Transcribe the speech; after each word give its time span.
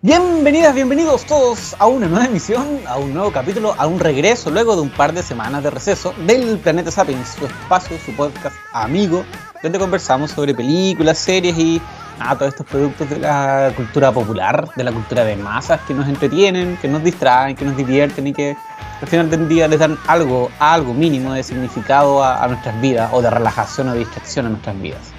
Bienvenidas, 0.00 0.74
bienvenidos 0.74 1.26
todos 1.26 1.76
a 1.78 1.86
una 1.86 2.06
nueva 2.06 2.26
emisión, 2.26 2.80
a 2.86 2.96
un 2.96 3.12
nuevo 3.12 3.32
capítulo, 3.32 3.74
a 3.76 3.86
un 3.86 4.00
regreso 4.00 4.50
luego 4.50 4.74
de 4.74 4.82
un 4.82 4.90
par 4.90 5.12
de 5.12 5.22
semanas 5.22 5.62
de 5.62 5.70
receso 5.70 6.14
del 6.26 6.58
Planeta 6.58 6.90
Sapiens, 6.90 7.36
su 7.38 7.44
espacio, 7.44 7.98
su 7.98 8.12
podcast 8.12 8.56
amigo, 8.72 9.24
donde 9.62 9.78
conversamos 9.78 10.30
sobre 10.30 10.54
películas, 10.54 11.18
series 11.18 11.58
y 11.58 11.82
a 12.20 12.34
todos 12.36 12.48
estos 12.48 12.66
productos 12.66 13.08
de 13.10 13.18
la 13.18 13.72
cultura 13.76 14.12
popular, 14.12 14.68
de 14.76 14.84
la 14.84 14.92
cultura 14.92 15.24
de 15.24 15.36
masas 15.36 15.80
que 15.86 15.94
nos 15.94 16.08
entretienen, 16.08 16.76
que 16.80 16.88
nos 16.88 17.02
distraen, 17.02 17.56
que 17.56 17.64
nos 17.64 17.76
divierten 17.76 18.26
y 18.26 18.32
que 18.32 18.56
al 19.00 19.08
final 19.08 19.30
del 19.30 19.48
día 19.48 19.68
les 19.68 19.78
dan 19.78 19.96
algo, 20.06 20.50
algo 20.58 20.92
mínimo 20.94 21.32
de 21.32 21.42
significado 21.42 22.22
a, 22.22 22.42
a 22.42 22.48
nuestras 22.48 22.80
vidas 22.80 23.10
o 23.12 23.22
de 23.22 23.30
relajación 23.30 23.88
o 23.88 23.92
de 23.92 24.00
distracción 24.00 24.46
a 24.46 24.48
nuestras 24.50 24.80
vidas. 24.80 25.12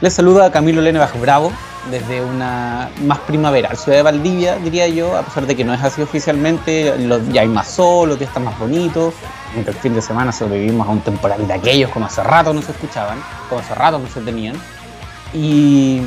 Les 0.00 0.12
saluda 0.12 0.52
Camilo 0.52 0.82
Lene 0.82 0.98
Bajo 0.98 1.18
Bravo 1.18 1.50
desde 1.90 2.22
una 2.22 2.90
más 3.04 3.18
primaveral 3.20 3.76
ciudad 3.76 3.98
de 3.98 4.02
Valdivia, 4.02 4.56
diría 4.56 4.88
yo, 4.88 5.16
a 5.16 5.22
pesar 5.22 5.46
de 5.46 5.56
que 5.56 5.64
no 5.64 5.72
es 5.72 5.82
así 5.82 6.02
oficialmente, 6.02 6.92
ya 7.32 7.42
hay 7.42 7.48
más 7.48 7.68
sol, 7.68 8.08
los 8.08 8.18
días 8.18 8.28
están 8.28 8.44
más 8.44 8.58
bonitos, 8.58 9.14
mientras 9.52 9.76
el 9.76 9.82
fin 9.82 9.94
de 9.94 10.02
semana 10.02 10.32
sobrevivimos 10.32 10.86
a 10.86 10.90
un 10.90 11.00
temporal 11.00 11.46
de 11.46 11.54
aquellos 11.54 11.90
como 11.90 12.06
hace 12.06 12.22
rato 12.22 12.52
no 12.52 12.62
se 12.62 12.72
escuchaban, 12.72 13.18
como 13.48 13.60
hace 13.60 13.74
rato 13.74 13.98
no 13.98 14.08
se 14.08 14.20
tenían. 14.20 14.56
Y 15.32 16.02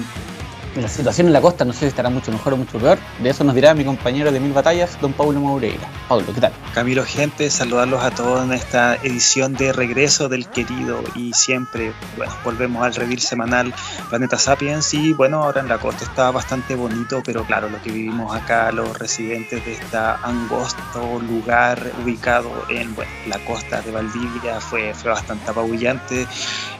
la 0.75 0.87
situación 0.87 1.27
en 1.27 1.33
la 1.33 1.41
costa 1.41 1.65
no 1.65 1.73
sé 1.73 1.79
si 1.79 1.85
estará 1.87 2.09
mucho 2.09 2.31
mejor 2.31 2.53
o 2.53 2.57
mucho 2.57 2.77
peor. 2.79 2.97
De 3.21 3.29
eso 3.29 3.43
nos 3.43 3.55
dirá 3.55 3.73
mi 3.73 3.83
compañero 3.83 4.31
de 4.31 4.39
Mil 4.39 4.53
Batallas, 4.53 4.97
don 5.01 5.13
Paulo 5.13 5.39
Moureira. 5.39 5.89
Paulo, 6.07 6.25
¿qué 6.33 6.41
tal? 6.41 6.53
Camilo, 6.73 7.03
gente, 7.05 7.49
saludarlos 7.49 8.03
a 8.03 8.11
todos 8.11 8.43
en 8.43 8.53
esta 8.53 8.95
edición 8.95 9.53
de 9.53 9.73
regreso 9.73 10.29
del 10.29 10.47
querido 10.49 11.01
y 11.15 11.33
siempre, 11.33 11.93
bueno, 12.17 12.33
volvemos 12.43 12.83
al 12.83 12.95
revir 12.95 13.19
semanal 13.19 13.73
Planeta 14.09 14.37
Sapiens 14.37 14.93
y 14.93 15.13
bueno, 15.13 15.43
ahora 15.43 15.61
en 15.61 15.67
la 15.67 15.77
costa 15.77 16.03
está 16.03 16.31
bastante 16.31 16.75
bonito, 16.75 17.21
pero 17.25 17.43
claro, 17.43 17.69
lo 17.69 17.81
que 17.81 17.91
vivimos 17.91 18.35
acá, 18.35 18.71
los 18.71 18.97
residentes 18.97 19.63
de 19.65 19.73
este 19.73 19.97
angosto 19.97 21.19
lugar 21.27 21.91
ubicado 22.03 22.49
en 22.69 22.95
bueno, 22.95 23.11
la 23.27 23.39
costa 23.45 23.81
de 23.81 23.91
Valdivia 23.91 24.59
fue, 24.59 24.93
fue 24.93 25.11
bastante 25.11 25.49
apabullante. 25.49 26.27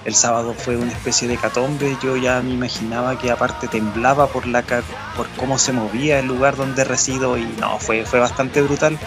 El 0.06 0.16
sábado 0.16 0.54
fue 0.58 0.78
una 0.78 0.92
especie 0.92 1.28
de 1.28 1.38
catombe, 1.38 1.98
yo 2.02 2.16
ya 2.16 2.42
me 2.42 2.52
imaginaba 2.52 3.18
que 3.20 3.32
aparte 3.32 3.68
temblaba 3.68 4.28
por 4.28 4.48
la 4.48 4.64
por 5.16 5.28
cómo 5.38 5.58
se 5.58 5.74
movía 5.74 6.20
el 6.20 6.28
lugar 6.28 6.56
donde 6.56 6.84
resido 6.84 7.38
y 7.38 7.44
no, 7.60 7.80
fue, 7.80 8.06
fue 8.06 8.20
bastante 8.20 8.62
brutal. 8.62 8.98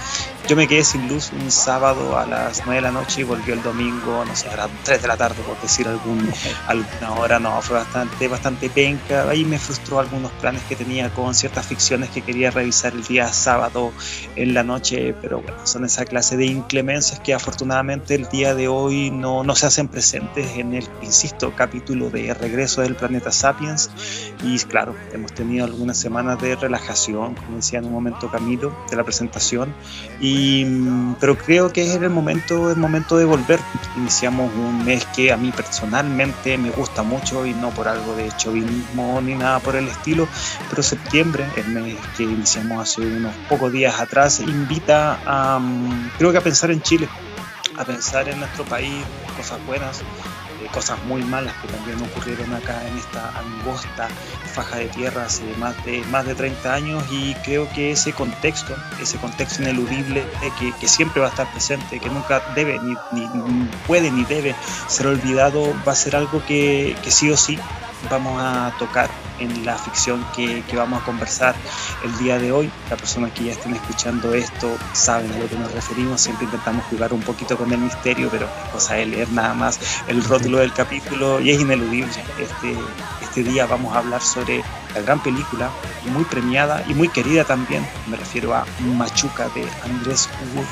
Yo 0.49 0.57
me 0.57 0.67
quedé 0.67 0.83
sin 0.83 1.09
luz 1.09 1.31
un 1.33 1.51
sábado 1.53 2.19
a 2.19 2.27
las 2.27 2.63
9 2.67 2.75
de 2.75 2.81
la 2.81 2.91
noche 2.91 3.21
y 3.21 3.25
volvió 3.25 3.55
el 3.55 3.63
domingo, 3.63 4.25
no 4.25 4.35
sé, 4.35 4.49
a 4.49 4.57
las 4.57 4.71
3 4.83 5.01
de 5.01 5.09
la 5.09 5.17
tarde, 5.17 5.41
por 5.47 5.59
decir 5.61 5.87
algún, 5.87 6.29
alguna 6.67 7.13
hora. 7.13 7.39
No, 7.39 7.63
fue 7.63 7.77
bastante, 7.77 8.27
bastante 8.27 8.69
penca. 8.69 9.29
Ahí 9.31 9.45
me 9.45 9.59
frustró 9.59 10.01
algunos 10.01 10.33
planes 10.33 10.63
que 10.65 10.75
tenía 10.75 11.11
con 11.11 11.35
ciertas 11.35 11.65
ficciones 11.65 12.11
que 12.11 12.23
quería 12.23 12.51
revisar 12.51 12.93
el 12.93 13.05
día 13.05 13.33
sábado 13.33 13.93
en 14.35 14.53
la 14.53 14.65
noche, 14.65 15.15
pero 15.23 15.41
bueno, 15.41 15.65
son 15.65 15.85
esa 15.85 16.05
clase 16.05 16.37
de 16.37 16.47
inclemencias 16.47 17.21
que 17.21 17.35
afortunadamente 17.35 18.17
el 18.17 18.29
día 18.29 18.55
de 18.57 18.67
hoy 18.67 19.11
no, 19.11 19.45
no 19.45 19.55
se 19.55 19.67
hacen 19.67 19.87
presentes 19.87 20.57
en 20.57 20.75
el, 20.75 20.82
insisto, 21.03 21.53
capítulo 21.57 22.11
de 22.11 22.35
Regreso 22.35 22.83
del 22.83 22.95
Planeta 22.95 23.33
Sapiens. 23.33 23.91
Y 24.43 24.59
claro, 24.61 24.95
hemos 25.13 25.33
tenido 25.33 25.65
algunas 25.65 25.99
semanas 25.99 26.41
de 26.41 26.57
relajación, 26.57 27.35
como 27.35 27.57
decía 27.57 27.79
en 27.79 27.87
un 27.87 27.93
momento 27.93 28.31
Camilo, 28.31 28.77
de 28.91 28.97
la 28.97 29.05
presentación. 29.05 29.75
Y 30.21 30.65
pero 31.21 31.37
creo 31.37 31.73
que 31.73 31.83
es 31.83 31.95
el 31.95 32.11
momento, 32.11 32.71
el 32.71 32.77
momento 32.77 33.17
de 33.17 33.25
volver. 33.25 33.61
Iniciamos 33.97 34.53
un 34.55 34.85
mes 34.85 35.05
que 35.15 35.33
a 35.33 35.37
mí 35.37 35.53
personalmente 35.53 36.59
me 36.59 36.71
gusta 36.71 37.03
mucho 37.03 37.47
y 37.47 37.55
no 37.55 37.71
por 37.71 37.89
algo 37.89 38.15
de 38.15 38.31
chauvinismo 38.37 39.21
ni 39.21 39.35
nada 39.35 39.61
por 39.61 39.77
el 39.77 39.89
estilo, 39.89 40.29
pero 40.71 40.83
septiembre, 40.83 41.47
el 41.57 41.69
mes 41.69 41.97
que 42.17 42.25
iniciamos 42.25 42.83
hace 42.83 43.03
unos 43.03 43.35
pocos 43.49 43.73
días 43.73 44.01
atrás, 44.01 44.41
invita 44.41 45.21
a, 45.27 45.61
creo 46.19 46.33
que 46.33 46.39
a 46.39 46.43
pensar 46.43 46.71
en 46.71 46.83
Chile, 46.83 47.09
a 47.77 47.85
pensar 47.85 48.29
en 48.29 48.39
nuestro 48.39 48.65
país, 48.65 49.05
cosas 49.37 49.65
buenas, 49.67 50.03
cosas 50.73 51.03
muy 51.05 51.23
malas 51.23 51.55
que 51.63 51.69
también 51.69 52.01
ocurrieron 52.03 52.53
acá 52.55 52.87
en 52.87 52.97
esta 52.97 53.31
angosta 53.39 54.09
faja 54.55 54.79
de 54.79 54.87
tierra 54.89 55.25
hace 55.25 55.45
más 55.59 55.83
de, 55.85 56.03
más 56.07 56.27
de 56.27 56.35
30 56.35 56.75
años 56.75 57.05
y 57.11 57.35
creo 57.37 57.69
que 57.73 57.93
ese 57.93 58.13
contexto, 58.13 58.75
ese 59.01 59.19
contexto 59.19 59.63
ineludible 59.63 60.25
que, 60.59 60.73
que 60.73 60.89
siempre 60.89 61.21
va 61.21 61.29
a 61.29 61.31
estar 61.31 61.51
presente, 61.53 62.01
que 62.01 62.09
nunca 62.11 62.43
debe, 62.55 62.79
ni, 62.81 62.97
ni, 63.13 63.69
puede 63.87 64.11
ni 64.11 64.25
debe 64.25 64.55
ser 64.89 65.07
olvidado, 65.07 65.75
va 65.87 65.93
a 65.93 65.97
ser 65.97 66.17
algo 66.17 66.45
que, 66.45 66.97
que 67.03 67.11
sí 67.11 67.31
o 67.31 67.37
sí 67.37 67.59
vamos 68.11 68.41
a 68.41 68.73
tocar 68.79 69.09
en 69.39 69.65
la 69.65 69.77
ficción 69.77 70.25
que, 70.35 70.63
que, 70.63 70.77
vamos 70.77 71.03
a 71.03 71.05
conversar 71.05 71.55
el 72.05 72.17
día 72.19 72.39
de 72.39 72.53
hoy. 72.53 72.71
Las 72.91 72.99
personas 72.99 73.33
que 73.33 73.45
ya 73.45 73.53
estén 73.53 73.75
escuchando 73.75 74.35
esto 74.35 74.77
saben 74.93 75.33
a 75.33 75.39
lo 75.39 75.49
que 75.49 75.57
nos 75.57 75.73
referimos. 75.73 76.21
Siempre 76.21 76.45
intentamos 76.45 76.85
jugar 76.87 77.13
un 77.13 77.21
poquito 77.21 77.57
con 77.57 77.73
el 77.73 77.79
misterio, 77.79 78.29
pero 78.31 78.47
es 78.47 78.71
cosa 78.71 78.95
de 78.95 79.07
leer 79.07 79.31
nada 79.31 79.55
más 79.55 79.81
el 80.07 80.23
rótulo 80.25 80.59
del 80.59 80.73
capítulo 80.73 81.41
y 81.41 81.51
es 81.51 81.61
ineludible. 81.61 82.13
Este, 82.39 82.77
este 83.23 83.43
día 83.43 83.67
vamos 83.67 83.95
a 83.95 83.99
hablar 83.99 84.21
sobre 84.21 84.63
la 84.95 85.01
gran 85.01 85.23
película, 85.23 85.71
muy 86.07 86.25
premiada 86.25 86.85
y 86.89 86.95
muy 86.95 87.09
querida 87.09 87.45
también. 87.45 87.87
Me 88.07 88.17
refiero 88.17 88.55
a 88.55 88.65
Machuca 88.81 89.49
de 89.51 89.67
Andrés 89.85 90.29
Wood. 90.55 90.67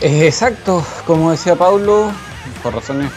Exacto, 0.00 0.84
como 1.06 1.30
decía 1.30 1.54
Paulo, 1.54 2.10
por 2.62 2.74
razones 2.74 3.12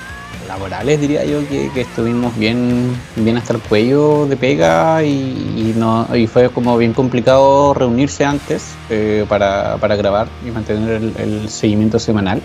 laborales 0.48 1.02
diría 1.02 1.26
yo 1.26 1.48
que, 1.48 1.70
estuvimos 1.82 2.38
bien, 2.38 2.96
bien 3.16 3.38
hasta 3.38 3.54
el 3.54 3.60
cuello 3.60 4.26
de 4.28 4.38
pega 4.38 5.04
y, 5.04 5.74
no, 5.78 6.08
y 6.16 6.28
fue 6.28 6.50
como 6.50 6.78
bien 6.78 6.94
complicado 6.94 7.74
reunirse 7.74 8.26
antes 8.26 8.76
eh, 8.90 9.26
para, 9.28 9.78
para, 9.78 9.96
grabar 9.96 10.28
y 10.46 10.52
mantener 10.52 11.02
el, 11.18 11.50
seguimiento 11.50 12.00
semanal. 12.00 12.42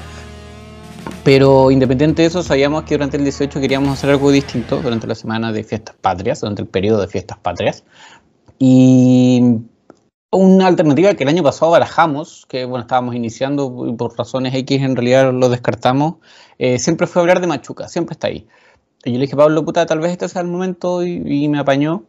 Pero 1.24 1.70
independiente 1.70 2.22
de 2.22 2.28
eso, 2.28 2.42
sabíamos 2.42 2.84
que 2.84 2.94
durante 2.94 3.16
el 3.16 3.24
18 3.24 3.60
queríamos 3.60 3.90
hacer 3.90 4.10
algo 4.10 4.30
distinto 4.30 4.80
durante 4.80 5.06
la 5.06 5.14
semana 5.14 5.52
de 5.52 5.64
fiestas 5.64 5.94
patrias, 6.00 6.40
durante 6.40 6.62
el 6.62 6.68
periodo 6.68 7.02
de 7.02 7.08
fiestas 7.08 7.38
patrias. 7.38 7.84
Y 8.58 9.60
una 10.32 10.66
alternativa 10.66 11.14
que 11.14 11.24
el 11.24 11.28
año 11.28 11.42
pasado 11.42 11.72
barajamos, 11.72 12.46
que 12.48 12.64
bueno, 12.64 12.82
estábamos 12.82 13.14
iniciando 13.14 13.86
y 13.86 13.92
por 13.92 14.16
razones 14.16 14.54
X 14.54 14.80
en 14.82 14.94
realidad 14.94 15.32
lo 15.32 15.48
descartamos, 15.48 16.16
eh, 16.58 16.78
siempre 16.78 17.06
fue 17.06 17.22
hablar 17.22 17.40
de 17.40 17.48
Machuca, 17.48 17.88
siempre 17.88 18.14
está 18.14 18.28
ahí. 18.28 18.46
Y 19.04 19.12
yo 19.12 19.18
le 19.18 19.22
dije, 19.22 19.36
Pablo, 19.36 19.64
puta, 19.64 19.86
tal 19.86 20.00
vez 20.00 20.12
este 20.12 20.28
sea 20.28 20.42
el 20.42 20.48
momento 20.48 21.04
y, 21.04 21.48
me 21.48 21.58
apañó. 21.58 22.04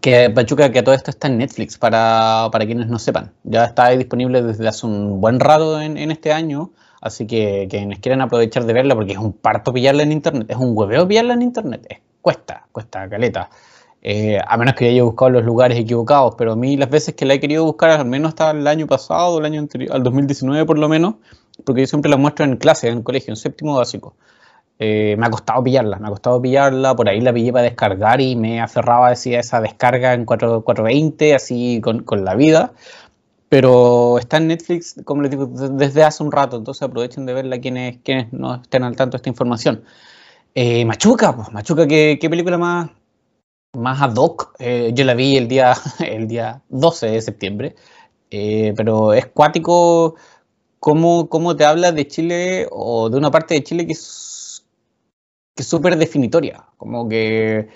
Que 0.00 0.28
Machuca, 0.28 0.70
que 0.70 0.82
todo 0.82 0.94
esto 0.94 1.10
está 1.10 1.28
en 1.28 1.38
Netflix, 1.38 1.78
para, 1.78 2.48
para, 2.52 2.66
quienes 2.66 2.88
no 2.88 2.98
sepan. 2.98 3.32
Ya 3.44 3.64
está 3.64 3.88
disponible 3.90 4.42
desde 4.42 4.68
hace 4.68 4.86
un 4.86 5.20
buen 5.20 5.40
rato 5.40 5.80
en, 5.80 5.96
en 5.96 6.10
este 6.10 6.32
año, 6.32 6.72
así 7.00 7.26
que 7.26 7.66
quienes 7.70 7.98
quieran 7.98 8.20
aprovechar 8.20 8.64
de 8.64 8.72
verla, 8.74 8.94
porque 8.94 9.12
es 9.12 9.18
un 9.18 9.32
parto 9.32 9.72
pillarla 9.72 10.02
en 10.02 10.12
internet, 10.12 10.46
es 10.50 10.56
un 10.56 10.76
hueveo 10.76 11.08
pillarla 11.08 11.34
en 11.34 11.42
internet, 11.42 11.86
es, 11.88 11.98
cuesta, 12.20 12.66
cuesta 12.70 13.08
caleta. 13.08 13.50
Eh, 14.02 14.38
a 14.46 14.56
menos 14.56 14.74
que 14.74 14.88
haya 14.88 15.02
buscado 15.02 15.30
los 15.30 15.44
lugares 15.44 15.78
equivocados, 15.78 16.34
pero 16.38 16.52
a 16.52 16.56
mí 16.56 16.76
las 16.76 16.88
veces 16.88 17.14
que 17.14 17.26
la 17.26 17.34
he 17.34 17.40
querido 17.40 17.64
buscar, 17.64 17.90
al 17.90 18.06
menos 18.06 18.30
hasta 18.30 18.52
el 18.52 18.66
año 18.66 18.86
pasado, 18.86 19.38
el 19.38 19.44
año 19.44 19.60
anterior, 19.60 19.92
al 19.94 20.02
2019 20.04 20.64
por 20.66 20.78
lo 20.78 20.88
menos, 20.88 21.14
porque 21.64 21.82
yo 21.82 21.86
siempre 21.88 22.10
la 22.10 22.16
muestro 22.16 22.44
en 22.44 22.56
clase, 22.56 22.88
en 22.88 23.02
colegio, 23.02 23.32
en 23.32 23.36
séptimo 23.36 23.76
básico. 23.76 24.14
Eh, 24.78 25.16
me 25.18 25.26
ha 25.26 25.30
costado 25.30 25.62
pillarla, 25.64 25.98
me 25.98 26.06
ha 26.06 26.10
costado 26.10 26.40
pillarla, 26.40 26.94
por 26.94 27.08
ahí 27.08 27.20
la 27.20 27.32
pillé 27.32 27.52
para 27.52 27.64
descargar 27.64 28.20
y 28.20 28.36
me 28.36 28.60
aferraba 28.60 29.10
decía 29.10 29.40
esa 29.40 29.60
descarga 29.60 30.14
en 30.14 30.24
4, 30.24 30.62
420, 30.62 31.34
así 31.34 31.80
con, 31.82 32.04
con, 32.04 32.24
la 32.24 32.36
vida. 32.36 32.72
Pero 33.48 34.18
está 34.18 34.36
en 34.36 34.48
Netflix, 34.48 34.94
como 35.04 35.22
les 35.22 35.30
digo, 35.32 35.46
desde 35.46 36.04
hace 36.04 36.22
un 36.22 36.30
rato, 36.30 36.56
entonces 36.56 36.82
aprovechen 36.82 37.26
de 37.26 37.34
verla 37.34 37.58
quienes, 37.60 37.98
quienes 38.04 38.32
no 38.32 38.56
estén 38.56 38.84
al 38.84 38.94
tanto 38.94 39.12
de 39.12 39.16
esta 39.18 39.28
información. 39.30 39.82
Eh, 40.54 40.84
Machuca, 40.84 41.34
pues 41.34 41.52
Machuca, 41.52 41.86
¿qué, 41.86 42.18
¿qué, 42.20 42.30
película 42.30 42.58
más, 42.58 42.90
más 43.76 44.00
ad 44.02 44.16
hoc. 44.16 44.54
Eh, 44.58 44.92
yo 44.94 45.04
la 45.04 45.14
vi 45.14 45.36
el 45.36 45.48
día, 45.48 45.74
el 46.00 46.28
día 46.28 46.62
12 46.68 47.06
de 47.06 47.22
septiembre, 47.22 47.76
eh, 48.30 48.74
pero 48.76 49.12
es 49.14 49.26
cuático 49.26 50.16
cómo, 50.80 51.28
cómo, 51.28 51.56
te 51.56 51.64
habla 51.64 51.92
de 51.92 52.06
Chile 52.06 52.68
o 52.70 53.10
de 53.10 53.18
una 53.18 53.30
parte 53.30 53.54
de 53.54 53.64
Chile 53.64 53.86
que 53.86 53.92
es 53.92 54.64
súper 55.56 55.96
definitoria, 55.96 56.66
como 56.76 57.08
que 57.08 57.68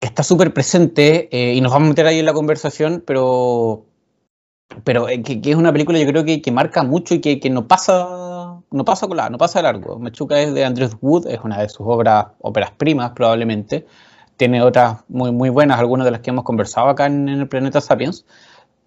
está 0.00 0.22
súper 0.22 0.52
presente 0.52 1.28
eh, 1.30 1.54
y 1.54 1.60
nos 1.60 1.72
vamos 1.72 1.86
a 1.86 1.90
meter 1.90 2.06
ahí 2.06 2.18
en 2.18 2.26
la 2.26 2.32
conversación, 2.32 3.04
pero, 3.06 3.86
pero 4.84 5.06
que, 5.06 5.40
es 5.44 5.56
una 5.56 5.72
película 5.72 5.98
yo 5.98 6.06
creo 6.06 6.24
que, 6.24 6.42
que 6.42 6.50
marca 6.50 6.82
mucho 6.82 7.14
y 7.14 7.20
que, 7.20 7.38
que, 7.38 7.50
no 7.50 7.68
pasa 7.68 8.62
no 8.72 8.84
pasa 8.84 9.08
colada, 9.08 9.30
no 9.30 9.38
pasa 9.38 9.62
largo. 9.62 9.98
Machuca 9.98 10.40
es 10.40 10.54
de 10.54 10.64
Andrew 10.64 10.88
Wood, 11.00 11.26
es 11.26 11.40
una 11.42 11.60
de 11.60 11.68
sus 11.68 11.86
obras, 11.86 12.26
óperas 12.40 12.72
primas 12.72 13.12
probablemente 13.12 13.86
tiene 14.40 14.62
otras 14.62 15.04
muy, 15.08 15.32
muy 15.32 15.50
buenas, 15.50 15.78
algunas 15.78 16.06
de 16.06 16.12
las 16.12 16.20
que 16.22 16.30
hemos 16.30 16.44
conversado 16.44 16.88
acá 16.88 17.04
en, 17.04 17.28
el 17.28 17.46
Planeta 17.46 17.82
Sapiens. 17.82 18.24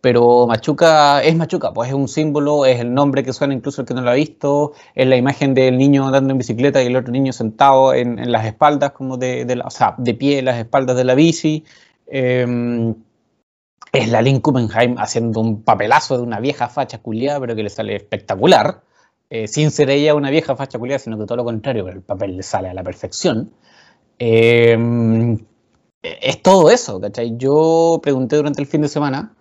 pero 0.02 0.48
Machuca 0.48 1.22
es 1.22 1.36
Machuca, 1.36 1.72
pues 1.74 1.90
es 1.90 1.96
un 1.96 2.08
símbolo, 2.08 2.66
es 2.66 2.80
el 2.80 2.92
nombre 2.92 3.24
que 3.24 3.34
suena 3.34 3.54
incluso 3.54 3.82
el 3.82 3.88
que 3.88 3.94
no 3.94 4.02
lo 4.02 4.10
ha 4.10 4.16
visto, 4.16 4.74
es 4.96 5.06
la 5.08 5.16
imagen 5.16 5.54
del 5.54 5.78
niño 5.78 6.08
andando 6.08 6.32
en 6.32 6.40
bicicleta 6.40 6.82
y 6.82 6.88
el 6.88 6.96
otro 6.96 7.12
niño 7.12 7.34
sentado 7.34 7.94
en, 7.94 8.32
las 8.32 8.48
espaldas, 8.48 8.94
como 8.94 9.18
de, 9.18 9.46
de 9.46 9.62
o 9.64 9.70
sea, 9.70 9.94
de 10.00 10.16
pie 10.16 10.40
en 10.40 10.46
las 10.46 10.58
espaldas 10.58 10.98
de 10.98 11.04
la 11.04 11.14
bici. 11.14 11.64
Em, 12.08 12.96
es 13.92 14.10
la 14.10 14.24
Lynn 14.24 14.40
Kuppenheim 14.40 14.96
haciendo 14.98 15.40
un 15.40 15.62
papelazo 15.62 16.18
de 16.18 16.24
una 16.24 16.40
vieja 16.40 16.68
facha 16.68 16.98
culiada, 16.98 17.40
pero 17.40 17.56
que 17.56 17.62
le 17.62 17.70
sale 17.70 17.96
espectacular, 17.96 18.82
eh, 19.30 19.48
sin 19.48 19.70
ser 19.70 19.92
ella 19.92 20.16
una 20.16 20.32
vieja 20.32 20.56
facha 20.56 20.80
culiada, 20.80 20.98
sino 20.98 21.20
que 21.20 21.26
todo 21.26 21.38
lo 21.38 21.44
contrario, 21.44 21.86
pero 21.86 21.98
el 21.98 22.04
papel 22.04 22.38
le 22.38 22.44
sale 22.44 22.70
a 22.70 22.74
la 22.74 22.84
perfección. 22.84 23.52
Em, 24.20 25.38
es 26.02 26.42
todo 26.42 26.70
eso, 26.70 27.00
¿cachai? 27.00 27.38
Yo 27.38 28.00
pregunté 28.04 28.36
durante 28.36 28.62
el 28.62 28.68
fin 28.68 28.82
de 28.82 28.90
semana 28.90 29.36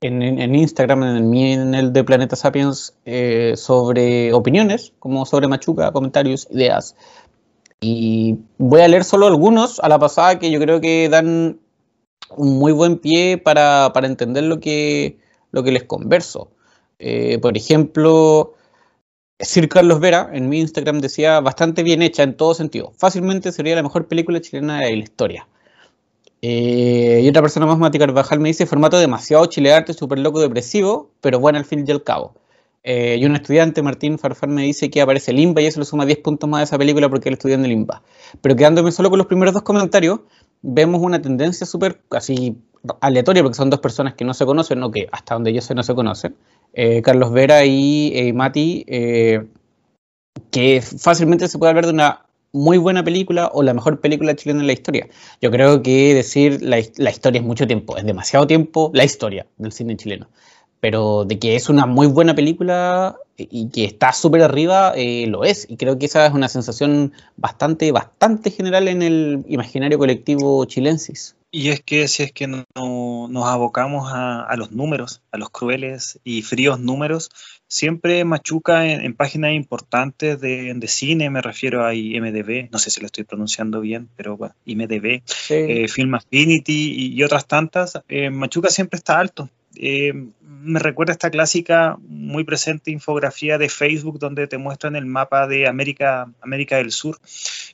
en, 0.00 0.54
Instagram, 0.54 1.02
en 1.02 1.34
el 1.34 1.60
en 1.60 1.74
el 1.74 1.92
de 1.92 2.04
Planeta 2.04 2.36
Sapiens, 2.36 2.94
eh, 3.04 3.54
sobre 3.56 4.32
opiniones, 4.32 4.92
como 4.98 5.26
sobre 5.26 5.48
Machuca, 5.48 5.92
comentarios, 5.92 6.48
ideas. 6.50 6.96
Y 7.80 8.38
voy 8.58 8.80
a 8.80 8.88
leer 8.88 9.04
solo 9.04 9.26
algunos 9.26 9.80
a 9.80 9.88
la 9.88 9.98
pasada 9.98 10.38
que 10.38 10.50
yo 10.50 10.60
creo 10.60 10.80
que 10.80 11.08
dan 11.08 11.60
un 12.36 12.58
muy 12.58 12.72
buen 12.72 12.98
pie 12.98 13.38
para, 13.38 13.92
entender 14.02 14.44
lo 14.44 14.60
que, 14.60 15.18
lo 15.52 15.62
que 15.62 15.72
les 15.72 15.84
converso. 15.84 16.50
Eh, 16.98 17.38
por 17.40 17.56
ejemplo, 17.56 18.54
Sir 19.38 19.68
Carlos 19.68 20.00
Vera 20.00 20.30
en 20.32 20.48
mi 20.48 20.60
Instagram 20.60 21.00
decía 21.00 21.40
bastante 21.40 21.82
bien 21.82 22.00
hecha 22.00 22.22
en 22.22 22.36
todo 22.36 22.54
sentido. 22.54 22.92
Fácilmente 22.96 23.52
sería 23.52 23.76
la 23.76 23.82
mejor 23.82 24.08
película 24.08 24.40
chilena 24.40 24.80
de 24.80 24.96
la 24.96 25.02
historia. 25.02 25.46
Eh, 26.40 27.20
y 27.22 27.28
otra 27.28 27.42
persona 27.42 27.66
más, 27.66 27.78
Mati 27.78 27.98
Carvajal, 27.98 28.40
me 28.40 28.48
dice 28.48 28.66
formato 28.66 28.98
demasiado 28.98 29.44
chilearte, 29.46 29.92
súper 29.92 30.20
loco, 30.20 30.40
depresivo, 30.40 31.10
pero 31.20 31.38
bueno 31.38 31.58
al 31.58 31.64
fin 31.66 31.84
y 31.86 31.90
al 31.90 32.02
cabo. 32.02 32.34
Eh, 32.82 33.16
y 33.18 33.24
un 33.26 33.34
estudiante, 33.34 33.82
Martín 33.82 34.18
Farfán, 34.18 34.54
me 34.54 34.62
dice 34.62 34.90
que 34.90 35.00
aparece 35.00 35.32
Limba 35.32 35.60
y 35.60 35.66
eso 35.66 35.80
le 35.80 35.86
suma 35.86 36.06
10 36.06 36.18
puntos 36.18 36.48
más 36.48 36.60
a 36.60 36.62
esa 36.62 36.78
película 36.78 37.08
porque 37.08 37.28
él 37.28 37.34
estudia 37.34 37.56
en 37.56 37.62
Limba. 37.64 38.02
Pero 38.40 38.56
quedándome 38.56 38.92
solo 38.92 39.10
con 39.10 39.18
los 39.18 39.26
primeros 39.26 39.52
dos 39.52 39.64
comentarios, 39.64 40.20
vemos 40.62 41.00
una 41.02 41.20
tendencia 41.22 41.66
súper 41.66 42.00
así 42.10 42.56
aleatoria 43.00 43.42
porque 43.42 43.56
son 43.56 43.70
dos 43.70 43.80
personas 43.80 44.14
que 44.14 44.24
no 44.24 44.34
se 44.34 44.46
conocen 44.46 44.82
o 44.82 44.90
que 44.90 45.08
hasta 45.12 45.34
donde 45.34 45.52
yo 45.52 45.60
sé 45.60 45.74
no 45.74 45.82
se 45.82 45.94
conocen. 45.94 46.36
Eh, 46.72 47.02
Carlos 47.02 47.32
Vera 47.32 47.64
y 47.64 48.32
Mati, 48.34 48.84
que 50.50 50.82
fácilmente 50.82 51.48
se 51.48 51.58
puede 51.58 51.70
hablar 51.70 51.86
de 51.86 51.92
una 51.92 52.26
muy 52.56 52.78
buena 52.78 53.04
película 53.04 53.50
o 53.52 53.62
la 53.62 53.74
mejor 53.74 54.00
película 54.00 54.34
chilena 54.34 54.60
en 54.60 54.66
la 54.66 54.72
historia. 54.72 55.08
Yo 55.40 55.50
creo 55.50 55.82
que 55.82 56.14
decir 56.14 56.62
la, 56.62 56.78
historia 56.78 57.40
es 57.40 57.46
mucho 57.46 57.66
tiempo, 57.66 57.96
es 57.96 58.04
demasiado 58.04 58.46
tiempo 58.46 58.90
la 58.94 59.04
historia 59.04 59.46
del 59.58 59.72
cine 59.72 59.96
chileno. 59.96 60.28
Pero 60.80 61.24
de 61.24 61.38
que 61.38 61.56
es 61.56 61.68
una 61.68 61.86
muy 61.86 62.06
buena 62.06 62.34
película 62.34 63.16
y 63.36 63.68
que 63.70 63.84
está 63.84 64.12
súper 64.12 64.42
arriba, 64.42 64.92
eh, 64.96 65.26
lo 65.26 65.44
es. 65.44 65.66
Y 65.68 65.76
creo 65.76 65.98
que 65.98 66.06
esa 66.06 66.26
es 66.26 66.32
una 66.32 66.48
sensación 66.48 67.12
bastante, 67.36 67.92
bastante 67.92 68.50
general 68.50 68.88
en 68.88 69.02
el 69.02 69.44
imaginario 69.48 69.98
colectivo 69.98 70.64
chilensis. 70.64 71.36
Y 71.50 71.70
es 71.70 71.80
que 71.80 72.06
si 72.06 72.22
es 72.22 72.32
que 72.32 72.48
no, 72.48 72.66
nos 72.74 73.46
abocamos 73.46 74.10
a, 74.12 74.54
los 74.56 74.72
números, 74.72 75.22
a 75.30 75.38
los 75.38 75.48
crueles 75.48 76.20
y 76.22 76.42
fríos 76.42 76.80
números, 76.80 77.30
siempre 77.66 78.24
machuca 78.24 78.86
en, 78.86 79.14
páginas 79.14 79.52
importantes 79.52 80.38
de, 80.40 80.78
cine, 80.86 81.30
me 81.30 81.40
refiero 81.40 81.86
a 81.86 81.94
IMDB, 81.94 82.68
no 82.70 82.78
sé 82.78 82.90
si 82.90 83.00
lo 83.00 83.06
estoy 83.06 83.24
pronunciando 83.24 83.80
bien, 83.80 84.08
pero 84.16 84.36
bueno, 84.36 84.54
IMDB, 84.66 85.22
eh, 85.48 85.88
Film 85.88 86.14
Affinity 86.16 87.14
y, 87.14 87.22
otras 87.22 87.46
tantas, 87.46 88.02
eh, 88.08 88.28
machuca 88.28 88.68
siempre 88.68 88.98
está 88.98 89.18
alto. 89.18 89.48
Eh, 89.76 90.12
me 90.66 90.80
recuerda 90.80 91.12
esta 91.12 91.30
clásica 91.30 91.96
muy 92.08 92.44
presente 92.44 92.90
infografía 92.90 93.56
de 93.56 93.68
Facebook 93.68 94.18
donde 94.18 94.46
te 94.46 94.58
muestran 94.58 94.96
el 94.96 95.06
mapa 95.06 95.46
de 95.46 95.66
América, 95.66 96.30
América 96.40 96.76
del 96.76 96.90
Sur 96.90 97.18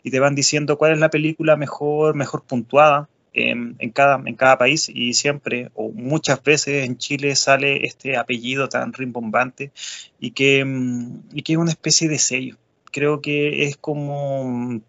y 0.02 0.10
te 0.10 0.20
van 0.20 0.34
diciendo 0.34 0.78
cuál 0.78 0.92
es 0.92 0.98
la 0.98 1.10
película 1.10 1.56
mejor, 1.56 2.14
mejor 2.14 2.44
puntuada 2.44 3.08
en, 3.32 3.76
cada, 3.92 4.22
en 4.24 4.34
cada 4.34 4.58
país 4.58 4.90
y 4.92 5.14
siempre 5.14 5.70
o 5.74 5.90
muchas 5.90 6.42
veces 6.42 6.84
en 6.84 6.98
Chile 6.98 7.34
sale 7.34 7.86
este 7.86 8.16
apellido 8.16 8.68
tan 8.68 8.92
rimbombante 8.92 9.72
y 10.20 10.32
que, 10.32 10.64
mm, 10.64 11.20
y 11.32 11.42
que 11.42 11.54
es 11.54 11.58
una 11.58 11.70
especie 11.70 12.08
de 12.08 12.18
sello. 12.18 12.56
Creo 12.90 13.20
que 13.22 13.64
es 13.64 13.76
como 13.78 14.44
mm, 14.44 14.80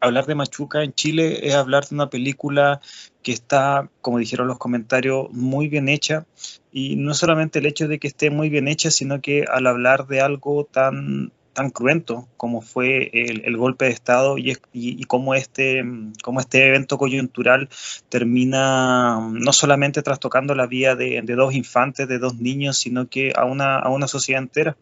hablar 0.00 0.26
de 0.26 0.34
Machuca 0.34 0.82
en 0.82 0.92
Chile 0.92 1.46
es 1.46 1.54
hablar 1.54 1.86
de 1.86 1.94
una 1.94 2.10
película 2.10 2.80
que 3.22 3.32
está, 3.32 3.88
como 4.00 4.18
dijeron 4.18 4.48
los 4.48 4.58
comentarios, 4.58 5.30
muy 5.32 5.68
bien 5.68 5.88
hecha. 5.88 6.26
Y 6.72 6.96
no 6.96 7.14
solamente 7.14 7.58
el 7.58 7.66
hecho 7.66 7.88
de 7.88 7.98
que 7.98 8.08
esté 8.08 8.30
muy 8.30 8.48
bien 8.48 8.68
hecha, 8.68 8.90
sino 8.90 9.20
que 9.20 9.44
al 9.50 9.66
hablar 9.66 10.06
de 10.06 10.20
algo 10.20 10.64
tan 10.64 11.32
tan 11.58 11.70
cruento 11.70 12.28
como 12.36 12.60
fue 12.60 13.10
el, 13.12 13.56
golpe 13.56 13.86
de 13.86 13.90
Estado 13.90 14.38
y, 14.38 14.56
y, 14.72 15.02
cómo, 15.06 15.34
este, 15.34 15.82
cómo 16.22 16.38
este 16.38 16.68
evento 16.68 16.98
coyuntural 16.98 17.68
termina 18.08 19.18
no 19.32 19.52
solamente 19.52 20.02
trastocando 20.02 20.54
la 20.54 20.68
vida 20.68 20.94
de, 20.94 21.20
dos 21.20 21.54
infantes, 21.54 22.06
de 22.06 22.20
dos 22.20 22.36
niños, 22.36 22.78
sino 22.78 23.08
que 23.08 23.32
a 23.34 23.44
una, 23.44 23.76
a 23.76 23.88
una 23.88 24.06
sociedad 24.06 24.40
entera. 24.40 24.76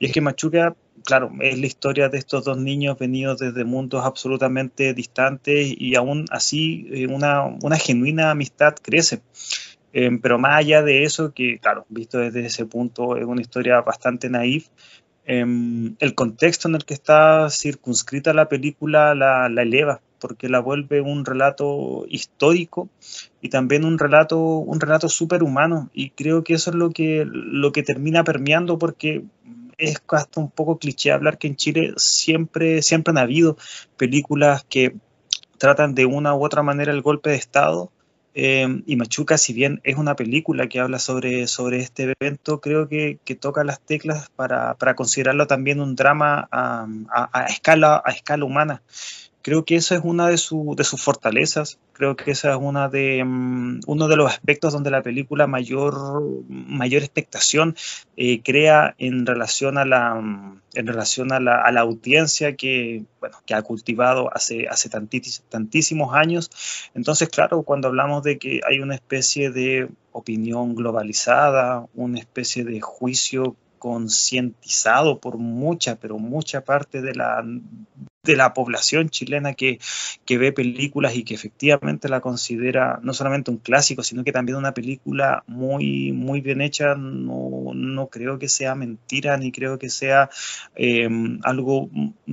Y 0.00 0.06
es 0.06 0.12
que 0.12 0.20
Machuca 0.20 0.74
claro, 1.06 1.32
es 1.40 1.58
la 1.58 1.66
historia 1.66 2.10
de 2.10 2.18
estos 2.18 2.44
dos 2.44 2.58
niños 2.58 2.98
venidos 2.98 3.38
desde 3.38 3.64
mundos 3.64 4.04
absolutamente 4.04 4.92
distantes 4.92 5.74
y 5.78 5.94
aún 5.94 6.26
así 6.30 6.86
eh, 6.90 7.06
una, 7.06 7.56
genuina 7.78 8.30
amistad 8.30 8.74
crece. 8.74 9.22
Eh, 9.94 10.10
pero 10.20 10.38
más 10.38 10.58
allá 10.58 10.82
de 10.82 11.04
eso, 11.04 11.32
que 11.32 11.58
claro, 11.58 11.86
visto 11.88 12.18
desde 12.18 12.44
ese 12.44 12.66
punto 12.66 13.16
es 13.16 13.24
una 13.24 13.40
historia 13.40 13.80
bastante 13.80 14.28
naif, 14.28 14.68
Em, 15.28 15.96
el 15.98 16.14
contexto 16.14 16.68
en 16.68 16.76
el 16.76 16.84
que 16.84 16.94
está 16.94 17.50
circunscrita 17.50 18.32
la 18.32 18.48
película 18.48 19.12
la, 19.16 19.46
eleva, 19.60 20.00
porque 20.20 20.48
la 20.48 20.60
vuelve 20.60 21.00
un 21.00 21.24
relato 21.24 22.06
histórico 22.08 22.88
y 23.40 23.48
también 23.48 23.84
un 23.84 23.98
relato, 23.98 24.38
un 24.38 24.78
relato 24.78 25.08
superhumano. 25.08 25.90
Y 25.92 26.10
creo 26.10 26.44
que 26.44 26.54
eso 26.54 26.70
es 26.70 26.76
lo 26.76 26.90
que, 26.90 27.24
lo 27.26 27.72
que 27.72 27.82
termina 27.82 28.22
permeando, 28.22 28.78
porque 28.78 29.24
es 29.78 30.02
hasta 30.08 30.40
un 30.40 30.50
poco 30.50 30.78
cliché 30.78 31.12
hablar 31.12 31.38
que 31.38 31.48
en 31.48 31.56
Chile 31.56 31.94
siempre, 31.96 32.82
siempre 32.82 33.12
han 33.12 33.18
habido 33.18 33.56
películas 33.96 34.64
que 34.68 34.94
tratan 35.58 35.94
de 35.94 36.06
una 36.06 36.34
u 36.34 36.44
otra 36.44 36.62
manera 36.62 36.92
el 36.92 37.02
golpe 37.02 37.30
de 37.30 37.36
Estado, 37.36 37.90
Em, 38.38 38.82
y 38.84 38.96
Machuca, 38.96 39.38
si 39.38 39.54
bien 39.54 39.80
es 39.82 39.96
una 39.96 40.14
película 40.14 40.68
que 40.68 40.78
habla 40.78 40.98
sobre, 40.98 41.46
sobre 41.46 41.78
este 41.78 42.14
evento, 42.20 42.60
creo 42.60 42.86
que, 42.86 43.18
toca 43.40 43.64
las 43.64 43.80
teclas 43.80 44.28
para, 44.36 44.74
para, 44.74 44.94
considerarlo 44.94 45.46
también 45.46 45.80
un 45.80 45.96
drama 45.96 46.46
a, 46.52 47.46
escala, 47.48 48.02
a 48.04 48.10
escala 48.10 48.44
humana. 48.44 48.82
Creo 49.46 49.64
que 49.64 49.76
eso 49.76 49.94
es 49.94 50.00
una 50.02 50.26
de, 50.26 50.32
de 50.32 50.84
sus 50.84 51.00
fortalezas, 51.00 51.78
creo 51.92 52.16
que 52.16 52.32
esa 52.32 52.50
es 52.50 52.56
una 52.60 52.88
de, 52.88 53.22
mm, 53.24 53.82
uno 53.86 54.08
de 54.08 54.16
los 54.16 54.28
aspectos 54.28 54.72
donde 54.72 54.90
la 54.90 55.04
película 55.04 55.46
mayor, 55.46 56.20
mayor 56.48 57.02
expectación 57.02 57.76
eh, 58.16 58.42
crea 58.42 58.96
en 58.98 59.24
relación 59.24 59.78
a 59.78 59.84
la, 59.84 60.16
mm, 60.16 60.62
en 60.74 60.86
relación 60.88 61.30
a 61.30 61.38
la, 61.38 61.62
a 61.62 61.70
la, 61.70 61.82
audiencia 61.82 62.56
que, 62.56 63.04
bueno, 63.20 63.36
que 63.46 63.54
ha 63.54 63.62
cultivado 63.62 64.34
hace, 64.34 64.66
hace 64.66 64.88
tantísimos 64.88 66.12
años. 66.12 66.50
Entonces, 66.94 67.28
claro, 67.28 67.62
cuando 67.62 67.86
hablamos 67.86 68.24
de 68.24 68.38
que 68.38 68.62
hay 68.68 68.80
una 68.80 68.96
especie 68.96 69.52
de 69.52 69.88
opinión 70.10 70.74
globalizada, 70.74 71.86
una 71.94 72.18
especie 72.18 72.64
de 72.64 72.80
juicio 72.80 73.54
concientizado 73.78 75.20
por 75.20 75.38
mucha, 75.38 75.94
pero 75.94 76.18
mucha 76.18 76.62
parte 76.62 77.00
de 77.00 77.14
la, 77.14 77.44
de 78.26 78.36
la 78.36 78.52
población 78.52 79.08
chilena 79.08 79.54
que, 79.54 79.78
ve 80.28 80.52
películas 80.52 81.14
y 81.16 81.24
que 81.24 81.34
efectivamente 81.34 82.08
la 82.08 82.20
considera 82.20 83.00
no 83.02 83.14
solamente 83.14 83.50
un 83.50 83.58
clásico, 83.58 84.02
sino 84.02 84.24
que 84.24 84.32
también 84.32 84.58
una 84.58 84.74
película 84.74 85.44
muy, 85.46 86.12
muy 86.12 86.40
bien 86.40 86.60
hecha, 86.60 86.94
no, 86.96 88.08
creo 88.10 88.38
que 88.38 88.48
sea 88.48 88.74
mentira, 88.74 89.36
ni 89.36 89.52
creo 89.52 89.78
que 89.78 89.88
sea 89.88 90.28
eh, 90.74 91.08
algo, 91.42 91.88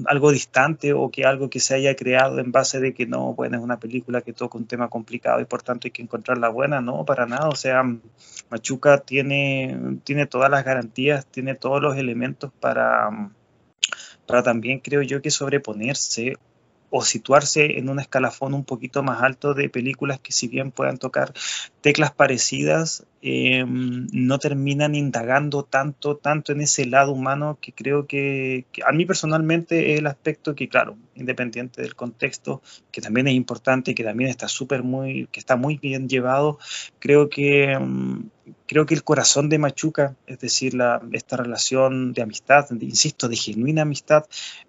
algo 0.06 0.32
distante 0.32 0.94
o 0.94 1.10
que 1.10 1.26
algo 1.26 1.50
que 1.50 1.60
se 1.60 1.76
haya 1.76 1.96
creado 1.96 2.40
en 2.40 2.52
base 2.52 2.80
de 2.80 2.94
que 2.94 3.06
no, 3.06 3.34
bueno, 3.34 3.58
es 3.58 3.64
una 3.64 3.80
película 3.80 4.22
que 4.22 4.34
toca 4.34 4.58
un 4.58 4.66
tema 4.66 4.90
complicado 4.90 5.40
y 5.40 5.46
por 5.46 5.62
tanto 5.62 5.88
hay 5.88 5.92
que 5.92 6.02
encontrarla 6.02 6.50
buena, 6.50 6.82
no, 6.82 7.06
para 7.06 7.26
nada, 7.26 7.48
o 7.50 7.56
sea, 7.56 7.84
Machuca 8.50 9.00
tiene, 9.00 10.00
tiene 10.04 10.26
todas 10.26 10.50
las 10.50 10.66
garantías, 10.66 11.26
tiene 11.28 11.56
todos 11.56 11.82
los 11.82 11.98
elementos 11.98 12.52
para 12.60 13.10
para 14.26 14.44
también 14.44 14.80
creo 14.80 15.02
yo 15.02 15.22
que 15.22 15.32
sobreponerse 15.32 16.38
o 16.90 17.04
situarse 17.04 17.80
en 17.80 17.90
un 17.90 18.00
escalafón 18.00 18.54
un 18.54 18.64
poquito 18.64 19.02
más 19.02 19.24
alto 19.24 19.54
de 19.54 19.70
películas 19.70 20.20
que 20.20 20.32
si 20.32 20.48
bien 20.48 20.72
puedan 20.72 20.98
tocar 20.98 21.34
teclas 21.82 22.12
parecidas, 22.12 23.06
em, 23.26 24.06
no 24.12 24.38
terminan 24.38 24.96
indagando 24.96 25.64
tanto, 25.64 26.18
tanto 26.18 26.52
en 26.52 26.60
ese 26.60 26.86
lado 26.86 27.14
humano 27.14 27.58
que 27.62 27.72
creo 27.72 28.06
que, 28.06 28.66
a 28.86 28.92
mí 28.92 29.06
personalmente 29.06 29.94
es 29.94 30.00
el 30.00 30.08
aspecto 30.08 30.56
que, 30.56 30.68
claro, 30.68 30.98
independiente 31.16 31.82
del 31.82 31.96
contexto, 31.96 32.62
que 32.92 33.00
también 33.00 33.30
es 33.30 33.34
importante 33.36 33.92
y 33.92 33.96
que 33.96 34.04
también 34.04 34.30
está 34.30 34.50
súper 34.50 34.84
muy, 34.84 35.28
que 35.32 35.40
está 35.40 35.56
muy 35.56 35.78
bien 35.78 36.10
llevado, 36.10 36.60
creo 37.00 37.30
que, 37.30 37.72
em, 37.72 38.30
creo 38.68 38.86
que 38.86 38.94
el 38.94 39.06
corazón 39.06 39.48
de 39.48 39.58
Machuca, 39.58 40.16
es 40.28 40.40
decir, 40.40 40.74
esta 41.14 41.38
relación 41.38 42.12
de 42.12 42.24
amistad, 42.24 42.66
insisto, 42.72 43.30
de 43.30 43.38
genuina 43.38 43.84
amistad 43.84 44.26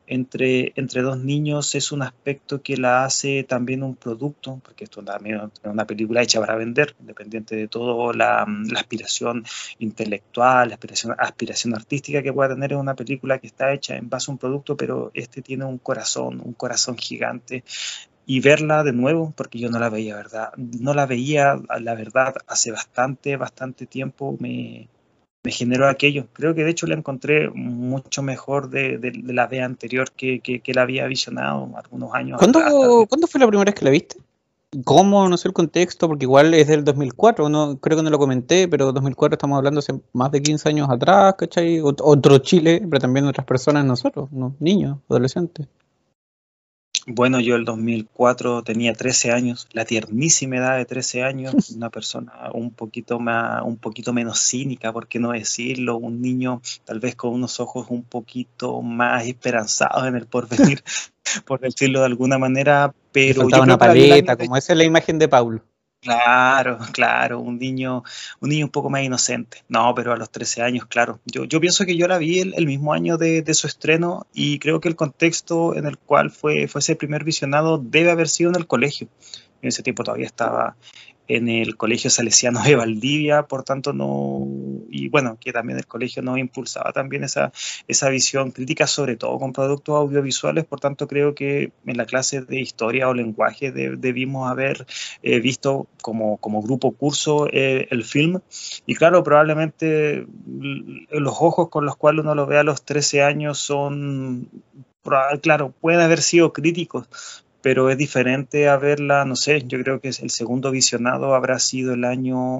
entre, 0.06 0.72
entre 0.76 1.02
dos 1.02 1.18
niños 1.18 1.74
es 1.74 1.90
un 1.90 2.02
aspecto 2.02 2.62
que 2.62 2.76
la 2.76 3.04
hace 3.04 3.42
también 3.44 3.82
un 3.82 3.96
producto, 3.96 4.60
porque 4.64 4.84
esto 4.84 5.02
también 5.02 5.36
es 5.36 5.60
una 5.64 5.86
película 5.86 6.22
hecha 6.22 6.40
para 6.40 6.56
vender, 6.56 6.94
independiente 7.00 7.56
de 7.56 7.68
todo 7.68 8.12
la, 8.12 8.43
aspiración 8.76 9.44
intelectual, 9.78 10.68
la 10.68 10.74
aspiración, 10.74 11.14
aspiración 11.18 11.74
artística 11.74 12.22
que 12.22 12.32
pueda 12.32 12.54
tener 12.54 12.72
en 12.72 12.78
una 12.78 12.94
película 12.94 13.38
que 13.38 13.46
está 13.46 13.72
hecha 13.72 13.96
en 13.96 14.08
base 14.08 14.30
a 14.30 14.32
un 14.32 14.38
producto, 14.38 14.76
pero 14.76 15.10
este 15.14 15.42
tiene 15.42 15.64
un 15.64 15.78
corazón, 15.78 16.40
un 16.44 16.52
corazón 16.54 16.96
gigante 16.96 17.64
y 18.26 18.40
verla 18.40 18.84
de 18.84 18.92
nuevo, 18.92 19.32
porque 19.36 19.58
yo 19.58 19.70
no 19.70 19.78
la 19.78 19.90
veía, 19.90 20.16
¿verdad? 20.16 20.52
No 20.56 20.94
la 20.94 21.06
veía, 21.06 21.60
la 21.80 21.94
verdad, 21.94 22.34
hace 22.46 22.70
bastante, 22.70 23.36
bastante 23.36 23.86
tiempo 23.86 24.36
me, 24.40 24.88
me 25.44 25.52
generó 25.52 25.88
aquello. 25.88 26.28
Creo 26.32 26.54
que 26.54 26.64
de 26.64 26.70
hecho 26.70 26.86
la 26.86 26.94
encontré 26.94 27.50
mucho 27.50 28.22
mejor 28.22 28.70
de, 28.70 28.98
de, 28.98 29.12
la 29.32 29.46
vez 29.46 29.62
anterior 29.62 30.10
que, 30.12 30.40
que, 30.40 30.74
la 30.74 30.82
había 30.82 31.06
visionado 31.06 31.70
algunos 31.76 32.14
años 32.14 32.38
¿Cuándo, 32.38 33.06
¿Cuándo 33.06 33.26
fue 33.26 33.40
la 33.40 33.46
primera 33.46 33.70
vez 33.70 33.74
que 33.74 33.84
la 33.84 33.90
viste? 33.90 34.16
¿Cómo? 34.84 35.28
No 35.28 35.36
sé 35.36 35.48
el 35.48 35.54
contexto, 35.54 36.08
porque 36.08 36.24
igual 36.24 36.54
es 36.54 36.66
del 36.66 36.84
2004, 36.84 37.48
no, 37.48 37.78
creo 37.78 37.98
que 37.98 38.02
no 38.02 38.10
lo 38.10 38.18
comenté, 38.18 38.66
pero 38.66 38.92
2004 38.92 39.34
estamos 39.34 39.58
hablando 39.58 39.78
hace 39.78 40.00
más 40.12 40.30
de 40.32 40.42
15 40.42 40.68
años 40.68 40.88
atrás, 40.90 41.34
¿cachai? 41.38 41.80
Otro 41.80 42.38
Chile, 42.38 42.82
pero 42.88 43.00
también 43.00 43.26
otras 43.26 43.46
personas, 43.46 43.84
nosotros, 43.84 44.28
niños, 44.58 44.98
adolescentes. 45.08 45.68
Bueno, 47.06 47.38
yo 47.38 47.56
el 47.56 47.66
2004 47.66 48.62
tenía 48.62 48.94
13 48.94 49.30
años, 49.30 49.68
la 49.72 49.84
tiernísima 49.84 50.56
edad 50.56 50.78
de 50.78 50.86
13 50.86 51.22
años, 51.22 51.54
una 51.76 51.90
persona 51.90 52.32
un 52.54 52.70
poquito 52.70 53.20
más, 53.20 53.62
un 53.62 53.76
poquito 53.76 54.14
menos 54.14 54.40
cínica, 54.40 54.90
por 54.90 55.06
qué 55.06 55.18
no 55.18 55.32
decirlo, 55.32 55.98
un 55.98 56.22
niño 56.22 56.62
tal 56.86 57.00
vez 57.00 57.14
con 57.14 57.34
unos 57.34 57.60
ojos 57.60 57.88
un 57.90 58.04
poquito 58.04 58.80
más 58.80 59.26
esperanzados 59.26 60.06
en 60.06 60.16
el 60.16 60.26
porvenir, 60.26 60.82
por 61.46 61.60
decirlo 61.60 62.00
de 62.00 62.06
alguna 62.06 62.38
manera, 62.38 62.94
pero 63.14 63.42
faltaba 63.42 63.62
una 63.62 63.78
paleta, 63.78 64.36
como 64.36 64.56
esa 64.56 64.72
es 64.72 64.76
la 64.76 64.84
imagen 64.84 65.20
de 65.20 65.28
Paulo. 65.28 65.62
Claro, 66.00 66.78
claro, 66.92 67.38
un 67.40 67.58
niño, 67.58 68.02
un 68.40 68.50
niño 68.50 68.66
un 68.66 68.72
poco 68.72 68.90
más 68.90 69.02
inocente. 69.02 69.64
No, 69.68 69.94
pero 69.94 70.12
a 70.12 70.16
los 70.16 70.30
13 70.30 70.62
años, 70.62 70.86
claro. 70.86 71.20
Yo, 71.24 71.44
yo 71.44 71.60
pienso 71.60 71.86
que 71.86 71.96
yo 71.96 72.08
la 72.08 72.18
vi 72.18 72.40
el, 72.40 72.66
mismo 72.66 72.92
año 72.92 73.16
de, 73.16 73.42
su 73.54 73.68
estreno 73.68 74.26
y 74.34 74.58
creo 74.58 74.80
que 74.80 74.88
el 74.88 74.96
contexto 74.96 75.76
en 75.76 75.86
el 75.86 75.96
cual 75.96 76.30
fue, 76.32 76.66
fue 76.66 76.80
ese 76.80 76.96
primer 76.96 77.22
visionado 77.22 77.78
debe 77.78 78.10
haber 78.10 78.28
sido 78.28 78.50
en 78.50 78.56
el 78.56 78.66
colegio. 78.66 79.08
En 79.62 79.68
ese 79.68 79.84
tiempo 79.84 80.02
todavía 80.02 80.26
estaba 80.26 80.76
en 81.28 81.48
el 81.48 81.76
Colegio 81.76 82.10
Salesiano 82.10 82.62
de 82.62 82.76
Valdivia, 82.76 83.44
por 83.44 83.64
tanto 83.64 83.92
no, 83.92 84.46
y 84.90 85.08
bueno, 85.08 85.38
que 85.40 85.52
también 85.52 85.78
el 85.78 85.86
colegio 85.86 86.22
no 86.22 86.36
impulsaba 86.36 86.92
también 86.92 87.24
esa, 87.24 87.52
esa 87.88 88.08
visión 88.08 88.50
crítica, 88.50 88.86
sobre 88.86 89.16
todo 89.16 89.38
con 89.38 89.52
productos 89.52 89.96
audiovisuales, 89.96 90.64
por 90.64 90.80
tanto 90.80 91.08
creo 91.08 91.34
que 91.34 91.72
en 91.86 91.96
la 91.96 92.06
clase 92.06 92.42
de 92.42 92.60
historia 92.60 93.08
o 93.08 93.14
lenguaje 93.14 93.72
debimos 93.72 94.50
haber 94.50 94.86
eh, 95.22 95.40
visto 95.40 95.86
como, 96.02 96.36
como 96.38 96.62
grupo 96.62 96.92
curso 96.92 97.48
eh, 97.50 97.88
el 97.90 98.04
film, 98.04 98.40
y 98.86 98.94
claro, 98.94 99.22
probablemente 99.22 100.26
los 100.46 101.36
ojos 101.40 101.68
con 101.68 101.86
los 101.86 101.96
cuales 101.96 102.22
uno 102.22 102.34
lo 102.34 102.46
ve 102.46 102.58
a 102.58 102.64
los 102.64 102.84
13 102.84 103.22
años 103.22 103.58
son 103.58 104.48
claro, 105.42 105.74
pueden 105.80 106.00
haber 106.00 106.22
sido 106.22 106.52
críticos, 106.52 107.43
pero 107.64 107.88
es 107.88 107.96
diferente 107.96 108.68
a 108.68 108.76
verla, 108.76 109.24
no 109.24 109.36
sé, 109.36 109.62
yo 109.66 109.82
creo 109.82 109.98
que 109.98 110.08
el 110.08 110.28
segundo 110.28 110.70
visionado 110.70 111.34
habrá 111.34 111.58
sido 111.58 111.94
el 111.94 112.04
año 112.04 112.58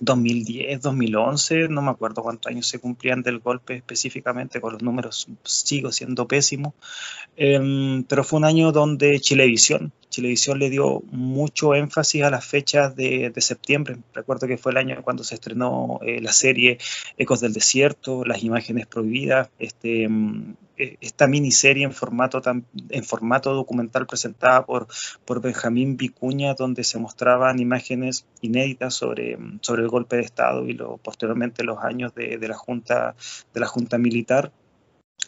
2010, 0.00 0.82
2011, 0.82 1.68
no 1.68 1.80
me 1.80 1.90
acuerdo 1.90 2.22
cuántos 2.22 2.52
años 2.52 2.68
se 2.68 2.78
cumplían 2.78 3.22
del 3.22 3.38
golpe 3.38 3.76
específicamente, 3.76 4.60
con 4.60 4.74
los 4.74 4.82
números 4.82 5.26
sigo 5.42 5.90
siendo 5.90 6.28
pésimo, 6.28 6.74
em, 7.34 8.04
pero 8.04 8.24
fue 8.24 8.38
un 8.40 8.44
año 8.44 8.72
donde 8.72 9.18
Chilevisión, 9.20 9.90
Chilevisión 10.10 10.58
le 10.58 10.68
dio 10.68 11.00
mucho 11.12 11.74
énfasis 11.74 12.22
a 12.22 12.28
las 12.28 12.44
fechas 12.44 12.94
de, 12.94 13.32
septiembre. 13.38 13.96
Recuerdo 14.12 14.46
que 14.46 14.58
fue 14.58 14.72
el 14.72 14.76
año 14.76 15.02
cuando 15.02 15.24
se 15.24 15.36
estrenó 15.36 15.98
eh, 16.02 16.20
la 16.20 16.34
serie 16.34 16.76
Ecos 17.16 17.40
del 17.40 17.54
Desierto, 17.54 18.22
Las 18.26 18.42
Imágenes 18.42 18.86
Prohibidas, 18.86 19.48
este, 19.58 20.04
em, 20.04 20.52
eh, 20.52 20.65
esta 20.76 21.26
miniserie 21.26 21.84
en 21.84 21.92
formato, 21.92 22.40
en 22.90 23.04
formato 23.04 23.54
documental 23.54 24.06
presentada 24.06 24.64
por, 24.64 24.86
por 25.24 25.40
Benjamín 25.40 25.96
Vicuña, 25.96 26.54
donde 26.54 26.84
se 26.84 26.98
mostraban 26.98 27.58
imágenes 27.58 28.26
inéditas 28.40 28.94
sobre, 28.94 29.38
sobre 29.60 29.82
el 29.82 29.88
golpe 29.88 30.16
de 30.16 30.22
Estado 30.22 30.66
y 30.66 30.74
lo, 30.74 30.98
posteriormente 30.98 31.64
los 31.64 31.78
años 31.82 32.14
de, 32.14 32.38
de 32.38 32.48
la, 32.48 32.54
junta, 32.56 33.14
de 33.52 33.60
la 33.60 33.66
Junta 33.66 33.98
Militar. 33.98 34.52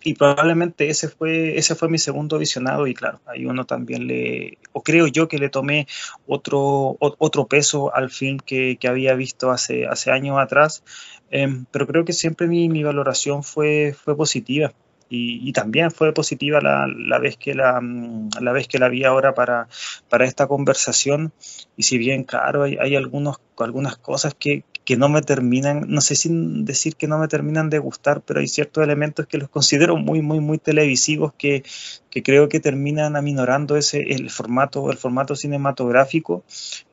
Y 0.05 0.15
probablemente 0.15 0.89
ese 0.91 1.09
fue, 1.09 1.59
ese 1.59 1.75
fue 1.75 1.89
mi 1.89 1.99
segundo 1.99 2.39
visionado 2.39 2.87
y 2.87 2.95
claro, 2.95 3.21
ahí 3.27 3.47
uno 3.47 3.65
también 3.67 4.07
le, 4.07 4.59
o 4.73 4.83
creo 4.83 5.09
yo 5.09 5.27
que 5.27 5.39
le 5.39 5.49
tomé 5.49 5.89
otro, 6.27 6.97
otro 7.01 7.47
peso 7.49 7.93
al 7.93 8.11
film 8.11 8.39
que, 8.39 8.77
que 8.79 8.87
había 8.87 9.15
visto 9.15 9.51
hace, 9.51 9.87
hace 9.87 10.13
años 10.13 10.39
atrás, 10.39 10.85
em, 11.31 11.65
pero 11.73 11.89
creo 11.89 12.05
que 12.05 12.13
siempre 12.13 12.47
mi, 12.47 12.69
mi 12.69 12.85
valoración 12.85 13.43
fue, 13.43 13.93
fue 13.93 14.17
positiva 14.17 14.73
y, 15.11 15.53
también 15.53 15.91
fue 15.91 16.13
positiva 16.13 16.61
la, 16.61 16.87
la, 16.87 17.19
vez 17.19 17.37
que 17.37 17.55
la, 17.55 17.81
mm, 17.81 18.31
la 18.41 18.53
vez 18.53 18.69
que 18.69 18.79
la 18.79 18.89
vi 18.89 19.05
ahora 19.05 19.35
para, 19.35 19.69
para 20.09 20.27
esta 20.27 20.47
conversación. 20.47 21.33
Y 21.77 21.85
si 21.85 21.99
bien 21.99 22.25
claro 22.25 22.65
hay, 22.65 22.77
hay 22.79 22.95
algunos, 22.97 23.41
algunas 23.59 23.97
cosas 23.97 24.35
que, 24.35 24.65
que 24.85 24.97
no 24.97 25.09
me 25.09 25.21
terminan, 25.21 25.85
no 25.89 26.01
sé 26.01 26.15
si 26.15 26.31
decir 26.33 26.97
que 26.97 27.09
no 27.09 27.19
me 27.19 27.29
terminan 27.29 27.69
de 27.69 27.79
gustar, 27.79 28.23
pero 28.23 28.41
hay 28.41 28.49
ciertos 28.49 28.83
elementos 28.83 29.27
que 29.27 29.39
los 29.39 29.51
considero 29.51 29.97
muy, 29.97 30.23
muy, 30.23 30.41
muy 30.41 30.57
televisivos 30.57 31.35
que, 31.35 31.63
que 32.11 32.23
creo 32.23 32.49
que 32.49 32.59
terminan 32.61 33.17
aminorando 33.17 33.77
ese, 33.77 34.01
el, 34.01 34.31
formato, 34.31 34.91
el 34.91 34.97
formato 34.97 35.37
cinematográfico 35.37 36.43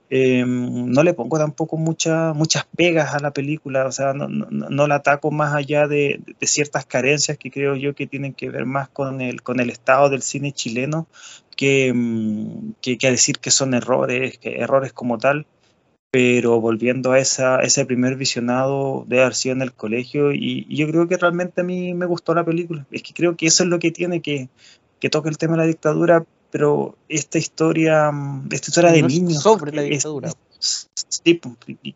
Em, 0.09 0.91
no 0.91 1.01
le 1.01 1.15
pongo 1.15 1.39
tampoco 1.39 1.77
muchas 1.77 2.65
pegas 2.77 3.15
a 3.15 3.19
la 3.19 3.31
película, 3.31 3.87
o 3.87 3.91
sea, 3.91 4.13
no, 4.13 4.27
no, 4.27 4.87
la 4.87 4.95
ataco 4.95 5.31
más 5.31 5.55
allá 5.55 5.87
de, 5.87 6.21
ciertas 6.41 6.85
carencias 6.85 7.39
que 7.39 7.49
creo 7.49 7.75
yo 7.75 7.95
que 7.95 8.05
tienen 8.05 8.33
que 8.33 8.49
ver 8.51 8.65
más 8.65 8.87
con 8.89 9.19
el, 9.21 9.41
con 9.41 9.59
el 9.59 9.71
estado 9.71 10.09
del 10.09 10.21
cine 10.21 10.51
chileno 10.51 11.07
que, 11.57 11.87
em, 11.87 12.73
que, 12.81 12.97
decir 13.01 13.39
que 13.39 13.51
son 13.51 13.73
errores, 13.73 14.37
que 14.37 14.57
errores 14.59 14.93
como 14.93 15.17
tal. 15.17 15.47
Pero 16.11 16.61
volviendo 16.61 17.11
a 17.11 17.19
esa, 17.19 17.59
ese 17.59 17.85
primer 17.85 18.15
visionado 18.15 19.05
de 19.07 19.21
haber 19.21 19.35
sido 19.35 19.55
en 19.55 19.61
el 19.61 19.73
colegio, 19.73 20.31
y, 20.31 20.65
y, 20.69 20.77
yo 20.77 20.87
creo 20.87 21.07
que 21.07 21.17
realmente 21.17 21.61
a 21.61 21.63
mí 21.63 21.93
me 21.93 22.05
gustó 22.05 22.33
la 22.35 22.45
película. 22.45 22.85
Es 22.91 23.03
que 23.03 23.13
creo 23.13 23.35
que 23.35 23.47
eso 23.47 23.63
es 23.63 23.69
lo 23.69 23.79
que 23.79 23.91
tiene 23.91 24.21
que, 24.21 24.49
que 24.99 25.09
toca 25.09 25.29
el 25.29 25.37
tema 25.37 25.53
de 25.53 25.59
la 25.59 25.65
dictadura, 25.65 26.25
pero 26.55 26.95
esta 27.09 27.37
historia, 27.37 28.09
mm, 28.13 28.47
esta 28.49 28.71
historia 28.71 28.91
de 28.93 29.01
niños. 29.03 29.43
Sobre 29.43 29.73
la 29.73 29.81
dictadura. 29.81 30.31
sí, 30.57 31.41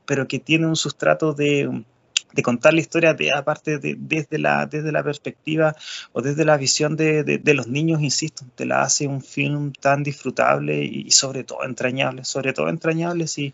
pero 0.06 0.28
que 0.28 0.40
tiene 0.40 0.68
un 0.68 0.76
sustrato 0.76 1.32
de, 1.32 1.86
de 2.34 2.44
contar 2.44 2.74
la 2.74 2.82
historia 2.82 3.14
de, 3.14 3.32
aparte 3.32 3.78
de, 3.78 3.96
desde, 3.98 4.38
la, 4.38 4.66
desde 4.66 4.92
la 4.92 5.02
perspectiva 5.02 5.78
o 6.12 6.22
desde 6.22 6.44
la 6.44 6.58
visión 6.58 6.98
de, 6.98 7.24
de, 7.24 7.54
los 7.54 7.68
niños, 7.70 8.02
insisto, 8.02 8.44
te 8.56 8.66
la 8.66 8.82
hace 8.82 9.08
un 9.08 9.22
film 9.22 9.72
tan 9.72 10.04
disfrutable 10.04 10.84
y, 10.84 11.10
sobre 11.12 11.46
todo 11.46 11.64
entrañable, 11.64 12.26
sobre 12.26 12.52
todo 12.52 12.68
entrañable 12.68 13.28
si 13.28 13.54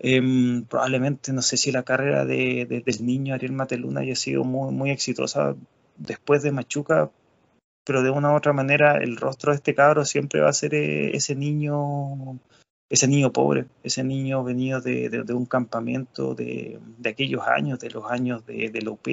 em, 0.00 0.64
probablemente 0.64 1.32
no 1.32 1.42
sé 1.42 1.58
si 1.58 1.70
la 1.70 1.84
carrera 1.84 2.24
de, 2.24 2.82
del 2.84 3.06
niño 3.06 3.34
Ariel 3.34 3.52
Mateluna 3.52 4.00
haya 4.00 4.16
sido 4.16 4.42
muy, 4.42 4.72
muy 4.72 4.90
exitosa 4.90 5.54
después 5.96 6.42
de 6.42 6.50
Machuca, 6.50 7.08
pero 7.90 8.04
de 8.04 8.10
una 8.10 8.30
u 8.30 8.36
otra 8.36 8.52
manera 8.52 8.98
el 8.98 9.16
rostro 9.16 9.50
de 9.50 9.56
este 9.56 9.74
cabro 9.74 10.04
siempre 10.04 10.40
va 10.40 10.48
a 10.48 10.52
ser 10.52 10.74
eh, 10.74 11.10
ese 11.16 11.34
niño 11.34 12.38
ese 12.88 13.08
niño 13.08 13.32
pobre, 13.32 13.66
ese 13.82 14.04
niño 14.04 14.44
venido 14.44 14.80
de, 14.80 15.24
un 15.34 15.44
campamento 15.46 16.36
de, 16.36 16.78
aquellos 17.04 17.42
años, 17.48 17.80
de 17.80 17.90
los 17.90 18.08
años 18.08 18.46
de, 18.46 18.84
UP, 18.88 19.08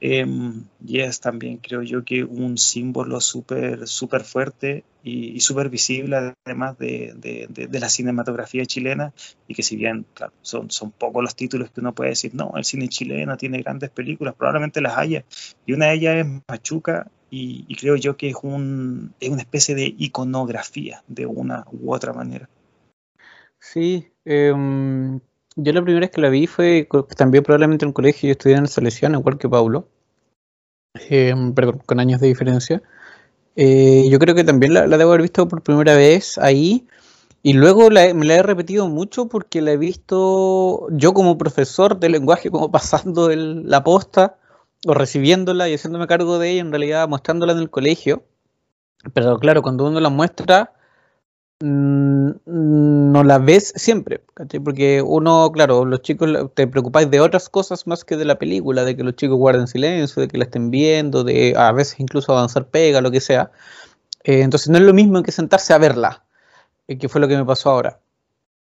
em, 0.00 0.64
y 0.86 1.00
es 1.00 1.18
también, 1.18 1.56
creo 1.56 1.82
yo, 1.82 2.04
que 2.04 2.22
un 2.22 2.56
símbolo 2.56 3.20
súper 3.20 3.88
super 3.88 4.22
fuerte 4.22 4.84
y, 5.02 5.40
súper 5.40 5.68
visible, 5.68 6.34
además 6.46 6.78
de, 6.78 7.68
la 7.72 7.88
cinematografía 7.88 8.64
chilena, 8.64 9.12
y 9.48 9.54
que 9.54 9.64
si 9.64 9.74
bien, 9.74 10.06
claro, 10.14 10.32
son, 10.42 10.70
son 10.70 10.92
pocos 10.92 11.22
los 11.22 11.34
títulos 11.34 11.70
que 11.72 11.80
uno 11.80 11.96
puede 11.96 12.10
decir, 12.10 12.32
no, 12.32 12.52
el 12.56 12.64
cine 12.64 12.88
chileno 12.88 13.36
tiene 13.36 13.60
grandes 13.62 13.90
películas, 13.90 14.36
probablemente 14.36 14.80
las 14.80 14.96
haya, 14.96 15.24
y 15.66 15.72
una 15.72 15.86
de 15.86 15.94
ellas 15.94 16.26
es 16.26 16.42
Machuca, 16.48 17.10
y, 17.30 17.74
creo 17.76 17.96
yo 17.96 18.16
que 18.16 18.30
es, 18.30 18.36
un, 18.42 19.12
es 19.20 19.28
una 19.28 19.42
especie 19.42 19.74
de 19.74 19.94
iconografía 19.98 21.02
de 21.08 21.26
una 21.26 21.66
u 21.70 21.92
otra 21.92 22.12
manera. 22.12 22.48
Sí, 23.60 24.10
em, 24.24 25.20
Yo 25.56 25.72
la 25.72 25.82
primera 25.82 26.06
vez 26.06 26.10
que 26.10 26.20
la 26.20 26.30
vi 26.30 26.46
fue 26.46 26.88
también 27.16 27.44
probablemente 27.44 27.84
en 27.84 27.88
un 27.88 27.92
colegio, 27.92 28.28
yo 28.28 28.32
estudié 28.32 28.56
en 28.56 28.62
el 28.62 28.68
Salesiano, 28.68 29.18
igual 29.18 29.38
que 29.38 29.48
Paulo, 29.48 29.88
eh, 31.10 31.34
perdón, 31.54 31.82
con 31.84 32.00
años 32.00 32.20
de 32.20 32.28
diferencia. 32.28 32.82
Eh, 33.56 34.04
yo 34.10 34.18
creo 34.18 34.34
que 34.34 34.44
también 34.44 34.72
la, 34.74 34.86
debo 34.86 35.10
haber 35.10 35.22
visto 35.22 35.48
por 35.48 35.62
primera 35.62 35.94
vez 35.96 36.38
ahí. 36.38 36.86
Y 37.42 37.52
luego 37.52 37.88
me 37.90 38.24
la 38.26 38.34
he 38.34 38.42
repetido 38.42 38.88
mucho 38.88 39.28
porque 39.28 39.62
la 39.62 39.72
he 39.72 39.76
visto 39.76 40.88
yo 40.90 41.14
como 41.14 41.38
profesor 41.38 41.98
de 41.98 42.08
lenguaje, 42.08 42.50
como 42.50 42.70
pasando 42.70 43.30
la 43.34 43.84
posta 43.84 44.38
o 44.86 44.94
recibiéndola 44.94 45.68
y 45.68 45.74
haciéndome 45.74 46.06
cargo 46.06 46.38
de 46.38 46.50
ella, 46.50 46.60
en 46.60 46.70
realidad 46.70 47.08
mostrándola 47.08 47.52
en 47.52 47.58
el 47.58 47.70
colegio. 47.70 48.24
Pero 49.14 49.38
claro, 49.38 49.62
cuando 49.62 49.86
uno 49.86 50.00
la 50.00 50.10
muestra, 50.10 50.72
Mm, 51.60 52.30
no 52.46 53.24
la 53.24 53.38
ves 53.38 53.72
siempre, 53.74 54.22
Porque 54.64 55.02
uno, 55.02 55.50
claro, 55.52 55.84
los 55.84 56.02
chicos 56.02 56.30
te 56.54 56.68
preocupáis 56.68 57.10
de 57.10 57.20
otras 57.20 57.48
cosas 57.48 57.86
más 57.88 58.04
que 58.04 58.16
de 58.16 58.24
la 58.24 58.38
película, 58.38 58.84
de 58.84 58.96
que 58.96 59.02
los 59.02 59.16
chicos 59.16 59.36
guarden 59.38 59.66
silencio, 59.66 60.22
de 60.22 60.28
que 60.28 60.38
la 60.38 60.44
estén 60.44 60.70
viendo, 60.70 61.24
de 61.24 61.54
a 61.56 61.72
veces 61.72 61.98
incluso 62.00 62.32
avanzar 62.32 62.68
pega, 62.68 63.00
lo 63.00 63.10
que 63.10 63.20
sea. 63.20 63.50
Eh, 64.24 64.42
entonces 64.42 64.68
no 64.70 64.78
es 64.78 64.84
lo 64.84 64.94
mismo 64.94 65.22
que 65.22 65.32
sentarse 65.32 65.74
a 65.74 65.78
verla, 65.78 66.24
eh, 66.88 66.98
que 66.98 67.08
fue 67.08 67.20
lo 67.20 67.28
que 67.28 67.36
me 67.36 67.44
pasó 67.44 67.70
ahora. 67.70 68.00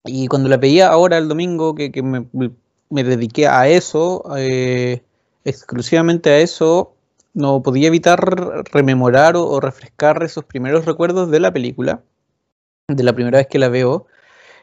Y 0.06 0.28
cuando 0.28 0.50
la 0.50 0.58
veía 0.58 0.90
ahora 0.90 1.18
el 1.18 1.28
domingo, 1.28 1.76
que, 1.76 1.92
me, 2.02 3.04
dediqué 3.04 3.48
a 3.48 3.68
eso, 3.68 4.24
eh, 4.38 5.04
exclusivamente 5.46 6.30
a 6.30 6.40
eso, 6.40 6.96
no 7.34 7.62
podía 7.64 7.88
evitar 7.88 8.20
rememorar 8.72 9.36
o 9.38 9.60
refrescar 9.60 10.22
esos 10.24 10.46
primeros 10.46 10.86
recuerdos 10.86 11.32
de 11.32 11.40
la 11.40 11.52
película 11.52 12.02
de 12.96 13.04
la 13.04 13.14
primera 13.14 13.40
vez 13.40 13.48
que 13.48 13.60
la 13.60 13.70
veo, 13.70 14.08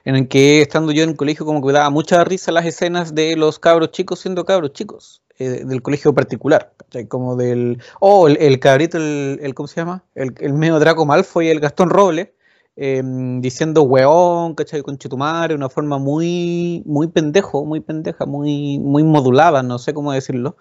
en 0.05 0.17
el 0.17 0.29
que 0.29 0.63
estando 0.63 0.93
yo 0.93 1.03
en 1.03 1.11
el 1.11 1.17
colegio 1.17 1.45
como 1.45 1.61
que 1.61 1.69
me 1.69 1.73
daba 1.73 1.91
mucha 1.91 2.23
risa 2.25 2.53
las 2.53 2.67
escenas 2.67 3.15
de 3.15 3.37
los 3.37 3.59
cabros 3.59 3.91
chicos 3.91 4.21
siendo 4.21 4.45
cabros 4.45 4.73
chicos, 4.73 5.23
eh, 5.39 5.65
del 5.65 5.83
colegio 5.83 6.15
particular, 6.15 6.73
como 7.09 7.37
del, 7.37 7.83
oh, 8.01 8.29
el, 8.29 8.61
cabrito, 8.61 8.99
el, 8.99 9.53
¿cómo 9.55 9.67
se 9.67 9.77
llama? 9.77 10.05
El, 10.15 10.35
el 10.41 10.55
medio 10.55 10.79
Draco 10.79 11.07
Malfoy 11.07 11.47
y 11.47 11.51
el 11.51 11.61
Gastón 11.61 11.91
Roble, 11.91 12.35
em, 12.79 13.41
diciendo 13.41 13.83
weón, 13.83 14.55
¿cachai? 14.55 14.83
Con 14.83 14.99
Chetumare, 14.99 15.55
una 15.55 15.69
forma 15.69 15.99
muy, 15.99 16.83
muy 16.87 17.09
pendejo, 17.09 17.65
muy 17.65 17.81
pendeja, 17.81 18.25
muy, 18.27 18.79
muy 18.79 19.03
modulada, 19.05 19.63
no 19.63 19.79
sé 19.79 19.93
cómo 19.95 20.13
decirlo, 20.13 20.57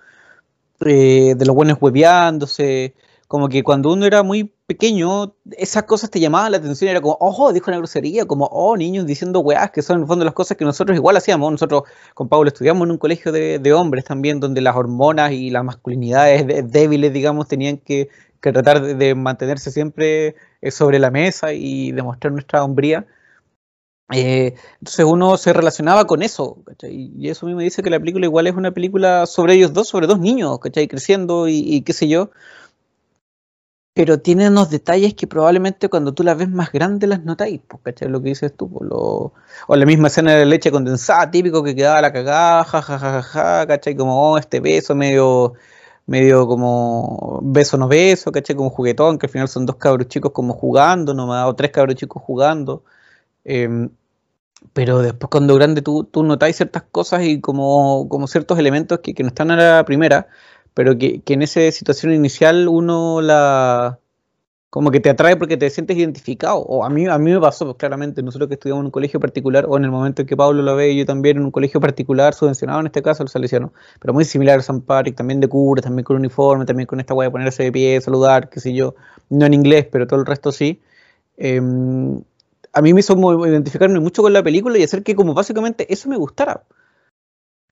eh, 0.82 1.36
de 1.38 1.46
los 1.46 1.56
buenos 1.56 1.78
hueveándose, 1.82 2.96
como 3.28 3.50
que 3.50 3.64
cuando 3.64 3.92
uno 3.92 4.06
era 4.06 4.24
muy 4.24 4.54
pequeño, 4.68 5.36
esas 5.52 5.84
cosas 5.84 6.10
te 6.10 6.20
llamaban 6.20 6.52
la 6.52 6.58
atención, 6.58 6.90
era 6.90 7.02
como, 7.02 7.18
ojo, 7.20 7.54
dijo 7.54 7.70
una 7.70 7.78
grosería, 7.78 8.26
como, 8.26 8.46
oh, 8.46 8.78
niños 8.78 9.06
diciendo 9.06 9.42
weás, 9.42 9.72
que 9.72 9.82
son 9.82 9.98
en 9.98 10.02
el 10.04 10.08
fondo 10.08 10.26
las 10.26 10.34
cosas 10.34 10.58
que 10.58 10.66
nosotros 10.66 10.96
igual 10.96 11.18
hacíamos. 11.18 11.52
Nosotros 11.52 11.84
con 12.14 12.30
Pablo 12.30 12.48
estudiamos 12.50 12.86
en 12.86 12.92
un 12.92 12.98
colegio 12.98 13.32
de, 13.32 13.74
hombres 13.74 14.06
también, 14.06 14.40
donde 14.40 14.62
las 14.62 14.76
hormonas 14.76 15.32
y 15.34 15.50
las 15.50 15.64
masculinidades 15.64 16.72
débiles, 16.72 17.14
digamos, 17.14 17.48
tenían 17.48 17.78
que, 17.78 18.10
tratar 18.40 18.82
de, 18.82 19.16
mantenerse 19.16 19.72
siempre 19.72 20.36
eh, 20.62 20.72
sobre 20.72 21.00
la 21.00 21.12
mesa 21.12 21.54
y 21.54 21.92
demostrar 21.92 22.34
nuestra 22.34 22.64
hombría. 22.64 23.06
Eh, 24.14 24.56
entonces 24.80 25.06
uno 25.06 25.36
se 25.36 25.52
relacionaba 25.52 26.06
con 26.08 26.22
eso, 26.24 26.64
Y 26.84 27.30
eso 27.30 27.46
a 27.46 27.50
mí 27.50 27.56
me 27.56 27.64
dice 27.64 27.84
que 27.84 27.90
la 27.90 28.00
película 28.00 28.26
igual 28.26 28.48
es 28.48 28.56
una 28.56 28.72
película 28.72 29.26
sobre 29.26 29.56
ellos 29.56 29.74
dos, 29.74 29.90
sobre 29.90 30.08
dos 30.08 30.20
niños, 30.20 30.60
¿cachai? 30.60 30.88
Creciendo 30.88 31.48
y 31.50 31.82
qué 31.82 31.94
sé 31.94 32.08
yo 32.08 32.32
pero 33.98 34.20
tiene 34.20 34.48
unos 34.48 34.70
detalles 34.70 35.16
que 35.16 35.26
probablemente 35.26 35.90
cuando 35.90 36.14
tú 36.14 36.22
las 36.22 36.38
ves 36.38 36.50
más 36.50 36.72
grandes 36.72 37.10
las 37.10 37.24
notáis, 37.24 37.62
pues, 37.68 37.82
¿cachai? 37.82 38.08
Lo 38.08 38.22
que 38.22 38.30
dices 38.30 38.56
tú, 38.56 38.70
pues, 38.70 38.88
lo... 38.88 39.34
o 39.68 39.76
la 39.76 39.86
misma 39.88 40.08
escena 40.10 40.36
de 40.36 40.46
leche 40.46 40.70
condensada, 40.70 41.32
típico 41.32 41.64
que 41.64 41.76
quedaba 41.76 42.00
la 42.00 42.14
cagada, 42.14 42.64
jajajaja, 42.64 43.66
¿cachai? 43.66 43.96
Como 43.96 44.34
oh, 44.34 44.38
este 44.38 44.60
beso 44.60 44.94
medio, 44.94 45.56
medio 46.08 46.48
como 46.48 47.40
beso 47.44 47.78
no 47.78 47.88
beso, 47.88 48.32
¿cachai? 48.32 48.56
Como 48.56 48.70
juguetón, 48.72 49.20
que 49.20 49.28
al 49.28 49.32
final 49.32 49.48
son 49.50 49.66
dos 49.66 49.78
cabros 49.78 50.08
chicos 50.08 50.32
como 50.32 50.54
jugando 50.54 51.14
nomás, 51.14 51.48
o 51.48 51.56
tres 51.56 51.72
cabros 51.72 51.96
chicos 51.96 52.24
jugando. 52.24 52.84
Em, 53.44 53.90
pero 54.74 55.00
después 55.02 55.30
cuando 55.30 55.56
grande 55.56 55.82
tú, 55.82 56.04
tú 56.06 56.24
notáis 56.24 56.58
ciertas 56.58 56.84
cosas 56.84 57.24
y 57.24 57.42
como, 57.42 58.08
como 58.10 58.28
ciertos 58.28 58.60
elementos 58.60 59.00
que, 59.00 59.14
que 59.14 59.24
no 59.24 59.30
están 59.30 59.52
a 59.52 59.56
la 59.58 59.86
primera, 59.86 60.28
pero 60.74 60.98
que, 60.98 61.22
en 61.26 61.42
esa 61.42 61.72
situación 61.72 62.14
inicial 62.14 62.68
uno 62.68 63.22
la 63.22 64.00
como 64.78 64.92
que 64.92 65.00
te 65.00 65.10
atrae 65.10 65.36
porque 65.38 65.58
te 65.58 65.72
sientes 65.72 65.98
identificado. 65.98 66.60
O 66.60 66.86
a 66.86 66.90
mí, 66.92 67.08
a 67.08 67.18
mí 67.18 67.32
me 67.32 67.40
pasó, 67.40 67.66
pues 67.66 67.78
claramente, 67.78 68.22
nosotros 68.22 68.48
que 68.48 68.54
estudiamos 68.54 68.82
en 68.82 68.86
un 68.86 68.92
colegio 68.92 69.20
particular, 69.20 69.66
o 69.68 69.76
en 69.76 69.86
el 69.86 69.90
momento 69.90 70.22
en 70.22 70.28
que 70.28 70.38
Pablo 70.38 70.62
lo 70.62 70.76
ve, 70.76 70.96
yo 70.96 71.04
también 71.04 71.38
en 71.38 71.46
un 71.46 71.50
colegio 71.50 71.82
particular, 71.82 72.36
subvencionado 72.36 72.82
en 72.82 72.86
este 72.86 73.02
caso, 73.02 73.24
el 73.24 73.30
salesiano, 73.30 73.74
pero 74.00 74.14
muy 74.14 74.24
similar 74.24 74.60
a 74.60 74.62
San 74.62 74.82
Patrick, 74.82 75.16
también 75.16 75.40
de 75.40 75.48
cura, 75.48 75.82
también 75.82 76.04
con 76.04 76.18
uniforme, 76.18 76.64
también 76.66 76.86
con 76.86 77.00
esta 77.00 77.16
guay 77.16 77.26
de 77.26 77.32
ponerse 77.32 77.64
de 77.64 77.72
pie, 77.72 78.00
saludar, 78.02 78.50
qué 78.52 78.60
sé 78.60 78.72
yo, 78.72 78.94
no 79.32 79.48
en 79.48 79.56
inglés, 79.56 79.88
pero 79.92 80.06
todo 80.06 80.20
el 80.20 80.28
resto 80.28 80.52
sí. 80.52 80.80
Em, 81.38 82.22
a 82.72 82.82
mí 82.84 82.94
me 82.94 83.00
hizo 83.00 83.48
identificarme 83.48 84.00
mucho 84.00 84.22
con 84.22 84.32
la 84.32 84.44
película 84.44 84.78
y 84.78 84.84
hacer 84.84 85.02
que 85.02 85.16
como 85.16 85.34
básicamente 85.34 85.92
eso 85.92 86.08
me 86.08 86.18
gustara 86.18 86.62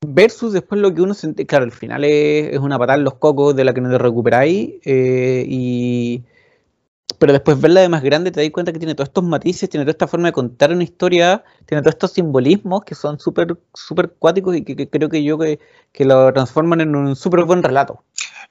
versus 0.08 0.54
después 0.54 0.82
lo 0.82 0.92
que 0.94 1.04
uno 1.04 1.14
siente, 1.14 1.46
claro, 1.46 1.66
al 1.66 1.72
final 1.72 2.04
es, 2.04 2.58
una 2.58 2.80
patada 2.80 2.98
en 2.98 3.04
los 3.04 3.16
cocos 3.16 3.56
de 3.56 3.64
la 3.64 3.76
que 3.76 3.82
no 3.82 3.92
te 3.92 3.98
recuperáis, 4.00 4.76
eh, 4.86 5.46
y, 5.48 6.24
pero 7.20 7.34
después 7.34 7.60
verla 7.60 7.82
de 7.82 7.90
más 7.90 8.04
grande 8.04 8.32
te 8.32 8.42
das 8.42 8.50
cuenta 8.52 8.74
que 8.74 8.80
tiene 8.80 8.96
todos 8.96 9.10
estos 9.10 9.24
matices, 9.24 9.70
tiene 9.70 9.84
toda 9.84 9.92
esta 9.92 10.08
forma 10.08 10.28
de 10.28 10.34
contar 10.34 10.72
una 10.72 10.84
historia, 10.84 11.44
tiene 11.66 11.82
todos 11.82 11.96
estos 11.96 12.12
simbolismos 12.14 12.84
que 12.84 12.96
son 12.96 13.20
súper 13.20 13.58
super 13.74 14.12
cuáticos 14.18 14.56
y 14.56 14.64
que, 14.64 14.90
creo 14.90 15.10
que 15.10 15.24
yo 15.24 15.38
que, 15.38 15.60
que, 15.92 16.06
lo 16.06 16.32
transforman 16.34 16.82
en 16.82 16.96
un 16.96 17.16
súper 17.16 17.44
buen 17.46 17.64
relato. 17.64 18.04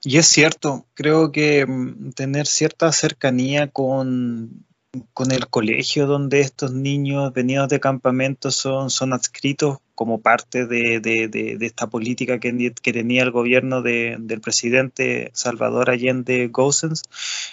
Y 0.02 0.18
es 0.18 0.26
cierto, 0.26 0.86
creo 0.94 1.32
que 1.32 1.66
mm, 1.66 2.10
tener 2.10 2.46
cierta 2.46 2.92
cercanía 2.92 3.68
con 3.68 4.64
con 5.12 5.32
el 5.32 5.48
colegio 5.48 6.06
donde 6.06 6.40
estos 6.40 6.72
niños 6.72 7.32
venidos 7.32 7.68
de 7.68 7.80
campamento 7.80 8.50
son, 8.50 8.90
son 8.90 9.12
adscritos 9.12 9.78
como 9.94 10.20
parte 10.20 10.66
de, 10.66 11.58
esta 11.60 11.86
política 11.86 12.40
que, 12.40 12.72
que, 12.82 12.92
tenía 12.92 13.22
el 13.22 13.30
gobierno 13.30 13.80
del 13.80 14.40
presidente 14.40 15.30
Salvador 15.34 15.90
Allende 15.90 16.48
Gossens, 16.48 17.02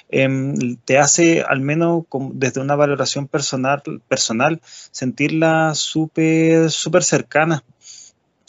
em, 0.10 0.76
te 0.86 0.98
hace, 0.98 1.44
al 1.44 1.62
menos 1.62 2.06
desde 2.34 2.62
una 2.62 2.76
valoración 2.76 3.28
personal, 3.28 3.84
personal 4.08 4.60
sentirla 4.92 5.76
súper 5.76 6.72
súper 6.72 7.04
cercana 7.04 7.64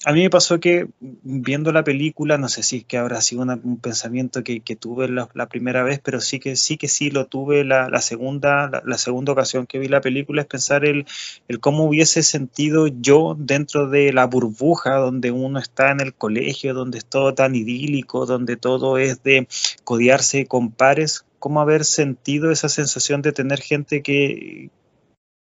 a 0.05 0.13
mí 0.13 0.23
me 0.23 0.31
pasó 0.31 0.59
que 0.59 0.89
viendo 1.01 1.71
la 1.73 1.85
película, 1.85 2.37
no 2.37 2.49
sé 2.49 2.63
si 2.63 2.79
es 2.79 2.85
que 2.85 2.99
habrá 2.99 3.21
sido 3.21 3.43
un 3.43 3.79
pensamiento 3.79 4.43
que, 4.43 4.61
tuve 4.79 5.09
la, 5.09 5.49
primera 5.49 5.83
vez, 5.83 6.01
pero 6.03 6.21
sí 6.21 6.41
que 6.41 6.57
sí 6.57 6.77
que 6.77 6.89
sí 6.89 7.11
lo 7.11 7.27
tuve 7.27 7.65
la, 7.65 8.01
segunda, 8.01 8.83
la, 8.85 8.99
segunda 8.99 9.33
ocasión 9.33 9.67
que 9.67 9.79
vi 9.79 9.89
la 9.89 10.01
película, 10.01 10.43
es 10.43 10.49
pensar 10.49 10.85
el, 10.85 11.07
el 11.49 11.61
cómo 11.61 11.85
hubiese 11.85 12.23
sentido 12.23 12.87
yo 12.89 13.37
dentro 13.39 13.89
de 13.89 14.13
la 14.13 14.27
burbuja 14.27 14.97
donde 14.97 15.31
uno 15.31 15.59
está 15.59 15.91
en 15.93 16.01
el 16.01 16.15
colegio, 16.15 16.75
donde 16.75 16.99
es 16.99 17.05
todo 17.05 17.35
tan 17.35 17.55
idílico, 17.55 18.27
donde 18.27 18.57
todo 18.57 18.99
es 18.99 19.23
de 19.23 19.47
codiarse 19.85 20.47
con 20.47 20.73
pares, 20.73 21.25
cómo 21.39 21.61
haber 21.61 21.85
sentido 21.85 22.51
esa 22.51 22.69
sensación 22.69 23.23
de 23.23 23.33
tener 23.33 23.61
gente 23.61 24.03
que, 24.03 24.71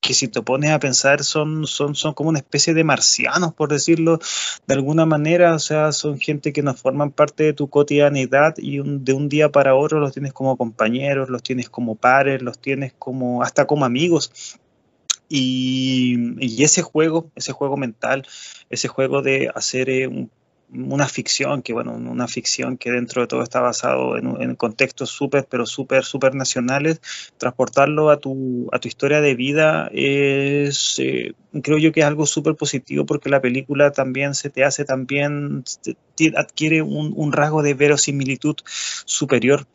que 0.01 0.13
si 0.13 0.27
te 0.27 0.41
pones 0.41 0.71
a 0.71 0.79
pensar 0.79 1.23
son, 1.23 1.67
son, 1.67 1.95
son 1.95 2.13
como 2.13 2.29
una 2.29 2.39
especie 2.39 2.73
de 2.73 2.83
marcianos, 2.83 3.53
por 3.53 3.69
decirlo 3.69 4.19
de 4.67 4.73
alguna 4.73 5.05
manera, 5.05 5.53
o 5.53 5.59
sea, 5.59 5.91
son 5.91 6.19
gente 6.19 6.53
que 6.53 6.63
nos 6.63 6.79
forman 6.79 7.11
parte 7.11 7.43
de 7.43 7.53
tu 7.53 7.69
cotidianidad 7.69 8.55
y 8.57 8.79
de 8.83 9.13
un 9.13 9.29
día 9.29 9.51
para 9.51 9.75
otro 9.75 9.99
los 9.99 10.13
tienes 10.13 10.33
como 10.33 10.57
compañeros, 10.57 11.29
los 11.29 11.43
tienes 11.43 11.69
como 11.69 11.95
pares, 11.95 12.41
los 12.41 12.59
tienes 12.59 12.93
como 12.97 13.43
hasta 13.43 13.67
como 13.67 13.85
amigos. 13.85 14.31
Y, 15.31 16.17
y 16.39 16.63
ese 16.63 16.81
juego, 16.81 17.29
ese 17.35 17.51
juego 17.51 17.77
mental, 17.77 18.25
ese 18.69 18.87
juego 18.87 19.21
de 19.21 19.51
hacer 19.53 19.89
eh, 19.89 20.07
un 20.07 20.31
una 20.71 21.07
ficción, 21.07 21.61
que 21.61 21.73
bueno, 21.73 21.93
una 21.93 22.27
ficción 22.27 22.77
que 22.77 22.91
dentro 22.91 23.21
de 23.21 23.27
todo 23.27 23.41
está 23.41 23.59
basado 23.59 24.17
en, 24.17 24.55
contextos 24.55 25.09
súper, 25.09 25.47
pero 25.49 25.65
súper, 25.65 26.03
súper 26.03 26.35
nacionales, 26.35 27.01
transportarlo 27.37 28.09
a 28.09 28.17
tu, 28.17 28.67
a 28.71 28.79
tu 28.79 28.87
historia 28.87 29.21
de 29.21 29.35
vida 29.35 29.89
es, 29.93 30.99
eh, 30.99 31.33
creo 31.63 31.77
yo 31.77 31.91
que 31.91 32.01
es 32.01 32.05
algo 32.05 32.25
súper 32.25 32.55
positivo 32.55 33.05
porque 33.05 33.29
la 33.29 33.41
película 33.41 33.91
también 33.91 34.35
se 34.35 34.49
te 34.49 34.63
hace 34.63 34.85
también, 34.85 35.63
adquiere 36.35 36.81
un, 36.81 37.13
un 37.15 37.31
rasgo 37.31 37.63
de 37.63 37.73
verosimilitud 37.73 38.55
superior 39.05 39.65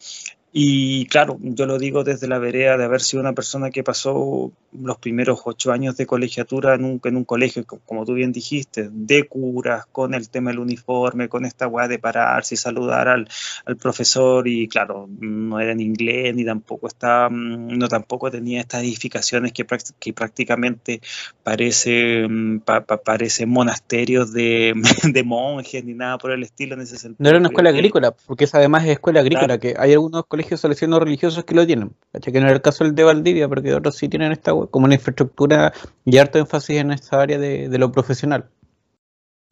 Y 0.57 1.07
claro, 1.07 1.37
yo 1.40 1.67
lo 1.67 1.79
digo 1.79 2.05
desde 2.05 2.29
la 2.29 2.38
vereda 2.38 2.77
de 2.77 2.85
haber 2.85 3.01
sido 3.01 3.21
una 3.21 3.33
persona 3.33 3.73
que 3.73 3.83
pasó 3.83 4.53
los 4.71 4.99
primeros 4.99 5.40
ocho 5.47 5.73
años 5.73 5.97
de 5.97 6.07
colegiatura 6.07 6.77
en 6.77 6.85
un, 6.85 7.01
en 7.03 7.17
un 7.17 7.25
colegio, 7.25 7.64
como 7.85 8.07
tú 8.07 8.14
bien 8.14 8.31
dijiste, 8.31 8.88
de 8.88 9.25
curas, 9.25 9.87
con 9.87 10.14
el 10.14 10.31
tema 10.31 10.51
del 10.51 10.61
uniforme, 10.61 11.29
con 11.29 11.45
esta 11.45 11.67
weá 11.67 11.88
de 11.88 11.99
pararse 11.99 12.55
y 12.55 12.59
saludar 12.59 13.09
al, 13.09 13.29
al, 13.64 13.77
profesor. 13.77 14.47
Y 14.47 14.69
claro, 14.69 15.09
no 15.19 15.59
era 15.59 15.73
en 15.73 15.81
inglés 15.81 16.37
ni 16.37 16.45
tampoco 16.45 16.87
estaba, 16.87 17.31
mm, 17.31 17.77
no 17.77 17.88
tampoco 17.88 18.31
tenía 18.31 18.61
estas 18.61 18.85
edificaciones 18.85 19.53
que, 19.53 19.67
que 19.99 20.12
prácticamente 20.12 21.01
parece, 21.43 22.29
mm, 22.29 22.61
pa, 22.61 22.87
parece 22.87 23.45
monasterios 23.47 24.33
de, 24.33 24.73
de, 25.03 25.25
monjes 25.25 25.85
ni 25.85 25.95
nada 25.95 26.17
por 26.17 26.31
el 26.31 26.45
estilo 26.45 26.77
en 26.77 26.83
ese 26.83 26.97
sentido. 26.97 27.25
No 27.25 27.29
era 27.29 27.38
una 27.38 27.49
escuela 27.49 27.71
agrícola, 27.71 28.12
porque 28.12 28.45
esa 28.45 28.59
además 28.59 28.85
es 28.85 28.90
escuela 28.90 29.19
agrícola, 29.19 29.59
que 29.59 29.75
hay 29.77 29.93
algunos 29.93 30.27
colegios 30.27 30.43
colegios 30.48 31.00
religiosos 31.00 31.44
que 31.44 31.54
lo 31.54 31.66
tienen. 31.66 31.94
Que 32.22 32.40
no 32.40 32.46
es 32.46 32.52
el 32.52 32.62
caso 32.62 32.85
del 32.85 32.94
de 32.94 33.04
Valdivia, 33.04 33.48
porque 33.48 33.74
otros 33.74 33.96
sí 33.96 34.09
tienen 34.09 34.33
esta 34.33 34.52
como 34.52 34.87
una 34.87 34.94
infraestructura 34.94 35.72
y 36.04 36.18
harto 36.18 36.38
énfasis 36.38 36.76
en 36.76 36.92
esta 36.92 37.20
área 37.20 37.38
de, 37.38 37.78
lo 37.78 37.90
profesional. 37.92 38.48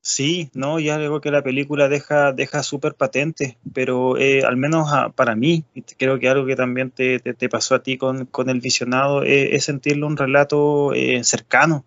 Sí, 0.04 0.50
no, 0.52 0.80
ya 0.80 0.96
algo 0.96 1.20
que 1.20 1.30
la 1.30 1.44
película 1.44 1.88
deja, 1.88 2.32
deja 2.32 2.64
súper 2.64 2.94
patente, 2.94 3.56
pero 3.72 4.18
eh, 4.18 4.42
al 4.42 4.56
menos 4.56 4.90
para 5.14 5.36
mí, 5.36 5.64
y 5.74 5.82
creo 5.82 6.18
que 6.18 6.28
algo 6.28 6.44
que 6.44 6.56
también 6.56 6.90
te, 6.90 7.20
te, 7.20 7.48
pasó 7.48 7.76
a 7.76 7.84
ti 7.84 7.98
con, 7.98 8.26
con 8.26 8.50
el 8.50 8.60
visionado, 8.60 9.22
eh, 9.22 9.54
es 9.54 9.64
sentirlo 9.64 10.08
un 10.08 10.16
relato 10.16 10.92
eh, 10.92 11.22
cercano, 11.22 11.84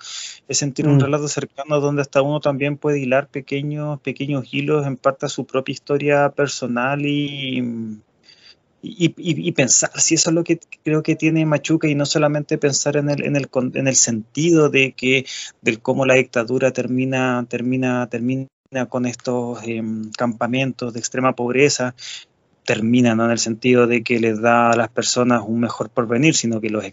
es 0.47 0.57
sentir 0.57 0.87
un 0.87 0.95
mm. 0.95 1.01
relato 1.01 1.27
cercano 1.27 1.81
donde 1.81 2.03
hasta 2.03 2.21
uno 2.21 2.39
también 2.39 2.77
puede 2.77 3.01
hilar 3.01 3.27
pequeños, 3.27 3.99
pequeños 3.99 4.45
hilos 4.49 4.87
en 4.87 4.95
parte 4.95 5.25
a 5.25 5.29
su 5.29 5.45
propia 5.45 5.73
historia 5.73 6.29
personal 6.29 7.05
y, 7.05 7.61
y, 8.85 9.51
pensar 9.51 9.91
si 9.99 10.15
eso 10.15 10.29
es 10.29 10.33
lo 10.33 10.43
que 10.43 10.59
creo 10.83 11.03
que 11.03 11.15
tiene 11.15 11.45
Machuca 11.45 11.87
y 11.87 11.95
no 11.95 12.05
solamente 12.05 12.57
pensar 12.57 12.97
en 12.97 13.09
el, 13.09 13.23
en 13.23 13.35
el, 13.35 13.49
en 13.73 13.87
el 13.87 13.95
sentido 13.95 14.69
de 14.69 14.93
que 14.93 15.25
del 15.61 15.81
cómo 15.81 16.05
la 16.05 16.15
dictadura 16.15 16.71
termina, 16.71 17.45
termina, 17.49 18.07
termina 18.07 18.47
con 18.89 19.05
estos 19.05 19.59
em, 19.63 20.11
campamentos 20.11 20.93
de 20.93 20.99
extrema 20.99 21.35
pobreza, 21.35 21.95
termina 22.65 23.15
¿no? 23.15 23.25
en 23.25 23.31
el 23.31 23.39
sentido 23.39 23.87
de 23.87 24.03
que 24.03 24.19
les 24.19 24.41
da 24.41 24.71
a 24.71 24.75
las 24.75 24.89
personas 24.89 25.43
un 25.45 25.59
mejor 25.59 25.89
porvenir, 25.89 26.35
sino 26.35 26.59
que 26.59 26.69
los, 26.69 26.83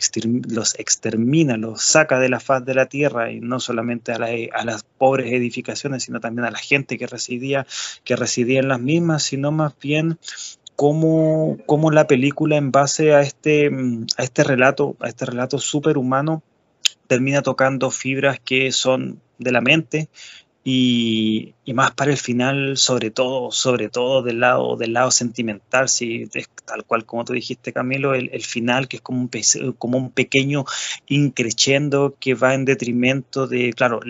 los 0.49 0.79
extermina, 0.79 1.57
los 1.57 1.83
saca 1.83 2.21
de 2.21 2.29
la 2.29 2.41
faz 2.41 2.65
de 2.65 2.75
la 2.75 2.87
tierra 2.87 3.33
y 3.33 3.41
no 3.41 3.59
solamente 3.59 4.13
a, 4.13 4.17
a, 4.17 4.65
las 4.65 4.85
pobres 4.85 5.33
edificaciones, 5.33 6.05
sino 6.05 6.21
también 6.21 6.45
a 6.45 6.51
la 6.51 6.59
gente 6.59 6.99
que 6.99 7.07
residía, 7.07 7.67
que 8.05 8.17
residía 8.17 8.61
en 8.61 8.69
las 8.69 8.81
mismas, 8.81 9.23
sino 9.23 9.51
más 9.51 9.73
bien 9.81 10.19
cómo, 10.77 11.59
cómo 11.67 11.91
la 11.91 12.07
película 12.07 12.57
en 12.57 12.73
base 12.73 13.15
a 13.15 13.21
este, 13.21 13.71
mm, 13.71 14.07
a 14.17 14.23
este 14.23 14.45
relato, 14.45 14.97
a 15.01 15.09
este 15.09 15.27
relato 15.27 15.59
superhumano, 15.59 16.43
termina 17.07 17.43
tocando 17.43 17.91
fibras 17.91 18.41
que 18.41 18.73
son 18.73 19.21
de 19.39 19.53
la 19.53 19.61
mente 19.61 20.09
y, 20.65 21.55
más 21.75 21.91
para 21.93 22.13
el 22.13 22.17
final, 22.17 22.77
sobre 22.77 23.11
todo, 23.11 23.51
sobre 23.51 23.89
todo 23.89 24.23
del 24.23 24.41
lado, 24.41 24.77
del 24.77 24.93
lado 24.93 25.11
sentimental, 25.11 25.89
si 25.89 26.29
tal 26.65 26.85
cual 26.85 27.05
como 27.05 27.25
tú 27.25 27.33
dijiste, 27.33 27.73
Camilo, 27.73 28.15
el, 28.15 28.31
el 28.33 28.43
final 28.43 28.87
que 28.87 28.97
es 28.97 29.03
como 29.03 29.21
un, 29.21 29.31
como 29.79 29.99
un 29.99 30.11
pequeño 30.11 30.65
increchendo 31.09 32.15
que 32.21 32.35
va 32.35 32.55
en 32.55 32.65
detrimento 32.65 33.47
de, 33.47 33.73
claro, 33.73 34.01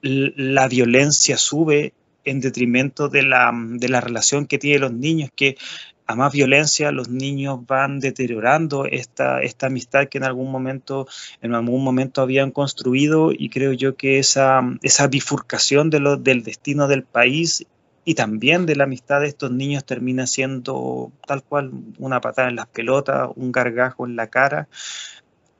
la 0.00 0.68
violencia 0.68 1.36
sube 1.36 1.92
en 2.24 2.40
detrimento 2.40 3.08
de 3.08 3.22
la, 3.22 3.52
de 3.54 3.88
la 3.88 4.00
relación 4.00 4.46
que 4.46 4.58
tienen 4.58 4.82
los 4.82 4.92
niños, 4.92 5.30
que 5.34 5.56
a 6.06 6.14
más 6.14 6.32
violencia, 6.32 6.92
los 6.92 7.08
niños 7.08 7.66
van 7.66 7.98
deteriorando 7.98 8.84
esta, 8.84 9.40
amistad 9.62 10.08
que 10.08 10.18
en 10.18 10.24
algún 10.24 10.52
momento, 10.52 11.08
en 11.42 11.54
algún 11.54 11.82
momento 11.82 12.22
habían 12.22 12.52
construido 12.52 13.32
y 13.32 13.48
creo 13.48 13.72
yo 13.72 13.96
que 13.96 14.18
esa, 14.18 14.62
bifurcación 15.10 15.90
del 15.90 16.42
destino 16.44 16.86
del 16.86 17.02
país 17.02 17.66
y 18.04 18.14
también 18.14 18.66
de 18.66 18.76
la 18.76 18.84
amistad 18.84 19.20
de 19.20 19.26
estos 19.26 19.50
niños 19.50 19.84
termina 19.84 20.28
siendo 20.28 21.10
tal 21.26 21.42
cual 21.42 21.72
una 21.98 22.20
patada 22.20 22.48
en 22.48 22.56
las 22.56 22.68
pelotas, 22.68 23.28
un 23.34 23.50
gargajo 23.50 24.06
en 24.06 24.14
la 24.14 24.28
cara. 24.28 24.68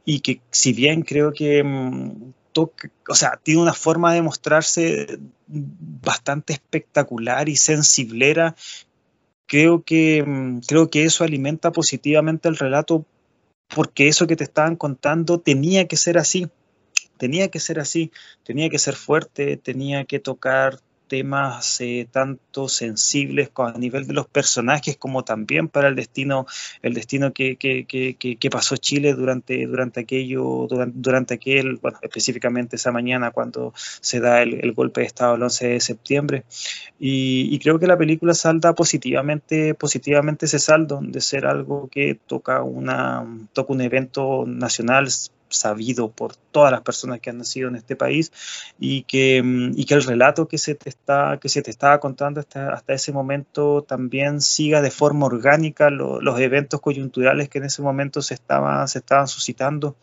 Y 0.04 0.20
que 0.20 0.40
si 0.52 0.72
bien 0.72 1.02
creo 1.02 1.32
que 1.32 1.64
mm, 1.64 2.32
o 3.08 3.14
sea, 3.14 3.38
tiene 3.42 3.60
una 3.60 3.74
forma 3.74 4.12
de 4.14 4.22
mostrarse 4.22 5.18
bastante 5.46 6.52
espectacular 6.52 7.48
y 7.48 7.56
sensiblera 7.56 8.56
creo 9.46 9.82
que, 9.82 10.22
mm, 10.26 10.60
creo 10.66 10.88
que 10.90 11.04
eso 11.04 11.24
alimenta 11.24 11.72
positivamente 11.72 12.48
el 12.48 12.56
relato 12.56 13.04
porque 13.74 14.08
eso 14.08 14.26
que 14.26 14.36
te 14.36 14.44
estaban 14.44 14.76
contando 14.76 15.40
tenía 15.40 15.88
que 15.88 15.96
ser 15.96 16.18
así, 16.18 16.48
tenía 17.18 17.48
que 17.48 17.60
ser 17.60 17.80
así, 17.80 18.12
tenía 18.44 18.68
que 18.70 18.78
ser 18.78 18.94
fuerte, 18.94 19.56
tenía 19.56 20.04
que 20.04 20.20
tocar 20.20 20.78
temas 21.08 21.80
eh, 21.80 22.06
tanto 22.10 22.68
sensibles 22.68 23.50
a 23.56 23.78
nivel 23.78 24.06
de 24.06 24.14
los 24.14 24.26
personajes 24.26 24.96
como 24.96 25.24
también 25.24 25.68
para 25.68 25.88
el 25.88 25.96
destino, 25.96 26.46
el 26.82 26.94
destino 26.94 27.32
que, 27.32 27.56
que, 27.56 27.86
que, 27.86 28.50
pasó 28.50 28.76
Chile 28.76 29.14
durante, 29.14 29.66
durante 29.66 30.00
aquello, 30.00 30.66
durante, 30.68 30.98
durante, 30.98 31.34
aquel, 31.34 31.80
específicamente 32.02 32.76
esa 32.76 32.92
mañana 32.92 33.30
cuando 33.30 33.72
se 33.76 34.20
da 34.20 34.42
el, 34.42 34.72
golpe 34.72 35.00
de 35.00 35.06
Estado 35.06 35.36
el 35.36 35.42
11 35.42 35.68
de 35.68 35.80
septiembre. 35.80 36.44
Y, 36.98 37.48
y, 37.54 37.58
creo 37.58 37.78
que 37.78 37.86
la 37.86 37.96
película 37.96 38.34
salda 38.34 38.74
positivamente, 38.74 39.74
positivamente 39.74 40.46
ese 40.46 40.58
saldo 40.58 41.00
de 41.02 41.20
ser 41.20 41.46
algo 41.46 41.88
que 41.88 42.14
toca, 42.26 42.62
una, 42.62 43.26
toca 43.52 43.72
un 43.72 43.80
evento 43.80 44.44
nacional 44.46 45.08
sabido 45.56 46.10
por 46.10 46.36
todas 46.36 46.70
las 46.70 46.82
personas 46.82 47.20
que 47.20 47.30
han 47.30 47.38
nacido 47.38 47.68
en 47.68 47.76
este 47.76 47.96
país 47.96 48.32
y 48.78 49.02
que, 49.02 49.42
mm, 49.42 49.72
y 49.76 49.84
que 49.84 49.94
el 49.94 50.02
relato 50.02 50.48
que 50.48 50.58
se 50.58 50.74
te, 50.74 50.88
está, 50.88 51.38
que 51.40 51.48
se 51.48 51.62
te 51.62 51.70
estaba 51.70 52.00
contando 52.00 52.40
hasta, 52.40 52.72
hasta 52.72 52.92
ese 52.94 53.12
momento 53.12 53.82
también 53.82 54.40
siga 54.40 54.82
de 54.82 54.90
forma 54.90 55.26
orgánica 55.26 55.90
los 55.90 56.40
eventos 56.40 56.80
coyunturales 56.80 57.48
que 57.48 57.58
en 57.58 57.64
ese 57.64 57.82
momento 57.82 58.22
se, 58.22 58.34
estaba, 58.34 58.86
se 58.86 58.98
estaban 58.98 59.28
suscitando 59.28 59.96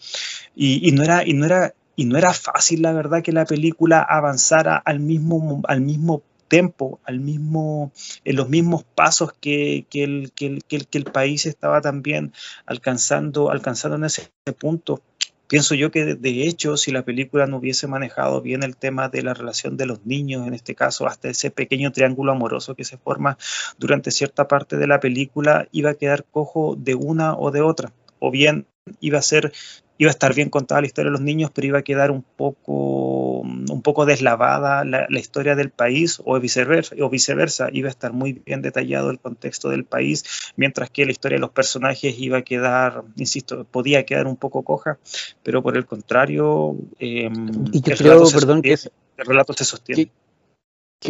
y, 0.56 0.88
y, 0.88 0.92
no 0.92 1.04
era, 1.04 1.26
y, 1.26 1.34
no 1.34 1.46
era, 1.46 1.74
y 1.96 2.06
no 2.06 2.18
era 2.18 2.34
fácil 2.34 2.82
la 2.82 2.94
verdad 2.94 3.22
que 3.22 3.32
la 3.32 3.46
película 3.46 4.02
avanzara 4.02 4.78
al 4.78 5.00
mismo, 5.00 5.62
al 5.68 5.82
mismo 5.82 6.24
tiempo, 6.54 7.00
al 7.06 7.20
mismo, 7.20 7.92
en 8.24 8.36
los 8.36 8.48
mismos 8.48 8.84
pasos 8.84 9.34
que, 9.34 9.88
que, 9.90 10.04
el, 10.04 10.32
que, 10.34 10.46
el, 10.46 10.64
que, 10.64 10.98
el, 11.00 11.06
país 11.06 11.48
estaba 11.48 11.82
también 11.82 12.32
alcanzando, 12.68 13.50
alcanzando 13.50 13.98
en 13.98 14.04
ese 14.04 14.30
punto. 14.60 15.02
Pienso 15.54 15.76
yo 15.76 15.92
que 15.92 16.16
de 16.16 16.48
hecho, 16.48 16.78
si 16.78 16.92
la 16.92 17.06
película 17.06 17.46
no 17.46 17.58
hubiese 17.58 17.86
manejado 17.86 18.42
bien 18.42 18.64
el 18.64 18.76
tema 18.76 19.10
de 19.10 19.22
la 19.22 19.36
relación 19.36 19.78
de 19.78 19.86
los 19.86 20.04
niños, 20.04 20.48
en 20.48 20.56
este 20.56 20.74
caso, 20.74 21.06
hasta 21.06 21.30
ese 21.30 21.52
pequeño 21.52 21.92
triángulo 21.92 22.32
amoroso 22.32 22.74
que 22.74 22.84
se 22.84 22.98
forma 22.98 23.38
durante 23.78 24.10
cierta 24.10 24.48
parte 24.48 24.78
de 24.78 24.88
la 24.88 25.00
película, 25.00 25.68
iba 25.72 25.92
a 25.92 25.94
quedar 25.94 26.26
cojo 26.26 26.76
de 26.76 26.96
una 26.96 27.38
o 27.38 27.52
de 27.52 27.62
otra. 27.62 27.94
O 28.18 28.32
bien 28.32 28.66
iba 29.00 29.20
a 29.20 29.22
ser, 29.22 29.54
iba 29.98 30.10
a 30.10 30.12
estar 30.12 30.34
bien 30.34 30.50
contada 30.50 30.82
la 30.82 30.88
historia 30.88 31.10
de 31.10 31.14
los 31.14 31.22
niños, 31.22 31.52
pero 31.54 31.68
iba 31.68 31.80
a 31.80 31.84
quedar 31.84 32.12
un 32.12 32.24
poco, 32.24 33.42
un 33.42 33.82
poco 33.84 34.06
deslavada 34.06 34.84
la, 34.84 35.06
la, 35.10 35.20
historia 35.20 35.56
del 35.56 35.70
país 35.70 36.22
o 36.26 36.40
viceversa, 36.40 36.96
o 37.00 37.10
viceversa, 37.10 37.70
iba 37.72 37.88
a 37.88 37.92
estar 37.92 38.12
muy 38.12 38.34
bien 38.46 38.62
detallado 38.62 39.12
el 39.12 39.20
contexto 39.20 39.70
del 39.70 39.86
país, 39.86 40.24
mientras 40.56 40.90
que 40.90 41.06
la 41.06 41.12
historia 41.12 41.38
de 41.38 41.42
los 41.42 41.52
personajes 41.52 42.18
iba 42.20 42.40
a 42.40 42.42
quedar, 42.42 43.04
insisto, 43.16 43.66
podía 43.66 44.06
quedar 44.06 44.28
un 44.28 44.38
poco 44.38 44.64
coja, 44.64 44.98
pero 45.44 45.62
por 45.62 45.78
el 45.78 45.86
contrario, 45.86 46.76
eh, 47.00 47.30
y 47.72 47.82
yo 47.82 47.96
creo, 47.96 48.24
perdón, 48.32 48.62
que 48.62 48.74
es, 48.74 48.90
el 49.18 49.26
relato 49.26 49.54
se 49.54 49.66
sostiene. 49.66 50.06
que 50.06 50.23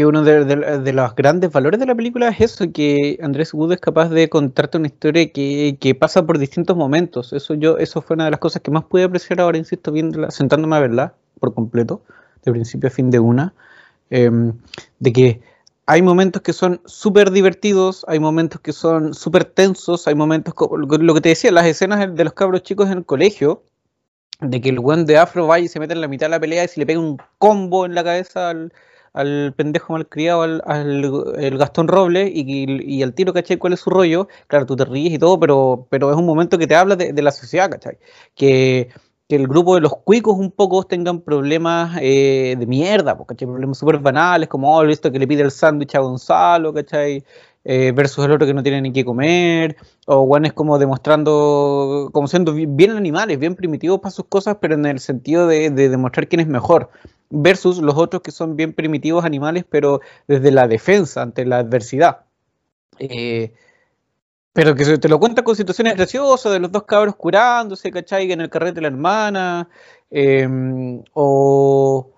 uno 0.02 0.24
de, 0.24 0.94
los 0.94 1.16
grandes 1.16 1.52
valores 1.52 1.80
de 1.80 1.86
la 1.86 1.94
película 1.94 2.30
es 2.30 2.42
eso, 2.42 2.72
que 2.72 3.20
Andrés 3.22 3.54
Wood 3.54 3.74
es 3.74 3.80
capaz 3.80 4.10
de 4.10 4.28
contarte 4.30 4.78
una 4.78 4.88
historia 4.88 5.32
que, 5.32 5.98
pasa 6.00 6.26
por 6.26 6.40
distintos 6.40 6.76
momentos. 6.76 7.34
Eso 7.34 7.54
yo, 7.54 7.78
eso 7.78 8.02
fue 8.02 8.16
una 8.16 8.26
de 8.26 8.32
las 8.32 8.40
cosas 8.40 8.62
que 8.62 8.72
más 8.72 8.86
pude 8.86 9.04
apreciar 9.04 9.40
ahora, 9.40 9.58
insisto, 9.58 9.92
viéndola, 9.92 10.32
sentándome 10.32 10.76
a 10.76 10.80
verla 10.80 11.14
por 11.40 11.54
completo, 11.54 12.02
de 12.44 12.52
principio 12.52 12.88
a 12.88 12.92
fin 12.92 13.12
de 13.12 13.20
una, 13.20 13.54
em, 14.10 14.54
de 15.00 15.14
que 15.14 15.42
hay 15.86 16.02
momentos 16.02 16.42
que 16.42 16.54
son 16.54 16.82
súper 16.86 17.32
divertidos, 17.32 18.06
hay 18.08 18.20
momentos 18.20 18.62
que 18.62 18.74
son 18.74 19.14
súper 19.14 19.46
tensos, 19.46 20.08
hay 20.08 20.16
momentos, 20.16 20.54
como 20.54 20.78
lo 20.78 21.14
que 21.14 21.22
te 21.22 21.30
decía, 21.30 21.52
las 21.52 21.66
escenas 21.66 22.16
de 22.16 22.24
los 22.24 22.34
cabros 22.34 22.64
chicos 22.64 22.90
en 22.90 23.00
el 23.00 23.06
colegio, 23.06 23.64
de 24.40 24.62
que 24.62 24.70
el 24.70 24.80
buen 24.80 25.06
de 25.06 25.18
Afro 25.18 25.48
vaya 25.48 25.66
y 25.66 25.68
se 25.68 25.80
mete 25.80 25.94
en 25.94 26.02
la 26.02 26.08
mitad 26.08 26.28
de 26.28 26.32
la 26.32 26.40
pelea 26.40 26.64
y 26.64 26.68
se 26.68 26.80
le 26.80 26.86
pega 26.86 27.00
un 27.00 27.18
combo 27.38 27.86
en 27.86 27.96
la 27.96 28.04
cabeza 28.04 28.50
al 28.50 28.74
al 29.14 29.54
pendejo 29.56 29.94
malcriado, 29.94 30.42
al, 30.42 30.62
al 30.66 31.36
el 31.38 31.58
Gastón 31.58 31.88
Robles, 31.88 32.32
y, 32.34 33.04
al 33.04 33.14
tiro, 33.14 33.34
¿cachai? 33.34 33.58
¿Cuál 33.58 33.74
es 33.74 33.80
su 33.82 33.90
rollo? 33.90 34.28
Claro, 34.48 34.66
tú 34.66 34.76
te 34.76 34.86
ríes 34.86 35.14
y 35.14 35.20
todo, 35.20 35.40
pero, 35.40 35.88
pero 35.90 36.12
es 36.12 36.18
un 36.18 36.26
momento 36.26 36.58
que 36.58 36.68
te 36.68 36.76
habla 36.76 36.96
de, 36.96 37.22
la 37.22 37.32
sociedad, 37.32 37.70
¿cachai? 37.70 37.98
Que, 38.36 38.90
que, 39.30 39.36
el 39.36 39.48
grupo 39.48 39.76
de 39.76 39.82
los 39.82 39.96
cuicos 39.98 40.38
un 40.38 40.52
poco 40.52 40.84
tengan 40.84 41.22
problemas 41.22 41.98
eh, 42.02 42.56
de 42.58 42.66
mierda, 42.66 43.18
¿cachai? 43.28 43.48
Problemas 43.48 43.78
súper 43.78 44.00
banales, 44.00 44.50
como, 44.50 44.76
oh, 44.76 44.86
visto 44.86 45.12
que 45.12 45.20
le 45.20 45.28
pide 45.28 45.44
el 45.44 45.52
sándwich 45.52 45.96
a 45.96 46.00
Gonzalo, 46.00 46.74
¿cachai? 46.74 47.24
Eh, 47.66 47.94
versus 47.94 48.26
el 48.26 48.32
otro 48.32 48.46
que 48.46 48.54
no 48.54 48.64
tiene 48.64 48.82
ni 48.82 48.92
qué 48.92 49.06
comer, 49.06 49.78
o 50.06 50.22
guanes 50.22 50.54
como 50.54 50.78
demostrando, 50.78 52.10
como 52.12 52.28
siendo 52.28 52.54
bien 52.54 52.92
animales, 52.92 53.40
bien 53.40 53.56
primitivos 53.56 54.00
para 54.00 54.12
sus 54.12 54.26
cosas, 54.26 54.58
pero 54.60 54.76
en 54.76 54.86
el 54.86 55.00
sentido 55.00 55.48
de, 55.48 55.70
demostrar 55.70 56.28
quién 56.28 56.42
es 56.42 56.48
mejor, 56.48 56.90
versus 57.30 57.80
los 57.80 57.96
otros 57.96 58.22
que 58.22 58.32
son 58.32 58.56
bien 58.56 58.74
primitivos 58.74 59.24
animales, 59.24 59.66
pero 59.70 60.02
desde 60.28 60.52
la 60.52 60.68
defensa 60.68 61.22
ante 61.22 61.46
la 61.46 61.60
adversidad. 61.60 62.26
Eh, 63.00 63.54
pero 64.54 64.76
que 64.76 64.86
se 64.86 65.00
te 65.00 65.10
lo 65.10 65.20
cuenta 65.20 65.44
con 65.44 65.56
situaciones 65.56 65.96
graciosas 65.96 66.54
de 66.54 66.60
los 66.60 66.72
dos 66.72 66.84
cabros 66.84 67.16
curándose, 67.16 67.92
¿cachai? 67.92 68.32
En 68.32 68.42
el 68.42 68.50
carrete 68.50 68.76
de 68.76 68.82
la 68.82 68.88
hermana, 68.90 69.70
em, 70.12 71.02
o 71.14 72.13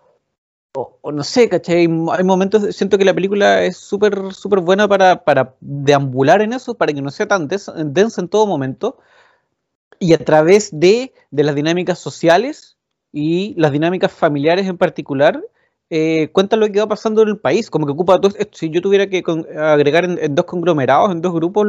o, 0.76 1.12
no 1.12 1.24
sé, 1.24 1.50
¿cachai? 1.50 1.88
Hay 2.12 2.24
momentos, 2.24 2.76
siento 2.76 2.98
que 2.98 3.06
la 3.06 3.14
película 3.14 3.64
es 3.64 3.78
súper 3.78 4.34
súper 4.34 4.60
buena 4.60 4.88
para, 4.88 5.24
para, 5.24 5.56
deambular 5.62 6.42
en 6.42 6.54
eso, 6.54 6.76
para 6.76 6.94
que 6.94 7.02
no 7.02 7.12
sea 7.12 7.28
tan 7.28 7.48
densa 7.48 8.22
en 8.22 8.28
todo 8.28 8.46
momento, 8.46 8.98
y 10.00 10.14
a 10.14 10.18
través 10.18 10.78
de, 10.78 11.14
de, 11.32 11.44
las 11.44 11.56
dinámicas 11.56 12.00
sociales 12.00 12.78
y 13.12 13.56
las 13.58 13.72
dinámicas 13.72 14.12
familiares 14.12 14.68
en 14.68 14.78
particular, 14.78 15.42
eh, 15.90 16.30
cuenta 16.32 16.58
lo 16.58 16.70
que 16.70 16.80
va 16.80 16.88
pasando 16.88 17.22
en 17.22 17.30
el 17.30 17.38
país, 17.38 17.70
como 17.70 17.86
que 17.86 17.94
ocupa 17.94 18.20
todo 18.20 18.36
esto. 18.38 18.58
Si 18.58 18.70
yo 18.70 18.82
tuviera 18.82 19.08
que 19.08 19.24
agregar 19.58 20.06
en, 20.06 20.36
dos 20.36 20.46
conglomerados, 20.46 21.12
en 21.12 21.22
dos 21.22 21.34
grupos 21.34 21.66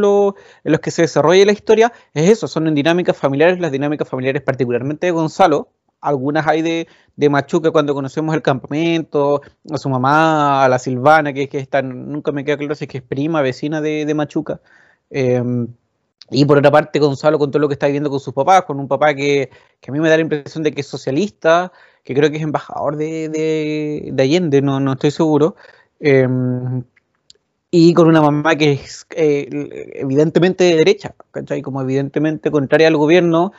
en 0.65 0.73
los 0.73 0.81
que 0.81 0.91
se 0.91 1.03
desarrolla 1.03 1.45
la 1.45 1.53
historia, 1.53 1.93
es 2.15 2.31
eso, 2.31 2.49
son 2.49 2.67
en 2.67 2.75
dinámicas 2.75 3.17
familiares, 3.17 3.61
las 3.61 3.73
dinámicas 3.73 4.09
familiares 4.09 4.43
particularmente 4.43 5.07
de 5.07 5.13
Gonzalo, 5.13 5.69
algunas 6.09 6.47
hay 6.47 6.63
de, 6.63 6.89
de, 7.17 7.29
Machuca 7.29 7.71
cuando 7.71 7.95
conocemos 7.95 8.35
el 8.35 8.43
campamento, 8.43 9.43
a 9.71 9.79
su 9.79 9.89
mamá, 9.89 10.65
a 10.65 10.69
la 10.69 10.79
Silvana, 10.79 11.33
que, 11.33 11.49
que 11.49 11.59
está, 11.59 11.83
nunca 11.83 12.33
me 12.33 12.45
queda 12.45 12.57
claro 12.57 12.75
si 12.75 12.85
es 12.85 12.91
que 12.91 12.99
es 12.99 13.05
prima, 13.05 13.43
vecina 13.43 13.81
de, 13.81 14.13
Machuca. 14.15 14.61
Em, 15.11 15.69
y 16.31 16.45
por 16.45 16.59
otra 16.59 16.71
parte, 16.71 16.99
Gonzalo 16.99 17.39
con 17.39 17.51
todo 17.51 17.61
lo 17.61 17.69
que 17.69 17.75
está 17.75 17.87
viviendo 17.87 18.11
con 18.11 18.21
sus 18.21 18.35
papás, 18.35 18.63
con 18.65 18.81
un 18.81 18.89
papá 18.89 19.15
que, 19.15 19.51
a 19.87 19.93
mí 19.93 20.01
me 20.01 20.09
da 20.09 20.17
la 20.17 20.23
impresión 20.23 20.63
de 20.65 20.73
que 20.73 20.81
es 20.81 20.87
socialista, 20.87 21.73
que 22.05 22.15
creo 22.15 22.31
que 22.31 22.37
es 22.37 22.43
embajador 22.43 22.97
de, 22.97 24.15
Allende, 24.19 24.63
no, 24.63 24.81
no 24.81 24.93
estoy 24.93 25.11
seguro. 25.11 25.57
Em, 26.01 26.83
y 27.71 27.95
con 27.95 28.09
una 28.09 28.23
mamá 28.23 28.57
que 28.57 28.73
es 28.73 29.07
eh, 29.11 29.49
evidentemente 29.95 30.65
de 30.65 30.77
derecha, 30.77 31.15
¿cachai? 31.31 31.63
Como 31.63 31.83
evidentemente 31.83 32.51
contraria 32.51 32.89
al 32.89 32.97
gobierno, 32.97 33.53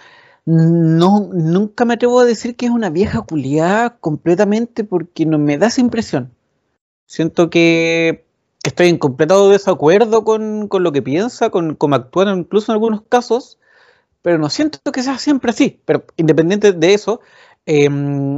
no, 0.47 1.29
nunca 1.33 1.83
me 1.83 1.95
atrevo 1.95 2.21
a 2.21 2.25
decir 2.25 2.55
que 2.55 2.67
es 2.67 2.71
una 2.71 2.89
vieja 2.89 3.21
culiada 3.21 3.97
completamente 3.97 4.85
porque 4.85 5.25
no 5.25 5.37
me 5.37 5.57
da 5.57 5.67
esa 5.67 5.81
impresión. 5.81 6.31
Siento 7.05 7.49
que, 7.49 8.25
estoy 8.63 8.87
en 8.87 8.97
completo 8.97 9.49
desacuerdo 9.49 10.23
con, 10.23 10.69
lo 10.71 10.91
que 10.93 11.01
piensa, 11.01 11.49
con 11.49 11.75
cómo 11.75 11.95
actúa 11.95 12.33
incluso 12.33 12.71
en 12.71 12.75
algunos 12.75 13.01
casos, 13.01 13.59
pero 14.21 14.37
no 14.37 14.49
siento 14.49 14.79
que 14.93 15.03
sea 15.03 15.17
siempre 15.17 15.51
así. 15.51 15.81
Pero 15.83 16.05
independiente 16.15 16.71
de 16.71 16.93
eso, 16.93 17.19
em, 17.65 18.37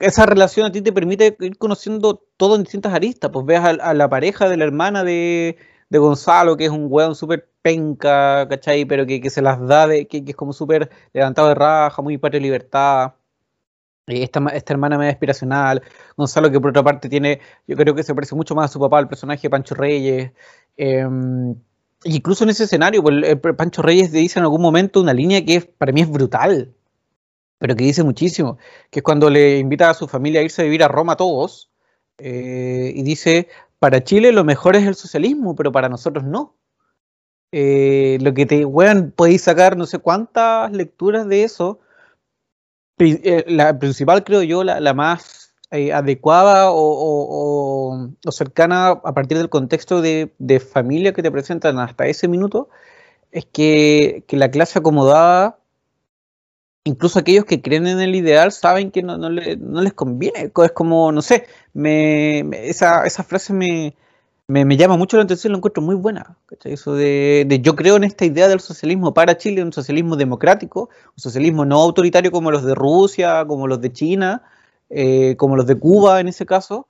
esa 0.00 0.26
relación 0.26 0.66
a 0.66 0.72
ti 0.72 0.82
te 0.82 0.92
permite 0.92 1.38
ir 1.40 1.56
conociendo 1.56 2.22
todo 2.36 2.56
en 2.56 2.64
distintas 2.64 2.92
aristas. 2.92 3.30
Pues 3.32 3.46
veas 3.46 3.64
a 3.64 3.94
la 3.94 4.10
pareja 4.10 4.50
de 4.50 4.58
la 4.58 4.64
hermana 4.64 5.04
de, 5.04 5.56
de 5.88 5.98
Gonzalo, 5.98 6.58
que 6.58 6.66
es 6.66 6.70
un 6.70 6.88
weón 6.90 7.14
súper 7.14 7.48
penca, 7.66 8.46
¿cachai? 8.48 8.84
Pero 8.84 9.06
que, 9.06 9.28
se 9.30 9.42
las 9.42 9.58
da, 9.66 9.88
de, 9.88 10.06
que, 10.06 10.22
es 10.26 10.36
como 10.36 10.52
súper 10.52 10.88
levantado 11.12 11.48
de 11.48 11.56
raja, 11.56 12.00
muy 12.02 12.16
patria 12.18 12.40
libertad. 12.40 13.14
Esta, 14.06 14.38
esta 14.54 14.72
hermana 14.72 14.98
media 14.98 15.10
aspiracional, 15.12 15.82
Gonzalo 16.16 16.48
que 16.52 16.60
por 16.60 16.70
otra 16.70 16.84
parte 16.84 17.08
tiene, 17.08 17.40
yo 17.66 17.76
creo 17.76 17.92
que 17.92 18.04
se 18.04 18.14
parece 18.14 18.36
mucho 18.36 18.54
más 18.54 18.66
a 18.70 18.72
su 18.72 18.78
papá, 18.78 19.00
el 19.00 19.08
personaje 19.08 19.42
de 19.42 19.50
Pancho 19.50 19.74
Reyes. 19.74 20.30
Em, 20.76 21.56
incluso 22.04 22.44
en 22.44 22.50
ese 22.50 22.64
escenario, 22.64 23.02
pues, 23.02 23.36
Pancho 23.56 23.82
Reyes 23.82 24.12
dice 24.12 24.38
en 24.38 24.44
algún 24.44 24.62
momento 24.62 25.00
una 25.00 25.12
línea 25.12 25.44
que 25.44 25.60
para 25.60 25.92
mí 25.92 26.02
es 26.02 26.10
brutal, 26.10 26.72
pero 27.58 27.74
que 27.76 27.84
dice 27.84 28.04
muchísimo, 28.04 28.58
que 28.90 29.00
es 29.00 29.02
cuando 29.02 29.30
le 29.30 29.58
invita 29.58 29.90
a 29.90 29.94
su 29.94 30.06
familia 30.08 30.40
a 30.40 30.44
irse 30.44 30.62
a 30.62 30.64
vivir 30.66 30.84
a 30.84 30.88
Roma 30.88 31.16
todos, 31.16 31.70
eh, 32.18 32.92
y 32.94 33.02
dice, 33.02 33.48
para 33.80 34.04
Chile 34.04 34.32
lo 34.32 34.44
mejor 34.44 34.76
es 34.76 34.86
el 34.86 34.94
socialismo, 34.94 35.56
pero 35.56 35.72
para 35.72 35.88
nosotros 35.88 36.24
no. 36.24 36.56
Eh, 37.52 38.18
lo 38.20 38.34
que 38.34 38.46
te, 38.46 38.64
weón, 38.64 39.12
podéis 39.16 39.42
sacar 39.42 39.76
no 39.76 39.86
sé 39.86 39.98
cuántas 39.98 40.72
lecturas 40.72 41.28
de 41.28 41.44
eso. 41.44 41.80
Eh, 42.98 43.44
la 43.48 43.78
principal, 43.78 44.24
creo 44.24 44.42
yo, 44.42 44.64
la, 44.64 44.94
más 44.94 45.54
eh, 45.70 45.92
adecuada 45.92 46.68
o, 46.70 48.10
cercana 48.30 48.88
a 48.88 49.12
partir 49.14 49.36
del 49.38 49.50
contexto 49.50 50.00
de, 50.00 50.60
familia 50.60 51.12
que 51.12 51.22
te 51.22 51.30
presentan 51.30 51.78
hasta 51.78 52.06
ese 52.06 52.28
minuto, 52.28 52.68
es 53.32 53.46
que, 53.46 54.24
la 54.30 54.50
clase 54.50 54.78
acomodada 54.78 55.58
incluso 56.84 57.18
aquellos 57.18 57.44
que 57.44 57.60
creen 57.62 57.86
en 57.88 58.00
el 58.00 58.14
ideal 58.14 58.52
saben 58.52 58.90
que 58.92 59.02
no, 59.02 59.18
les 59.28 59.92
conviene. 59.94 60.52
Es 60.64 60.72
como, 60.72 61.12
no 61.12 61.22
sé, 61.22 61.46
me, 61.74 62.40
esa, 62.68 63.04
esa, 63.06 63.24
frase 63.24 63.52
me, 63.52 63.96
me, 64.48 64.76
llama 64.76 64.96
mucho 64.96 65.16
la 65.16 65.24
atención, 65.24 65.52
lo 65.52 65.58
encuentro 65.58 65.82
muy 65.82 65.96
buena. 65.96 66.36
Eso 66.64 66.94
de, 66.94 67.60
yo 67.62 67.74
creo 67.74 67.96
en 67.96 68.04
esta 68.04 68.24
idea 68.24 68.48
del 68.48 68.60
socialismo 68.60 69.12
para 69.12 69.36
Chile, 69.36 69.62
un 69.62 69.72
socialismo 69.72 70.16
democrático, 70.16 70.88
un 71.16 71.20
socialismo 71.20 71.64
no 71.64 71.80
autoritario 71.82 72.30
como 72.30 72.50
los 72.50 72.64
de 72.64 72.74
Rusia, 72.74 73.44
como 73.46 73.66
los 73.66 73.80
de 73.80 73.92
China, 73.92 74.42
eh, 74.88 75.36
como 75.36 75.56
los 75.56 75.66
de 75.66 75.78
Cuba 75.78 76.20
en 76.20 76.28
ese 76.28 76.46
caso. 76.46 76.86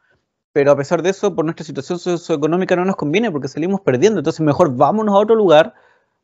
Pero 0.52 0.70
a 0.72 0.76
pesar 0.76 1.02
de 1.02 1.10
eso, 1.10 1.34
por 1.34 1.44
nuestra 1.44 1.64
situación 1.64 1.98
socioeconómica 1.98 2.76
no 2.76 2.84
nos 2.84 2.96
conviene 2.96 3.30
porque 3.30 3.48
salimos 3.48 3.80
perdiendo. 3.80 4.20
Entonces 4.20 4.40
mejor 4.40 4.74
vámonos 4.76 5.14
a 5.14 5.18
otro 5.18 5.34
lugar 5.34 5.74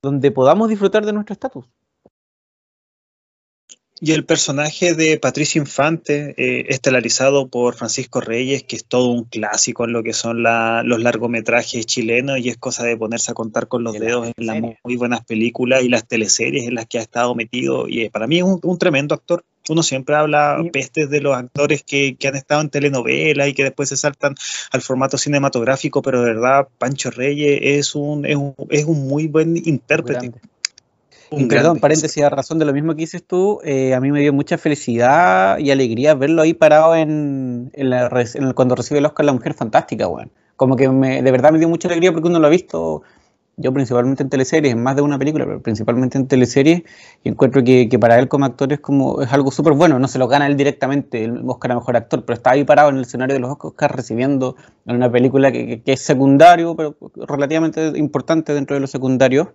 donde 0.02 0.30
podamos 0.30 0.68
disfrutar 0.68 1.06
de 1.06 1.12
nuestro 1.12 1.32
estatus. 1.32 1.66
Y 4.04 4.10
el 4.10 4.24
personaje 4.24 4.94
de 4.94 5.16
Patricio 5.16 5.62
Infante, 5.62 6.34
eh, 6.36 6.66
estelarizado 6.70 7.46
por 7.46 7.76
Francisco 7.76 8.20
Reyes, 8.20 8.64
que 8.64 8.74
es 8.74 8.84
todo 8.84 9.06
un 9.10 9.22
clásico 9.22 9.84
en 9.84 9.92
lo 9.92 10.02
que 10.02 10.12
son 10.12 10.42
los 10.42 11.00
largometrajes 11.00 11.86
chilenos 11.86 12.40
y 12.40 12.48
es 12.48 12.56
cosa 12.56 12.82
de 12.82 12.96
ponerse 12.96 13.30
a 13.30 13.34
contar 13.34 13.68
con 13.68 13.84
los 13.84 13.92
dedos 13.92 14.32
en 14.36 14.46
las 14.46 14.60
muy 14.82 14.96
buenas 14.96 15.24
películas 15.24 15.84
y 15.84 15.88
las 15.88 16.04
teleseries 16.08 16.66
en 16.66 16.74
las 16.74 16.86
que 16.86 16.98
ha 16.98 17.00
estado 17.00 17.36
metido. 17.36 17.86
Y 17.86 18.00
eh, 18.00 18.10
para 18.10 18.26
mí 18.26 18.38
es 18.38 18.42
un, 18.42 18.76
tremendo 18.76 19.14
actor. 19.14 19.44
Uno 19.68 19.84
siempre 19.84 20.16
habla 20.16 20.60
pestes 20.72 21.08
de 21.08 21.20
los 21.20 21.36
actores 21.36 21.84
que, 21.84 22.16
han 22.26 22.34
estado 22.34 22.60
en 22.60 22.70
telenovelas 22.70 23.46
y 23.46 23.54
que 23.54 23.62
después 23.62 23.88
se 23.88 23.96
saltan 23.96 24.34
al 24.72 24.82
formato 24.82 25.16
cinematográfico, 25.16 26.02
pero 26.02 26.22
de 26.22 26.32
verdad 26.32 26.66
Pancho 26.76 27.12
Reyes 27.12 27.60
es 27.62 27.94
un, 27.94 28.26
es 28.26 28.84
un, 28.84 29.06
muy 29.06 29.28
buen 29.28 29.56
intérprete. 29.56 30.32
Un 31.32 31.48
perdón, 31.48 31.78
paréntesis, 31.78 32.22
a 32.22 32.30
razón 32.30 32.58
de 32.58 32.64
lo 32.64 32.72
mismo 32.72 32.94
que 32.94 33.00
dices 33.00 33.24
tú, 33.26 33.60
eh, 33.64 33.94
a 33.94 34.00
mí 34.00 34.12
me 34.12 34.20
dio 34.20 34.32
mucha 34.32 34.58
felicidad 34.58 35.58
y 35.58 35.70
alegría 35.70 36.14
verlo 36.14 36.42
ahí 36.42 36.52
parado 36.52 36.94
en, 36.94 37.72
cuando 38.54 38.74
recibe 38.74 38.98
el 38.98 39.06
Oscar 39.06 39.26
La 39.26 39.32
Mujer 39.32 39.54
Fantástica, 39.54 40.08
weón. 40.08 40.30
Como 40.56 40.76
que 40.76 40.88
de 40.88 41.30
verdad 41.30 41.50
me 41.50 41.58
dio 41.58 41.68
mucha 41.68 41.88
alegría 41.88 42.12
porque 42.12 42.28
uno 42.28 42.38
lo 42.38 42.46
ha 42.46 42.50
visto, 42.50 43.02
yo 43.56 43.72
principalmente 43.72 44.22
en 44.22 44.28
teleseries, 44.28 44.72
en 44.72 44.82
más 44.82 44.96
de 44.96 45.02
una 45.02 45.18
película, 45.18 45.44
pero 45.44 45.62
principalmente 45.62 46.18
en 46.18 46.28
teleseries, 46.28 46.82
y 47.24 47.28
encuentro 47.28 47.64
que, 47.64 47.88
para 48.00 48.18
él 48.18 48.28
como 48.28 48.44
actor 48.44 48.72
es 48.72 48.80
como 48.80 49.22
es 49.22 49.32
algo 49.32 49.50
súper 49.50 49.72
bueno, 49.72 49.98
no 49.98 50.08
se 50.08 50.18
lo 50.18 50.28
gana 50.28 50.46
él 50.46 50.56
directamente 50.56 51.24
el 51.24 51.42
Oscar 51.46 51.72
a 51.72 51.74
Mejor 51.76 51.96
Actor, 51.96 52.24
pero 52.24 52.34
está 52.34 52.50
ahí 52.50 52.64
parado 52.64 52.90
en 52.90 52.96
el 52.96 53.02
escenario 53.02 53.34
de 53.34 53.40
los 53.40 53.56
Oscars 53.58 53.94
recibiendo 53.94 54.56
en 54.86 54.96
una 54.96 55.10
película 55.10 55.50
que, 55.50 55.82
que 55.82 55.92
es 55.92 56.02
secundario, 56.02 56.76
pero 56.76 56.96
relativamente 57.26 57.92
importante 57.96 58.54
dentro 58.54 58.74
de 58.74 58.80
los 58.80 58.90
secundarios, 58.90 59.48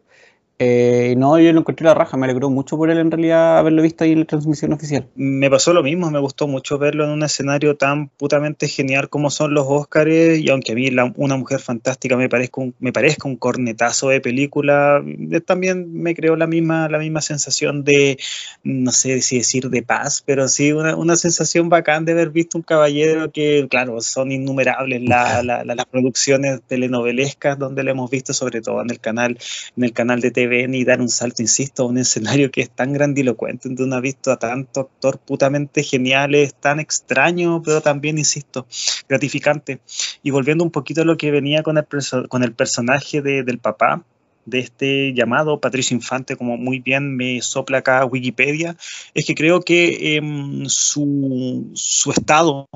eh, 0.59 1.13
no, 1.17 1.37
yo 1.39 1.53
lo 1.53 1.59
encontré 1.59 1.85
la 1.85 1.93
raja, 1.93 2.17
me 2.17 2.25
alegró 2.25 2.49
mucho 2.49 2.77
por 2.77 2.89
él 2.89 2.97
en 2.97 3.11
realidad 3.11 3.59
haberlo 3.59 3.83
visto 3.83 4.03
ahí 4.03 4.13
en 4.13 4.21
la 4.21 4.25
transmisión 4.25 4.73
oficial. 4.73 5.07
Me 5.15 5.51
pasó 5.51 5.71
lo 5.71 5.83
mismo, 5.83 6.09
me 6.09 6.19
gustó 6.19 6.47
mucho 6.47 6.79
verlo 6.79 7.03
en 7.03 7.11
un 7.11 7.21
escenario 7.21 7.75
tan 7.75 8.09
putamente 8.09 8.67
genial 8.67 9.07
como 9.09 9.29
son 9.29 9.53
los 9.53 9.67
Oscars 9.67 10.39
y 10.39 10.49
aunque 10.49 10.71
a 10.71 10.75
mí 10.75 10.89
Una 11.17 11.37
Mujer 11.37 11.59
Fantástica 11.59 12.17
me 12.17 12.27
parezca, 12.27 12.61
un, 12.61 12.73
me 12.79 12.91
parezca 12.91 13.27
un 13.27 13.35
cornetazo 13.35 14.09
de 14.09 14.19
película, 14.19 15.03
también 15.45 15.93
me 15.93 16.15
creó 16.15 16.35
la 16.35 16.47
misma, 16.47 16.89
la 16.89 16.97
misma 16.97 17.21
sensación 17.21 17.83
de, 17.83 18.17
no 18.63 18.91
sé 18.91 19.21
si 19.21 19.37
decir 19.37 19.69
de 19.69 19.83
paz, 19.83 20.23
pero 20.25 20.47
sí 20.47 20.71
una, 20.71 20.95
una 20.95 21.17
sensación 21.17 21.69
bacán 21.69 22.05
de 22.05 22.13
haber 22.13 22.31
visto 22.31 22.57
un 22.57 22.63
caballero 22.63 23.31
que, 23.31 23.67
claro, 23.69 24.01
son 24.01 24.31
innumerables 24.31 25.03
las 25.03 25.85
producciones 25.91 26.61
telenovelescas 26.67 27.59
donde 27.59 27.83
le 27.83 27.91
hemos 27.91 28.09
visto, 28.09 28.33
sobre 28.33 28.61
todo 28.61 28.81
en 28.81 28.89
el 28.89 28.99
canal, 28.99 29.37
en 29.75 29.83
el 29.83 29.93
canal 29.93 30.19
de 30.19 30.31
TV 30.31 30.46
ven 30.47 30.73
y 30.73 30.83
dar 30.83 31.01
un 31.01 31.09
salto, 31.09 31.41
insisto, 31.41 31.83
a 31.83 31.85
un 31.87 31.97
escenario 31.97 32.51
que 32.51 32.61
es 32.61 32.69
tan 32.69 32.93
grandilocuente, 32.93 33.69
donde 33.69 33.83
uno 33.83 33.95
ha 33.95 34.01
visto 34.01 34.31
a 34.31 34.37
tanto 34.37 34.81
actor 34.81 35.19
putamente 35.19 35.83
geniales, 35.83 36.55
tan 36.55 36.79
extraño, 36.79 37.61
pero 37.63 37.81
también, 37.81 38.17
insisto, 38.17 38.67
gratificante. 39.07 39.79
Y 40.23 40.31
volviendo 40.31 40.63
un 40.63 40.71
poquito 40.71 41.01
a 41.01 41.05
lo 41.05 41.17
que 41.17 41.31
venía 41.31 41.63
con 41.63 41.77
el, 41.77 41.85
con 42.27 42.43
el 42.43 42.53
personaje 42.53 43.21
del 43.21 43.59
papá, 43.59 44.03
de 44.47 44.59
este 44.59 45.13
llamado 45.13 45.59
Patricio 45.59 45.93
Infante, 45.93 46.37
como 46.37 46.57
muy 46.57 46.79
bien 46.79 47.15
me 47.15 47.41
sopla 47.41 47.79
acá 47.79 48.05
Wikipedia, 48.05 48.77
es 49.13 49.25
que 49.25 49.35
creo 49.35 49.61
que 49.61 50.15
em, 50.15 50.65
su, 50.67 51.69
su, 51.73 52.11
estado 52.11 52.67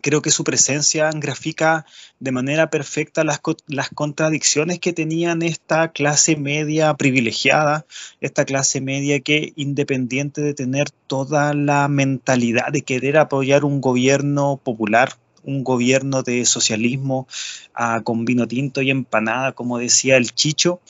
creo 0.00 0.22
que 0.22 0.30
su 0.30 0.44
presencia 0.44 1.10
grafica 1.12 1.86
de 2.20 2.32
manera 2.32 2.70
perfecta 2.70 3.24
las, 3.24 3.40
las, 3.66 3.88
contradicciones 3.90 4.78
que 4.78 4.92
tenían 4.92 5.42
esta 5.42 5.92
clase 5.92 6.36
media 6.36 6.94
privilegiada, 6.94 7.86
esta 8.20 8.44
clase 8.44 8.80
media 8.80 9.20
que 9.20 9.52
independiente 9.56 10.40
de 10.40 10.54
tener 10.54 10.90
toda 11.06 11.54
la 11.54 11.88
mentalidad 11.88 12.72
de 12.72 12.82
querer 12.82 13.18
apoyar 13.18 13.64
un 13.64 13.80
gobierno 13.80 14.60
popular, 14.62 15.14
un 15.42 15.64
gobierno 15.64 16.22
de 16.22 16.44
socialismo 16.44 17.26
ah, 17.74 18.00
con 18.04 18.24
vino 18.24 18.46
tinto 18.46 18.82
y 18.82 18.90
empanada, 18.90 19.52
como 19.52 19.78
decía 19.78 20.16
el 20.16 20.32
Chicho, 20.32 20.80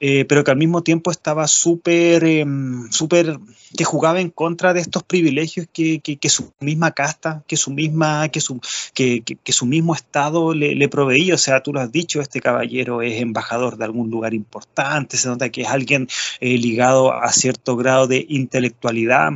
eh, 0.00 0.24
pero 0.26 0.44
que 0.44 0.50
al 0.52 0.56
mismo 0.56 0.82
tiempo 0.82 1.10
estaba 1.10 1.48
súper, 1.48 2.22
em, 2.24 2.90
súper, 2.90 3.38
que 3.76 3.84
jugaba 3.84 4.20
en 4.20 4.30
contra 4.30 4.72
de 4.72 4.80
estos 4.80 5.02
privilegios 5.02 5.66
que, 5.72 6.00
que, 6.00 6.28
su 6.28 6.52
misma 6.60 6.92
casta, 6.92 7.42
que 7.48 7.56
su 7.56 7.72
misma, 7.72 8.28
que 8.28 8.40
su, 8.40 8.60
que, 8.94 9.22
su 9.48 9.66
mismo 9.66 9.94
Estado 9.94 10.54
le, 10.54 10.74
le, 10.76 10.88
proveía. 10.88 11.34
O 11.34 11.38
sea, 11.38 11.62
tú 11.62 11.72
lo 11.72 11.80
has 11.80 11.90
dicho, 11.90 12.20
este 12.20 12.40
caballero 12.40 13.02
es 13.02 13.20
embajador 13.20 13.76
de 13.76 13.84
algún 13.86 14.10
lugar 14.10 14.34
importante, 14.34 15.16
se 15.16 15.28
nota 15.28 15.50
que 15.50 15.62
es 15.62 15.68
alguien 15.68 16.08
eh, 16.40 16.56
ligado 16.58 17.12
a 17.12 17.32
cierto 17.32 17.76
grado 17.76 18.06
de 18.06 18.24
intelectualidad 18.28 19.32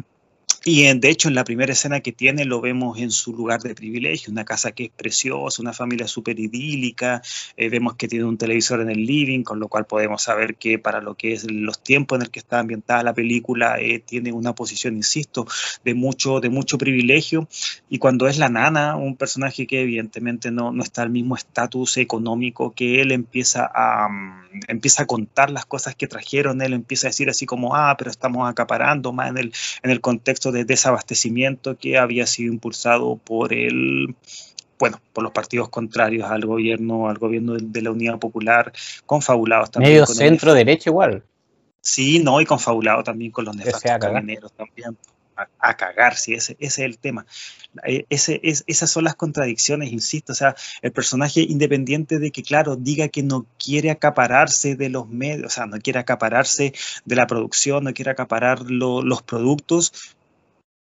y 0.64 0.92
de 0.92 1.11
hecho 1.11 1.29
en 1.29 1.35
la 1.35 1.44
primera 1.44 1.72
escena 1.72 2.01
que 2.01 2.12
tiene 2.12 2.44
lo 2.44 2.61
vemos 2.61 2.98
en 2.98 3.11
su 3.11 3.33
lugar 3.33 3.61
de 3.62 3.75
privilegio, 3.75 4.33
una 4.33 4.44
casa 4.44 4.72
que 4.72 4.85
es 4.85 4.90
preciosa, 4.90 5.62
una 5.62 5.72
familia 5.72 6.07
súper 6.07 6.38
idílica, 6.38 7.22
eh, 7.57 7.68
vemos 7.68 7.96
que 7.96 8.09
tiene 8.09 8.25
un 8.25 8.38
televisor 8.38 8.81
en 8.81 8.90
el 8.90 9.05
living, 9.05 9.42
con 9.42 9.59
lo 9.59 9.68
cual 9.68 9.87
podemos 9.87 10.22
saber 10.22 10.57
que 10.57 10.79
para 10.79 11.01
lo 11.01 11.14
que 11.14 11.33
es 11.33 11.51
los 11.51 11.83
tiempos 11.83 12.16
en 12.16 12.22
el 12.22 12.31
que 12.31 12.38
está 12.38 12.61
ambientada 12.61 13.03
la 13.03 13.14
película, 13.14 13.79
eh, 13.81 13.98
tiene 13.98 14.33
una 14.33 14.55
posición, 14.55 14.96
insisto, 14.96 15.46
de 15.85 15.94
mucho, 15.94 16.40
de 16.40 16.48
mucho 16.48 16.79
privilegio. 16.79 17.48
Y 17.88 17.98
cuando 17.98 18.29
es 18.29 18.38
la 18.38 18.48
nana, 18.48 18.96
un 18.96 19.16
personaje 19.16 19.66
que 19.66 19.83
evidentemente 19.83 20.51
no, 20.51 20.72
no 20.72 20.83
está 20.83 21.03
al 21.03 21.11
mismo 21.11 21.37
estatus 21.37 21.96
económico 21.96 22.72
que 22.72 23.01
él, 23.01 23.11
empieza 23.11 23.70
a, 23.75 24.09
mm, 24.09 24.42
empieza 24.68 25.03
a 25.03 25.07
contar 25.07 25.51
las 25.51 25.66
cosas 25.66 25.94
que 25.94 26.07
trajeron, 26.07 26.62
él 26.62 26.72
empieza 26.72 27.09
a 27.09 27.11
decir 27.11 27.29
así 27.29 27.46
como, 27.46 27.75
ah, 27.75 27.96
pero 27.98 28.11
estamos 28.11 28.48
acaparando 28.48 29.12
más 29.12 29.31
en 29.31 29.38
el, 29.38 29.53
en 29.83 29.90
el 29.90 30.01
contexto 30.01 30.51
de 30.52 30.64
desabastecimiento 30.64 31.76
que 31.76 31.98
había 31.98 32.26
sido 32.26 32.52
impulsado 32.52 33.16
por 33.16 33.52
el 33.52 34.14
bueno, 34.82 35.00
por 35.12 35.22
los 35.22 35.32
partidos 35.32 35.68
contrarios 35.68 36.28
al 36.28 36.44
gobierno, 36.44 37.08
al 37.08 37.16
gobierno 37.16 37.54
de, 37.54 37.82
la 37.82 37.92
Unidad 37.92 38.18
Popular, 38.18 38.72
confabulados 39.06 39.70
también. 39.70 39.92
Medio 39.92 40.06
centro 40.06 40.54
derecha 40.54 40.90
igual. 40.90 41.22
Sí, 41.80 42.18
no, 42.18 42.40
y 42.40 42.46
confabulado 42.46 43.04
también 43.04 43.30
con 43.30 43.44
los 43.44 43.54
nefastos 43.54 43.82
carabineros 43.82 44.52
también. 44.52 44.96
A, 45.60 45.76
cagar, 45.76 46.16
sí, 46.16 46.34
ese, 46.34 46.56
ese, 46.58 46.82
es 46.82 46.86
el 46.86 46.98
tema. 46.98 47.26
Eh, 47.84 48.06
ese, 48.10 48.40
es, 48.42 48.64
esas 48.66 48.90
son 48.90 49.04
las 49.04 49.14
contradicciones, 49.14 49.92
insisto. 49.92 50.32
O 50.32 50.36
sea, 50.36 50.56
el 50.82 50.90
personaje 50.90 51.40
independiente 51.40 52.18
de 52.18 52.32
que, 52.32 52.42
claro, 52.42 52.74
diga 52.74 53.08
que 53.08 53.22
no 53.22 53.46
quiere 53.64 53.90
acapararse 53.90 54.74
de 54.74 54.88
los 54.88 55.08
medios, 55.08 55.46
o 55.46 55.50
sea, 55.50 55.66
no 55.66 55.78
quiere 55.78 56.00
acapararse 56.00 56.74
de 57.04 57.16
la 57.16 57.28
producción, 57.28 57.84
no 57.84 57.94
quiere 57.94 58.10
acaparar 58.10 58.68
los 58.68 59.22
productos, 59.22 60.14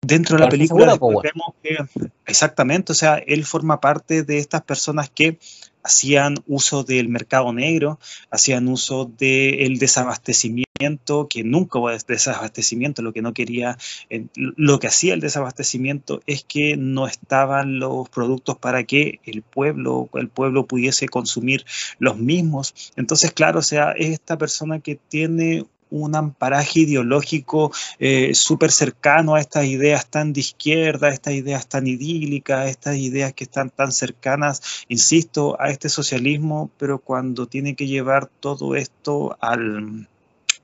Dentro 0.05 0.37
de 0.37 0.43
la 0.43 0.49
película 0.49 0.97
vemos 0.99 1.55
que, 1.63 1.77
exactamente, 2.25 2.91
o 2.91 2.95
sea, 2.95 3.15
él 3.15 3.43
forma 3.43 3.79
parte 3.79 4.23
de 4.23 4.37
estas 4.37 4.61
personas 4.61 5.09
que 5.09 5.39
hacían 5.85 6.35
uso 6.47 6.83
del 6.83 7.09
mercado 7.09 7.53
negro, 7.53 7.99
hacían 8.29 8.67
uso 8.67 9.05
del 9.05 9.77
desabastecimiento, 9.77 11.27
que 11.27 11.43
nunca 11.43 11.79
hubo 11.79 11.89
desabastecimiento, 11.89 13.01
lo 13.01 13.13
que 13.13 13.21
no 13.21 13.33
quería, 13.33 13.77
eh, 14.09 14.25
lo 14.35 14.79
que 14.79 14.87
hacía 14.87 15.13
el 15.13 15.21
desabastecimiento 15.21 16.21
es 16.25 16.43
que 16.43 16.75
no 16.75 17.07
estaban 17.07 17.79
los 17.79 18.09
productos 18.09 18.57
para 18.57 18.83
que 18.83 19.19
el 19.25 19.41
pueblo, 19.41 20.09
el 20.13 20.27
pueblo 20.27 20.65
pudiese 20.65 21.07
consumir 21.07 21.65
los 21.99 22.17
mismos. 22.17 22.91
Entonces, 22.95 23.31
claro, 23.31 23.59
o 23.59 23.63
sea, 23.63 23.91
es 23.91 24.09
esta 24.09 24.37
persona 24.37 24.79
que 24.79 24.95
tiene 24.95 25.65
un 25.89 26.15
amparaje 26.15 26.81
ideológico 26.81 27.71
eh, 27.99 28.33
súper 28.33 28.71
cercano 28.71 29.35
a 29.35 29.39
estas 29.39 29.65
ideas 29.65 30.07
tan 30.07 30.33
de 30.33 30.41
izquierda, 30.41 31.07
a 31.07 31.11
estas 31.11 31.33
ideas 31.33 31.67
tan 31.67 31.87
idílicas, 31.87 32.59
a 32.59 32.69
estas 32.69 32.95
ideas 32.97 33.33
que 33.33 33.43
están 33.43 33.69
tan 33.69 33.91
cercanas, 33.91 34.85
insisto, 34.87 35.59
a 35.59 35.69
este 35.69 35.89
socialismo, 35.89 36.69
pero 36.77 36.99
cuando 36.99 37.47
tiene 37.47 37.75
que 37.75 37.87
llevar 37.87 38.27
todo 38.27 38.75
esto 38.75 39.37
al, 39.41 40.07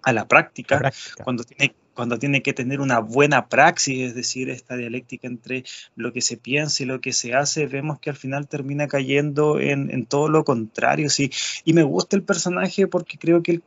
a 0.01 0.13
la 0.13 0.27
práctica, 0.27 0.75
la 0.75 0.81
práctica. 0.81 1.23
cuando 1.23 1.43
tiene 1.43 1.73
cuando 1.93 2.17
tiene 2.17 2.41
que 2.41 2.53
tener 2.53 2.79
una 2.79 2.99
buena 2.99 3.47
praxis, 3.47 4.01
es 4.01 4.15
decir, 4.15 4.49
esta 4.49 4.77
dialéctica 4.77 5.27
entre 5.27 5.63
lo 5.95 6.13
que 6.13 6.21
se 6.21 6.37
piensa 6.37 6.83
y 6.83 6.85
lo 6.85 7.01
que 7.01 7.13
se 7.13 7.33
hace, 7.33 7.67
vemos 7.67 7.99
que 7.99 8.09
al 8.09 8.15
final 8.15 8.47
termina 8.47 8.87
cayendo 8.87 9.59
en, 9.59 10.05
todo 10.05 10.29
lo 10.29 10.43
contrario. 10.43 11.09
¿sí? 11.09 11.31
Y 11.65 11.73
me 11.73 11.83
gusta 11.83 12.15
el 12.15 12.23
personaje 12.23 12.87
porque 12.87 13.17
creo 13.17 13.43
que 13.43 13.61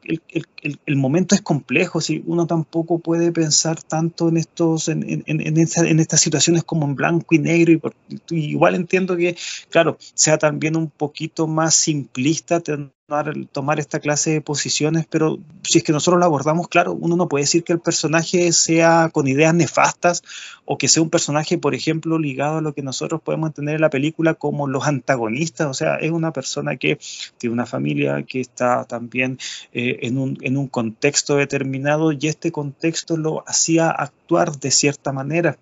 el, 0.87 0.97
momento 0.97 1.35
es 1.35 1.43
complejo, 1.43 2.01
¿sí? 2.01 2.23
uno 2.27 2.47
tampoco 2.47 2.99
puede 2.99 3.31
pensar 3.33 3.83
tanto 3.83 4.29
en, 4.29 4.37
estos, 4.37 4.89
en, 4.89 5.25
en, 5.27 5.59
estas 5.59 6.21
situaciones 6.21 6.65
como 6.65 6.87
en 6.87 6.95
blanco 6.95 7.35
y 7.35 7.39
negro, 7.39 7.93
y, 8.31 8.37
igual 8.37 8.75
entiendo 8.75 9.17
que, 9.17 9.37
claro, 9.71 9.99
sea 10.15 10.39
también 10.39 10.77
un 10.77 10.89
poquito 10.89 11.47
más 11.47 11.75
simplista 11.75 12.61
tomar 13.53 13.81
esta 13.81 14.01
clase 14.01 14.31
de 14.31 14.41
posiciones, 14.41 15.07
pero 15.09 15.39
si 15.63 15.79
es 15.79 15.85
que 15.85 15.93
nosotros 15.93 16.19
lo 16.19 16.25
abordamos, 16.25 16.69
claro, 16.69 16.95
uno 16.95 17.17
no 17.17 17.29
puede 17.29 17.43
decir 17.43 17.63
que 17.63 17.75
el 17.75 17.79
personaje 17.81 18.51
sea 18.53 19.11
con 19.13 19.29
ideas 19.29 19.53
nefastas 19.53 20.23
o 20.65 20.79
que 20.79 20.89
sea 20.89 21.03
un 21.03 21.11
personaje, 21.11 21.59
por 21.59 21.75
ejemplo, 21.75 22.19
ligado 22.19 22.59
a 22.59 22.61
lo 22.63 22.73
que 22.73 22.81
nosotros 22.81 23.21
podemos 23.21 23.49
entender 23.49 23.75
en 23.75 23.83
la 23.83 23.91
película 23.91 24.33
como 24.33 24.69
los 24.69 24.87
antagonistas, 24.87 25.67
o 25.67 25.75
sea, 25.75 25.97
es 25.97 26.13
una 26.13 26.33
persona 26.33 26.77
que 26.77 26.99
tiene 27.37 27.53
una 27.53 27.67
familia 27.67 28.23
que 28.23 28.41
está 28.41 28.85
también 28.85 29.39
eh, 29.75 29.99
en, 30.03 30.17
un, 30.17 30.39
en 30.41 30.57
un 30.57 30.69
contexto 30.69 31.37
determinado 31.37 32.11
y 32.13 32.21
este 32.23 32.53
contexto 32.53 33.19
lo 33.19 33.45
hacía 33.47 33.91
actuar 33.91 34.53
de 34.59 34.71
cierta 34.71 35.13
manera 35.13 35.59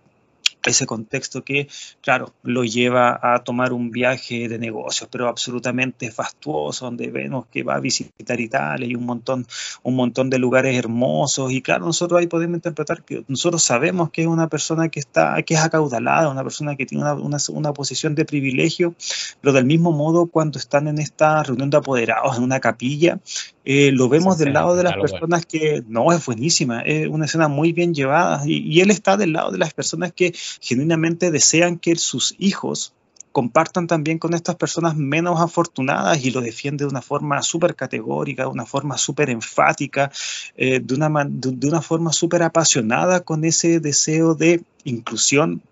ese 0.65 0.87
contexto 0.87 1.45
que, 1.45 1.69
claro, 2.01 2.33
lo 2.43 2.65
lleva 2.65 3.19
a 3.23 3.43
tomar 3.43 3.73
un 3.73 3.91
viaje 3.91 4.49
de 4.49 4.59
negocios, 4.59 5.09
pero 5.11 5.29
absolutamente 5.29 6.11
fastuoso, 6.11 6.85
donde 6.85 7.09
vemos 7.09 7.47
que 7.47 7.63
va 7.63 7.75
a 7.75 7.81
visitar 7.81 8.41
Italia 8.41 8.87
y 8.87 8.95
un 8.95 9.05
montón, 9.05 9.47
un 9.83 9.97
montón 9.97 10.31
de 10.31 10.39
lugares 10.39 10.77
hermosos. 10.77 11.53
Y 11.53 11.63
claro, 11.63 11.87
nosotros 11.87 12.21
ahí 12.21 12.27
podemos 12.27 12.57
interpretar 12.57 13.03
que 13.03 13.25
nosotros 13.29 13.63
sabemos 13.63 14.11
que 14.11 14.23
es 14.23 14.29
una 14.29 14.49
persona 14.49 14.89
que 14.89 15.01
está, 15.01 15.43
que 15.43 15.55
es 15.55 15.61
acaudalada, 15.61 16.29
una 16.29 16.45
persona 16.45 16.77
que 16.77 16.87
tiene 16.87 17.05
una, 17.05 17.39
una, 17.49 17.73
posición 17.73 18.15
de 18.15 18.25
privilegio, 18.25 18.95
pero 19.41 19.53
del 19.53 19.65
mismo 19.65 19.93
modo 19.93 20.27
cuando 20.27 20.59
están 20.59 20.89
en 20.89 20.99
esta 20.99 21.43
reunión 21.43 21.71
de 21.71 21.79
apoderados 21.79 22.37
en 22.37 22.43
una 22.45 22.61
capilla, 22.61 23.19
eh, 23.65 23.91
lo 23.93 24.09
vemos 24.09 24.39
del 24.39 24.53
lado 24.53 24.77
de 24.77 24.83
las 24.83 24.95
personas 24.95 25.47
que 25.47 25.83
no 25.87 26.13
es 26.13 26.25
buenísima, 26.25 26.83
es 26.83 27.09
una 27.09 27.27
escena 27.27 27.49
muy 27.49 27.73
bien 27.73 27.95
llevada 27.95 28.43
y, 28.45 28.59
y 28.59 28.81
él 28.81 28.91
está 28.91 29.17
del 29.17 29.33
lado 29.33 29.51
de 29.51 29.59
las 29.59 29.73
personas 29.75 30.13
que 30.13 30.35
genuinamente 30.61 31.31
desean 31.31 31.79
que 31.79 31.97
sus 31.97 32.35
hijos 32.39 32.95
compartan 33.33 33.87
también 33.87 34.19
con 34.19 34.35
estas 34.35 34.57
personas 34.57 34.95
menos 34.97 35.41
afortunadas 35.41 36.25
y 36.25 36.31
lo 36.31 36.41
defiende 36.41 36.85
de 36.85 36.91
una 36.91 37.03
forma 37.03 37.43
súper 37.43 37.75
categórica, 37.75 38.45
de 38.45 38.49
una 38.49 38.67
forma 38.67 38.99
súper 38.99 39.31
enfática, 39.31 40.13
eh, 40.57 40.81
de, 40.81 40.95
una, 40.95 41.11
de 41.27 41.67
una 41.67 41.83
forma 41.83 42.13
súper 42.13 42.43
apasionada 42.43 43.21
con 43.21 43.45
ese 43.45 43.81
deseo 43.81 44.35
de 44.35 44.63
inclusión 44.85 45.63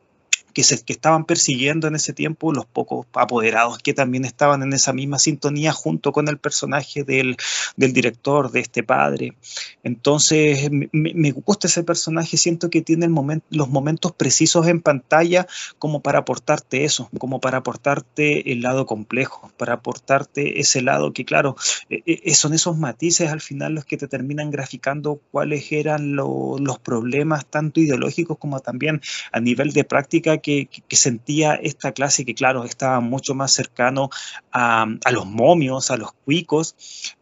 que, 0.53 0.65
se, 0.65 0.83
estaban 0.87 1.25
persiguiendo 1.25 1.89
en 1.89 1.95
ese 1.95 2.13
tiempo 2.13 2.53
los 2.53 2.67
pocos 2.67 3.07
apoderados 3.15 3.79
que 3.79 3.95
también 3.95 4.25
estaban 4.25 4.63
en 4.63 4.73
esa 4.73 4.93
misma 4.93 5.19
sintonía 5.19 5.73
junto 5.73 6.13
con 6.13 6.29
el 6.29 6.39
personaje 6.39 7.05
del, 7.05 7.37
del 7.77 7.93
director, 7.93 8.51
de 8.51 8.61
este 8.61 8.83
padre. 8.83 9.35
Entonces, 9.83 10.71
me, 10.71 10.89
me, 10.93 11.31
gusta 11.33 11.67
ese 11.67 11.85
personaje, 11.85 12.37
siento 12.37 12.71
que 12.71 12.83
tiene 12.83 13.09
los 13.51 13.69
momentos 13.69 14.13
precisos 14.13 14.67
en 14.67 14.81
pantalla 14.81 15.47
como 15.79 16.01
para 16.01 16.21
aportarte 16.21 16.85
eso, 16.85 17.09
como 17.19 17.41
para 17.41 17.59
aportarte 17.59 18.53
el 18.53 18.63
lado 18.63 18.87
complejo, 18.87 19.51
para 19.57 19.75
aportarte 19.75 20.61
ese 20.61 20.83
lado 20.83 21.13
que, 21.13 21.25
claro, 21.25 21.57
e, 21.89 22.03
e, 22.07 22.35
son 22.35 22.55
esos 22.55 22.77
matices 22.77 23.31
al 23.31 23.41
final 23.41 23.75
los 23.75 23.85
que 23.85 23.97
te 23.97 24.09
terminan 24.09 24.51
graficando 24.51 25.21
cuáles 25.31 25.71
eran 25.73 26.15
lo, 26.15 26.57
los 26.59 26.79
problemas, 26.79 27.47
tanto 27.47 27.81
ideológicos 27.81 28.39
como 28.39 28.61
también 28.61 29.01
a 29.33 29.41
nivel 29.41 29.73
de 29.73 29.85
práctica 29.85 30.39
que, 30.41 30.69
sentía 30.91 31.55
esta 31.55 31.93
clase 31.93 32.25
que, 32.25 32.35
claro, 32.35 32.65
estaba 32.65 33.01
mucho 33.01 33.35
más 33.35 33.53
cercano 33.53 34.11
a, 34.53 34.87
los 35.11 35.27
momios, 35.27 35.91
a 35.91 35.97
los 35.97 36.13
cuicos, 36.13 36.75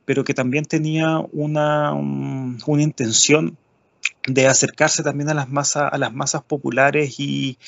pero 0.05 0.25
que 0.25 0.35
también 0.35 0.65
tenía 0.65 1.19
una, 1.33 1.93
una 1.93 2.83
intención 2.83 3.57
de 4.27 4.47
acercarse 4.47 5.03
también 5.03 5.31
a 5.31 5.35
las 5.35 5.49
masas, 5.49 5.91
a 5.93 5.99
las 5.99 6.13
masas 6.13 6.43
populares 6.43 7.17
y, 7.19 7.59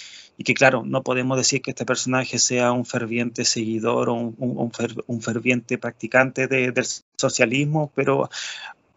que 0.44 0.54
claro, 0.54 0.84
no 0.86 1.02
podemos 1.02 1.36
decir 1.36 1.60
que 1.60 1.70
este 1.70 1.84
personaje 1.84 2.38
sea 2.38 2.72
un 2.72 2.86
ferviente 2.86 3.44
seguidor 3.44 4.08
o 4.08 4.14
un, 4.14 5.20
ferviente 5.20 5.76
practicante 5.76 6.46
del 6.46 6.86
socialismo, 7.16 7.92
pero 7.94 8.30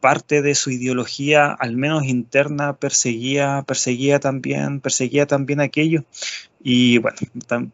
parte 0.03 0.41
de 0.41 0.53
su 0.53 0.69
ideología, 0.69 1.45
al 1.53 1.77
menos 1.77 2.03
interna, 2.03 2.75
perseguía, 2.75 3.63
perseguía 3.65 4.19
también, 4.19 4.81
perseguía 4.81 5.27
también 5.27 5.61
aquello. 5.61 6.03
Y 6.61 6.97
bueno, 6.97 7.17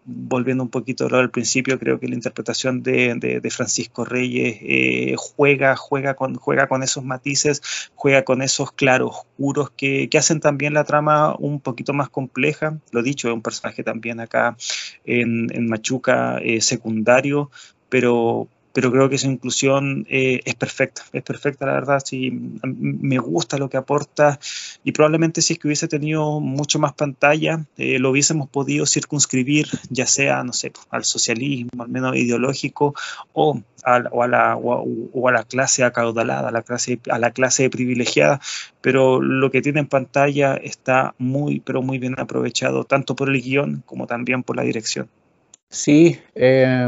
volviendo 0.05 0.61
un 0.61 0.69
poquito 0.69 1.07
al 1.07 1.31
principio, 1.31 1.79
creo 1.79 1.99
que 1.99 2.07
la 2.07 2.13
interpretación 2.13 2.83
de, 2.83 3.41
Francisco 3.49 4.05
Reyes 4.05 4.59
eh, 4.61 5.15
juega, 5.17 5.75
juega, 5.75 6.13
con, 6.13 6.35
juega 6.35 6.67
con 6.67 6.83
esos 6.83 7.03
matices, 7.03 7.63
juega 7.95 8.23
con 8.23 8.43
esos 8.43 8.73
claroscuros 8.73 9.71
que, 9.71 10.07
que 10.07 10.19
hacen 10.19 10.39
también 10.39 10.75
la 10.75 10.83
trama 10.83 11.35
un 11.39 11.59
poquito 11.59 11.93
más 11.93 12.09
compleja. 12.09 12.77
Lo 12.91 13.01
dicho, 13.01 13.27
es 13.27 13.33
un 13.33 13.41
personaje 13.41 13.83
también 13.83 14.19
acá 14.19 14.55
en, 15.03 15.67
Machuca 15.67 16.37
eh, 16.43 16.61
secundario, 16.61 17.49
pero, 17.89 18.47
pero 18.79 18.93
creo 18.93 19.09
que 19.09 19.15
esa 19.15 19.27
inclusión 19.27 20.07
eh, 20.09 20.39
es 20.45 20.55
perfecta, 20.55 21.01
es 21.11 21.21
perfecta 21.21 21.65
la 21.65 21.73
verdad, 21.73 22.01
sí, 22.01 22.31
me 22.63 23.17
gusta 23.17 23.57
lo 23.57 23.69
que 23.69 23.75
aporta 23.75 24.39
y 24.85 24.93
probablemente 24.93 25.41
si 25.41 25.51
es 25.51 25.59
que 25.59 25.67
hubiese 25.67 25.89
tenido 25.89 26.39
mucho 26.39 26.79
más 26.79 26.93
pantalla, 26.93 27.65
eh, 27.75 27.99
lo 27.99 28.11
hubiésemos 28.11 28.47
podido 28.47 28.85
circunscribir, 28.85 29.67
ya 29.89 30.05
sea, 30.05 30.45
no 30.45 30.53
sé, 30.53 30.71
al 30.91 31.03
socialismo, 31.03 31.83
al 31.83 31.89
menos 31.89 32.15
ideológico, 32.15 32.95
o 33.33 33.59
a, 33.83 33.95
a 33.95 34.27
la, 34.29 34.55
o 34.55 35.27
a, 35.27 35.31
la 35.33 35.43
clase 35.43 35.83
acaudalada, 35.83 36.47
a 36.47 36.51
la 36.53 36.61
clase, 36.61 37.01
a 37.09 37.19
la 37.19 37.31
clase 37.31 37.69
privilegiada, 37.69 38.39
pero 38.79 39.21
lo 39.21 39.51
que 39.51 39.61
tiene 39.61 39.81
en 39.81 39.87
pantalla 39.87 40.55
está 40.55 41.15
muy, 41.17 41.59
pero 41.59 41.81
muy 41.81 41.97
bien 41.97 42.15
aprovechado, 42.17 42.85
tanto 42.85 43.13
por 43.17 43.27
el 43.27 43.41
guion 43.41 43.83
como 43.85 44.07
también 44.07 44.41
por 44.43 44.55
la 44.55 44.63
dirección. 44.63 45.09
Sí, 45.69 46.17
eh, 46.33 46.87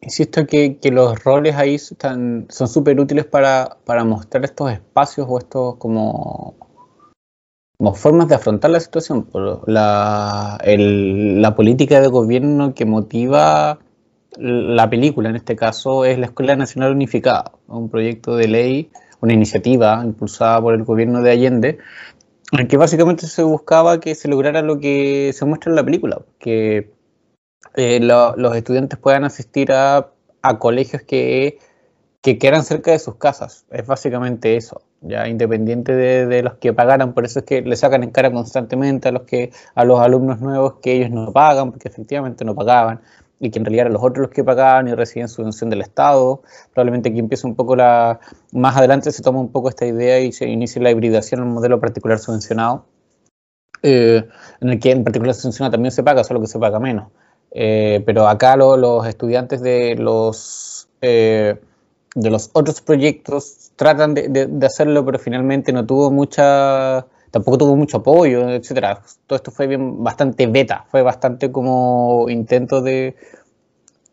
insisto 0.00 0.46
que, 0.46 0.78
los 0.90 1.22
roles 1.24 1.56
ahí 1.56 1.74
están, 1.74 2.46
son 2.48 2.68
súper 2.68 2.98
útiles 3.00 3.24
para, 3.24 3.78
para, 3.84 4.04
mostrar 4.04 4.44
estos 4.44 4.72
espacios 4.72 5.26
o 5.28 5.38
estos 5.38 5.76
como, 5.76 6.54
como 7.76 7.94
formas 7.94 8.28
de 8.28 8.34
afrontar 8.34 8.70
la 8.70 8.80
situación. 8.80 9.28
La, 9.66 10.58
el, 10.64 11.44
política 11.56 12.00
de 12.00 12.08
gobierno 12.08 12.74
que 12.74 12.84
motiva 12.84 13.78
la 14.36 14.88
película, 14.88 15.30
en 15.30 15.36
este 15.36 15.56
caso, 15.56 16.04
es 16.04 16.18
la 16.18 16.26
Escuela 16.26 16.54
Nacional 16.54 16.92
Unificada, 16.92 17.52
un 17.66 17.88
proyecto 17.88 18.36
de 18.36 18.48
ley, 18.48 18.90
una 19.20 19.32
iniciativa 19.32 20.00
impulsada 20.04 20.60
por 20.60 20.74
el 20.74 20.84
gobierno 20.84 21.22
de 21.22 21.30
Allende, 21.32 21.78
en 22.52 22.68
que 22.68 22.76
básicamente 22.76 23.26
se 23.26 23.42
buscaba 23.42 24.00
que 24.00 24.14
se 24.14 24.28
lograra 24.28 24.62
lo 24.62 24.78
que 24.78 25.32
se 25.34 25.44
muestra 25.44 25.70
en 25.70 25.76
la 25.76 25.84
película, 25.84 26.22
que 26.38 26.97
eh, 27.74 28.00
los 28.00 28.56
estudiantes 28.56 28.98
puedan 28.98 29.24
asistir 29.24 29.72
a, 29.72 30.12
colegios 30.58 31.02
que, 31.02 31.58
que 32.22 32.38
quedan 32.38 32.64
cerca 32.64 32.90
de 32.90 32.98
sus 32.98 33.16
casas. 33.16 33.66
Es 33.70 33.86
básicamente 33.86 34.56
eso, 34.56 34.82
ya 35.00 35.28
independiente 35.28 35.94
de, 35.94 36.42
los 36.42 36.54
que 36.54 36.72
pagaran, 36.72 37.12
por 37.12 37.24
eso 37.24 37.40
es 37.40 37.44
que 37.44 37.62
le 37.62 37.76
sacan 37.76 38.02
en 38.02 38.10
cara 38.10 38.32
constantemente 38.32 39.08
a 39.08 39.12
los 39.12 39.22
que 39.22 39.52
a 39.74 39.84
los 39.84 40.00
alumnos 40.00 40.40
nuevos 40.40 40.74
que 40.80 40.96
ellos 40.96 41.10
no 41.10 41.32
pagan, 41.32 41.70
porque 41.70 41.88
efectivamente 41.88 42.44
no 42.44 42.54
pagaban, 42.54 43.00
y 43.40 43.50
que 43.50 43.58
en 43.58 43.64
realidad 43.64 43.82
eran 43.82 43.92
los 43.92 44.02
otros 44.02 44.26
los 44.26 44.30
que 44.30 44.42
pagaban 44.42 44.88
y 44.88 44.94
recibían 44.94 45.28
subvención 45.28 45.70
del 45.70 45.82
Estado. 45.82 46.42
Probablemente 46.72 47.10
aquí 47.10 47.18
empieza 47.18 47.46
un 47.46 47.54
poco 47.54 47.76
la. 47.76 48.20
Más 48.52 48.76
adelante 48.76 49.12
se 49.12 49.22
toma 49.22 49.40
un 49.40 49.52
poco 49.52 49.68
esta 49.68 49.86
idea 49.86 50.18
y 50.20 50.32
se 50.32 50.48
inicia 50.48 50.82
la 50.82 50.90
hibridación 50.90 51.42
un 51.42 51.52
modelo 51.52 51.78
particular 51.80 52.18
subvencionado, 52.18 52.86
eh, 53.82 54.26
en 54.60 54.68
el 54.68 54.80
que 54.80 54.90
en 54.90 55.04
particular 55.04 55.34
subvencionado 55.34 55.72
también 55.72 55.92
se 55.92 56.02
paga, 56.02 56.24
solo 56.24 56.40
que 56.40 56.46
se 56.48 56.58
paga 56.58 56.80
menos. 56.80 57.08
Eh, 57.50 58.02
pero 58.04 58.28
acá 58.28 58.56
los 58.56 59.06
estudiantes 59.06 59.60
de 59.60 59.94
los, 59.96 60.88
eh, 61.00 61.56
de 62.14 62.30
los 62.30 62.50
otros 62.52 62.80
proyectos 62.80 63.72
tratan 63.76 64.14
de, 64.14 64.66
hacerlo, 64.66 65.04
pero 65.04 65.18
finalmente 65.18 65.72
no 65.72 65.86
tuvo 65.86 66.10
mucha, 66.10 67.06
tampoco 67.30 67.58
tuvo 67.58 67.76
mucho 67.76 67.98
apoyo, 67.98 68.48
etcétera. 68.50 69.02
Todo 69.26 69.36
esto 69.36 69.50
fue 69.50 69.66
bien, 69.66 70.02
bastante 70.02 70.46
beta, 70.46 70.84
fue 70.90 71.02
bastante 71.02 71.50
como 71.52 72.26
intento 72.28 72.82
de, 72.82 73.16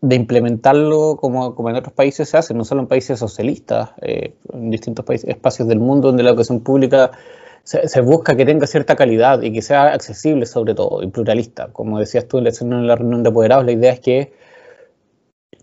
de 0.01 0.15
implementarlo 0.15 1.17
como, 1.17 1.55
como 1.55 1.69
en 1.69 1.77
otros 1.77 1.93
países 1.93 2.29
se 2.29 2.38
hace, 2.38 2.53
no 2.53 2.63
solo 2.63 2.81
en 2.81 2.88
países 2.88 3.17
socialistas, 3.19 3.89
eh, 4.01 4.36
en 4.53 4.69
distintos 4.69 5.03
países, 5.03 5.29
espacios 5.29 5.67
del 5.67 5.79
mundo 5.79 6.09
donde 6.09 6.23
la 6.23 6.29
educación 6.29 6.61
pública 6.61 7.11
se, 7.66 8.01
busca 8.01 8.38
que 8.38 8.45
tenga 8.45 8.68
cierta 8.68 8.95
calidad 8.95 9.41
y 9.41 9.51
que 9.51 9.61
sea 9.63 9.93
accesible 9.93 10.45
sobre 10.45 10.76
todo 10.76 11.01
y 11.01 11.07
pluralista. 11.07 11.70
Como 11.74 11.99
decías 11.99 12.28
tú 12.28 12.38
en 12.38 12.88
la, 12.88 12.95
reunión 12.95 13.24
de 13.24 13.30
apoderados, 13.30 13.66
la 13.66 13.72
idea 13.72 13.91
es 13.91 13.99
que, 13.99 14.34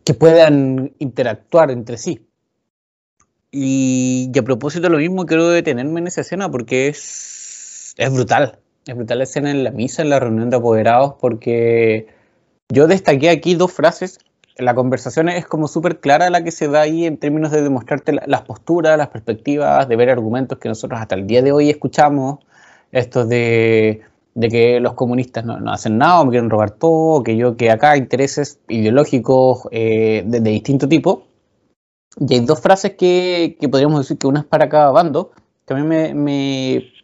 que 0.05 0.13
puedan 0.15 0.93
interactuar 0.99 1.71
entre 1.71 1.97
sí. 1.99 2.27
Y, 3.53 4.33
a 4.37 4.43
propósito 4.43 4.89
lo 4.89 4.99
mismo, 4.99 5.27
quiero 5.27 5.49
detenerme 5.49 6.01
en 6.01 6.09
esa 6.09 6.23
escena 6.23 6.51
porque 6.51 6.89
es, 6.89 7.95
es 7.97 8.13
brutal. 8.13 8.59
Es 8.85 8.97
brutal 8.97 9.19
la 9.19 9.25
escena 9.25 9.53
en 9.53 9.63
la 9.63 9.71
misa, 9.71 10.03
en 10.03 10.11
la 10.11 10.19
reunión 10.19 10.51
de 10.51 10.57
apoderados, 10.57 11.15
porque 11.21 12.09
yo 12.69 12.89
destaqué 12.89 13.31
aquí 13.31 13.55
dos 13.55 13.73
frases 13.73 14.19
la 14.57 14.75
conversación 14.75 15.29
es 15.29 15.47
como 15.47 15.69
súper 15.69 16.01
clara 16.01 16.31
la 16.31 16.45
que 16.45 16.51
se 16.51 16.69
da 16.69 16.83
ahí 16.83 17.07
en 17.07 17.17
términos 17.17 17.51
de 17.51 17.63
demostrarte 17.63 18.13
las 18.13 18.43
posturas, 18.43 18.99
las 18.99 19.09
perspectivas, 19.09 19.89
de 19.89 19.97
ver 19.97 20.11
argumentos 20.11 20.59
que 20.59 20.69
nosotros 20.69 21.01
hasta 21.01 21.15
el 21.15 21.27
día 21.27 21.43
de 21.43 21.53
hoy 21.53 21.71
escuchamos, 21.71 22.39
estos 22.91 23.29
de, 23.29 24.03
que 24.39 24.81
los 24.81 24.95
comunistas 24.95 25.45
no, 25.45 25.73
hacen 25.73 25.99
nada, 25.99 26.25
me 26.25 26.31
quieren 26.31 26.51
robar 26.51 26.73
todo, 26.73 27.23
que 27.23 27.37
yo 27.37 27.57
que 27.57 27.71
acá 27.71 27.97
intereses 27.97 28.61
ideológicos 28.69 29.69
eh, 29.71 30.23
de, 30.27 30.41
distinto 30.41 30.89
tipo. 30.89 31.25
Y 32.19 32.35
hay 32.35 32.41
dos 32.41 32.61
frases 32.61 32.93
que, 32.97 33.57
podríamos 33.71 34.01
decir 34.01 34.19
que 34.19 34.27
una 34.27 34.41
es 34.41 34.47
para 34.47 34.69
cada 34.69 34.91
bando, 34.91 35.33
que 35.67 35.73
a 35.73 35.77
mí 35.79 35.83
me, 35.83 36.13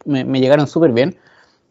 me, 0.05 0.39
llegaron 0.39 0.67
súper 0.67 0.91
bien. 0.91 1.17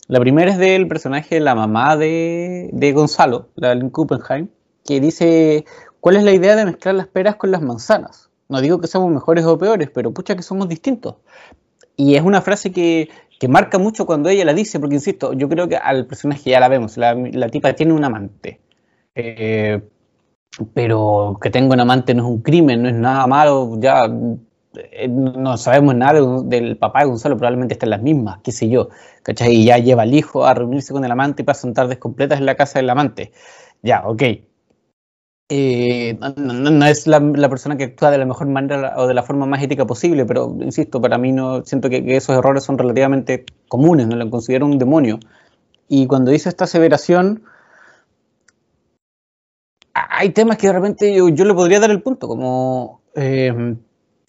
La 0.09 0.19
primera 0.19 0.51
es 0.51 0.59
del 0.59 0.89
personaje 0.89 1.37
de 1.37 1.41
la 1.41 1.55
mamá 1.55 1.97
de, 1.97 2.71
de 2.73 2.93
Gonzalo, 2.93 3.49
la 3.55 3.77
de 3.77 3.91
Kuppenheim, 3.91 4.49
que 4.89 5.01
dice, 5.01 5.67
¿cuál 6.01 6.17
es 6.17 6.25
la 6.25 6.33
idea 6.33 6.57
de 6.57 6.65
mezclar 6.65 6.95
las 6.95 7.09
peras 7.09 7.37
con 7.37 7.51
las 7.51 7.61
manzanas? 7.61 8.31
No 8.49 8.63
digo 8.63 8.81
que 8.81 8.87
seamos 8.87 9.13
mejores 9.13 9.45
o 9.45 9.59
peores, 9.59 9.91
pero 9.93 10.15
pucha 10.15 10.35
que 10.35 10.43
somos 10.43 10.67
distintos. 10.67 11.17
Y 11.95 12.15
es 12.15 12.23
una 12.23 12.41
frase 12.41 12.73
que, 12.73 13.11
marca 13.51 13.79
mucho 13.79 14.07
cuando 14.07 14.31
ella 14.31 14.47
la 14.47 14.55
dice, 14.55 14.81
porque 14.81 14.95
insisto, 14.95 15.35
yo 15.35 15.47
creo 15.51 15.69
que 15.69 15.77
al 15.77 16.07
personaje 16.07 16.49
ya 16.49 16.59
la 16.59 16.69
vemos, 16.69 16.97
la, 16.97 17.15
tipa 17.51 17.75
tiene 17.75 17.93
un 17.93 18.03
amante. 18.03 18.61
Eh, 19.15 19.83
pero 20.73 21.39
que 21.43 21.51
tenga 21.51 21.75
un 21.75 21.81
amante 21.81 22.15
no 22.15 22.23
es 22.23 22.29
un 22.31 22.41
crimen, 22.41 22.83
no 22.83 22.89
es 22.89 22.95
nada 22.95 23.27
malo, 23.27 23.79
ya 23.79 24.07
eh, 24.75 25.09
no 25.09 25.59
sabemos 25.59 25.95
nada 25.97 26.19
del 26.45 26.79
papá 26.79 27.01
de 27.01 27.07
Gonzalo, 27.09 27.37
probablemente 27.37 27.75
está 27.75 27.85
en 27.85 27.91
las 27.91 28.03
mismas, 28.03 28.39
qué 28.43 28.53
sé 28.53 28.71
yo, 28.71 28.89
¿cachai? 29.23 29.53
Y 29.55 29.67
ya 29.67 29.77
lleva 29.77 30.05
al 30.05 30.15
hijo 30.15 30.47
a 30.47 30.55
reunirse 30.55 30.95
con 30.95 31.05
el 31.05 31.11
amante 31.11 31.43
y 31.43 31.45
pasan 31.45 31.75
tardes 31.75 31.99
completas 31.99 32.39
en 32.39 32.47
la 32.47 32.55
casa 32.55 32.79
del 32.79 32.89
amante. 32.89 33.33
Ya, 33.83 34.03
ok, 34.07 34.23
eh, 35.51 36.19
no, 36.37 36.87
es 36.87 37.07
la, 37.07 37.49
persona 37.49 37.77
que 37.79 37.85
actúa 37.85 38.11
de 38.11 38.19
la 38.19 38.27
mejor 38.27 38.49
manera 38.49 38.95
o 38.99 39.07
de 39.07 39.15
la 39.15 39.23
forma 39.23 39.47
más 39.47 39.63
ética 39.63 39.87
posible, 39.87 40.27
pero 40.27 40.55
insisto, 40.61 41.01
para 41.01 41.17
mí 41.17 41.33
no 41.33 41.65
siento 41.65 41.89
que, 41.89 42.17
esos 42.17 42.37
errores 42.37 42.65
son 42.65 42.77
relativamente 42.77 43.47
comunes, 43.69 44.07
no 44.09 44.17
lo 44.17 44.31
considero 44.31 44.67
un 44.67 44.79
demonio. 44.79 45.19
Y 45.89 46.07
cuando 46.07 46.31
dice 46.33 46.51
esta 46.51 46.65
aseveración, 46.65 47.45
hay 49.95 50.31
temas 50.31 50.59
que 50.59 50.67
de 50.67 50.73
repente 50.75 51.15
yo, 51.15 51.45
le 51.45 51.55
podría 51.55 51.81
dar 51.81 51.91
el 51.91 52.03
punto, 52.03 52.29
como 52.29 53.01
eh, 53.15 53.75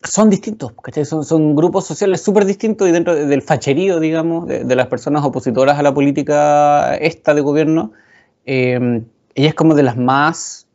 son 0.01 0.29
distintos, 0.29 0.73
Son, 1.03 1.25
son 1.25 1.55
grupos 1.55 1.85
sociales 1.85 2.21
súper 2.21 2.45
distintos 2.45 2.87
y 2.87 2.91
dentro 2.93 3.13
del 3.13 3.41
facherío, 3.41 3.99
digamos, 3.99 4.47
de, 4.47 4.75
las 4.75 4.87
personas 4.87 5.25
opositoras 5.25 5.77
a 5.77 5.83
la 5.83 5.93
política 5.93 6.95
esta 6.95 7.33
de 7.33 7.41
gobierno, 7.41 7.91
eh, 8.45 9.03
ella 9.35 9.49
es 9.49 9.55
como 9.55 9.75
de 9.75 9.83
las 9.83 9.97
más 9.97 10.68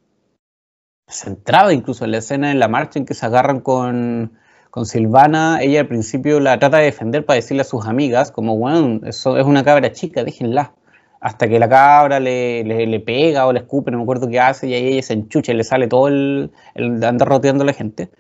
centrada 1.09 1.73
incluso 1.73 2.05
en 2.05 2.13
la 2.13 2.19
escena 2.19 2.51
en 2.51 2.59
la 2.59 2.69
marcha 2.69 2.99
en 2.99 3.07
que 3.07 3.15
se 3.15 3.27
agarran 3.27 3.61
con, 3.61 4.33
con 4.71 4.87
Silvana, 4.87 5.59
ella 5.63 5.81
al 5.81 5.87
principio 5.87 6.41
la 6.41 6.59
trata 6.59 6.79
de 6.79 6.85
defender 6.87 7.25
para 7.25 7.37
decirle 7.37 7.63
a 7.63 7.65
sus 7.65 7.87
amigas, 7.87 8.33
como, 8.33 8.57
bueno, 8.57 9.07
eso 9.07 9.39
es 9.39 9.47
una 9.47 9.65
cabra 9.65 9.93
chica, 9.93 10.25
déjenla. 10.25 10.73
Hasta 11.21 11.49
que 11.49 11.59
la 11.59 11.69
cabra 11.69 12.21
le, 12.21 12.65
le, 12.65 13.01
pega 13.01 13.47
o 13.47 13.53
le 13.53 13.61
escupe, 13.61 13.91
no 13.91 13.97
me 13.97 14.03
acuerdo 14.03 14.29
qué 14.29 14.41
hace, 14.41 14.67
y 14.67 14.75
ahí 14.75 14.89
ella 14.89 15.03
se 15.03 15.15
enchucha 15.15 15.53
y 15.53 15.55
le 15.55 15.65
sale 15.65 15.87
todo 15.89 16.09
el, 16.09 16.51
el 16.75 17.03
andar 17.03 17.29
roteando 17.29 17.63
a 17.63 17.67
la 17.67 17.73
gente. 17.73 18.11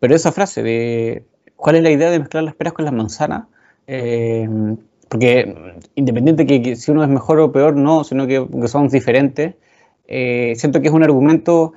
Pero 0.00 0.14
esa 0.14 0.32
frase 0.32 0.62
de, 0.62 1.24
¿cuál 1.56 1.76
es 1.76 1.82
la 1.82 1.90
idea 1.90 2.10
de 2.10 2.18
mezclar 2.18 2.44
las 2.44 2.54
peras 2.54 2.72
con 2.72 2.86
las 2.86 2.94
manzanas? 2.94 3.46
Eh, 3.86 4.48
porque 5.08 5.54
independiente 5.96 6.46
que, 6.46 6.76
si 6.76 6.90
uno 6.90 7.02
es 7.02 7.10
mejor 7.10 7.40
o 7.40 7.52
peor, 7.52 7.76
no, 7.76 8.04
sino 8.04 8.26
que, 8.26 8.46
que 8.48 8.68
somos 8.68 8.92
diferentes, 8.92 9.56
eh, 10.08 10.54
siento 10.56 10.80
que 10.80 10.88
es 10.88 10.94
un 10.94 11.02
argumento 11.02 11.72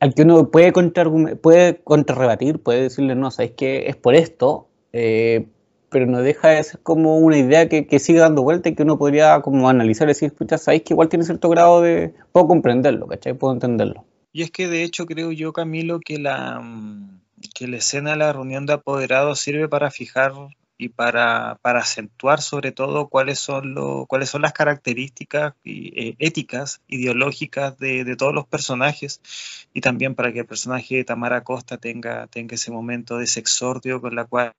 al 0.00 0.14
que 0.14 0.22
uno 0.22 0.50
puede, 0.50 0.72
contra, 0.72 1.08
puede 1.40 1.80
contrarrebatir, 1.82 2.58
puede 2.58 2.82
decirle, 2.82 3.14
no, 3.14 3.30
sabéis 3.30 3.52
que 3.52 3.88
es 3.88 3.96
por 3.96 4.14
esto, 4.14 4.66
eh, 4.92 5.46
pero 5.90 6.06
no 6.06 6.22
deja 6.22 6.48
de 6.48 6.62
ser 6.62 6.80
como 6.80 7.18
una 7.18 7.36
idea 7.36 7.68
que, 7.68 7.86
que, 7.86 7.98
sigue 7.98 8.18
dando 8.18 8.42
vuelta 8.42 8.68
y 8.68 8.74
que 8.74 8.82
uno 8.82 8.98
podría 8.98 9.40
como 9.42 9.68
analizar 9.68 10.08
y 10.08 10.10
decir, 10.10 10.28
escucha, 10.28 10.58
sabéis 10.58 10.82
que 10.82 10.94
igual 10.94 11.08
tiene 11.08 11.24
cierto 11.24 11.48
grado 11.48 11.82
de... 11.82 12.14
puedo 12.32 12.46
comprenderlo, 12.46 13.06
¿cachai? 13.06 13.34
Puedo 13.34 13.52
entenderlo. 13.52 14.04
Y 14.32 14.42
es 14.42 14.50
que 14.50 14.68
de 14.68 14.84
hecho 14.84 15.06
creo 15.06 15.32
yo, 15.32 15.52
Camilo, 15.52 16.00
que 16.00 16.18
la... 16.18 16.60
Mm, 16.60 17.20
que 17.54 17.66
la 17.66 17.78
escena 17.78 18.10
de 18.10 18.16
la 18.16 18.32
reunión 18.32 18.66
de 18.66 18.74
apoderados 18.74 19.40
sirve 19.40 19.68
para 19.68 19.90
fijar 19.90 20.32
y 20.80 20.88
para, 20.88 21.58
para, 21.60 21.80
acentuar 21.80 22.40
sobre 22.40 22.72
todo 22.72 23.08
cuáles 23.08 23.38
son, 23.38 23.74
lo, 23.74 24.06
cuáles 24.06 24.30
son 24.30 24.40
las 24.40 24.54
características 24.54 25.52
eh, 25.64 26.14
éticas, 26.18 26.80
ideológicas 26.88 27.78
de, 27.78 28.04
de, 28.04 28.16
todos 28.16 28.32
los 28.32 28.46
personajes 28.46 29.20
y 29.74 29.82
también 29.82 30.14
para 30.14 30.32
que 30.32 30.40
el 30.40 30.46
personaje 30.46 30.96
de 30.96 31.04
Tamara 31.04 31.44
Costa 31.44 31.76
tenga, 31.76 32.28
tenga 32.28 32.54
ese 32.54 32.70
momento 32.70 33.18
de 33.18 33.24
ese 33.24 33.40
exordio 33.40 34.00
con 34.00 34.14
la 34.14 34.24
cual, 34.24 34.54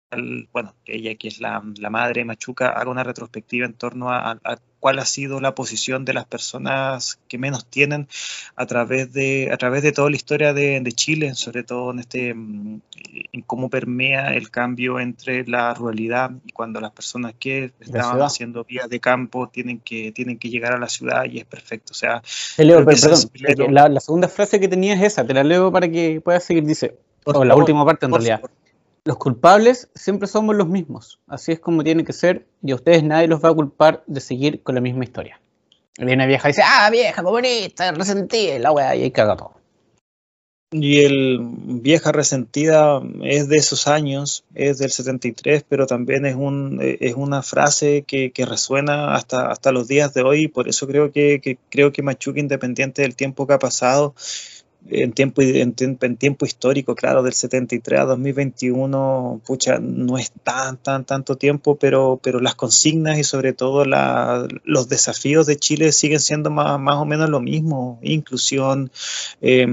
bueno, 0.53 0.75
ella 0.85 1.15
que 1.15 1.27
es 1.27 1.39
la, 1.39 1.63
la 1.77 1.89
madre 1.89 2.23
Machuca 2.23 2.69
haga 2.69 2.91
una 2.91 3.03
retrospectiva 3.03 3.65
en 3.65 3.73
torno 3.73 4.11
a, 4.11 4.39
a 4.43 4.57
cuál 4.81 4.97
ha 4.99 5.05
sido 5.05 5.39
la 5.39 5.53
posición 5.53 6.05
de 6.05 6.13
las 6.13 6.25
personas 6.25 7.19
que 7.27 7.37
menos 7.37 7.65
tienen 7.67 8.07
a 8.55 8.65
través 8.65 9.13
de, 9.13 9.49
a 9.53 9.57
través 9.57 9.83
de 9.83 9.91
toda 9.91 10.09
la 10.09 10.15
historia 10.15 10.53
de, 10.53 10.81
de 10.81 10.91
Chile, 10.91 11.35
sobre 11.35 11.63
todo 11.63 11.91
en, 11.91 11.99
este, 11.99 12.33
mm, 12.33 12.81
en 13.31 13.41
cómo 13.43 13.69
permea 13.69 14.35
el 14.35 14.49
cambio 14.49 14.99
entre 14.99 15.45
la 15.47 15.73
ruralidad 15.75 16.31
y 16.45 16.51
cuando 16.51 16.81
las 16.81 16.91
personas 16.91 17.35
que 17.39 17.71
estaban 17.79 18.19
haciendo 18.23 18.63
vías 18.63 18.89
de 18.89 18.99
campo 18.99 19.47
tienen 19.49 19.79
que, 19.79 20.11
tienen 20.11 20.39
que 20.39 20.49
llegar 20.49 20.73
a 20.73 20.79
la 20.79 20.89
ciudad 20.89 21.25
y 21.25 21.37
es 21.37 21.45
perfecto. 21.45 21.91
O 21.91 21.95
sea, 21.95 22.23
leo, 22.57 22.83
perdón, 22.83 23.73
la, 23.73 23.87
la, 23.87 23.99
segunda 23.99 24.27
frase 24.27 24.59
que 24.59 24.67
tenía 24.67 24.95
es 24.95 25.03
esa, 25.03 25.25
te 25.25 25.35
la 25.35 25.43
leo 25.43 25.71
para 25.71 25.87
que 25.89 26.21
puedas 26.21 26.43
seguir, 26.43 26.65
dice, 26.65 26.95
o 27.25 27.45
la 27.45 27.55
última 27.55 27.85
parte 27.85 28.07
en 28.07 28.13
realidad. 28.13 28.41
Favor 28.41 28.61
los 29.05 29.17
culpables 29.17 29.89
siempre 29.95 30.27
somos 30.27 30.55
los 30.55 30.67
mismos. 30.67 31.19
Así 31.27 31.51
es 31.51 31.59
como 31.59 31.83
tiene 31.83 32.05
que 32.05 32.13
ser 32.13 32.45
y 32.61 32.71
a 32.71 32.75
ustedes 32.75 33.03
nadie 33.03 33.27
los 33.27 33.43
va 33.43 33.49
a 33.49 33.53
culpar 33.53 34.03
de 34.07 34.21
seguir 34.21 34.61
con 34.63 34.75
la 34.75 34.81
misma 34.81 35.03
historia. 35.03 35.39
Viene 35.97 36.25
vieja 36.27 36.47
y 36.47 36.51
dice, 36.51 36.63
ah, 36.65 36.89
vieja, 36.89 37.21
comunista, 37.23 37.91
resentida, 37.91 38.57
la 38.59 38.71
weá, 38.71 38.95
y 38.95 39.03
ahí 39.03 39.11
caga 39.11 39.35
todo. 39.35 39.61
Y 40.73 41.03
el 41.03 41.39
vieja 41.41 42.13
resentida 42.13 43.01
es 43.23 43.49
de 43.49 43.57
esos 43.57 43.89
años, 43.89 44.45
es 44.55 44.77
del 44.77 44.89
73, 44.89 45.65
pero 45.67 45.85
también 45.85 46.25
es, 46.25 46.35
un, 46.35 46.79
es 46.81 47.13
una 47.15 47.41
frase 47.41 48.05
que, 48.07 48.31
resuena 48.47 49.15
hasta, 49.15 49.71
los 49.73 49.89
días 49.89 50.13
de 50.13 50.21
hoy. 50.21 50.47
Por 50.47 50.69
eso 50.69 50.87
creo 50.87 51.11
que, 51.11 51.41
que 51.41 51.57
creo 51.69 51.91
que 51.91 52.03
Machuca, 52.03 52.39
independiente 52.39 53.01
del 53.01 53.17
tiempo 53.17 53.45
que 53.47 53.53
ha 53.53 53.59
pasado, 53.59 54.15
en 54.89 55.13
tiempo, 55.13 55.41
en, 55.41 55.73
tiempo 55.73 56.45
histórico, 56.45 56.95
claro, 56.95 57.23
del 57.23 57.33
73 57.33 57.99
a 57.99 58.05
2021, 58.05 59.41
pucha, 59.45 59.79
no 59.79 60.17
es 60.17 60.31
tan, 60.43 60.77
tan, 60.77 61.05
tanto 61.05 61.35
tiempo, 61.35 61.75
pero, 61.75 62.19
pero 62.21 62.39
las 62.39 62.55
consignas 62.55 63.19
y 63.19 63.23
sobre 63.23 63.53
todo 63.53 63.85
la, 63.85 64.47
los 64.63 64.89
desafíos 64.89 65.45
de 65.45 65.57
Chile 65.57 65.91
siguen 65.91 66.19
siendo 66.19 66.49
más, 66.49 66.79
más 66.79 66.95
o 66.95 67.05
menos 67.05 67.29
lo 67.29 67.39
mismo, 67.39 67.99
inclusión, 68.01 68.91
eh, 69.41 69.67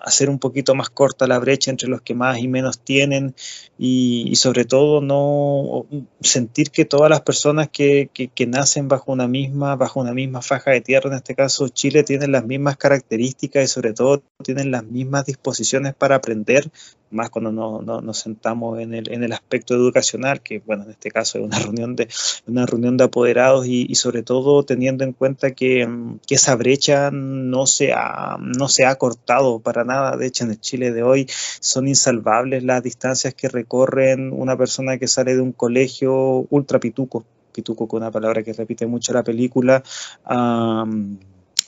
hacer 0.00 0.30
un 0.30 0.38
poquito 0.38 0.74
más 0.74 0.90
corta 0.90 1.26
la 1.26 1.38
brecha 1.38 1.70
entre 1.70 1.88
los 1.88 2.00
que 2.00 2.14
más 2.14 2.38
y 2.38 2.48
menos 2.48 2.78
tienen 2.78 3.34
y, 3.78 4.28
y 4.30 4.36
sobre 4.36 4.64
todo 4.64 5.00
no 5.00 5.86
sentir 6.20 6.70
que 6.70 6.84
todas 6.84 7.10
las 7.10 7.22
personas 7.22 7.68
que, 7.68 8.10
que, 8.12 8.28
que 8.28 8.46
nacen 8.46 8.88
bajo 8.88 9.12
una 9.12 9.26
misma, 9.26 9.76
bajo 9.76 10.00
una 10.00 10.12
misma 10.12 10.40
faja 10.40 10.70
de 10.70 10.80
tierra, 10.80 11.10
en 11.10 11.16
este 11.16 11.34
caso 11.34 11.68
Chile, 11.68 12.04
tienen 12.04 12.32
las 12.32 12.44
mismas 12.44 12.76
características 12.76 13.64
y 13.64 13.68
sobre 13.68 13.92
todo 13.92 14.03
tienen 14.42 14.70
las 14.70 14.84
mismas 14.84 15.26
disposiciones 15.26 15.94
para 15.94 16.16
aprender, 16.16 16.70
más 17.10 17.30
cuando 17.30 17.52
no, 17.52 17.80
no, 17.80 18.00
nos 18.00 18.18
sentamos 18.18 18.80
en 18.80 18.92
el, 18.94 19.10
en 19.12 19.22
el, 19.22 19.32
aspecto 19.32 19.74
educacional, 19.74 20.42
que 20.42 20.60
bueno, 20.60 20.84
en 20.84 20.90
este 20.90 21.10
caso 21.10 21.38
es 21.38 21.44
una 21.44 21.58
reunión 21.58 21.96
de, 21.96 22.08
una 22.46 22.66
reunión 22.66 22.96
de 22.96 23.04
apoderados 23.04 23.66
y, 23.66 23.86
y 23.88 23.94
sobre 23.94 24.22
todo 24.22 24.64
teniendo 24.64 25.04
en 25.04 25.12
cuenta 25.12 25.52
que, 25.52 25.88
que, 26.26 26.34
esa 26.34 26.56
brecha 26.56 27.10
no 27.12 27.66
se, 27.66 27.92
ha, 27.92 28.36
no 28.40 28.68
se 28.68 28.84
ha 28.84 28.94
cortado 28.96 29.60
para 29.60 29.84
nada. 29.84 30.16
De 30.16 30.26
hecho, 30.26 30.44
en 30.44 30.50
el 30.50 30.60
Chile 30.60 30.92
de 30.92 31.02
hoy 31.02 31.26
son 31.60 31.88
insalvables 31.88 32.64
las 32.64 32.82
distancias 32.82 33.34
que 33.34 33.48
recorren 33.48 34.32
una 34.32 34.56
persona 34.56 34.98
que 34.98 35.08
sale 35.08 35.34
de 35.34 35.40
un 35.40 35.52
colegio 35.52 36.46
ultra 36.50 36.80
pituco, 36.80 37.24
pituco 37.52 37.86
con 37.86 38.02
una 38.02 38.10
palabra 38.10 38.42
que 38.42 38.52
repite 38.52 38.86
mucho 38.86 39.12
la 39.12 39.22
película, 39.22 39.82
a, 40.24 40.84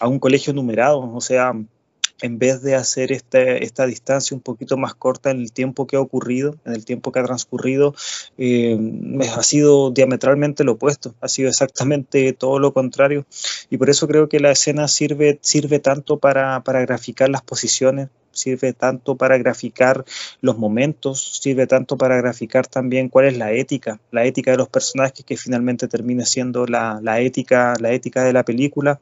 a 0.01 0.09
un 0.09 0.19
colegio 0.19 0.53
numerado, 0.53 1.01
o 1.01 1.21
sea, 1.21 1.55
en 2.23 2.39
vez 2.39 2.63
de 2.63 2.75
hacer 2.75 3.13
este, 3.13 3.65
esta 3.65 3.87
distancia 3.87 4.35
un 4.35 4.41
poquito 4.41 4.77
más 4.77 4.95
corta 4.95 5.31
en 5.31 5.41
el 5.41 5.53
tiempo 5.53 5.87
que 5.87 5.97
ha 5.97 6.01
ocurrido, 6.01 6.57
en 6.65 6.75
el 6.75 6.85
tiempo 6.85 7.13
que 7.13 7.21
ha 7.21 7.25
transcurrido, 7.25 7.95
eh, 8.39 8.79
ha 9.37 9.43
sido 9.43 9.91
diametralmente 9.91 10.65
lo 10.65 10.73
opuesto, 10.73 11.15
ha 11.21 11.29
sido 11.29 11.49
exactamente 11.49 12.33
todo 12.33 12.59
lo 12.59 12.73
contrario. 12.73 13.27
Y 13.71 13.77
por 13.77 13.91
eso 13.91 14.09
creo 14.09 14.29
que 14.29 14.41
la 14.41 14.51
escena 14.51 14.89
sirve, 14.89 15.39
sirve 15.43 15.79
tanto 15.79 16.19
para, 16.19 16.61
para 16.61 16.81
graficar 16.81 17.29
las 17.29 17.43
posiciones, 17.43 18.09
sirve 18.37 18.73
tanto 18.73 19.17
para 19.17 19.39
graficar 19.39 20.05
los 20.41 20.59
momentos, 20.59 21.41
sirve 21.41 21.67
tanto 21.67 21.97
para 21.97 22.17
graficar 22.17 22.67
también 22.67 23.09
cuál 23.09 23.27
es 23.27 23.37
la 23.37 23.53
ética, 23.53 24.01
la 24.11 24.25
ética 24.25 24.51
de 24.51 24.57
los 24.57 24.69
personajes 24.69 25.25
que 25.25 25.37
finalmente 25.37 25.89
termina 25.89 26.25
siendo 26.25 26.67
la, 26.67 27.01
la 27.03 27.21
ética, 27.21 27.75
la 27.81 27.93
ética 27.93 28.25
de 28.25 28.33
la 28.33 28.45
película. 28.45 29.01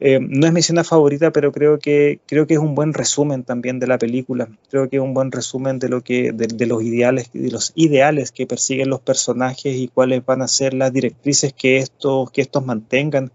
Eh, 0.00 0.20
no 0.20 0.46
es 0.46 0.52
mi 0.52 0.60
escena 0.60 0.84
favorita, 0.84 1.32
pero 1.32 1.50
creo 1.50 1.78
que, 1.78 2.20
creo 2.26 2.46
que 2.46 2.54
es 2.54 2.60
un 2.60 2.74
buen 2.74 2.94
resumen 2.94 3.42
también 3.42 3.80
de 3.80 3.88
la 3.88 3.98
película. 3.98 4.48
Creo 4.70 4.88
que 4.88 4.96
es 4.96 5.02
un 5.02 5.12
buen 5.12 5.32
resumen 5.32 5.78
de, 5.78 5.88
lo 5.88 6.02
que, 6.02 6.30
de, 6.32 6.46
de 6.46 6.66
los 6.66 6.82
ideales, 6.82 7.30
de 7.32 7.50
los 7.50 7.72
ideales 7.74 8.30
que 8.30 8.46
persiguen 8.46 8.90
los 8.90 9.00
personajes 9.00 9.74
y 9.76 9.88
cuáles 9.88 10.24
van 10.24 10.42
a 10.42 10.48
ser 10.48 10.74
las 10.74 10.92
directrices 10.92 11.52
que 11.52 11.78
estos, 11.78 12.30
que 12.30 12.42
estos 12.42 12.64
mantengan. 12.64 13.32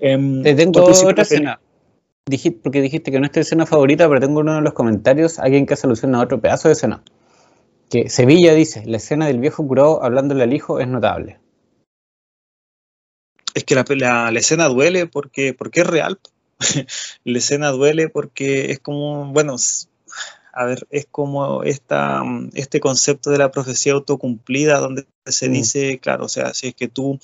Eh, 0.00 0.40
Te 0.42 0.54
tengo 0.54 0.82
otra 0.82 1.22
escena 1.22 1.60
dijiste, 2.30 2.60
porque 2.62 2.80
dijiste 2.80 3.10
que 3.10 3.18
no 3.18 3.26
es 3.26 3.32
tu 3.32 3.40
escena 3.40 3.66
favorita, 3.66 4.08
pero 4.08 4.20
tengo 4.20 4.40
uno 4.40 4.54
de 4.54 4.62
los 4.62 4.72
comentarios, 4.72 5.38
alguien 5.38 5.66
que 5.66 5.74
alusión 5.82 6.14
a 6.14 6.22
otro 6.22 6.40
pedazo 6.40 6.68
de 6.68 6.72
escena. 6.72 7.02
Que 7.90 8.08
Sevilla 8.08 8.54
dice, 8.54 8.84
la 8.86 8.96
escena 8.96 9.26
del 9.26 9.40
viejo 9.40 9.66
curado 9.66 10.02
hablándole 10.02 10.44
al 10.44 10.54
hijo 10.54 10.80
es 10.80 10.88
notable. 10.88 11.38
Es 13.52 13.64
que 13.64 13.74
la, 13.74 13.84
la, 13.88 14.30
la 14.30 14.38
escena 14.38 14.68
duele 14.68 15.06
porque, 15.06 15.52
porque 15.54 15.80
es 15.80 15.86
real. 15.86 16.20
la 17.24 17.38
escena 17.38 17.70
duele 17.70 18.08
porque 18.08 18.70
es 18.70 18.78
como, 18.78 19.32
bueno, 19.32 19.56
a 20.52 20.64
ver, 20.64 20.86
es 20.90 21.06
como 21.10 21.62
esta, 21.62 22.22
este 22.54 22.80
concepto 22.80 23.30
de 23.30 23.38
la 23.38 23.50
profecía 23.50 23.92
autocumplida, 23.92 24.78
donde 24.78 25.06
se 25.26 25.48
mm. 25.48 25.52
dice, 25.52 25.98
claro, 25.98 26.24
o 26.24 26.28
sea, 26.28 26.54
si 26.54 26.68
es 26.68 26.74
que 26.74 26.88
tú 26.88 27.18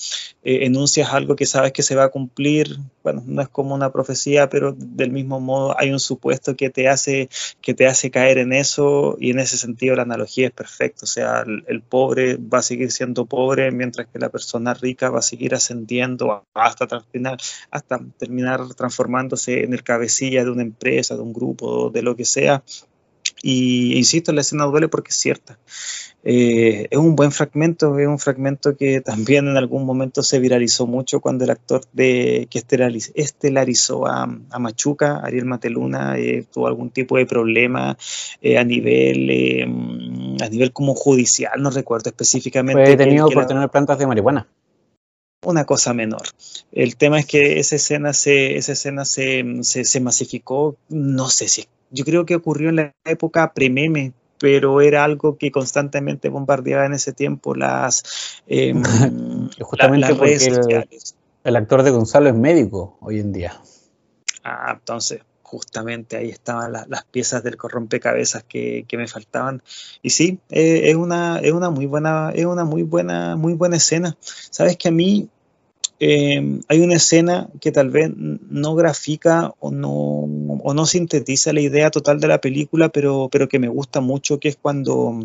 eh, 0.45 0.67
enuncias 0.67 1.13
algo 1.13 1.35
que 1.35 1.47
sabes 1.47 1.73
que 1.73 1.83
se 1.83 1.97
va 1.97 2.05
a 2.05 2.09
cumplir, 2.11 2.79
bueno, 3.03 3.23
no 3.27 3.43
es 3.43 3.49
como 3.49 3.75
una 3.75 3.91
profecía, 3.93 4.49
pero 4.49 4.75
del 4.77 5.11
mismo 5.11 5.41
modo 5.41 5.79
hay 5.79 5.91
un 5.91 6.01
supuesto 6.01 6.57
que 6.57 6.71
te 6.71 6.89
hace, 6.89 7.29
que 7.61 7.75
te 7.75 7.87
hace 7.87 8.11
caer 8.11 8.39
en 8.39 8.53
eso, 8.53 9.17
y 9.19 9.31
en 9.31 9.39
ese 9.39 9.57
sentido 9.57 9.97
la 9.97 10.03
analogía 10.03 10.47
es 10.47 10.53
perfecta, 10.53 11.05
o 11.05 11.07
sea, 11.07 11.41
el, 11.41 11.65
el 11.67 11.83
pobre 11.83 12.37
va 12.37 12.59
a 12.59 12.63
seguir 12.63 12.93
siendo 12.93 13.27
pobre, 13.27 13.71
mientras 13.73 14.07
que 14.07 14.19
la 14.19 14.29
persona 14.29 14.75
rica 14.75 15.11
va 15.11 15.19
a 15.21 15.23
seguir 15.23 15.55
ascendiendo 15.55 16.45
hasta 16.55 16.87
terminar, 16.87 17.39
hasta 17.71 18.01
terminar 18.19 18.75
transformándose 18.75 19.65
en 19.65 19.73
el 19.73 19.83
cabecilla 19.83 20.45
de 20.45 20.51
una 20.51 20.63
empresa, 20.63 21.17
de 21.17 21.23
un 21.23 21.33
grupo, 21.33 21.91
de 21.91 22.03
lo 22.03 22.15
que 22.15 22.25
sea, 22.25 22.63
y 23.43 23.97
insisto, 23.97 24.33
la 24.33 24.41
escena 24.41 24.65
duele 24.65 24.89
porque 24.89 25.11
es 25.11 25.17
cierta. 25.17 25.59
Eh, 26.29 26.89
es 26.91 26.99
un 26.99 27.15
buen 27.15 27.31
fragmento, 27.31 27.97
es 27.99 28.09
un 28.09 28.19
fragmento 28.19 28.77
que 28.77 29.01
también 29.01 29.47
en 29.47 29.57
algún 29.57 29.87
momento 29.87 30.25
se 30.25 30.41
viralizó 30.41 30.87
mucho 30.89 31.21
cuando 31.21 31.45
el 31.45 31.51
actor 31.51 31.83
de, 31.93 32.49
que 32.51 32.59
estelarizó, 32.59 33.13
estelarizó 33.15 34.07
a, 34.09 34.25
a, 34.51 34.59
Machuca, 34.59 35.21
Ariel 35.23 35.45
Mateluna, 35.45 36.19
eh, 36.19 36.45
tuvo 36.53 36.67
algún 36.67 36.91
tipo 36.91 37.17
de 37.17 37.27
problema 37.27 37.97
eh, 38.43 38.59
a 38.59 38.65
nivel 38.65 39.31
eh, 39.31 39.63
a 39.63 40.49
nivel 40.49 40.73
como 40.73 40.95
judicial, 40.95 41.63
no 41.63 41.71
recuerdo 41.71 42.11
específicamente. 42.11 42.83
Fue 42.83 42.97
detenido 42.97 43.31
por 43.31 43.47
tener 43.47 43.69
plantas 43.71 43.99
de 43.99 44.07
marihuana 44.09 44.49
una 45.45 45.65
cosa 45.65 45.95
menor. 45.95 46.23
El 46.73 46.97
tema 46.97 47.21
es 47.21 47.27
que 47.27 47.61
esa 47.61 47.77
escena 47.77 48.13
se, 48.13 48.57
esa 48.57 48.73
escena 48.73 49.05
se, 49.05 49.45
se, 49.63 49.85
se 49.85 50.01
masificó, 50.01 50.77
no 50.89 51.31
sé 51.31 51.47
si 51.47 51.61
es 51.61 51.69
yo 51.91 52.05
creo 52.05 52.27
que 52.27 52.35
ocurrió 52.35 52.69
en 52.69 52.77
la 52.77 52.95
época 53.05 53.53
pre-meme, 53.53 54.13
pero 54.39 54.81
era 54.81 55.05
algo 55.05 55.39
que 55.39 55.51
constantemente 55.51 56.29
bombardeaba 56.29 56.87
en 56.87 56.95
ese 56.95 57.13
tiempo 57.13 57.55
las, 57.55 58.03
eh, 58.47 58.75
Justamente 59.61 60.09
las 60.09 60.19
redes 60.19 60.45
sociales. 60.45 61.17
El, 61.45 61.51
el, 61.51 61.57
actor 61.57 61.83
de 61.83 61.91
Gonzalo 61.91 62.29
es 62.29 62.35
médico 62.35 62.99
hoy 63.01 63.21
en 63.21 63.33
día. 63.33 63.61
Ah, 64.45 64.75
entonces, 64.79 65.21
justamente 65.47 66.17
ahí 66.17 66.29
estaban 66.29 66.73
la, 66.73 66.87
las 66.89 67.05
piezas 67.05 67.43
del 67.45 67.57
rompecabezas 67.57 68.43
que, 68.43 68.85
que, 68.89 68.97
me 68.97 69.07
faltaban. 69.07 69.63
Y 70.03 70.11
sí, 70.11 70.41
eh, 70.51 70.91
es, 70.91 70.97
una, 70.97 71.39
es 71.39 71.53
una 71.53 71.71
muy 71.71 71.87
buena, 71.87 72.33
es 72.35 72.45
una 72.47 72.65
muy 72.65 72.83
buena, 72.83 73.37
muy 73.37 73.55
buena 73.55 73.77
escena. 73.77 74.17
Sabes 74.21 74.77
que 74.77 74.89
a 74.89 74.93
mí 74.93 75.29
eh, 75.99 76.61
hay 76.69 76.81
una 76.81 76.95
escena 76.95 77.49
que 77.61 77.73
tal 77.73 77.91
vez 77.91 78.11
no 78.15 78.75
grafica 78.75 79.55
o 79.61 79.71
no, 79.71 79.91
o 79.91 80.75
no 80.75 80.87
sintetiza 80.87 81.53
la 81.53 81.61
idea 81.61 81.91
total 81.91 82.21
de 82.21 82.29
la 82.29 82.41
película, 82.41 82.91
pero, 82.91 83.29
pero 83.33 83.49
que 83.49 83.59
me 83.59 83.69
gusta 83.69 84.01
mucho, 84.01 84.39
que 84.39 84.49
es 84.49 84.57
cuando 84.57 85.25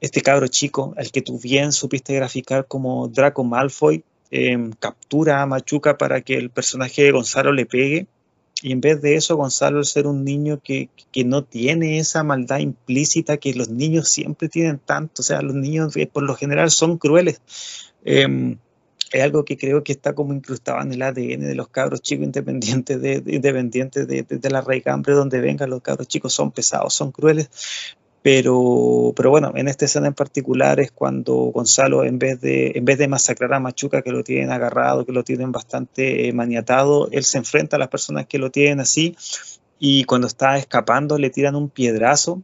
este 0.00 0.20
cabro 0.20 0.46
chico, 0.48 0.94
al 0.98 1.10
que 1.10 1.22
tú 1.22 1.38
bien 1.38 1.72
supiste 1.72 2.14
graficar 2.14 2.66
como 2.66 3.08
Draco 3.08 3.44
Malfoy, 3.44 4.04
eh, 4.30 4.70
captura 4.78 5.40
a 5.40 5.46
Machuca 5.46 5.96
para 5.96 6.20
que 6.20 6.36
el 6.36 6.50
personaje 6.50 7.04
de 7.04 7.12
Gonzalo 7.12 7.52
le 7.52 7.64
pegue. 7.64 8.06
Y 8.62 8.72
en 8.72 8.80
vez 8.80 9.00
de 9.02 9.16
eso, 9.16 9.36
Gonzalo, 9.36 9.78
al 9.78 9.84
ser 9.84 10.06
un 10.06 10.24
niño 10.24 10.60
que, 10.62 10.88
que, 11.12 11.24
no 11.24 11.44
tiene 11.44 11.98
esa 11.98 12.22
maldad 12.22 12.58
implícita 12.58 13.36
que 13.36 13.52
los 13.54 13.68
niños 13.68 14.08
siempre 14.08 14.48
tienen 14.48 14.78
tanto, 14.78 15.20
o 15.20 15.22
sea, 15.22 15.42
los 15.42 15.54
niños 15.54 15.94
eh, 15.96 16.08
por 16.10 16.22
lo 16.22 16.34
general 16.34 16.70
son 16.70 16.96
crueles. 16.96 17.40
Eh, 18.04 18.56
es 19.12 19.22
algo 19.22 19.44
que 19.44 19.56
creo 19.56 19.84
que 19.84 19.92
está 19.92 20.14
como 20.14 20.34
incrustado 20.34 20.80
en 20.82 20.92
el 20.92 21.02
ADN 21.02 21.40
de 21.40 21.54
los 21.54 21.68
cabros 21.68 22.02
chicos 22.02 22.24
independientes 22.24 23.00
de, 23.00 23.22
independientes 23.26 24.06
de, 24.06 24.22
de, 24.22 24.38
de 24.38 24.50
la 24.50 24.60
raigambre 24.60 25.14
donde 25.14 25.40
vengan 25.40 25.70
los 25.70 25.82
cabros 25.82 26.08
chicos 26.08 26.32
son 26.32 26.50
pesados, 26.50 26.94
son 26.94 27.12
crueles, 27.12 27.48
pero, 28.26 29.12
pero 29.14 29.30
bueno, 29.30 29.52
en 29.54 29.68
esta 29.68 29.84
escena 29.84 30.08
en 30.08 30.14
particular 30.14 30.80
es 30.80 30.90
cuando 30.90 31.32
Gonzalo, 31.54 32.02
en 32.02 32.18
vez 32.18 32.40
de, 32.40 32.72
en 32.74 32.84
vez 32.84 32.98
de 32.98 33.06
masacrar 33.06 33.54
a 33.54 33.60
Machuca, 33.60 34.02
que 34.02 34.10
lo 34.10 34.24
tienen 34.24 34.50
agarrado, 34.50 35.06
que 35.06 35.12
lo 35.12 35.22
tienen 35.22 35.52
bastante 35.52 36.26
eh, 36.26 36.32
maniatado, 36.32 37.08
él 37.12 37.22
se 37.22 37.38
enfrenta 37.38 37.76
a 37.76 37.78
las 37.78 37.86
personas 37.86 38.26
que 38.26 38.38
lo 38.38 38.50
tienen 38.50 38.80
así 38.80 39.16
y 39.78 40.02
cuando 40.02 40.26
está 40.26 40.58
escapando 40.58 41.18
le 41.18 41.30
tiran 41.30 41.54
un 41.54 41.68
piedrazo. 41.70 42.42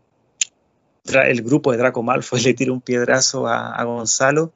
El 1.05 1.43
grupo 1.43 1.73
de 1.73 1.79
Draco 1.79 2.05
Malfoy 2.05 2.41
le 2.45 2.55
tira 2.55 2.73
un 2.73 2.81
piedrazo 2.81 3.49
a, 3.49 3.75
a 3.75 3.83
Gonzalo 3.83 4.53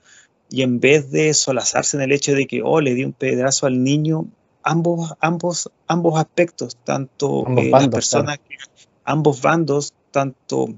y 0.51 0.63
en 0.63 0.81
vez 0.81 1.11
de 1.11 1.35
solazarse 1.35 1.97
en 1.97 2.03
el 2.03 2.13
hecho 2.13 2.33
de 2.35 2.47
que, 2.47 2.63
oh, 2.63 2.81
le 2.81 2.95
di 2.95 3.05
un 3.05 3.13
piedrazo 3.13 3.67
al 3.67 3.83
niño, 3.83 4.27
ambos, 4.63 5.15
ambos, 5.21 5.71
ambos 5.87 6.19
aspectos, 6.19 6.77
tanto 6.85 7.47
Ambos 7.47 7.65
eh, 7.65 7.71
bandos, 7.71 7.83
las 7.83 7.89
personas, 7.95 8.39
que- 8.39 8.57
ambos 9.05 9.43
bandos, 9.43 9.95
tanto 10.11 10.69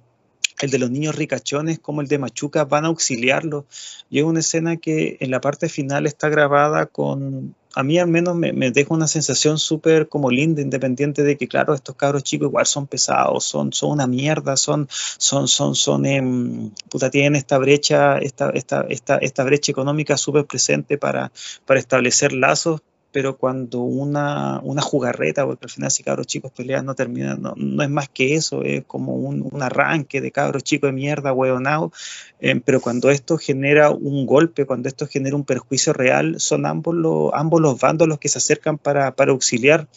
el 0.61 0.71
de 0.71 0.79
los 0.79 0.91
niños 0.91 1.15
ricachones 1.15 1.79
como 1.79 2.01
el 2.01 2.09
de 2.09 2.19
Machuca 2.19 2.65
van 2.65 2.85
a 2.85 2.89
auxiliarlo. 2.89 3.67
Y 4.11 4.19
es 4.19 4.25
una 4.25 4.41
escena 4.41 4.77
que 4.77 5.17
en 5.21 5.31
la 5.31 5.41
parte 5.41 5.69
final 5.69 6.07
está 6.07 6.29
grabada 6.29 6.87
con, 6.87 7.55
a 7.79 7.85
mí 7.85 7.97
al 7.97 8.09
menos 8.09 8.35
me, 8.35 8.53
me 8.53 8.73
deja 8.73 8.93
una 8.93 9.07
sensación 9.07 9.57
súper 9.57 10.09
como 10.09 10.33
linda, 10.33 10.61
independiente 10.61 11.23
de 11.23 11.37
que, 11.37 11.47
claro, 11.47 11.75
estos 11.75 11.95
cabros 11.95 12.25
chicos 12.25 12.49
igual 12.49 12.67
son 12.67 12.89
pesados, 12.89 13.45
son, 13.45 13.73
son 13.73 13.93
una 13.93 14.09
mierda, 14.09 14.57
son, 14.57 14.89
son, 14.91 15.47
son, 15.47 15.77
son, 15.77 16.05
em, 16.05 16.73
tienen 17.13 17.37
esta 17.37 17.57
brecha, 17.57 18.19
esta, 18.19 18.51
esta, 18.51 18.81
esta, 18.89 19.19
esta 19.19 19.45
brecha 19.45 19.71
económica 19.71 20.17
súper 20.17 20.45
presente 20.45 20.99
para, 20.99 21.31
para 21.67 21.79
establecer 21.79 22.33
lazos, 22.33 22.81
pero 23.19 23.37
cuando 23.37 23.81
una, 23.81 24.61
una 24.63 24.81
jugarreta, 24.81 25.45
porque 25.45 25.67
al 25.67 25.71
final 25.71 25.91
si 25.91 26.05
cabros 26.05 26.29
chicos 26.29 26.53
pelean 26.53 26.87
no 26.87 26.95
termina, 26.95 27.35
no, 27.35 27.53
no 27.57 27.83
es 27.83 27.91
más 27.91 28.09
que 28.09 28.37
eso, 28.37 28.63
es 28.63 28.85
como 28.85 29.17
un, 29.17 29.45
un 29.51 29.61
arranque 29.61 30.21
de 30.21 30.31
cabros 30.31 30.63
chicos 30.63 30.91
de 30.91 30.93
mierda, 30.93 31.33
hueonao, 31.33 31.91
eh, 32.39 32.61
pero 32.65 32.81
cuando 32.81 33.11
esto 33.11 33.37
genera 33.37 33.91
un 33.91 34.25
golpe, 34.25 34.67
cuando 34.67 34.89
esto 34.89 35.09
genera 35.09 35.35
un 35.35 35.43
perjuicio 35.43 35.93
real, 35.93 36.37
son 36.39 36.65
ambos, 36.65 36.95
los 36.95 37.33
ambos 37.35 37.61
los 37.61 37.81
bandos 37.81 38.07
los 38.07 38.21
que 38.21 38.29
se 38.29 38.39
acercan 38.39 38.79
para, 38.79 39.17
para 39.17 39.33
auxiliar. 39.33 39.89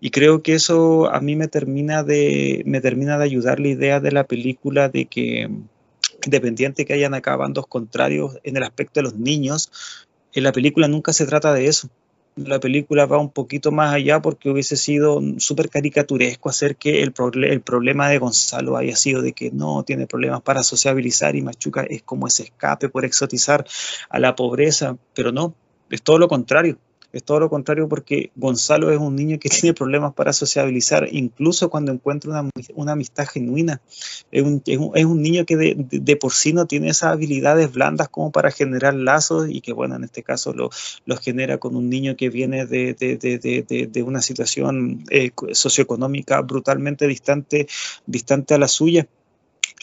Y 0.00 0.08
creo 0.08 0.42
que 0.42 0.54
eso 0.54 1.12
a 1.12 1.20
mí 1.20 1.36
me 1.36 1.48
termina 1.48 2.02
de, 2.02 2.62
me 2.64 2.80
termina 2.80 3.18
de 3.18 3.24
ayudar 3.24 3.60
la 3.60 3.68
idea 3.68 4.00
de 4.00 4.12
la 4.12 4.24
película 4.24 4.88
de 4.88 5.04
que 5.04 5.50
independiente 6.24 6.86
que 6.86 6.94
hayan 6.94 7.12
acá 7.12 7.36
bandos 7.36 7.66
contrarios 7.66 8.38
en 8.44 8.56
el 8.56 8.62
aspecto 8.62 9.00
de 9.00 9.04
los 9.04 9.16
niños, 9.16 9.70
en 10.32 10.44
la 10.44 10.52
película 10.52 10.88
nunca 10.88 11.12
se 11.12 11.26
trata 11.26 11.52
de 11.52 11.66
eso. 11.66 11.90
La 12.34 12.58
película 12.60 13.04
va 13.04 13.18
un 13.18 13.30
poquito 13.30 13.72
más 13.72 13.92
allá 13.92 14.22
porque 14.22 14.48
hubiese 14.48 14.76
sido 14.76 15.20
súper 15.38 15.68
caricaturesco 15.68 16.48
hacer 16.48 16.76
que 16.76 17.02
el, 17.02 17.12
el 17.44 17.60
problema 17.60 18.08
de 18.08 18.18
Gonzalo 18.18 18.76
haya 18.76 18.96
sido 18.96 19.20
de 19.20 19.32
que 19.34 19.50
no 19.50 19.82
tiene 19.82 20.06
problemas 20.06 20.40
para 20.40 20.62
sociabilizar 20.62 21.36
y 21.36 21.42
Machuca 21.42 21.82
es 21.82 22.02
como 22.02 22.26
ese 22.26 22.44
escape 22.44 22.88
por 22.88 23.04
exotizar 23.04 23.66
a 24.08 24.18
la 24.18 24.34
pobreza, 24.34 24.96
pero 25.14 25.30
no, 25.30 25.54
es 25.90 26.02
todo 26.02 26.18
lo 26.18 26.28
contrario. 26.28 26.78
Es 27.12 27.24
todo 27.24 27.40
lo 27.40 27.50
contrario 27.50 27.88
porque 27.88 28.30
Gonzalo 28.36 28.90
es 28.90 28.98
un 28.98 29.14
niño 29.14 29.38
que 29.38 29.48
tiene 29.50 29.74
problemas 29.74 30.14
para 30.14 30.32
sociabilizar, 30.32 31.08
incluso 31.12 31.68
cuando 31.68 31.92
encuentra 31.92 32.30
una, 32.30 32.50
una 32.74 32.92
amistad 32.92 33.26
genuina. 33.26 33.80
Es 34.30 34.42
un, 34.42 34.62
es 34.64 35.04
un, 35.04 35.22
niño 35.22 35.44
que 35.44 35.56
de, 35.56 36.16
por 36.16 36.32
sí 36.32 36.52
no 36.52 36.66
tiene 36.66 36.88
esas 36.88 37.12
habilidades 37.12 37.72
blandas 37.72 38.08
como 38.08 38.32
para 38.32 38.50
generar 38.50 38.94
lazos 38.94 39.48
y 39.48 39.60
que, 39.60 39.72
bueno, 39.72 39.96
en 39.96 40.04
este 40.04 40.22
caso 40.22 40.52
lo, 40.52 40.70
los 41.04 41.20
genera 41.20 41.58
con 41.58 41.76
un 41.76 41.90
niño 41.90 42.16
que 42.16 42.30
viene 42.30 42.66
de, 42.66 42.94
de, 42.94 44.02
una 44.02 44.22
situación 44.22 45.04
eh, 45.10 45.30
socioeconómica 45.52 46.40
brutalmente 46.40 47.06
distante, 47.06 47.66
distante 48.06 48.54
a 48.54 48.58
la 48.58 48.68
suya. 48.68 49.06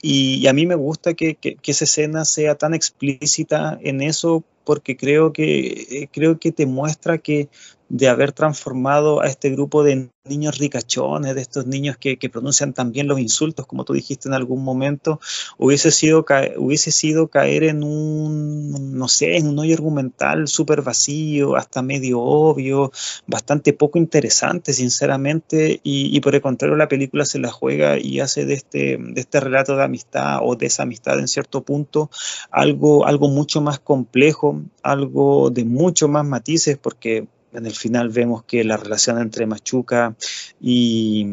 Y, 0.01 0.47
a 0.47 0.53
mí 0.53 0.65
me 0.65 0.75
gusta 0.75 1.13
que, 1.13 1.35
que, 1.35 1.57
esa 1.65 1.83
escena 1.83 2.25
sea 2.25 2.55
tan 2.55 2.73
explícita 2.73 3.77
en 3.81 4.01
eso 4.01 4.43
porque 4.69 4.95
creo 4.95 5.33
que, 5.33 5.87
eh, 5.89 6.09
creo 6.13 6.37
que 6.37 6.51
te 6.51 6.67
muestra 6.67 7.17
que 7.17 7.49
de 7.89 8.07
haber 8.07 8.31
transformado 8.31 9.19
a 9.19 9.25
este 9.25 9.49
grupo 9.49 9.83
de 9.83 10.09
niños 10.23 10.59
ricachones, 10.59 11.33
de 11.33 11.41
estos 11.41 11.65
niños 11.65 11.97
que, 11.97 12.17
pronuncian 12.31 12.73
también 12.73 13.07
los 13.07 13.19
insultos, 13.19 13.65
como 13.65 13.83
tú 13.83 13.93
dijiste 13.93 14.29
en 14.29 14.35
algún 14.35 14.63
momento, 14.63 15.19
hubiese 15.57 15.89
sido, 15.89 16.23
hubiese 16.57 16.91
sido 16.91 17.29
caer 17.29 17.63
en 17.63 17.83
un, 17.83 18.95
no 18.95 19.07
sé, 19.07 19.37
en 19.37 19.47
un 19.47 19.57
hoyo 19.57 19.73
argumental 19.73 20.47
súper 20.47 20.83
vacío, 20.83 21.55
hasta 21.55 21.81
medio 21.81 22.19
obvio, 22.21 22.91
bastante 23.25 23.73
poco 23.73 23.97
interesante, 23.97 24.73
sinceramente, 24.73 25.79
y, 25.83 26.19
por 26.19 26.35
el 26.35 26.41
contrario 26.41 26.75
la 26.75 26.87
película 26.87 27.25
se 27.25 27.39
la 27.39 27.49
juega 27.49 27.97
y 27.97 28.19
hace 28.19 28.45
de 28.45 28.53
este, 28.53 28.97
de 28.99 29.21
este 29.21 29.39
relato 29.39 29.75
de 29.75 29.83
amistad 29.83 30.41
o 30.43 30.55
de 30.55 30.67
esa 30.67 30.83
en 30.83 31.27
cierto 31.27 31.63
punto 31.63 32.11
algo, 32.51 33.07
algo 33.07 33.29
mucho 33.29 33.61
más 33.61 33.79
complejo, 33.79 34.58
algo 34.83 35.49
de 35.49 35.65
mucho 35.65 36.07
más 36.07 36.25
matices, 36.25 36.77
porque 36.77 37.27
en 37.53 37.65
el 37.65 37.73
final 37.73 38.09
vemos 38.09 38.43
que 38.43 38.63
la 38.63 38.77
relación 38.77 39.19
entre 39.19 39.45
Machuca 39.45 40.15
y, 40.61 41.25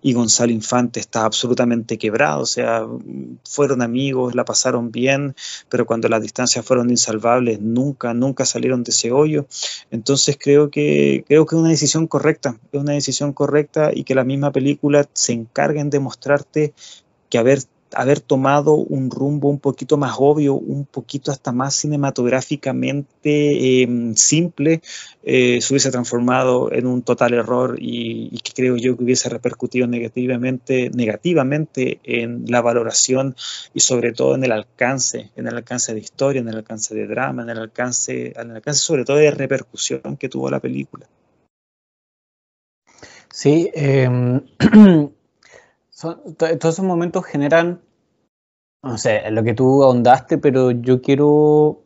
y, 0.00 0.12
Gonzalo 0.12 0.52
Infante 0.52 1.00
está 1.00 1.24
absolutamente 1.24 1.98
quebrada, 1.98 2.38
o 2.38 2.46
sea, 2.46 2.86
fueron 3.44 3.82
amigos, 3.82 4.34
la 4.34 4.44
pasaron 4.44 4.90
bien, 4.90 5.34
pero 5.68 5.86
cuando 5.86 6.08
las 6.08 6.22
distancias 6.22 6.64
fueron 6.64 6.90
insalvables, 6.90 7.60
nunca, 7.60 8.14
nunca 8.14 8.46
salieron 8.46 8.84
de 8.84 8.90
ese 8.90 9.12
hoyo. 9.12 9.46
Entonces 9.90 10.38
creo 10.40 10.70
que, 10.70 11.24
creo 11.26 11.46
que 11.46 11.56
es 11.56 11.60
una 11.60 11.70
decisión 11.70 12.06
correcta, 12.06 12.58
es 12.72 12.80
una 12.80 12.92
decisión 12.92 13.32
correcta 13.32 13.90
y 13.92 14.04
que 14.04 14.14
la 14.14 14.24
misma 14.24 14.52
película 14.52 15.06
se 15.12 15.32
encarga 15.32 15.80
en 15.80 15.90
demostrarte 15.90 16.72
que 17.28 17.38
haber 17.38 17.60
haber 17.94 18.20
tomado 18.20 18.74
un 18.74 19.10
rumbo 19.10 19.48
un 19.48 19.58
poquito 19.58 19.96
más 19.96 20.14
obvio, 20.18 20.54
un 20.54 20.86
poquito 20.86 21.30
hasta 21.30 21.52
más 21.52 21.74
cinematográficamente 21.74 23.82
eh, 23.82 24.12
simple, 24.14 24.82
eh, 25.22 25.60
se 25.60 25.72
hubiese 25.72 25.90
transformado 25.90 26.72
en 26.72 26.86
un 26.86 27.02
total 27.02 27.34
error 27.34 27.76
y, 27.78 28.28
y, 28.32 28.38
que 28.40 28.52
creo 28.52 28.76
yo 28.76 28.96
que 28.96 29.04
hubiese 29.04 29.28
repercutido 29.28 29.86
negativamente, 29.86 30.90
negativamente 30.90 32.00
en 32.04 32.44
la 32.46 32.60
valoración 32.60 33.34
y 33.74 33.80
sobre 33.80 34.12
todo 34.12 34.34
en 34.34 34.44
el 34.44 34.52
alcance, 34.52 35.30
en 35.36 35.46
el 35.46 35.56
alcance 35.56 35.94
de 35.94 36.00
historia, 36.00 36.40
en 36.40 36.48
el 36.48 36.56
alcance 36.56 36.94
de 36.94 37.06
drama, 37.06 37.42
en 37.42 37.50
el 37.50 37.58
alcance, 37.58 38.32
en 38.36 38.50
el 38.50 38.56
alcance 38.56 38.80
sobre 38.80 39.04
todo 39.04 39.16
de 39.16 39.30
repercusión 39.30 40.16
que 40.18 40.28
tuvo 40.28 40.50
la 40.50 40.60
película. 40.60 41.06
Sí, 43.32 43.70
eh, 43.74 44.08
son, 46.00 46.34
todos 46.36 46.74
esos 46.74 46.84
momentos 46.84 47.26
generan, 47.26 47.82
no 48.82 48.96
sé, 48.96 49.30
lo 49.30 49.42
que 49.42 49.52
tú 49.52 49.82
ahondaste, 49.84 50.38
pero 50.38 50.70
yo 50.70 51.02
quiero, 51.02 51.82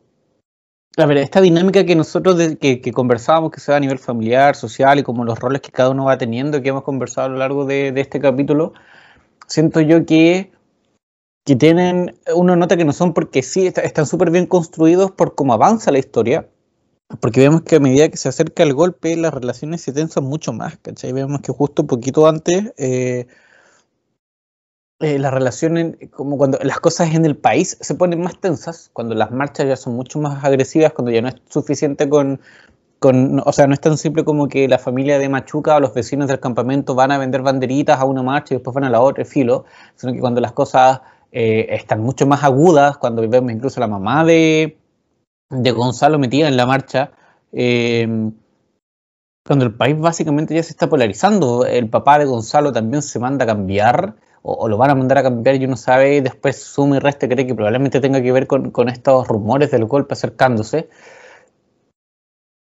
a 0.95 1.05
ver, 1.05 1.17
esta 1.17 1.41
dinámica 1.41 1.85
que 1.85 1.95
nosotros, 1.95 2.37
de, 2.37 2.57
que, 2.57 2.79
que, 2.79 2.93
conversábamos, 2.93 3.51
que 3.51 3.59
se 3.59 3.71
da 3.71 3.77
a 3.77 3.81
nivel 3.81 3.99
familiar, 3.99 4.55
social 4.55 4.99
y 4.99 5.03
como 5.03 5.25
los 5.25 5.37
roles 5.39 5.59
que 5.59 5.71
cada 5.71 5.89
uno 5.89 6.05
va 6.05 6.17
teniendo, 6.17 6.61
que 6.61 6.69
hemos 6.69 6.83
conversado 6.83 7.27
a 7.27 7.29
lo 7.31 7.37
largo 7.37 7.65
de, 7.65 7.91
de 7.91 8.01
este 8.01 8.21
capítulo, 8.21 8.73
siento 9.47 9.81
yo 9.81 10.05
que, 10.05 10.53
que 11.43 11.57
tienen, 11.57 12.17
uno 12.33 12.55
nota 12.55 12.77
que 12.77 12.85
no 12.85 12.93
son 12.93 13.13
porque 13.13 13.43
sí, 13.43 13.67
está, 13.67 13.81
están 13.81 14.05
súper 14.05 14.31
bien 14.31 14.45
construidos 14.45 15.11
por 15.11 15.35
cómo 15.35 15.53
avanza 15.53 15.91
la 15.91 15.99
historia, 15.99 16.47
porque 17.19 17.41
vemos 17.41 17.63
que 17.63 17.75
a 17.75 17.79
medida 17.81 18.07
que 18.07 18.17
se 18.17 18.29
acerca 18.29 18.63
el 18.63 18.73
golpe, 18.73 19.17
las 19.17 19.33
relaciones 19.33 19.81
se 19.81 19.91
tensan 19.91 20.23
mucho 20.23 20.53
más, 20.53 20.77
¿cachai? 20.77 21.11
Vemos 21.11 21.41
que 21.41 21.51
justo 21.51 21.81
un 21.81 21.89
poquito 21.89 22.27
antes... 22.27 22.73
Eh, 22.77 23.27
eh, 24.99 25.19
las 25.19 25.33
relaciones, 25.33 25.97
como 26.11 26.37
cuando 26.37 26.57
las 26.61 26.79
cosas 26.79 27.13
en 27.13 27.25
el 27.25 27.35
país 27.35 27.77
se 27.81 27.95
ponen 27.95 28.21
más 28.21 28.39
tensas, 28.39 28.89
cuando 28.93 29.13
las 29.13 29.31
marchas 29.31 29.67
ya 29.67 29.75
son 29.75 29.93
mucho 29.95 30.19
más 30.19 30.43
agresivas, 30.43 30.93
cuando 30.93 31.11
ya 31.11 31.21
no 31.21 31.27
es 31.27 31.35
suficiente 31.49 32.07
con, 32.07 32.39
con, 32.99 33.41
o 33.45 33.51
sea, 33.51 33.67
no 33.67 33.73
es 33.73 33.81
tan 33.81 33.97
simple 33.97 34.23
como 34.23 34.47
que 34.47 34.67
la 34.67 34.79
familia 34.79 35.19
de 35.19 35.27
Machuca 35.27 35.75
o 35.75 35.79
los 35.81 35.93
vecinos 35.93 36.27
del 36.29 36.39
campamento 36.39 36.95
van 36.95 37.11
a 37.11 37.17
vender 37.17 37.41
banderitas 37.41 37.99
a 37.99 38.05
una 38.05 38.23
marcha 38.23 38.53
y 38.53 38.57
después 38.57 38.73
van 38.73 38.85
a 38.85 38.89
la 38.89 39.01
otra, 39.01 39.25
filo, 39.25 39.65
sino 39.95 40.13
que 40.13 40.19
cuando 40.19 40.39
las 40.39 40.53
cosas 40.53 41.01
eh, 41.31 41.67
están 41.71 42.01
mucho 42.01 42.25
más 42.25 42.43
agudas, 42.43 42.97
cuando 42.97 43.27
vemos 43.27 43.51
incluso 43.51 43.81
la 43.81 43.87
mamá 43.87 44.23
de, 44.23 44.77
de 45.49 45.71
Gonzalo 45.71 46.19
metida 46.19 46.47
en 46.47 46.55
la 46.55 46.65
marcha, 46.65 47.11
eh, 47.51 48.31
cuando 49.45 49.65
el 49.65 49.75
país 49.75 49.99
básicamente 49.99 50.55
ya 50.55 50.63
se 50.63 50.71
está 50.71 50.89
polarizando, 50.89 51.65
el 51.65 51.89
papá 51.89 52.17
de 52.17 52.25
Gonzalo 52.25 52.71
también 52.71 53.01
se 53.01 53.19
manda 53.19 53.43
a 53.43 53.47
cambiar, 53.47 54.15
o, 54.47 54.53
o, 54.53 54.67
lo 54.69 54.77
van 54.77 54.91
a 54.91 54.95
mandar 54.95 55.17
a 55.17 55.23
cambiar 55.23 55.55
y 55.55 55.65
uno 55.65 55.75
sabe, 55.75 56.17
y 56.17 56.21
después 56.21 56.61
suma 56.61 56.97
y 56.97 56.99
resta 56.99 57.27
cree 57.27 57.47
que 57.47 57.55
probablemente 57.55 57.99
tenga 57.99 58.21
que 58.21 58.31
ver 58.31 58.45
con, 58.45 58.69
con 58.69 58.89
estos 58.89 59.27
rumores 59.27 59.71
del 59.71 59.85
golpe 59.85 60.13
acercándose. 60.13 60.87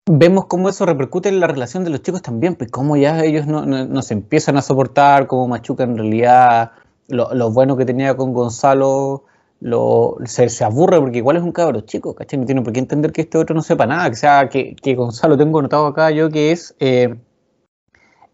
vemos 0.06 0.44
cómo 0.46 0.68
eso 0.68 0.84
repercute 0.84 1.30
en 1.30 1.40
la 1.40 1.46
relación 1.46 1.84
de 1.84 1.90
los 1.90 2.02
chicos 2.02 2.20
también, 2.20 2.54
pues 2.56 2.70
cómo 2.70 2.96
ya 2.96 3.24
ellos 3.24 3.46
no, 3.46 4.02
se 4.02 4.14
empiezan 4.14 4.58
a 4.58 4.62
soportar, 4.62 5.26
cómo 5.26 5.48
Machuca 5.48 5.84
en 5.84 5.96
realidad 5.96 6.72
lo, 7.08 7.50
bueno 7.50 7.76
que 7.78 7.86
tenía 7.86 8.14
con 8.16 8.34
Gonzalo 8.34 9.24
lo, 9.60 10.18
se, 10.26 10.64
aburre 10.64 11.00
porque 11.00 11.18
igual 11.18 11.36
es 11.36 11.42
un 11.42 11.52
cabro 11.52 11.80
chico, 11.82 12.14
¿cachai? 12.14 12.38
No 12.38 12.46
tiene 12.46 12.62
por 12.62 12.72
qué 12.74 12.80
entender 12.80 13.12
que 13.12 13.22
este 13.22 13.38
otro 13.38 13.54
no 13.54 13.62
sepa 13.62 13.86
nada, 13.86 14.10
que 14.10 14.16
sea 14.16 14.48
que, 14.50 14.94
Gonzalo 14.94 15.38
tengo 15.38 15.62
notado 15.62 15.86
acá 15.86 16.10
yo 16.10 16.28
que 16.30 16.52
es 16.52 16.74
eh, 16.78 17.14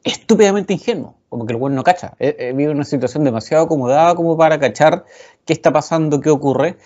estúpidamente 0.03 0.73
ingenuo, 0.73 1.15
como 1.37 1.47
que 1.47 1.53
el 1.53 1.59
bueno 1.59 1.77
no 1.77 1.85
cacha, 1.85 2.15
eh, 2.19 2.35
eh, 2.39 2.53
vive 2.55 2.73
una 2.73 2.85
situación 2.85 3.23
demasiado 3.23 3.65
acomodada 3.65 4.15
como 4.15 4.39
para 4.39 4.59
cachar 4.59 5.05
qué 5.45 5.53
está 5.53 5.71
pasando, 5.71 6.23
qué 6.23 6.31
ocurre. 6.31 6.79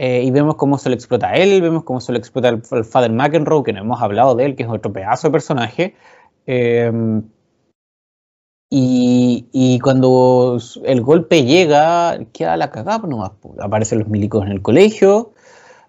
Eh, 0.00 0.22
y 0.22 0.30
vemos 0.30 0.54
cómo 0.54 0.78
se 0.78 0.88
le 0.88 0.94
explota 0.94 1.30
a 1.30 1.34
él, 1.34 1.60
vemos 1.60 1.82
cómo 1.82 2.00
se 2.00 2.12
le 2.12 2.18
explota 2.18 2.48
al, 2.48 2.62
Father 2.62 3.12
McEnroe, 3.12 3.64
que 3.64 3.72
no 3.72 3.80
hemos 3.80 4.00
hablado 4.00 4.34
de 4.34 4.46
él, 4.46 4.56
que 4.56 4.62
es 4.62 4.68
otro 4.68 4.92
pedazo 4.92 5.28
de 5.28 5.32
personaje. 5.32 5.94
Eh, 6.46 6.90
y, 8.70 9.78
cuando 9.82 10.58
el 10.84 11.00
golpe 11.02 11.44
llega, 11.44 12.18
queda 12.32 12.56
la 12.56 12.70
cagada, 12.70 13.06
nomás, 13.06 13.32
aparecen 13.60 13.98
los 13.98 14.08
milicos 14.08 14.46
en 14.46 14.52
el 14.52 14.62
colegio, 14.62 15.32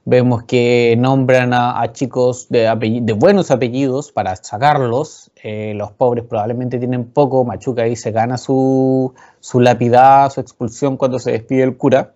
vemos 0.05 0.43
que 0.43 0.95
nombran 0.97 1.53
a, 1.53 1.91
chicos 1.93 2.47
de, 2.49 3.15
buenos 3.17 3.51
apellidos 3.51 4.11
para 4.11 4.35
sacarlos, 4.35 5.31
eh, 5.43 5.73
los 5.75 5.91
pobres 5.91 6.25
probablemente 6.25 6.79
tienen 6.79 7.05
poco, 7.05 7.45
Machuca 7.45 7.83
ahí 7.83 7.95
se 7.95 8.11
gana 8.11 8.37
su, 8.37 9.13
su 9.39 9.59
lapidad, 9.59 10.31
su 10.31 10.41
expulsión 10.41 10.97
cuando 10.97 11.19
se 11.19 11.31
despide 11.31 11.63
el 11.63 11.77
cura. 11.77 12.13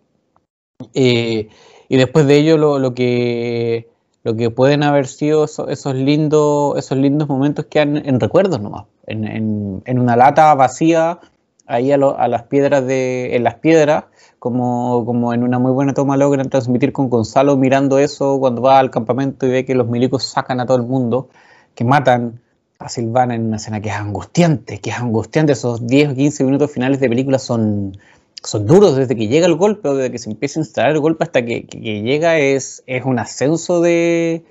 Y 0.94 1.98
después 1.98 2.26
de 2.26 2.38
ello 2.38 2.58
lo, 2.58 2.94
que, 2.96 3.88
lo 4.24 4.36
que 4.36 4.50
pueden 4.50 4.82
haber 4.82 5.06
sido 5.06 5.46
esos, 5.46 5.96
lindos, 5.96 6.76
esos 6.78 6.98
lindos 6.98 7.28
momentos 7.28 7.66
que 7.66 7.80
han 7.80 7.98
en 7.98 8.20
recuerdos 8.20 8.60
nomás, 8.60 8.86
en, 9.06 9.84
una 9.86 10.16
lata 10.16 10.56
vacía, 10.56 11.20
ahí 11.68 11.92
a, 11.92 11.98
las 11.98 12.44
piedras 12.44 12.86
de, 12.88 13.36
en 13.36 13.44
las 13.44 13.56
piedras, 13.56 14.06
como, 14.44 15.06
como 15.06 15.34
en 15.34 15.42
una 15.42 15.58
muy 15.58 15.72
buena 15.72 15.94
toma 15.94 16.18
logran 16.18 16.50
transmitir 16.50 16.92
con 16.92 17.10
Gonzalo 17.10 17.56
mirando 17.56 17.98
eso 17.98 18.38
cuando 18.42 18.62
va 18.62 18.78
al 18.78 18.92
campamento 18.92 19.48
y 19.48 19.52
ve 19.52 19.64
que 19.64 19.74
los 19.74 19.88
milicos 19.88 20.26
sacan 20.26 20.60
a 20.60 20.66
todo 20.66 20.76
el 20.76 20.84
mundo, 20.84 21.30
que 21.76 21.86
matan 21.86 22.42
a 22.78 22.90
Silvana 22.90 23.36
en 23.36 23.46
una 23.46 23.56
escena 23.56 23.80
que 23.80 23.88
es 23.88 23.96
angustiante, 23.96 24.80
que 24.80 24.90
es 24.90 24.98
angustiante, 24.98 25.54
esos 25.54 25.88
10 25.88 26.10
o 26.10 26.16
15 26.16 26.44
minutos 26.44 26.70
finales 26.70 27.00
de 27.00 27.08
película 27.08 27.40
son 27.40 27.98
son 28.44 28.66
duros 28.66 28.98
desde 28.98 29.16
que 29.16 29.30
llega 29.30 29.46
el 29.46 29.56
golpe 29.56 29.88
o 29.88 29.96
desde 29.96 30.12
que 30.12 30.18
se 30.18 30.30
empieza 30.30 30.60
a 30.60 30.64
instalar 30.64 30.92
el 30.92 31.00
golpe 31.00 31.24
hasta 31.24 31.46
que, 31.46 31.62
llega 31.62 32.38
es, 32.38 32.84
es 32.86 33.06
un 33.06 33.20
ascenso 33.20 33.80
de, 33.80 34.44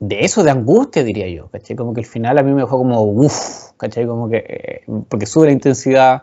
de 0.00 0.24
eso, 0.24 0.44
de 0.44 0.50
angustia, 0.50 1.04
diría 1.04 1.28
yo, 1.28 1.50
¿cachai? 1.50 1.76
Como 1.76 1.92
que 1.92 2.00
el 2.00 2.06
final 2.06 2.38
a 2.38 2.42
mí 2.42 2.52
me 2.54 2.62
dejó 2.62 2.78
como, 2.78 3.02
uff, 3.02 3.72
¿cachai? 3.76 4.06
Como 4.06 4.30
que, 4.30 4.38
eh, 4.48 4.84
porque 5.10 5.26
sube 5.26 5.48
la 5.48 5.52
intensidad. 5.52 6.22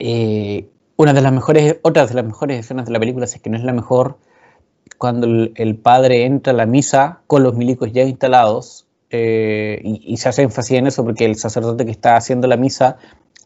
Eh, 0.00 0.68
una 0.96 1.12
de 1.12 1.20
las 1.20 1.32
mejores, 1.32 1.78
otras 1.82 2.08
de 2.10 2.14
las 2.14 2.24
mejores 2.24 2.60
escenas 2.60 2.86
de 2.86 2.92
la 2.92 3.00
película, 3.00 3.26
si 3.26 3.36
es 3.36 3.42
que 3.42 3.50
no 3.50 3.56
es 3.56 3.64
la 3.64 3.72
mejor, 3.72 4.18
cuando 4.98 5.26
el, 5.26 5.76
padre 5.76 6.24
entra 6.24 6.52
a 6.52 6.56
la 6.56 6.66
misa 6.66 7.20
con 7.26 7.42
los 7.42 7.54
milicos 7.54 7.92
ya 7.92 8.02
instalados, 8.02 8.86
eh, 9.10 9.80
y, 9.82 10.16
se 10.16 10.28
hace 10.28 10.42
énfasis 10.42 10.78
en 10.78 10.86
eso 10.86 11.04
porque 11.04 11.24
el 11.24 11.36
sacerdote 11.36 11.84
que 11.84 11.90
está 11.90 12.16
haciendo 12.16 12.48
la 12.48 12.56
misa 12.56 12.96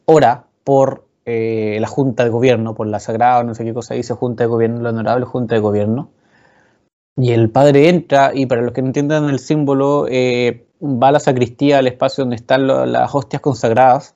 ora 0.07 0.47
por 0.65 1.05
eh, 1.27 1.77
la 1.81 1.87
Junta 1.87 2.25
de 2.25 2.31
Gobierno, 2.31 2.75
por 2.75 2.87
la 2.87 3.01
Sagrada, 3.01 3.43
no 3.45 3.55
sé 3.55 3.65
qué 3.65 3.75
cosa 3.75 3.95
dice 3.95 4.15
Junta 4.15 4.45
de 4.45 4.49
Gobierno, 4.49 4.81
la 4.81 4.91
Honorable 4.91 5.27
Junta 5.27 5.55
de 5.55 5.61
Gobierno. 5.61 6.11
Y 7.17 7.33
el 7.33 7.51
padre 7.51 7.89
entra, 7.89 8.31
y 8.35 8.47
para 8.47 8.63
los 8.63 8.73
que 8.73 8.81
no 8.81 8.89
entiendan 8.89 9.29
el 9.29 9.41
símbolo, 9.41 10.07
eh, 10.09 10.69
va 10.81 11.09
a 11.09 11.13
la 11.13 11.21
sacristía, 11.21 11.79
al 11.79 11.87
espacio 11.87 12.23
donde 12.23 12.37
están 12.37 12.67
las 12.67 13.15
hostias 13.15 13.43
consagradas, 13.43 14.15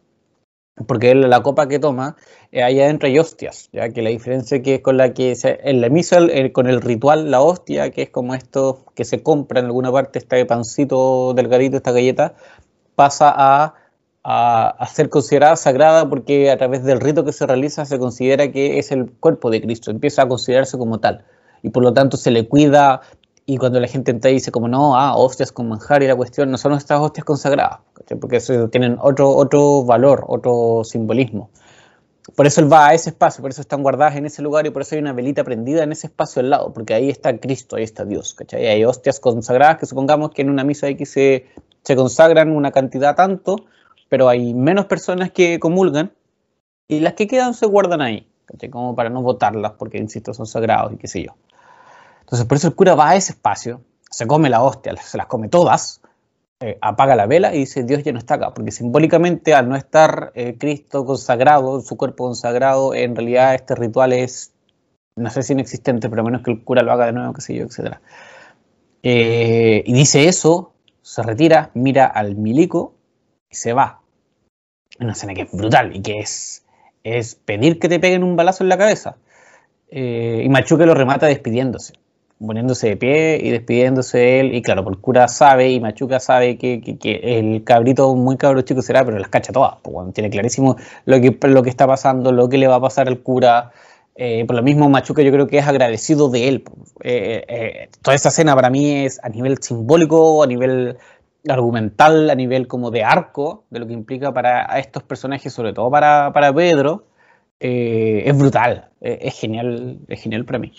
porque 0.87 1.15
la 1.15 1.43
copa 1.43 1.69
que 1.69 1.79
toma, 1.79 2.17
eh, 2.51 2.63
ahí 2.63 2.81
adentro 2.81 3.07
hay 3.09 3.19
hostias, 3.19 3.69
ya 3.73 3.91
que 3.91 4.03
la 4.03 4.11
diferencia 4.11 4.63
que 4.63 4.77
es 4.77 4.81
con 4.81 4.97
la 4.97 5.13
que 5.15 5.35
se, 5.35 5.61
en 5.65 5.81
la 5.81 5.89
misa, 5.89 6.19
con 6.53 6.67
el 6.69 6.81
ritual, 6.81 7.31
la 7.31 7.41
hostia, 7.41 7.91
que 7.91 8.03
es 8.03 8.11
como 8.11 8.35
esto 8.35 8.85
que 8.95 9.05
se 9.05 9.23
compra 9.23 9.61
en 9.61 9.67
alguna 9.67 9.93
parte, 9.93 10.19
este 10.19 10.45
pancito 10.47 11.35
delgadito, 11.35 11.77
esta 11.77 11.93
galleta, 11.93 12.35
pasa 12.95 13.33
a 13.35 13.75
a, 14.25 14.87
ser 14.93 15.09
considerada 15.09 15.57
sagrada 15.57 16.09
porque 16.09 16.51
a 16.51 16.57
través 16.57 16.85
del 16.85 17.01
rito 17.01 17.25
que 17.25 17.33
se 17.33 17.47
realiza 17.47 17.85
se 17.85 17.99
considera 17.99 18.51
que 18.53 18.79
es 18.79 18.93
el 18.93 19.11
cuerpo 19.11 19.51
de 19.51 19.61
Cristo, 19.61 19.91
empieza 19.91 20.23
a 20.23 20.29
considerarse 20.29 20.79
como 20.79 21.01
tal. 21.01 21.25
Y 21.63 21.71
por 21.71 21.83
lo 21.83 21.93
tanto 21.93 22.17
se 22.17 22.31
le 22.31 22.49
cuida 22.49 23.03
y 23.53 23.59
cuando 23.59 23.81
la 23.81 23.87
gente 23.87 24.11
entra 24.11 24.31
y 24.31 24.35
dice 24.35 24.51
como 24.51 24.67
no, 24.67 24.97
ah, 24.97 25.15
hostias 25.15 25.53
con 25.53 25.69
manjar 25.69 26.03
y 26.03 26.07
la 26.07 26.17
cuestión 26.17 26.51
no 26.51 26.57
son 26.57 26.73
estas 26.73 27.01
hostias 27.01 27.27
consagradas, 27.27 27.81
porque 28.19 28.37
eso 28.37 28.69
tienen 28.69 28.97
otro, 28.99 29.29
otro 29.29 29.85
valor, 29.85 30.25
otro 30.27 30.85
simbolismo. 30.85 31.51
Por 32.35 32.47
eso 32.47 32.63
él 32.63 32.73
va 32.73 32.89
a 32.89 32.95
ese 32.95 33.11
espacio, 33.11 33.43
por 33.43 33.51
eso 33.51 33.61
están 33.61 33.83
guardadas 33.83 34.17
en 34.17 34.25
ese 34.25 34.41
lugar 34.41 34.67
y 34.67 34.71
por 34.71 34.81
eso 34.81 34.95
hay 34.95 35.03
una 35.03 35.13
velita 35.13 35.45
prendida 35.45 35.83
en 35.83 35.93
ese 35.93 36.07
espacio 36.07 36.41
al 36.41 36.49
lado, 36.49 36.73
porque 36.73 36.95
ahí 36.95 37.11
está 37.11 37.37
Cristo, 37.39 37.77
ahí 37.77 37.83
está 37.83 38.07
Dios, 38.07 38.33
¿cachai? 38.33 38.69
Hay 38.69 38.87
hostias 38.87 39.21
consagradas 39.21 39.77
que 39.77 39.85
supongamos 39.85 40.31
que 40.31 40.41
en 40.41 40.49
una 40.49 40.65
misa 40.65 40.89
X 40.89 41.11
se, 41.11 41.47
se 41.83 41.95
consagran 41.95 42.53
una 42.53 42.71
cantidad 42.71 43.15
tanto, 43.15 43.57
pero 44.09 44.31
hay 44.31 44.55
menos 44.55 44.87
personas 44.87 45.31
que 45.31 45.61
comulgan 45.61 46.13
y 46.89 47.01
las 47.01 47.13
que 47.13 47.27
quedan 47.27 47.53
se 47.53 47.67
guardan 47.67 48.01
ahí, 48.01 48.27
como 48.71 48.97
para 48.97 49.11
no 49.11 49.21
votarlas 49.21 49.73
porque, 49.73 49.99
insisto, 49.99 50.33
son 50.33 50.47
sagrados 50.47 50.95
y 50.95 50.97
qué 50.97 51.09
sé 51.09 51.23
yo. 51.23 51.35
Entonces, 52.33 52.49
por 52.49 52.57
eso 52.57 52.69
el 52.69 52.75
cura 52.75 52.95
va 52.95 53.11
a 53.11 53.17
ese 53.17 53.33
espacio, 53.33 53.83
se 54.11 54.27
come 54.27 54.49
la 54.49 54.63
hostia, 54.63 54.97
se 55.05 55.19
las 55.19 55.27
come 55.27 55.51
todas, 55.51 56.01
eh, 56.61 56.79
apaga 56.81 57.15
la 57.15 57.27
vela 57.27 57.55
y 57.55 57.59
dice, 57.59 57.85
Dios 57.85 58.03
ya 58.05 58.13
no 58.13 58.19
está 58.19 58.37
acá, 58.37 58.55
porque 58.55 58.71
simbólicamente 58.71 59.53
al 59.53 59.69
no 59.69 59.77
estar 59.77 60.33
eh, 60.35 60.57
Cristo 60.59 61.05
consagrado, 61.05 61.83
su 61.83 61.99
cuerpo 61.99 62.25
consagrado, 62.25 62.95
en 62.95 63.15
realidad 63.15 63.55
este 63.55 63.75
ritual 63.75 64.15
es, 64.15 64.55
no 65.15 65.29
sé 65.29 65.43
si 65.43 65.53
inexistente, 65.53 66.09
pero 66.09 66.23
a 66.23 66.25
menos 66.25 66.41
que 66.41 66.53
el 66.53 66.65
cura 66.65 66.83
lo 66.83 66.93
haga 66.93 67.05
de 67.05 67.13
nuevo, 67.13 67.35
qué 67.35 67.43
sé 67.43 67.55
yo, 67.55 67.65
etc. 67.65 67.99
Eh, 69.03 69.83
y 69.85 69.93
dice 69.93 70.27
eso, 70.27 70.73
se 71.03 71.23
retira, 71.23 71.71
mira 71.75 72.07
al 72.07 72.37
milico 72.37 72.95
y 73.51 73.57
se 73.57 73.75
va 73.75 74.01
una 74.99 75.13
escena 75.13 75.35
que 75.35 75.43
es 75.43 75.53
brutal 75.53 75.95
y 75.95 76.01
que 76.01 76.21
es, 76.21 76.65
es 77.05 77.35
pedir 77.35 77.79
que 77.79 77.91
te 77.91 78.01
peguen 78.01 78.23
un 78.23 78.37
balazo 78.37 78.65
en 78.65 78.71
la 78.71 78.79
cabeza. 78.79 79.17
Y 79.95 80.49
Machuque 80.49 80.87
lo 80.87 80.95
remata 80.95 81.27
despidiéndose, 81.27 81.93
poniéndose 82.47 82.89
de 82.89 82.97
pie 82.97 83.41
y 83.43 83.51
despidiéndose 83.51 84.19
de 84.19 84.41
él. 84.41 84.55
Y 84.55 84.63
claro, 84.63 84.85
por 84.85 85.01
cura 85.01 85.29
sabe 85.29 85.71
y 85.71 85.81
Machuca 85.81 86.21
sabe 86.21 86.59
que, 86.59 86.81
el 87.23 87.65
cabrito 87.65 88.15
muy 88.15 88.37
cabro 88.37 88.63
chico 88.63 88.83
será, 88.83 89.05
pero 89.05 89.19
las 89.19 89.29
cacha 89.29 89.53
todas. 89.53 89.77
Pues, 89.83 90.13
tiene 90.15 90.31
clarísimo 90.31 90.77
lo 91.05 91.21
que, 91.21 91.71
está 91.71 91.87
pasando, 91.87 92.33
lo 92.33 92.49
que 92.49 92.59
le 92.59 92.67
va 92.67 92.77
a 92.77 92.81
pasar 92.81 93.09
al 93.09 93.21
cura. 93.21 93.73
Eh, 94.15 94.45
por 94.47 94.57
lo 94.57 94.63
mismo, 94.63 94.89
Machuca 94.89 95.23
yo 95.23 95.33
creo 95.33 95.47
que 95.47 95.59
es 95.59 95.67
agradecido 95.67 96.29
de 96.29 96.49
él. 96.49 96.65
Eh, 97.03 97.89
toda 98.03 98.15
esa 98.15 98.29
escena 98.29 98.55
para 98.55 98.71
mí 98.71 99.05
es 99.05 99.21
a 99.25 99.29
nivel 99.29 99.59
simbólico, 99.63 100.43
a 100.43 100.47
nivel 100.47 100.97
argumental 101.49 102.31
a 102.31 102.35
nivel 102.37 102.69
como 102.69 102.93
de 102.93 103.03
arco, 103.03 103.65
de 103.71 103.81
lo 103.81 103.87
que 103.87 103.93
implica 103.93 104.33
para 104.33 104.79
estos 104.79 105.03
personajes, 105.03 105.53
sobre 105.53 105.73
todo 105.73 105.91
para, 105.91 106.33
Pedro, 106.55 107.07
eh, 107.59 108.23
es 108.27 108.39
brutal, 108.39 108.91
es, 109.01 109.39
genial, 109.39 109.99
es 110.09 110.23
genial 110.23 110.45
para 110.45 110.61
mí. 110.61 110.73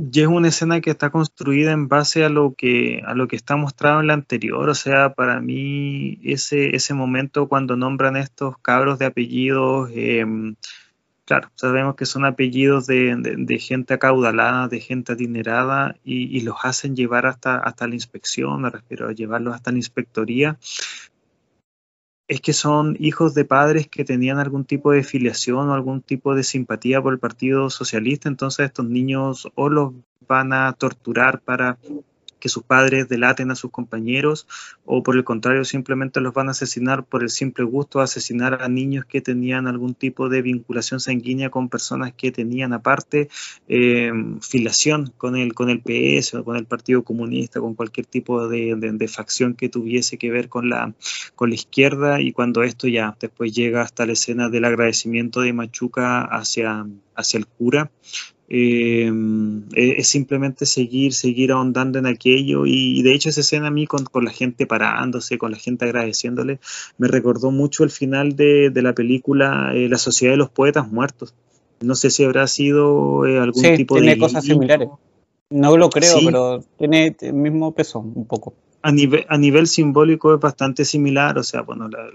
Y 0.00 0.20
es 0.20 0.28
una 0.28 0.48
escena 0.48 0.80
que 0.80 0.90
está 0.90 1.10
construida 1.10 1.72
en 1.72 1.88
base 1.88 2.24
a 2.24 2.28
lo 2.28 2.54
que, 2.54 3.02
a 3.04 3.14
lo 3.14 3.26
que 3.26 3.36
está 3.36 3.56
mostrado 3.56 4.00
en 4.00 4.06
la 4.06 4.14
anterior. 4.14 4.68
O 4.68 4.74
sea, 4.74 5.14
para 5.14 5.40
mí 5.40 6.20
ese, 6.22 6.76
ese 6.76 6.94
momento 6.94 7.48
cuando 7.48 7.76
nombran 7.76 8.16
estos 8.16 8.56
cabros 8.58 8.98
de 8.98 9.06
apellidos, 9.06 9.90
em, 9.92 10.54
Claro, 11.28 11.50
sabemos 11.56 11.94
que 11.94 12.06
son 12.06 12.24
apellidos 12.24 12.86
de, 12.86 13.58
gente 13.60 13.92
acaudalada, 13.92 14.66
de 14.66 14.80
gente 14.80 15.12
adinerada 15.12 15.94
y, 16.02 16.40
los 16.40 16.56
hacen 16.62 16.96
llevar 16.96 17.26
hasta, 17.26 17.58
hasta 17.58 17.86
la 17.86 17.96
inspección, 17.96 18.62
me 18.62 18.70
refiero 18.70 19.08
a 19.08 19.12
llevarlos 19.12 19.54
hasta 19.54 19.70
la 19.70 19.76
inspectoría. 19.76 20.58
Es 22.28 22.40
que 22.40 22.52
son 22.52 22.96
hijos 23.00 23.34
de 23.34 23.44
padres 23.44 23.88
que 23.88 24.04
tenían 24.04 24.38
algún 24.38 24.64
tipo 24.64 24.92
de 24.92 25.02
filiación 25.02 25.70
o 25.70 25.74
algún 25.74 26.02
tipo 26.02 26.34
de 26.34 26.44
simpatía 26.44 27.02
por 27.02 27.14
el 27.14 27.18
Partido 27.18 27.70
Socialista, 27.70 28.28
entonces 28.28 28.66
estos 28.66 28.86
niños 28.86 29.48
o 29.54 29.68
los 29.68 29.94
van 30.28 30.52
a 30.52 30.72
torturar 30.74 31.40
para 31.40 31.78
que 32.38 32.48
sus 32.48 32.62
padres 32.62 33.08
delaten 33.08 33.50
a 33.50 33.54
sus 33.54 33.70
compañeros 33.70 34.46
o 34.84 35.02
por 35.02 35.16
el 35.16 35.24
contrario 35.24 35.64
simplemente 35.64 36.20
los 36.20 36.34
van 36.34 36.48
a 36.48 36.52
asesinar 36.52 37.04
por 37.04 37.22
el 37.22 37.30
simple 37.30 37.64
gusto 37.64 37.98
de 37.98 38.04
asesinar 38.04 38.62
a 38.62 38.68
niños 38.68 39.04
que 39.04 39.20
tenían 39.20 39.66
algún 39.66 39.94
tipo 39.94 40.28
de 40.28 40.42
vinculación 40.42 41.00
sanguínea 41.00 41.50
con 41.50 41.68
personas 41.68 42.12
que 42.12 42.32
tenían 42.32 42.72
aparte 42.72 43.28
eh, 43.68 44.12
filiación 44.40 45.12
con 45.16 45.36
el, 45.36 45.54
con 45.54 45.70
el 45.70 45.80
PS 45.80 46.34
o 46.34 46.44
con 46.44 46.56
el 46.56 46.66
Partido 46.66 47.02
Comunista, 47.02 47.60
con 47.60 47.74
cualquier 47.74 48.06
tipo 48.06 48.48
de, 48.48 49.08
facción 49.08 49.54
que 49.54 49.68
tuviese 49.68 50.18
que 50.18 50.30
ver 50.30 50.48
con 50.48 50.68
la, 50.68 50.94
con 51.34 51.50
la 51.50 51.54
izquierda. 51.54 52.20
Y 52.20 52.32
cuando 52.32 52.62
esto 52.62 52.88
ya 52.88 53.16
después 53.18 53.52
llega 53.52 53.82
hasta 53.82 54.06
la 54.06 54.12
escena 54.12 54.48
del 54.48 54.64
agradecimiento 54.64 55.40
de 55.40 55.52
Machuca 55.52 56.22
hacia, 56.22 56.86
hacia 57.14 57.38
el 57.38 57.46
cura 57.46 57.90
Eh, 58.50 59.12
es 59.74 60.08
simplemente 60.08 60.64
seguir, 60.64 61.12
seguir 61.12 61.52
ahondando 61.52 61.98
en 61.98 62.06
aquello 62.06 62.64
y, 62.64 63.02
de 63.02 63.12
hecho 63.12 63.28
esa 63.28 63.42
escena 63.42 63.66
a 63.66 63.70
mí 63.70 63.86
con, 63.86 64.06
la 64.24 64.30
gente 64.30 64.66
parándose, 64.66 65.36
con 65.36 65.50
la 65.50 65.58
gente 65.58 65.84
agradeciéndole, 65.84 66.58
me 66.96 67.08
recordó 67.08 67.50
mucho 67.50 67.84
el 67.84 67.90
final 67.90 68.36
de, 68.36 68.72
la 68.74 68.94
película 68.94 69.72
eh, 69.74 69.88
La 69.88 69.98
Sociedad 69.98 70.32
de 70.32 70.38
los 70.38 70.48
Poetas 70.48 70.90
Muertos. 70.90 71.34
No 71.80 71.94
sé 71.94 72.10
si 72.10 72.24
habrá 72.24 72.46
sido 72.46 73.26
eh, 73.26 73.38
algún 73.38 73.62
tipo 73.76 73.96
de... 73.96 74.00
tiene 74.00 74.18
cosas 74.18 74.44
similares. 74.44 74.88
No 75.50 75.76
lo 75.76 75.90
creo, 75.90 76.18
pero 76.24 76.64
tiene 76.78 77.16
el 77.20 77.34
mismo 77.34 77.74
peso 77.74 78.00
un 78.00 78.26
poco. 78.26 78.54
A 78.80 78.92
nivel, 78.92 79.26
a 79.28 79.36
nivel 79.36 79.66
simbólico 79.66 80.34
es 80.34 80.40
bastante 80.40 80.84
similar, 80.84 81.38
o 81.38 81.42
sea, 81.42 81.62
bueno, 81.62 81.88
la, 81.88 82.08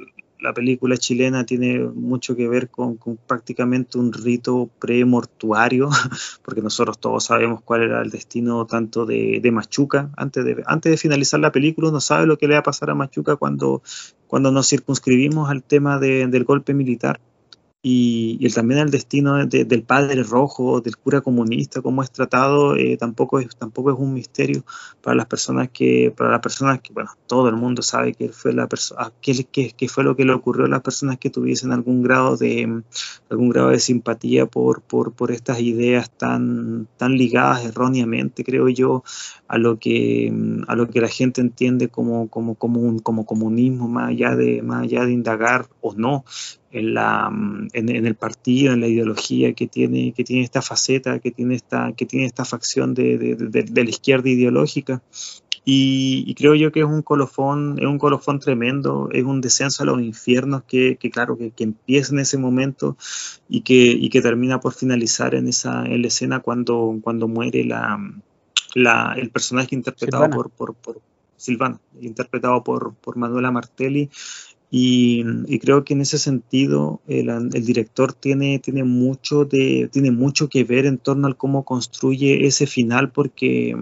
la 0.44 0.54
película 0.54 0.98
chilena 0.98 1.46
tiene 1.46 1.80
mucho 1.80 2.36
que 2.36 2.50
ver 2.50 2.70
con, 2.70 3.00
prácticamente 3.26 3.98
un 3.98 4.12
rito 4.12 4.70
premortuario, 4.78 5.90
porque 6.44 6.62
nosotros 6.62 7.00
todos 7.00 7.24
sabemos 7.24 7.62
cuál 7.62 7.84
era 7.84 8.02
el 8.02 8.10
destino 8.10 8.66
tanto 8.66 9.06
de, 9.06 9.42
Machuca. 9.54 10.12
Antes 10.18 10.44
de, 10.44 10.62
antes 10.68 10.92
de 10.92 10.98
finalizar 10.98 11.40
la 11.40 11.54
película, 11.54 11.90
uno 11.90 12.02
sabe 12.02 12.26
lo 12.26 12.38
que 12.38 12.48
le 12.48 12.56
va 12.56 12.60
a 12.60 12.64
pasar 12.64 12.90
a 12.90 12.96
Machuca 12.96 13.38
cuando, 13.38 13.82
cuando 14.28 14.52
nos 14.52 14.68
circunscribimos 14.68 15.50
al 15.50 15.64
tema 15.64 15.98
del 15.98 16.44
golpe 16.44 16.74
militar 16.74 17.22
y, 17.86 18.38
y 18.40 18.50
también 18.50 18.80
el 18.80 18.92
destino 18.92 19.46
del 19.46 19.84
padre 19.84 20.24
rojo, 20.24 20.80
del 20.80 20.96
cura 20.96 21.20
comunista, 21.20 21.82
cómo 21.82 22.02
es 22.02 22.12
tratado, 22.12 22.78
eh, 22.78 22.96
tampoco, 22.96 23.42
es, 23.42 23.54
tampoco 23.58 23.92
es 23.92 24.00
un 24.00 24.14
misterio 24.14 24.64
para 25.02 25.18
las 25.18 25.26
personas 25.26 25.70
que, 25.70 26.14
para 26.16 26.32
las 26.32 26.40
personas 26.40 26.80
que, 26.80 26.94
bueno, 26.94 27.12
todo 27.28 27.50
el 27.50 27.58
mundo 27.58 27.82
sabe 27.82 28.14
que 28.14 28.30
fue 28.30 28.54
la 28.54 28.68
persona, 28.68 29.12
qué, 29.20 29.46
qué, 29.52 29.90
fue 29.90 30.06
lo 30.06 30.16
que 30.16 30.24
le 30.24 30.32
ocurrió 30.32 30.66
a 30.66 30.70
las 30.70 30.82
personas 30.82 31.18
que 31.18 31.30
tuviesen 31.30 31.74
algún 31.74 32.04
grado 32.04 32.38
de, 32.38 32.84
algún 33.30 33.50
grado 33.50 33.72
de 33.72 33.80
simpatía 33.82 34.46
por, 34.46 34.82
por, 34.82 35.12
por 35.12 35.32
estas 35.32 35.60
ideas 35.60 36.10
tan, 36.10 36.88
tan 36.96 37.18
ligadas 37.18 37.66
erróneamente, 37.66 38.46
creo 38.46 38.70
yo, 38.70 39.04
a 39.50 39.58
lo 39.58 39.78
que, 39.78 40.34
a 40.70 40.76
lo 40.78 40.90
que 40.90 41.02
la 41.02 41.10
gente 41.10 41.42
entiende 41.42 41.90
como, 41.90 42.30
como, 42.30 42.56
como, 42.56 42.80
un, 42.80 43.00
como 43.00 43.26
comunismo, 43.26 43.90
más 43.90 44.08
allá, 44.12 44.38
de, 44.38 44.62
más 44.62 44.84
allá 44.84 45.04
de 45.04 45.12
indagar 45.12 45.68
o 45.82 45.94
no 45.96 46.24
en, 46.74 46.96
la, 46.96 47.32
en, 47.74 47.90
el 48.06 48.16
partido, 48.16 48.74
en 48.74 48.82
la 48.82 48.88
ideología 48.88 49.54
que 49.54 49.68
tiene, 49.68 50.12
que 50.12 50.24
tiene 50.24 50.44
esta 50.44 50.62
faceta, 50.62 51.20
que 51.20 51.32
tiene 51.32 51.56
esta, 51.56 51.94
que 51.96 52.08
tiene 52.08 52.26
esta 52.26 52.46
facción 52.46 52.96
de, 52.96 53.18
de, 53.18 53.64
de, 53.64 53.84
la 53.84 53.90
izquierda 53.90 54.28
ideológica. 54.28 55.02
Y, 55.66 56.34
creo 56.36 56.56
yo 56.56 56.72
que 56.72 56.82
es 56.82 56.86
un 56.86 57.04
colofón, 57.04 57.78
es 57.80 57.86
un 57.86 58.00
colofón 58.00 58.40
tremendo, 58.40 59.08
es 59.14 59.24
un 59.24 59.40
descenso 59.40 59.84
a 59.84 59.86
los 59.86 60.02
infiernos 60.02 60.64
que, 60.64 60.98
que 60.98 61.10
claro, 61.10 61.38
que, 61.38 61.52
que, 61.52 61.64
empieza 61.64 62.12
en 62.12 62.20
ese 62.20 62.38
momento 62.38 62.98
y 63.48 63.62
que, 63.62 63.76
y 63.76 64.10
que 64.10 64.22
termina 64.22 64.60
por 64.60 64.74
finalizar 64.74 65.36
en 65.36 65.48
esa 65.48 65.86
en 65.86 66.02
la 66.02 66.08
escena 66.08 66.40
cuando, 66.40 67.00
cuando 67.02 67.30
muere 67.30 67.64
la, 67.64 67.98
la, 68.74 69.14
el 69.16 69.30
personaje 69.30 69.76
interpretado 69.76 70.30
por, 70.32 70.50
por, 70.50 70.74
por 70.74 71.02
Silvana, 71.38 71.80
interpretado 72.02 72.62
por, 72.64 72.96
por 72.96 73.16
Manuela 73.16 73.52
Martelli, 73.52 74.10
y, 74.76 75.60
creo 75.60 75.84
que 75.84 75.94
en 75.94 76.02
ese 76.02 76.18
sentido 76.18 77.00
el, 77.08 77.30
el, 77.30 77.64
director 77.64 78.12
tiene, 78.12 78.58
tiene, 78.58 78.84
mucho 78.84 79.46
de, 79.46 79.88
tiene 79.94 80.10
mucho 80.10 80.50
que 80.50 80.64
ver 80.64 80.88
en 80.88 80.98
torno 80.98 81.28
al 81.28 81.38
cómo 81.38 81.64
construye 81.64 82.48
ese 82.48 82.66
final 82.66 83.12
porque, 83.12 83.78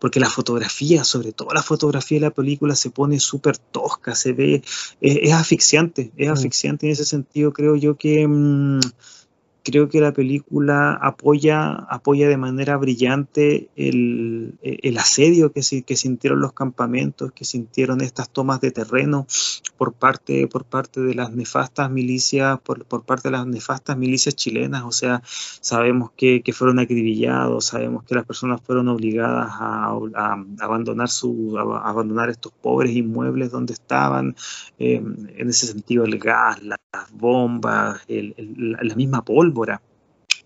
porque 0.00 0.18
la 0.18 0.28
fotografía, 0.28 1.04
sobre 1.04 1.30
todo 1.30 1.50
la 1.54 1.62
fotografía 1.62 2.16
de 2.16 2.22
la 2.22 2.32
película 2.32 2.74
se 2.74 2.90
pone 2.90 3.20
súper 3.20 3.58
tosca, 3.58 4.16
se 4.16 4.32
ve, 4.32 4.64
es, 5.00 5.32
asfixiante, 5.32 6.10
es 6.16 6.28
mm. 6.28 6.32
asfixiante 6.32 6.86
en 6.86 6.92
ese 6.92 7.04
sentido 7.04 7.52
creo 7.52 7.76
yo 7.76 7.96
que... 7.96 8.26
Mm, 8.26 8.80
creo 9.64 9.88
que 9.88 10.00
la 10.00 10.12
película 10.12 10.92
apoya, 10.92 11.72
apoya 11.72 12.28
de 12.28 12.36
manera 12.36 12.76
brillante 12.76 13.70
el, 13.76 14.58
el 14.62 14.98
asedio 14.98 15.52
que, 15.52 15.62
que, 15.84 15.96
sintieron 15.96 16.40
los 16.40 16.52
campamentos, 16.52 17.32
que 17.32 17.46
sintieron 17.46 18.02
estas 18.02 18.28
tomas 18.28 18.60
de 18.60 18.70
terreno 18.70 19.26
por 19.78 19.94
parte, 19.94 20.46
por 20.48 20.64
parte 20.64 21.00
de 21.00 21.14
las 21.14 21.32
nefastas 21.32 21.90
milicias, 21.90 22.60
por, 22.60 22.84
por 22.84 23.04
parte 23.04 23.28
de 23.28 23.32
las 23.32 23.46
nefastas 23.46 23.96
milicias 23.96 24.36
chilenas. 24.36 24.84
O 24.84 24.92
sea, 24.92 25.22
sabemos 25.24 26.10
que, 26.14 26.42
que 26.42 26.52
fueron 26.52 26.78
acribillados, 26.78 27.64
sabemos 27.64 28.04
que 28.04 28.14
las 28.14 28.26
personas 28.26 28.60
fueron 28.60 28.88
obligadas 28.88 29.48
a, 29.50 29.96
abandonar, 30.60 31.08
su, 31.08 31.56
abandonar 31.58 32.28
estos 32.28 32.52
pobres 32.52 32.94
inmuebles 32.94 33.50
donde 33.50 33.72
estaban. 33.72 34.36
Eh, 34.78 35.02
en 35.36 35.48
ese 35.48 35.66
sentido, 35.66 36.04
el 36.04 36.18
gas, 36.18 36.62
las 36.62 36.78
bombas, 37.12 38.02
el, 38.08 38.34
la 38.82 38.94
misma 38.94 39.24
polvo 39.24 39.53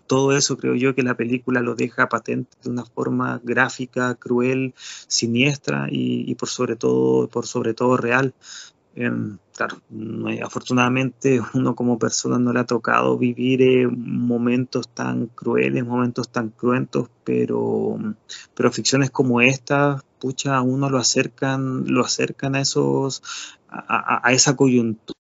todo 0.09 0.35
eso 0.35 0.57
creo 0.57 0.73
yo 0.73 0.95
que 0.95 1.03
la 1.03 1.15
película 1.15 1.61
lo 1.61 1.75
deja 1.75 2.09
patente 2.09 2.57
de 2.63 2.71
una 2.71 2.83
forma 2.83 3.39
gráfica, 3.43 4.15
cruel, 4.15 4.73
siniestra 5.07 5.87
y, 5.91 6.33
por 6.33 6.49
sobre 6.49 6.75
todo, 6.75 7.27
por 7.27 7.45
sobre 7.45 7.75
todo 7.75 7.95
real. 7.95 8.33
Em, 8.95 9.37
claro, 9.55 9.77
afortunadamente 10.43 11.39
uno 11.53 11.75
como 11.75 11.99
persona 11.99 12.39
no 12.39 12.51
le 12.51 12.61
ha 12.61 12.65
tocado 12.65 13.19
vivir 13.19 13.61
eh, 13.61 13.87
momentos 13.87 14.89
tan 14.89 15.27
crueles, 15.27 15.85
momentos 15.85 16.29
tan 16.29 16.49
cruentos, 16.49 17.09
pero, 17.23 17.99
pero 18.55 18.71
ficciones 18.71 19.11
como 19.11 19.41
esta, 19.41 20.03
pucha, 20.19 20.57
a 20.57 20.61
uno 20.63 20.89
lo 20.89 20.97
acercan, 20.97 21.85
lo 21.87 22.03
acercan 22.03 22.55
a 22.55 22.61
esos, 22.61 23.21
a, 23.69 24.31
esa 24.33 24.55
coyuntura, 24.55 25.18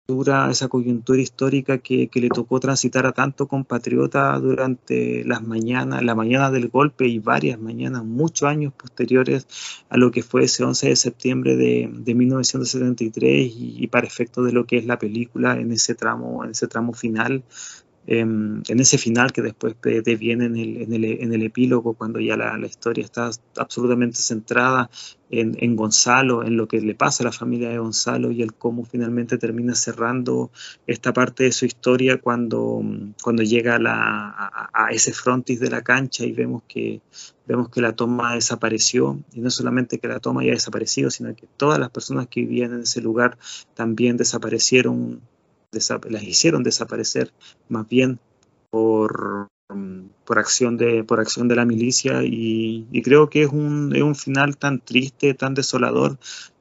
esa 0.50 0.68
coyuntura 0.68 1.20
histórica 1.20 1.78
que, 1.78 2.08
le 2.14 2.30
tocó 2.30 2.58
transitar 2.60 3.04
a 3.04 3.12
tanto 3.12 3.46
compatriota 3.46 4.38
durante 4.38 5.22
las 5.24 5.42
mañanas, 5.42 6.02
la 6.02 6.14
mañana 6.14 6.50
del 6.50 6.68
golpe 6.68 7.06
y 7.06 7.18
varias 7.18 7.60
mañanas, 7.60 8.04
muchos 8.04 8.48
años 8.48 8.72
posteriores 8.72 9.46
a 9.90 9.98
lo 9.98 10.10
que 10.10 10.22
fue 10.22 10.44
ese 10.44 10.64
11 10.64 10.88
de 10.88 10.96
septiembre 10.96 11.56
de, 11.56 12.14
1973 12.14 13.52
y, 13.54 13.84
y, 13.84 13.86
para 13.88 14.06
efecto 14.06 14.42
de 14.42 14.52
lo 14.52 14.64
que 14.64 14.78
es 14.78 14.86
la 14.86 14.98
película 14.98 15.60
en 15.60 15.72
ese 15.72 15.94
tramo, 15.94 16.42
en 16.42 16.52
ese 16.52 16.68
tramo 16.68 16.94
final 16.94 17.42
en 18.10 18.80
ese 18.80 18.96
final 18.96 19.32
que 19.32 19.42
después 19.42 19.76
viene 20.18 20.46
en 20.46 20.56
el, 20.56 20.76
en, 20.78 20.92
el, 20.94 21.04
en 21.04 21.34
el, 21.34 21.42
epílogo, 21.42 21.92
cuando 21.92 22.20
ya 22.20 22.38
la, 22.38 22.56
la 22.56 22.66
historia 22.66 23.04
está 23.04 23.30
absolutamente 23.56 24.16
centrada 24.16 24.88
en, 25.28 25.54
en, 25.60 25.76
Gonzalo, 25.76 26.42
en 26.42 26.56
lo 26.56 26.66
que 26.68 26.80
le 26.80 26.94
pasa 26.94 27.22
a 27.22 27.26
la 27.26 27.32
familia 27.32 27.68
de 27.68 27.78
Gonzalo 27.78 28.30
y 28.30 28.40
el 28.40 28.54
cómo 28.54 28.86
finalmente 28.86 29.36
termina 29.36 29.74
cerrando 29.74 30.50
esta 30.86 31.12
parte 31.12 31.44
de 31.44 31.52
su 31.52 31.66
historia 31.66 32.18
cuando, 32.18 32.82
cuando 33.22 33.42
llega 33.42 33.78
la, 33.78 33.92
a, 33.94 34.70
a, 34.72 34.90
ese 34.90 35.12
frontis 35.12 35.60
de 35.60 35.68
la 35.68 35.82
cancha 35.82 36.24
y 36.24 36.32
vemos 36.32 36.62
que, 36.66 37.02
vemos 37.46 37.68
que 37.68 37.82
la 37.82 37.92
toma 37.92 38.34
desapareció, 38.34 39.18
y 39.34 39.40
no 39.40 39.50
solamente 39.50 39.98
que 39.98 40.08
la 40.08 40.18
toma 40.18 40.40
haya 40.40 40.52
desaparecido, 40.52 41.10
sino 41.10 41.36
que 41.36 41.46
todas 41.58 41.78
las 41.78 41.90
personas 41.90 42.26
que 42.28 42.40
vivían 42.40 42.72
en 42.72 42.80
ese 42.80 43.02
lugar 43.02 43.36
también 43.74 44.16
desaparecieron 44.16 45.20
las 45.72 46.22
hicieron 46.22 46.62
desaparecer 46.62 47.32
más 47.68 47.86
bien 47.88 48.18
por, 48.70 49.48
por, 50.24 50.38
acción, 50.38 50.76
de, 50.76 51.04
por 51.04 51.20
acción 51.20 51.48
de 51.48 51.56
la 51.56 51.64
milicia. 51.64 52.22
Y, 52.24 52.86
creo 53.02 53.28
que 53.28 53.42
es 53.42 53.50
un, 53.50 53.94
es 53.94 54.02
un, 54.02 54.14
final 54.14 54.56
tan 54.56 54.80
triste, 54.80 55.34
tan 55.34 55.54
desolador 55.54 56.18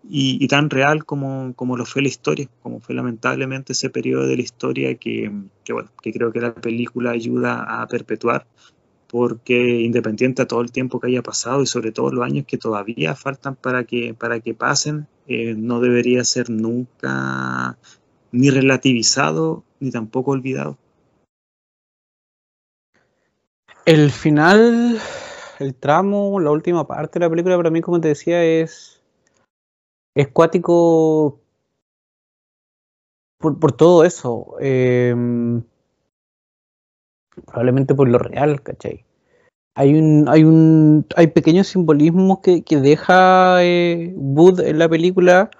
y, 0.10 0.46
tan 0.48 0.70
real 0.70 1.06
como, 1.06 1.54
como, 1.56 1.78
lo 1.78 1.86
fue 1.86 2.02
la 2.02 2.10
historia, 2.10 2.50
como 2.62 2.80
fue 2.80 2.96
lamentablemente 2.96 3.74
ese 3.74 3.90
periodo 3.90 4.28
de 4.28 4.36
la 4.36 4.42
historia 4.42 4.96
que, 4.96 5.32
que, 5.64 5.74
bueno, 5.74 5.90
que 6.02 6.12
creo 6.12 6.32
que 6.32 6.42
la 6.42 6.54
película 6.54 7.12
ayuda 7.12 7.82
a 7.82 7.88
perpetuar 7.88 8.46
porque 9.10 9.82
independiente 9.82 10.42
a 10.42 10.48
todo 10.48 10.60
el 10.60 10.74
tiempo 10.74 11.00
que 11.00 11.08
haya 11.08 11.24
pasado 11.24 11.62
y 11.62 11.66
sobre 11.66 11.94
todo 11.94 12.12
los 12.12 12.26
años 12.26 12.46
que 12.46 12.58
todavía 12.58 13.16
faltan 13.16 13.56
para 13.56 13.86
que, 13.86 14.14
para 14.14 14.42
que 14.42 14.54
pasen, 14.54 15.08
eh, 15.28 15.56
no 15.56 15.80
debería 15.80 16.26
ser 16.26 16.50
nunca 16.50 17.78
ni 18.32 18.50
relativizado 18.50 19.64
ni 19.80 19.92
tampoco 19.92 20.32
olvidado. 20.32 20.78
El 23.86 24.12
final, 24.12 25.00
el 25.60 25.76
tramo, 25.76 26.40
la 26.40 26.52
última 26.52 26.86
parte 26.88 27.20
de 27.20 27.26
la 27.26 27.30
película 27.30 27.56
para 27.56 27.70
mí, 27.70 27.82
como 27.82 28.02
te 28.02 28.10
decía, 28.10 28.44
es, 28.44 29.02
es 30.14 30.28
cuático 30.28 31.40
por, 33.38 33.60
por 33.60 33.72
todo 33.72 34.04
eso. 34.04 34.56
Em, 34.60 35.64
probablemente 37.46 37.96
por 37.96 38.10
lo 38.10 38.18
real, 38.18 38.62
¿cachai? 38.62 39.06
Hay 39.76 39.94
un, 39.94 40.28
hay 40.28 40.44
un, 40.44 41.06
hay 41.16 41.28
pequeños 41.28 41.68
simbolismos 41.68 42.40
que, 42.40 42.64
que 42.64 42.78
deja 42.78 43.64
eh, 43.64 44.12
Wood 44.16 44.62
en 44.62 44.80
la 44.80 44.90
película. 44.90 45.52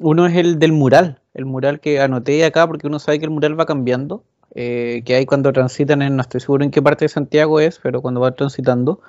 Uno 0.00 0.26
es 0.26 0.34
el 0.36 0.58
del 0.58 0.72
mural, 0.72 1.20
el 1.38 1.46
mural 1.46 1.78
que 1.78 2.00
anoté 2.00 2.44
acá, 2.44 2.66
porque 2.66 2.88
uno 2.88 2.98
sabe 2.98 3.20
que 3.20 3.24
el 3.24 3.30
mural 3.30 3.58
va 3.58 3.64
cambiando, 3.64 4.24
eh, 4.54 5.02
que 5.04 5.14
hay 5.14 5.24
cuando 5.24 5.52
transitan 5.52 6.02
en, 6.02 6.16
no 6.16 6.22
estoy 6.22 6.40
seguro 6.40 6.64
en 6.64 6.72
qué 6.72 6.82
parte 6.82 7.04
de 7.04 7.08
Santiago 7.08 7.60
es, 7.60 7.78
pero 7.80 8.02
cuando 8.02 8.20
va 8.20 8.32
transitando, 8.32 9.00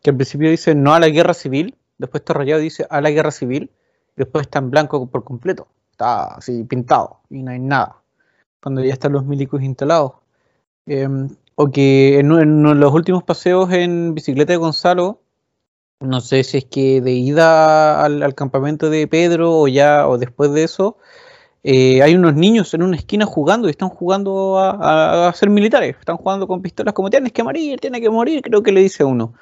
que 0.00 0.10
al 0.10 0.16
principio 0.16 0.50
dice 0.50 0.76
no 0.76 0.94
a 0.94 1.00
la 1.00 1.08
guerra 1.08 1.34
civil, 1.34 1.74
después 1.98 2.20
está 2.20 2.34
rayado 2.34 2.60
y 2.60 2.64
dice 2.64 2.86
a 2.88 3.00
la 3.00 3.10
guerra 3.10 3.32
civil, 3.32 3.70
después 4.14 4.42
está 4.42 4.60
en 4.60 4.70
blanco 4.70 5.06
por 5.08 5.24
completo, 5.24 5.66
está 5.90 6.36
así 6.36 6.62
pintado 6.62 7.20
y 7.28 7.42
no 7.42 7.50
hay 7.50 7.58
nada, 7.58 7.96
cuando 8.62 8.84
ya 8.84 8.92
están 8.92 9.12
los 9.12 9.24
milicos 9.24 9.60
instalados. 9.60 10.12
Em, 10.86 11.28
o 11.56 11.70
que 11.70 12.20
en, 12.20 12.62
los 12.80 12.92
últimos 12.92 13.24
paseos 13.24 13.72
en 13.72 14.14
bicicleta 14.14 14.52
de 14.52 14.58
Gonzalo, 14.58 15.20
no 16.00 16.20
sé 16.20 16.44
si 16.44 16.58
es 16.58 16.64
que 16.66 17.00
de 17.00 17.12
ida 17.12 18.04
al, 18.04 18.34
campamento 18.34 18.90
de 18.90 19.08
Pedro 19.08 19.58
o 19.58 19.68
ya 19.68 20.06
o 20.06 20.18
después 20.18 20.52
de 20.52 20.64
eso, 20.64 20.98
eh, 21.66 22.02
hay 22.02 22.14
unos 22.14 22.34
niños 22.34 22.74
en 22.74 22.82
una 22.82 22.96
esquina 22.96 23.24
jugando 23.24 23.68
y 23.68 23.70
están 23.70 23.88
jugando 23.88 24.58
a, 24.58 25.32
ser 25.34 25.48
militares, 25.48 25.96
están 25.98 26.18
jugando 26.18 26.46
con 26.46 26.60
pistolas 26.60 26.92
como 26.92 27.08
tienes 27.08 27.32
que 27.32 27.42
morir, 27.42 27.80
tienes 27.80 28.02
que 28.02 28.10
morir, 28.10 28.42
creo 28.42 28.62
que 28.62 28.70
le 28.70 28.82
dice 28.82 29.02
uno. 29.02 29.32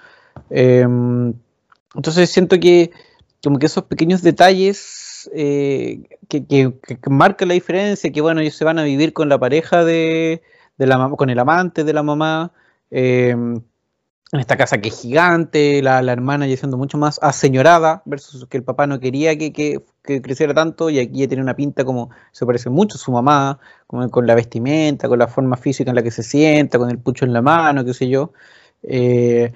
Em, 0.49 1.35
entonces 1.97 2.31
siento 2.31 2.61
que 2.61 2.93
como 3.43 3.59
que 3.59 3.67
esos 3.67 3.85
pequeños 3.85 4.23
detalles 4.23 5.29
eh, 5.35 6.05
que, 6.29 6.73
marcan 7.11 7.49
la 7.49 7.55
diferencia, 7.55 8.13
que 8.13 8.21
bueno, 8.21 8.41
ellos 8.41 8.55
se 8.55 8.65
van 8.65 8.79
a 8.79 8.85
vivir 8.85 9.13
con 9.13 9.29
la 9.29 9.39
pareja 9.39 9.85
de, 9.85 10.43
la, 10.79 11.11
con 11.11 11.29
el 11.29 11.41
amante 11.41 11.83
de 11.83 11.93
la 11.93 12.05
mamá, 12.05 12.53
em, 12.93 13.63
en 14.33 14.41
esta 14.41 14.57
casa 14.57 14.81
que 14.81 14.89
es 14.89 15.01
gigante, 15.01 15.83
la, 15.83 16.01
hermana 16.01 16.47
ya 16.47 16.57
siendo 16.57 16.79
mucho 16.79 16.97
más 16.97 17.19
aseñorada, 17.23 18.03
versus 18.07 18.47
que 18.47 18.57
el 18.57 18.65
papá 18.65 18.87
no 18.87 18.99
quería 18.99 19.37
que, 19.37 19.83
creciera 20.03 20.55
tanto, 20.55 20.89
y 20.89 20.99
aquí 20.99 21.19
ya 21.21 21.29
tiene 21.29 21.43
una 21.43 21.55
pinta 21.55 21.85
como 21.85 22.11
se 22.33 22.47
parece 22.47 22.71
mucho 22.71 22.97
a 22.97 22.99
su 22.99 23.13
mamá, 23.13 23.61
como 23.87 24.11
con 24.11 24.27
la 24.27 24.35
vestimenta, 24.35 25.07
con 25.09 25.19
la 25.19 25.29
forma 25.29 25.57
física 25.59 25.91
en 25.91 25.97
la 25.97 26.03
que 26.03 26.11
se 26.11 26.23
sienta, 26.23 26.79
con 26.79 26.91
el 26.91 26.99
pucho 26.99 27.27
en 27.27 27.35
la 27.35 27.43
mano, 27.43 27.85
qué 27.85 27.93
sé 27.93 28.09
yo. 28.09 28.33
Eh, 28.83 29.53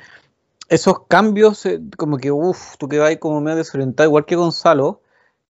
esos 0.68 1.06
cambios, 1.08 1.64
eh, 1.66 1.80
como 1.96 2.18
que, 2.18 2.30
uff, 2.30 2.76
tú 2.78 2.88
que 2.88 2.98
vas 2.98 3.16
como 3.18 3.40
medio 3.40 3.56
desorientado, 3.56 4.08
igual 4.08 4.26
que 4.26 4.36
Gonzalo, 4.36 5.00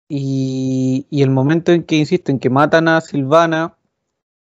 y, 0.10 1.06
y 1.12 1.22
el 1.24 1.30
momento 1.30 1.72
en 1.72 1.84
que, 1.84 1.98
insisto, 1.98 2.32
en 2.32 2.40
que 2.40 2.50
matan 2.50 2.88
a 2.88 3.02
Silvana, 3.02 3.78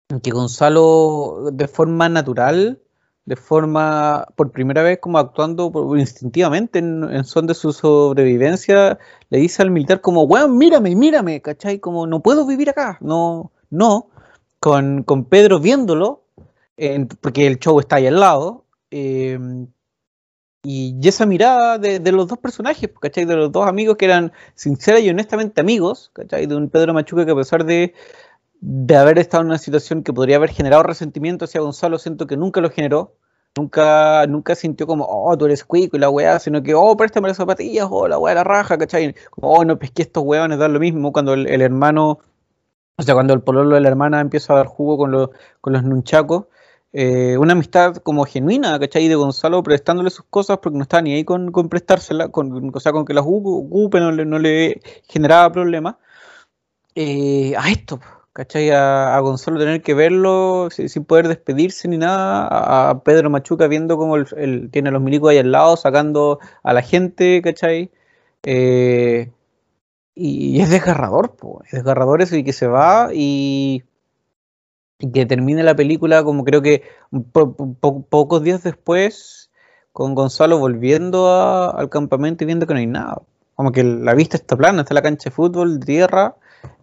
en 0.09 0.21
que 0.21 0.31
Gonzalo 0.31 1.51
de 1.53 1.67
forma 1.67 2.09
natural 2.09 2.81
de 3.25 3.35
forma, 3.35 4.27
por 4.35 4.51
primera 4.51 4.81
vez, 4.81 4.99
como 4.99 5.19
actuando 5.19 5.71
instintivamente 5.97 6.79
en, 6.79 7.23
son 7.23 7.47
de 7.47 7.53
su 7.53 7.71
sobrevivencia, 7.71 8.99
le 9.29 9.37
dice 9.39 9.61
al 9.61 9.71
militar 9.71 10.01
como, 10.01 10.23
weón, 10.23 10.57
mírame, 10.57 10.95
mírame, 10.95 11.41
¿cachai? 11.41 11.79
Como, 11.79 12.07
no 12.07 12.21
puedo 12.21 12.45
vivir 12.47 12.69
acá, 12.69 12.97
no, 13.01 13.51
no, 13.69 14.09
con, 14.59 15.05
Pedro 15.29 15.59
viéndolo, 15.59 16.23
porque 17.21 17.47
el 17.47 17.59
show 17.59 17.79
está 17.79 17.97
ahí 17.97 18.07
al 18.07 18.19
lado, 18.19 18.65
em, 18.89 19.67
y 20.63 20.95
esa 21.07 21.25
mirada 21.25 21.79
de, 21.79 22.11
los 22.11 22.27
dos 22.27 22.37
personajes, 22.37 22.89
¿cachai? 22.99 23.25
De 23.25 23.35
los 23.35 23.51
dos 23.51 23.67
amigos 23.67 23.97
que 23.97 24.05
eran 24.05 24.31
sinceros 24.55 25.01
y 25.01 25.09
honestamente 25.09 25.59
amigos, 25.61 26.11
¿cachai? 26.13 26.45
De 26.45 26.55
un 26.55 26.69
Pedro 26.69 26.93
Machuca 26.93 27.25
que 27.25 27.31
a 27.31 27.35
pesar 27.35 27.65
de 27.65 27.95
de 28.61 28.95
haber 28.95 29.17
estado 29.19 29.41
en 29.41 29.47
una 29.47 29.57
situación 29.57 30.03
que 30.03 30.13
podría 30.13 30.37
haber 30.37 30.51
generado 30.51 30.83
resentimiento 30.83 31.45
hacia 31.45 31.61
Gonzalo, 31.61 31.97
siento 31.99 32.27
que 32.27 32.37
nunca 32.37 32.61
lo 32.61 32.69
generó. 32.69 33.15
Nunca, 33.57 34.25
nunca 34.27 34.55
sintió 34.55 34.87
como, 34.87 35.05
oh, 35.09 35.37
tú 35.37 35.45
eres 35.45 35.65
cuico 35.65 35.97
y 35.97 35.99
la 35.99 36.09
weá, 36.09 36.39
sino 36.39 36.63
que, 36.63 36.73
oh, 36.73 36.95
préstame 36.95 37.27
las 37.27 37.35
zapatillas, 37.35 37.85
oh, 37.89 38.07
la 38.07 38.17
weá, 38.17 38.33
la 38.33 38.45
raja, 38.45 38.77
¿cachai? 38.77 39.13
Como, 39.29 39.51
oh, 39.51 39.65
no 39.65 39.77
pesqué 39.77 40.03
estos 40.03 40.23
weones, 40.23 40.57
da 40.57 40.69
lo 40.69 40.79
mismo 40.79 41.11
cuando 41.11 41.33
el, 41.33 41.61
hermano, 41.61 42.19
o 42.97 43.03
sea, 43.03 43.13
cuando 43.13 43.33
el 43.33 43.41
pololo 43.41 43.75
de 43.75 43.81
la 43.81 43.89
hermana 43.89 44.21
empieza 44.21 44.53
a 44.53 44.57
dar 44.57 44.67
jugo 44.67 44.97
con, 44.97 45.11
los 45.11 45.31
con 45.59 45.73
los 45.73 45.83
nunchacos. 45.83 46.45
Eh, 46.93 47.37
una 47.37 47.53
amistad 47.53 47.95
como 47.97 48.25
genuina, 48.25 48.79
¿cachai? 48.79 49.07
De 49.09 49.15
Gonzalo 49.15 49.63
prestándole 49.63 50.09
sus 50.11 50.25
cosas 50.29 50.59
porque 50.59 50.77
no 50.77 50.83
estaba 50.83 51.01
ni 51.01 51.13
ahí 51.13 51.25
con, 51.25 51.51
con 51.51 51.67
prestársela, 51.69 52.29
con, 52.29 52.71
o 52.73 52.79
sea, 52.79 52.93
con 52.93 53.05
que 53.05 53.13
las 53.13 53.25
ocupe, 53.25 53.99
no 53.99 54.11
le, 54.11 54.25
no 54.25 54.39
le 54.39 54.81
generaba 55.07 55.51
problemas. 55.51 55.95
Eh, 56.95 57.53
a 57.57 57.69
esto, 57.69 57.99
¿cachai? 58.33 58.69
A, 58.71 59.19
Gonzalo 59.19 59.59
tener 59.59 59.81
que 59.81 59.93
verlo 59.93 60.69
sin, 60.71 61.05
poder 61.05 61.27
despedirse 61.27 61.87
ni 61.87 61.97
nada, 61.97 62.89
a, 62.89 63.03
Pedro 63.03 63.29
Machuca 63.29 63.67
viendo 63.67 63.97
cómo 63.97 64.17
él 64.17 64.69
tiene 64.71 64.91
los 64.91 65.01
milicos 65.01 65.31
ahí 65.31 65.37
al 65.39 65.51
lado, 65.51 65.77
sacando 65.77 66.39
a 66.63 66.73
la 66.73 66.81
gente, 66.81 67.41
¿cachai? 67.41 67.91
Eh, 68.43 69.31
y, 70.15 70.61
es 70.61 70.69
desgarrador, 70.69 71.35
es 71.65 71.71
desgarrador 71.71 72.21
eso 72.21 72.35
y 72.35 72.43
que 72.43 72.53
se 72.53 72.67
va 72.67 73.09
y, 73.13 73.83
que 75.13 75.25
termine 75.25 75.63
la 75.63 75.75
película 75.75 76.23
como 76.23 76.43
creo 76.43 76.61
que 76.61 76.83
pocos 77.31 78.43
días 78.43 78.63
después 78.63 79.49
con 79.93 80.15
Gonzalo 80.15 80.59
volviendo 80.59 81.73
al 81.75 81.89
campamento 81.89 82.43
y 82.43 82.47
viendo 82.47 82.67
que 82.67 82.73
no 82.73 82.79
hay 82.79 82.87
nada. 82.87 83.21
Como 83.55 83.71
que 83.71 83.83
la 83.83 84.13
vista 84.15 84.37
está 84.37 84.55
plana, 84.55 84.81
está 84.81 84.93
la 84.93 85.01
cancha 85.01 85.29
de 85.29 85.35
fútbol, 85.35 85.79
tierra, 85.79 86.35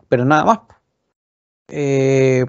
pero 0.09 0.24
nada 0.24 0.44
más. 0.44 0.59
Eh, 1.68 2.46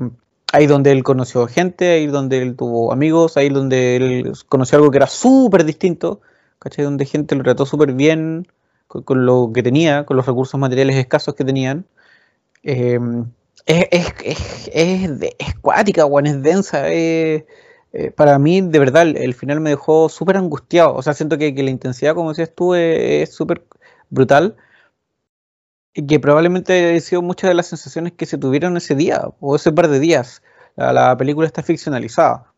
ahí 0.51 0.67
donde 0.67 0.91
él 0.91 1.03
conoció 1.03 1.47
gente, 1.47 1.91
ahí 1.91 2.07
donde 2.07 2.41
él 2.41 2.55
tuvo 2.55 2.91
amigos, 2.91 3.37
ahí 3.37 3.49
donde 3.49 3.95
él 3.97 4.33
conoció 4.47 4.77
algo 4.77 4.91
que 4.91 4.97
era 4.97 5.07
súper 5.07 5.65
distinto, 5.65 6.21
¿cachai? 6.59 6.85
Donde 6.85 7.05
gente 7.05 7.35
lo 7.35 7.43
trató 7.43 7.65
súper 7.65 7.93
bien 7.93 8.47
con, 8.87 9.25
lo 9.25 9.51
que 9.53 9.63
tenía, 9.63 10.05
con 10.05 10.17
los 10.17 10.25
recursos 10.25 10.59
materiales 10.59 10.95
escasos 10.95 11.35
que 11.35 11.45
tenían. 11.45 11.85
Eh, 12.63 12.99
es, 13.65 13.87
es, 13.91 14.07
es, 14.23 14.69
es, 14.73 15.11
es 15.37 15.55
cuática, 15.61 16.05
es 16.23 16.41
densa. 16.43 16.91
Eh, 16.91 17.45
para 18.15 18.39
mí, 18.39 18.61
de 18.61 18.79
verdad, 18.79 19.07
el, 19.07 19.33
final 19.33 19.59
me 19.59 19.71
dejó 19.71 20.09
súper 20.09 20.37
angustiado. 20.37 20.95
O 20.95 21.01
sea, 21.01 21.13
siento 21.13 21.37
que, 21.37 21.53
que, 21.53 21.63
la 21.63 21.71
intensidad, 21.71 22.15
como 22.15 22.29
decías 22.29 22.53
tú, 22.55 22.73
es 22.75 23.33
súper 23.33 23.63
brutal 24.09 24.55
que 25.93 26.19
probablemente 26.19 26.93
han 26.93 27.01
sido 27.01 27.21
muchas 27.21 27.49
de 27.49 27.53
las 27.55 27.67
sensaciones 27.67 28.13
que 28.13 28.25
se 28.25 28.37
tuvieron 28.37 28.77
ese 28.77 28.95
día 28.95 29.29
o 29.39 29.55
ese 29.55 29.71
par 29.71 29.87
de 29.87 29.99
días. 29.99 30.41
La, 30.75 31.17
película 31.17 31.47
está 31.47 31.63
ficcionalizada. 31.63 32.53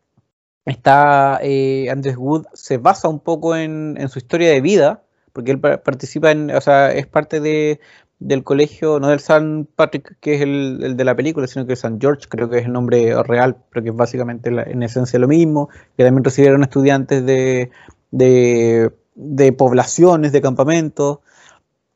Está 0.66 1.40
eh, 1.42 1.90
Andrés 1.90 2.18
Wood 2.18 2.46
se 2.54 2.78
basa 2.78 3.08
un 3.08 3.20
poco 3.20 3.56
en, 3.56 3.98
su 4.10 4.20
historia 4.20 4.50
de 4.50 4.62
vida, 4.62 5.04
porque 5.34 5.52
él 5.52 5.60
participa 5.60 6.32
en, 6.32 6.52
o 6.52 6.62
sea, 6.62 6.92
es 6.92 7.08
parte 7.08 7.40
de, 7.40 7.80
del 8.20 8.44
colegio, 8.44 9.00
no 9.00 9.08
del 9.08 9.20
San 9.20 9.68
Patrick, 9.76 10.18
que 10.20 10.36
es 10.36 10.42
el, 10.42 10.96
de 10.96 11.04
la 11.04 11.16
película, 11.16 11.48
sino 11.48 11.66
que 11.66 11.76
San 11.76 12.00
George, 12.00 12.28
creo 12.30 12.50
que 12.50 12.60
es 12.60 12.66
el 12.66 12.74
nombre 12.74 13.22
real, 13.24 13.58
pero 13.72 13.84
que 13.84 13.90
es 13.90 13.96
básicamente 13.96 14.50
en 14.50 14.84
esencia 14.84 15.18
lo 15.18 15.28
mismo, 15.28 15.70
que 15.98 16.04
también 16.04 16.24
recibieron 16.24 16.62
estudiantes 16.62 17.26
de, 17.26 17.72
de, 18.12 18.92
de 19.16 19.54
poblaciones, 19.54 20.32
de 20.32 20.42
campamentos, 20.42 21.20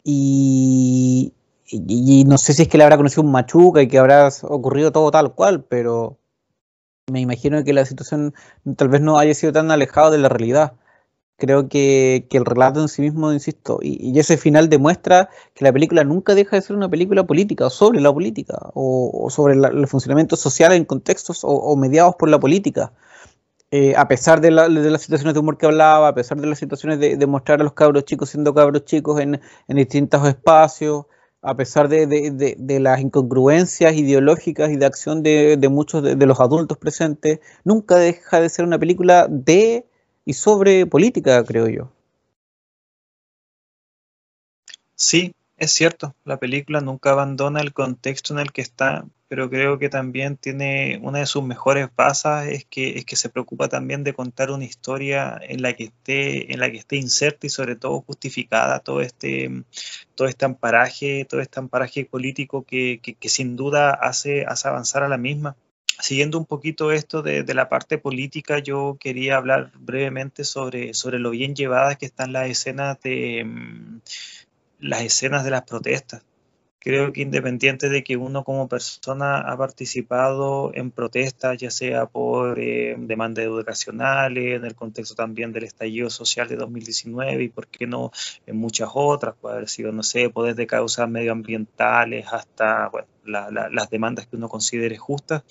y, 0.07 1.33
no 2.27 2.37
sé 2.37 2.53
si 2.53 2.61
es 2.61 2.67
que 2.67 2.77
le 2.77 2.83
habrá 2.83 2.97
conocido 2.97 3.23
un 3.23 3.31
machuca 3.31 3.81
y 3.81 3.87
que 3.87 3.97
habrá 3.97 4.29
ocurrido 4.43 4.91
todo 4.91 5.09
tal 5.09 5.33
cual, 5.33 5.63
pero 5.63 6.19
me 7.11 7.21
imagino 7.21 7.63
que 7.63 7.73
la 7.73 7.85
situación 7.85 8.35
tal 8.77 8.89
vez 8.89 9.01
no 9.01 9.17
haya 9.17 9.33
sido 9.33 9.51
tan 9.51 9.71
alejado 9.71 10.11
de 10.11 10.19
la 10.19 10.29
realidad. 10.29 10.73
Creo 11.37 11.67
que, 11.69 12.27
el 12.31 12.45
relato 12.45 12.81
en 12.81 12.87
sí 12.87 13.01
mismo, 13.01 13.33
insisto, 13.33 13.79
y, 13.81 14.17
ese 14.19 14.37
final 14.37 14.69
demuestra 14.69 15.29
que 15.55 15.65
la 15.65 15.73
película 15.73 16.03
nunca 16.03 16.35
deja 16.35 16.55
de 16.55 16.61
ser 16.61 16.75
una 16.75 16.89
película 16.89 17.23
política 17.25 17.65
o 17.65 17.69
sobre 17.71 17.99
la 17.99 18.13
política 18.13 18.57
o, 18.75 19.29
sobre 19.31 19.55
el 19.55 19.87
funcionamiento 19.87 20.35
social 20.35 20.71
en 20.73 20.85
contextos 20.85 21.39
o 21.43 21.75
mediados 21.75 22.15
por 22.15 22.29
la 22.29 22.39
política. 22.39 22.93
Eh, 23.77 23.93
a 23.97 24.07
pesar 24.07 24.39
de, 24.39 24.51
las 24.51 25.01
situaciones 25.01 25.33
de 25.33 25.39
humor 25.41 25.57
que 25.57 25.65
hablaba, 25.65 26.07
a 26.07 26.15
pesar 26.15 26.39
de 26.39 26.47
las 26.47 26.59
situaciones 26.59 26.97
de, 26.97 27.27
mostrar 27.27 27.59
a 27.59 27.63
los 27.65 27.73
cabros 27.73 28.05
chicos 28.05 28.29
siendo 28.29 28.53
cabros 28.53 28.85
chicos 28.85 29.19
en, 29.19 29.41
distintos 29.67 30.25
espacios, 30.25 31.07
a 31.41 31.57
pesar 31.57 31.89
de, 31.89 32.79
las 32.79 33.01
incongruencias 33.01 33.93
ideológicas 33.95 34.71
y 34.71 34.77
de 34.77 34.85
acción 34.85 35.23
de, 35.23 35.67
muchos 35.69 36.03
de, 36.03 36.25
los 36.25 36.39
adultos 36.39 36.77
presentes, 36.77 37.41
nunca 37.65 37.97
deja 37.97 38.39
de 38.39 38.47
ser 38.47 38.63
una 38.63 38.79
película 38.79 39.27
de 39.29 39.85
y 40.23 40.33
sobre 40.33 40.85
política, 40.85 41.43
creo 41.43 41.67
yo. 41.67 41.91
Sí, 44.95 45.34
es 45.57 45.71
cierto, 45.71 46.15
la 46.25 46.37
película 46.37 46.81
nunca 46.81 47.11
abandona 47.11 47.61
el 47.61 47.71
contexto 47.73 48.33
en 48.33 48.39
el 48.39 48.51
que 48.51 48.61
está, 48.61 49.05
pero 49.29 49.49
creo 49.49 49.79
que 49.79 49.89
también 49.89 50.35
tiene 50.37 50.99
una 51.01 51.19
de 51.19 51.25
sus 51.25 51.43
mejores 51.43 51.87
bases 51.95 52.47
es 52.49 52.65
que, 52.65 52.97
es 52.97 53.05
que 53.05 53.15
se 53.15 53.29
preocupa 53.29 53.69
también 53.69 54.03
de 54.03 54.13
contar 54.13 54.51
una 54.51 54.65
historia 54.65 55.39
en 55.41 55.61
la 55.61 55.73
que 55.73 55.85
esté, 55.85 56.53
en 56.53 56.59
la 56.59 56.69
que 56.69 56.77
esté 56.77 56.97
inserta 56.97 57.47
y 57.47 57.49
sobre 57.49 57.75
todo 57.77 58.01
justificada 58.01 58.79
todo 58.79 59.01
este, 59.01 59.63
todo 60.15 60.27
este 60.27 60.45
amparaje, 60.45 61.25
todo 61.25 61.39
este 61.39 61.59
amparaje 61.59 62.05
político 62.05 62.65
que, 62.65 62.99
sin 63.21 63.55
duda 63.55 63.91
hace, 63.91 64.45
hace 64.45 64.67
avanzar 64.67 65.03
a 65.03 65.09
la 65.09 65.17
misma. 65.17 65.55
Siguiendo 65.97 66.37
un 66.37 66.45
poquito 66.45 66.91
esto 66.91 67.21
de, 67.21 67.43
de, 67.43 67.53
la 67.53 67.69
parte 67.69 67.97
política, 67.97 68.59
yo 68.59 68.97
quería 68.99 69.37
hablar 69.37 69.71
brevemente 69.79 70.43
sobre, 70.43 70.93
sobre 70.93 71.19
lo 71.19 71.29
bien 71.29 71.55
llevadas 71.55 71.97
que 71.97 72.05
están 72.05 72.33
las 72.33 72.49
escenas 72.49 72.99
de 72.99 73.45
las 74.85 75.01
escenas 75.01 75.43
de 75.43 75.51
las 75.51 75.63
protestas. 75.63 76.23
Creo 76.79 77.11
que 77.11 77.23
independiente 77.23 77.89
de 77.89 78.03
que 78.03 78.15
uno 78.15 78.43
como 78.43 78.67
persona 78.67 79.39
ha 79.39 79.57
participado 79.57 80.69
en 80.75 80.91
protestas, 80.91 81.57
ya 81.57 81.71
sea 81.71 82.05
por 82.05 82.59
eh, 82.59 82.95
demandas 82.95 83.43
educacionales, 83.43 84.57
en 84.57 84.65
el 84.65 84.75
contexto 84.75 85.15
también 85.15 85.51
del 85.51 85.63
estallido 85.63 86.11
social 86.11 86.47
de 86.47 86.57
2019 86.57 87.43
y 87.43 87.49
por 87.49 87.65
qué 87.67 87.87
no 87.87 88.11
en 88.45 88.57
muchas 88.57 88.89
otras, 88.93 89.33
puede 89.41 89.55
haber 89.55 89.67
sido, 89.67 89.91
no 89.91 90.03
sé, 90.03 90.29
poder 90.29 90.53
de 90.53 90.67
causas 90.67 91.09
medioambientales 91.09 92.27
hasta 92.31 92.89
bueno, 92.89 93.07
las 93.25 93.89
demandas 93.89 94.27
que 94.27 94.35
uno 94.35 94.47
considere 94.47 94.95
justas, 94.95 95.41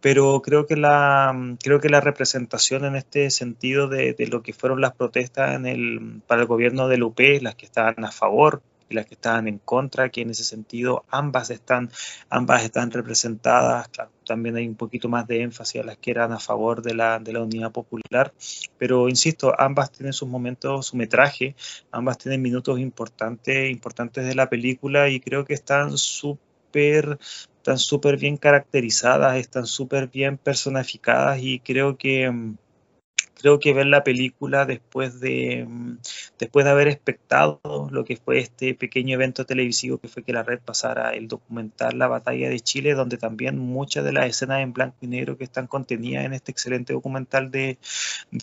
pero 0.00 0.40
creo 0.42 0.66
que 0.66 0.76
la, 0.76 1.56
creo 1.62 1.80
que 1.80 1.88
la 1.88 2.00
representación 2.00 2.84
en 2.84 2.96
este 2.96 3.30
sentido 3.30 3.88
de, 3.88 4.14
de 4.14 4.26
lo 4.26 4.42
que 4.42 4.52
fueron 4.52 4.80
las 4.80 4.94
protestas 4.94 5.56
en 5.56 5.66
el, 5.66 6.22
para 6.26 6.42
el 6.42 6.46
gobierno 6.46 6.88
del 6.88 7.02
UP, 7.02 7.18
las 7.40 7.54
que 7.54 7.66
estaban 7.66 8.04
a 8.04 8.12
favor 8.12 8.62
y 8.88 8.94
las 8.94 9.06
que 9.06 9.14
estaban 9.14 9.48
en 9.48 9.58
contra, 9.58 10.08
que 10.08 10.22
en 10.22 10.30
ese 10.30 10.44
sentido 10.44 11.04
ambas 11.10 11.50
están, 11.50 11.90
ambas 12.30 12.64
están 12.64 12.90
representadas. 12.90 13.90
También 14.24 14.56
hay 14.56 14.66
un 14.66 14.76
poquito 14.76 15.08
más 15.08 15.26
de 15.26 15.42
énfasis 15.42 15.82
a 15.82 15.84
las 15.84 15.98
que 15.98 16.10
eran 16.10 16.32
a 16.32 16.38
favor 16.38 16.82
de 16.82 16.94
la, 16.94 17.18
de 17.18 17.32
la 17.32 17.42
unidad 17.42 17.72
popular, 17.72 18.32
pero 18.78 19.08
insisto, 19.08 19.52
ambas 19.58 19.90
tienen 19.90 20.12
sus 20.12 20.28
momentos, 20.28 20.86
su 20.86 20.96
metraje, 20.96 21.54
ambas 21.90 22.18
tienen 22.18 22.42
minutos 22.42 22.78
importantes, 22.78 23.70
importantes 23.70 24.26
de 24.26 24.34
la 24.34 24.48
película 24.48 25.08
y 25.08 25.20
creo 25.20 25.44
que 25.44 25.54
están 25.54 25.96
súper 25.98 27.18
están 27.68 27.78
súper 27.78 28.16
bien 28.16 28.38
caracterizadas, 28.38 29.36
están 29.36 29.66
súper 29.66 30.08
bien 30.08 30.38
personificadas 30.38 31.40
y 31.42 31.60
creo 31.60 31.98
que 31.98 32.30
mm, 32.30 32.56
creo 33.38 33.58
que 33.58 33.72
ver 33.72 33.86
la 33.86 34.04
película 34.04 34.66
después 34.66 35.20
de, 35.20 35.64
mm, 35.66 35.98
después 36.38 36.64
de 36.64 36.70
haber 36.70 36.88
expectado 36.88 37.60
lo 37.90 38.04
que 38.04 38.16
fue 38.16 38.38
este 38.38 38.74
pequeño 38.74 39.14
evento 39.14 39.46
televisivo 39.46 39.98
que 39.98 40.08
fue 40.08 40.22
que 40.22 40.32
la 40.32 40.42
red 40.42 40.60
pasara 40.60 41.10
el 41.10 41.28
documental 41.28 41.98
La 41.98 42.08
Batalla 42.08 42.48
de 42.48 42.60
Chile, 42.60 42.94
donde 42.94 43.16
también 43.16 43.58
muchas 43.58 44.04
de 44.04 44.12
las 44.12 44.26
escenas 44.26 44.60
en 44.60 44.72
blanco 44.72 44.96
y 45.00 45.06
negro 45.06 45.38
que 45.38 45.44
están 45.44 45.66
contenidas 45.66 46.24
en 46.24 46.34
este 46.34 46.52
excelente 46.52 46.92
documental 46.92 47.50
de, 47.50 47.78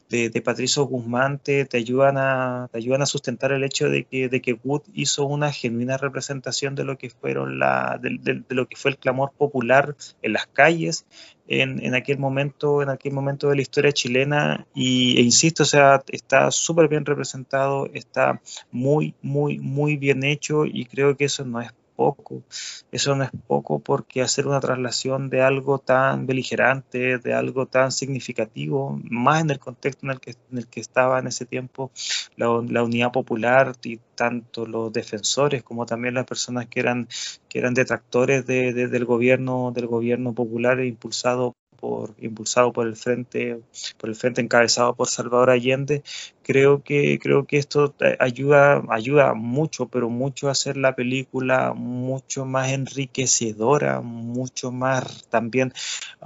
de, 0.10 0.42
Patricio 0.42 0.86
Guzmán 0.86 1.40
te, 1.40 1.68
ayudan 1.74 2.18
a, 2.18 2.70
te 2.72 2.78
ayudan 2.78 3.02
a 3.02 3.06
sustentar 3.06 3.52
el 3.52 3.64
hecho 3.64 3.90
de 3.90 4.06
que, 4.06 4.30
de 4.30 4.42
que 4.42 4.54
Wood 4.64 4.84
hizo 4.94 5.26
una 5.26 5.52
genuina 5.52 5.98
representación 5.98 6.76
de 6.76 6.86
lo 6.86 6.98
que 6.98 7.10
fueron 7.10 7.60
la, 7.60 8.00
de 8.02 8.44
lo 8.50 8.68
que 8.68 8.76
fue 8.76 8.92
el 8.92 8.98
clamor 8.98 9.32
popular 9.38 9.96
en 10.22 10.34
las 10.34 10.48
calles 10.48 11.06
en, 11.48 11.94
aquel 11.94 12.18
momento, 12.18 12.82
en 12.82 12.90
aquel 12.90 13.14
momento 13.14 13.50
de 13.50 13.56
la 13.56 13.62
historia 13.62 13.92
chilena 13.92 14.66
y, 14.74 15.18
e 15.18 15.22
insisto, 15.22 15.64
o 15.64 15.66
sea, 15.66 16.04
está 16.12 16.50
súper 16.52 16.88
bien 16.88 17.06
representado, 17.06 17.88
está 17.94 18.42
muy, 18.72 19.14
muy, 19.22 19.60
muy 19.60 19.98
bien 19.98 20.24
hecho 20.24 20.66
y 20.66 20.86
creo 20.86 21.16
que 21.16 21.26
eso 21.26 21.46
no 21.46 21.62
es 21.62 21.72
poco. 21.96 22.44
Eso 22.92 23.16
no 23.16 23.24
es 23.24 23.32
poco 23.48 23.80
porque 23.80 24.22
hacer 24.22 24.48
una 24.48 24.60
traslación 24.60 25.30
de 25.30 25.42
algo 25.42 25.80
tan 25.80 26.26
beligerante, 26.26 27.18
de 27.18 27.34
algo 27.34 27.66
tan 27.66 27.92
significativo, 27.92 29.00
más 29.04 29.42
en 29.42 29.52
el 29.52 29.60
contexto 29.60 30.06
en 30.06 30.12
el 30.12 30.20
que, 30.20 30.36
en 30.52 30.58
el 30.58 30.68
que 30.68 30.80
estaba 30.80 31.20
en 31.20 31.28
ese 31.28 31.46
tiempo 31.46 31.92
la, 32.36 32.50
unidad 32.84 33.12
popular 33.12 33.74
y 33.84 33.98
tanto 34.16 34.66
los 34.66 34.92
defensores 34.94 35.64
como 35.64 35.86
también 35.86 36.14
las 36.14 36.26
personas 36.26 36.68
que 36.68 36.80
eran, 36.80 37.08
que 37.50 37.60
eran 37.60 37.74
detractores 37.74 38.46
de, 38.46 38.74
del, 38.74 39.06
gobierno, 39.06 39.72
del 39.74 39.88
gobierno 39.88 40.34
popular 40.34 40.80
impulsado 40.84 41.56
por, 41.76 42.14
impulsado 42.20 42.74
por 42.74 42.88
el 42.88 42.96
frente, 42.96 43.60
por 43.98 44.10
el 44.10 44.16
frente 44.16 44.42
encabezado 44.42 44.96
por 44.96 45.08
Salvador 45.08 45.50
Allende, 45.50 46.04
creo 46.44 46.84
que, 46.84 47.20
creo 47.20 47.46
que 47.46 47.58
esto 47.58 47.94
ayuda, 48.20 48.84
ayuda 48.90 49.34
mucho, 49.34 49.88
pero 49.88 50.10
mucho 50.10 50.48
a 50.48 50.52
hacer 50.52 50.78
la 50.78 50.96
película 50.96 51.74
mucho 51.74 52.46
más 52.46 52.72
enriquecedora, 52.72 54.02
mucho 54.02 54.72
más 54.72 55.28
también, 55.30 55.74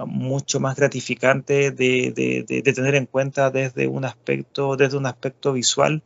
mucho 0.06 0.60
más 0.60 0.76
gratificante 0.76 1.70
de, 1.70 2.12
de, 2.12 2.44
de, 2.46 2.72
tener 2.72 2.94
en 2.94 3.06
cuenta 3.06 3.50
desde 3.50 3.86
un 3.86 4.04
aspecto, 4.04 4.76
desde 4.76 4.96
un 4.96 5.06
aspecto 5.06 5.52
visual. 5.52 6.02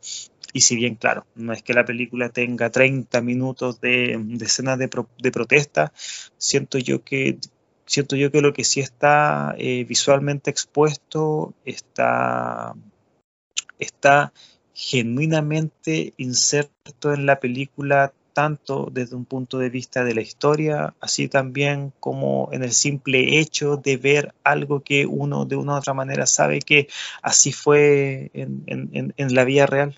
Y 0.53 0.61
si 0.61 0.77
bien, 0.77 0.95
claro, 0.95 1.25
no 1.35 1.51
es 1.51 1.61
que 1.63 1.73
la 1.73 1.83
película 1.83 2.29
tenga 2.29 2.69
30 2.69 3.19
minutos 3.21 3.81
de, 3.81 4.17
de 4.17 4.45
escenas 4.45 4.79
de, 4.79 4.89
de, 5.17 5.31
protesta, 5.31 5.91
siento 6.37 6.77
yo 6.77 7.03
que 7.03 7.37
siento 7.85 8.15
yo 8.15 8.31
que 8.31 8.41
lo 8.41 8.53
que 8.53 8.63
sí 8.63 8.79
está 8.79 9.55
eh, 9.57 9.83
visualmente 9.83 10.49
expuesto 10.49 11.53
está, 11.65 12.75
está 13.79 14.33
genuinamente 14.73 16.13
inserto 16.17 17.13
en 17.13 17.25
la 17.25 17.39
película 17.39 18.13
tanto 18.33 18.89
desde 18.91 19.15
un 19.15 19.23
punto 19.23 19.59
de 19.59 19.69
vista 19.69 20.03
de 20.03 20.13
la 20.13 20.21
historia, 20.21 20.93
así 20.99 21.29
también 21.29 21.93
como 22.01 22.49
en 22.51 22.63
el 22.63 22.73
simple 22.73 23.39
hecho 23.39 23.77
de 23.77 23.95
ver 23.95 24.35
algo 24.43 24.81
que 24.81 25.05
uno 25.05 25.45
de 25.45 25.55
una 25.55 25.75
u 25.75 25.77
otra 25.77 25.93
manera 25.93 26.25
sabe 26.25 26.59
que 26.59 26.89
así 27.21 27.53
fue 27.53 28.31
en, 28.33 28.63
en, 28.67 29.13
en 29.15 29.35
la 29.35 29.45
vida 29.45 29.65
real. 29.67 29.95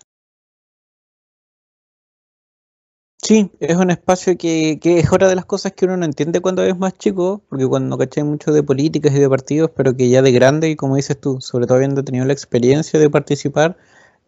Sí, 3.27 3.51
es 3.59 3.75
un 3.75 3.89
espacio 3.89 4.37
que, 4.37 4.79
que, 4.81 4.99
es 4.99 5.11
otra 5.11 5.27
de 5.27 5.35
las 5.35 5.43
cosas 5.45 5.73
que 5.73 5.83
uno 5.83 5.97
no 5.97 6.05
entiende 6.05 6.39
cuando 6.39 6.63
es 6.63 6.77
más 6.77 6.93
chico, 6.97 7.41
porque 7.49 7.67
cuando 7.67 7.97
caché 7.97 8.23
mucho 8.23 8.53
de 8.53 8.63
políticas 8.63 9.13
y 9.13 9.19
de 9.19 9.27
partidos, 9.27 9.69
pero 9.75 9.97
que 9.97 10.07
ya 10.09 10.21
de 10.21 10.31
grande, 10.31 10.69
y 10.69 10.77
como 10.77 10.95
dices 10.95 11.19
tú, 11.19 11.41
sobre 11.41 11.67
todo 11.67 11.75
habiendo 11.75 12.05
tenido 12.05 12.23
la 12.23 12.31
experiencia 12.31 12.97
de 13.01 13.09
participar, 13.09 13.75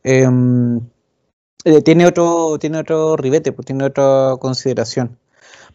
em, 0.04 0.82
eh, 1.66 1.82
tiene 1.82 2.08
otro 2.08 2.58
tiene 2.60 2.80
otro 2.80 3.16
ribete, 3.18 3.54
pues 3.54 3.66
tiene 3.68 3.86
otra 3.86 4.36
consideración. 4.40 5.18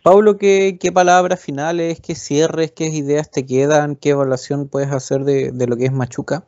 Pablo, 0.02 0.38
¿qué, 0.38 0.78
palabras 0.94 1.40
finales, 1.40 2.00
qué 2.00 2.14
cierres, 2.16 2.72
qué 2.72 2.88
ideas 2.88 3.30
te 3.30 3.46
quedan, 3.46 3.96
qué 3.96 4.10
evaluación 4.10 4.68
puedes 4.68 4.92
hacer 4.92 5.24
de 5.24 5.66
lo 5.66 5.76
que 5.76 5.86
es 5.86 5.92
Machuca? 5.92 6.44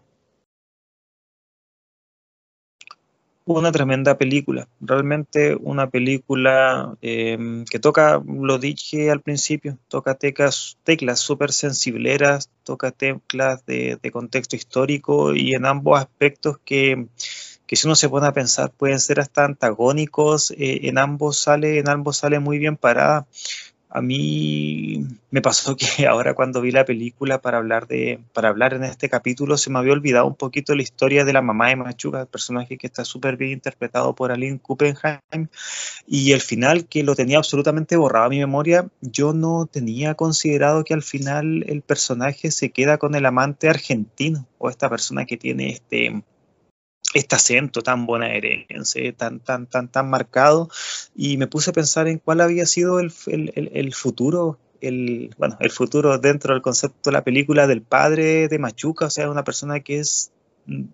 Una 3.54 3.70
tremenda 3.70 4.18
película, 4.18 4.68
realmente 4.80 5.54
una 5.54 5.88
película 5.88 6.96
em, 7.00 7.64
que 7.64 7.78
toca, 7.78 8.20
lo 8.26 8.58
dije 8.58 9.10
al 9.10 9.20
principio, 9.20 9.78
toca 9.88 10.14
teclas, 10.16 10.76
súper 11.14 11.52
sensibleras, 11.52 12.50
toca 12.64 12.90
teclas 12.90 13.64
de, 13.64 13.98
contexto 14.12 14.56
histórico 14.56 15.34
y 15.34 15.54
en 15.54 15.64
ambos 15.64 16.00
aspectos 16.00 16.58
que, 16.64 17.06
que, 17.66 17.76
si 17.76 17.86
uno 17.86 17.94
se 17.94 18.08
pone 18.08 18.26
a 18.26 18.32
pensar 18.32 18.72
pueden 18.72 18.98
ser 18.98 19.20
hasta 19.20 19.44
antagónicos, 19.44 20.50
eh, 20.52 20.80
en 20.88 20.98
ambos 20.98 21.38
sale, 21.38 21.78
en 21.78 21.88
ambos 21.88 22.16
sale 22.16 22.40
muy 22.40 22.58
bien 22.58 22.76
parada. 22.76 23.26
A 23.88 24.02
mí 24.02 25.06
me 25.30 25.40
pasó 25.40 25.76
que 25.76 25.86
ahora 26.06 26.34
cuando 26.34 26.60
vi 26.60 26.70
la 26.70 26.84
película 26.84 27.40
para 27.40 27.58
hablar 27.58 27.86
de 27.86 28.20
para 28.32 28.48
hablar 28.48 28.74
en 28.74 28.84
este 28.84 29.08
capítulo 29.08 29.56
se 29.56 29.70
me 29.70 29.78
había 29.78 29.92
olvidado 29.92 30.26
un 30.26 30.34
poquito 30.34 30.74
la 30.74 30.82
historia 30.82 31.24
de 31.24 31.32
la 31.32 31.42
mamá 31.42 31.68
de 31.68 31.76
Machuca, 31.76 32.20
el 32.20 32.26
personaje 32.26 32.78
que 32.78 32.86
está 32.86 33.04
súper 33.04 33.36
bien 33.36 33.52
interpretado 33.52 34.14
por 34.14 34.32
Aline 34.32 34.58
Kuppenheim 34.58 35.48
y 36.06 36.32
el 36.32 36.40
final 36.40 36.86
que 36.86 37.04
lo 37.04 37.14
tenía 37.14 37.38
absolutamente 37.38 37.96
borrado 37.96 38.26
a 38.26 38.30
mi 38.30 38.38
memoria, 38.38 38.88
yo 39.00 39.32
no 39.32 39.66
tenía 39.66 40.14
considerado 40.14 40.84
que 40.84 40.94
al 40.94 41.02
final 41.02 41.64
el 41.68 41.82
personaje 41.82 42.50
se 42.50 42.70
queda 42.70 42.98
con 42.98 43.14
el 43.14 43.26
amante 43.26 43.68
argentino 43.68 44.46
o 44.58 44.68
esta 44.68 44.90
persona 44.90 45.26
que 45.26 45.36
tiene 45.36 45.70
este 45.70 46.22
este 47.14 47.36
acento 47.36 47.82
tan 47.82 48.06
bonaerense, 48.06 49.12
tan, 49.12 49.40
tan, 49.40 49.66
tan, 49.66 49.88
tan 49.88 50.10
marcado, 50.10 50.68
y 51.14 51.36
me 51.36 51.46
puse 51.46 51.70
a 51.70 51.72
pensar 51.72 52.08
en 52.08 52.18
cuál 52.18 52.40
había 52.40 52.66
sido 52.66 53.00
el, 53.00 53.12
el, 53.26 53.70
el 53.72 53.94
futuro 53.94 54.58
el, 54.80 55.34
bueno, 55.38 55.56
el 55.60 55.70
futuro 55.70 56.18
dentro 56.18 56.52
del 56.52 56.62
concepto 56.62 57.10
de 57.10 57.14
la 57.14 57.24
película 57.24 57.66
del 57.66 57.82
padre 57.82 58.48
de 58.48 58.58
Machuca, 58.58 59.06
o 59.06 59.10
sea, 59.10 59.30
una 59.30 59.44
persona 59.44 59.80
que 59.80 59.98
es 59.98 60.32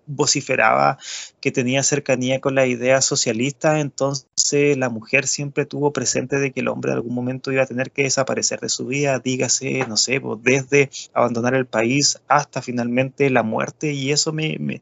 vociferaba 0.05 0.97
que 1.41 1.51
tenía 1.51 1.83
cercanía 1.83 2.39
con 2.39 2.55
la 2.55 2.65
idea 2.65 3.01
socialista, 3.01 3.79
entonces 3.79 4.77
la 4.77 4.89
mujer 4.89 5.27
siempre 5.27 5.65
tuvo 5.65 5.91
presente 5.91 6.39
de 6.39 6.51
que 6.51 6.61
el 6.61 6.67
hombre 6.67 6.91
en 6.91 6.97
algún 6.97 7.15
momento 7.15 7.51
iba 7.51 7.63
a 7.63 7.67
tener 7.67 7.91
que 7.91 8.03
desaparecer 8.03 8.59
de 8.59 8.69
su 8.69 8.85
vida, 8.85 9.19
dígase, 9.19 9.85
no 9.87 9.97
sé, 9.97 10.21
pues, 10.21 10.39
desde 10.43 10.89
abandonar 11.13 11.55
el 11.55 11.65
país 11.65 12.19
hasta 12.27 12.61
finalmente 12.61 13.29
la 13.29 13.43
muerte, 13.43 13.93
y 13.93 14.11
eso 14.11 14.31
me, 14.31 14.57
me 14.59 14.81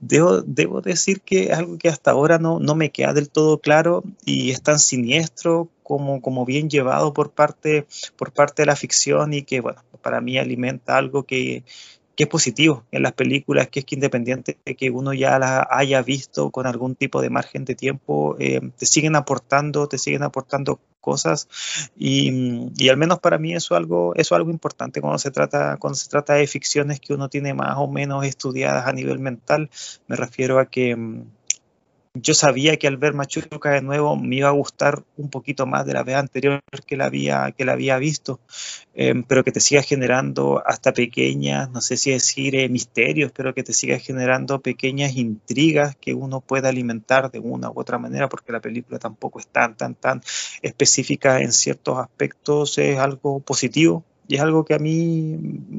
debo, 0.00 0.42
debo, 0.42 0.80
decir 0.80 1.20
que 1.20 1.44
es 1.44 1.58
algo 1.58 1.78
que 1.78 1.88
hasta 1.88 2.12
ahora 2.12 2.38
no, 2.38 2.60
no 2.60 2.74
me 2.74 2.90
queda 2.90 3.12
del 3.12 3.30
todo 3.30 3.58
claro 3.58 4.04
y 4.24 4.50
es 4.50 4.62
tan 4.62 4.78
siniestro 4.78 5.68
como, 5.82 6.20
como 6.20 6.44
bien 6.44 6.68
llevado 6.70 7.12
por 7.12 7.30
parte, 7.30 7.86
por 8.16 8.32
parte 8.32 8.62
de 8.62 8.66
la 8.66 8.76
ficción 8.76 9.32
y 9.32 9.42
que, 9.42 9.60
bueno, 9.60 9.82
para 10.02 10.20
mí 10.20 10.38
alimenta 10.38 10.96
algo 10.96 11.24
que, 11.24 11.64
que 12.18 12.24
es 12.24 12.28
positivo 12.28 12.82
en 12.90 13.04
las 13.04 13.12
películas, 13.12 13.68
que 13.68 13.78
es 13.78 13.84
que 13.84 13.94
independiente 13.94 14.58
de 14.64 14.74
que 14.74 14.90
uno 14.90 15.14
ya 15.14 15.38
la 15.38 15.68
haya 15.70 16.02
visto 16.02 16.50
con 16.50 16.66
algún 16.66 16.96
tipo 16.96 17.22
de 17.22 17.30
margen 17.30 17.64
de 17.64 17.76
tiempo, 17.76 18.34
eh, 18.40 18.60
te 18.76 18.86
siguen 18.86 19.14
aportando, 19.14 19.86
te 19.86 19.98
siguen 19.98 20.24
aportando 20.24 20.80
cosas 21.00 21.48
y, 21.96 22.72
y, 22.76 22.88
al 22.88 22.96
menos 22.96 23.20
para 23.20 23.38
mí 23.38 23.54
eso 23.54 23.76
es 23.76 23.78
algo, 23.78 24.16
eso 24.16 24.34
es 24.34 24.36
algo 24.36 24.50
importante 24.50 25.00
cuando 25.00 25.20
se, 25.20 25.30
trata, 25.30 25.76
cuando 25.76 25.94
se 25.94 26.08
trata 26.08 26.34
de 26.34 26.48
ficciones 26.48 26.98
que 26.98 27.14
uno 27.14 27.28
tiene 27.28 27.54
más 27.54 27.76
o 27.76 27.86
menos 27.86 28.26
estudiadas 28.26 28.88
a 28.88 28.92
nivel 28.92 29.20
mental. 29.20 29.70
Me 30.08 30.16
refiero 30.16 30.58
a 30.58 30.66
que 30.66 30.96
yo 32.20 32.34
sabía 32.34 32.76
que 32.76 32.86
al 32.86 32.96
ver 32.96 33.14
Machuca 33.14 33.70
de 33.70 33.82
nuevo 33.82 34.16
me 34.16 34.36
iba 34.36 34.48
a 34.48 34.52
gustar 34.52 35.04
un 35.16 35.30
poquito 35.30 35.66
más 35.66 35.86
de 35.86 35.94
la 35.94 36.02
vez 36.02 36.16
anterior 36.16 36.60
que 36.86 36.96
la 36.96 37.06
había, 37.06 37.52
que 37.56 37.64
la 37.64 37.72
había 37.72 37.98
visto, 37.98 38.40
em, 38.94 39.22
pero 39.22 39.44
que 39.44 39.52
te 39.52 39.60
siga 39.60 39.82
generando 39.82 40.62
hasta 40.64 40.92
pequeñas, 40.92 41.70
no 41.70 41.80
sé 41.80 41.96
si 41.96 42.10
decir 42.10 42.56
eh, 42.56 42.68
misterios, 42.68 43.32
pero 43.32 43.54
que 43.54 43.62
te 43.62 43.72
siga 43.72 43.98
generando 43.98 44.60
pequeñas 44.60 45.16
intrigas 45.16 45.96
que 45.96 46.14
uno 46.14 46.40
pueda 46.40 46.68
alimentar 46.68 47.30
de 47.30 47.38
una 47.38 47.70
u 47.70 47.80
otra 47.80 47.98
manera, 47.98 48.28
porque 48.28 48.52
la 48.52 48.60
película 48.60 48.98
tampoco 48.98 49.38
es 49.38 49.46
tan, 49.46 49.76
tan, 49.76 49.94
tan 49.94 50.22
específica 50.62 51.40
en 51.40 51.52
ciertos 51.52 51.98
aspectos, 51.98 52.78
es 52.78 52.98
algo 52.98 53.40
positivo 53.40 54.04
Y 54.28 54.36
es 54.36 54.42
algo 54.42 54.66
que 54.66 54.74
a 54.74 54.78
mí 54.78 55.38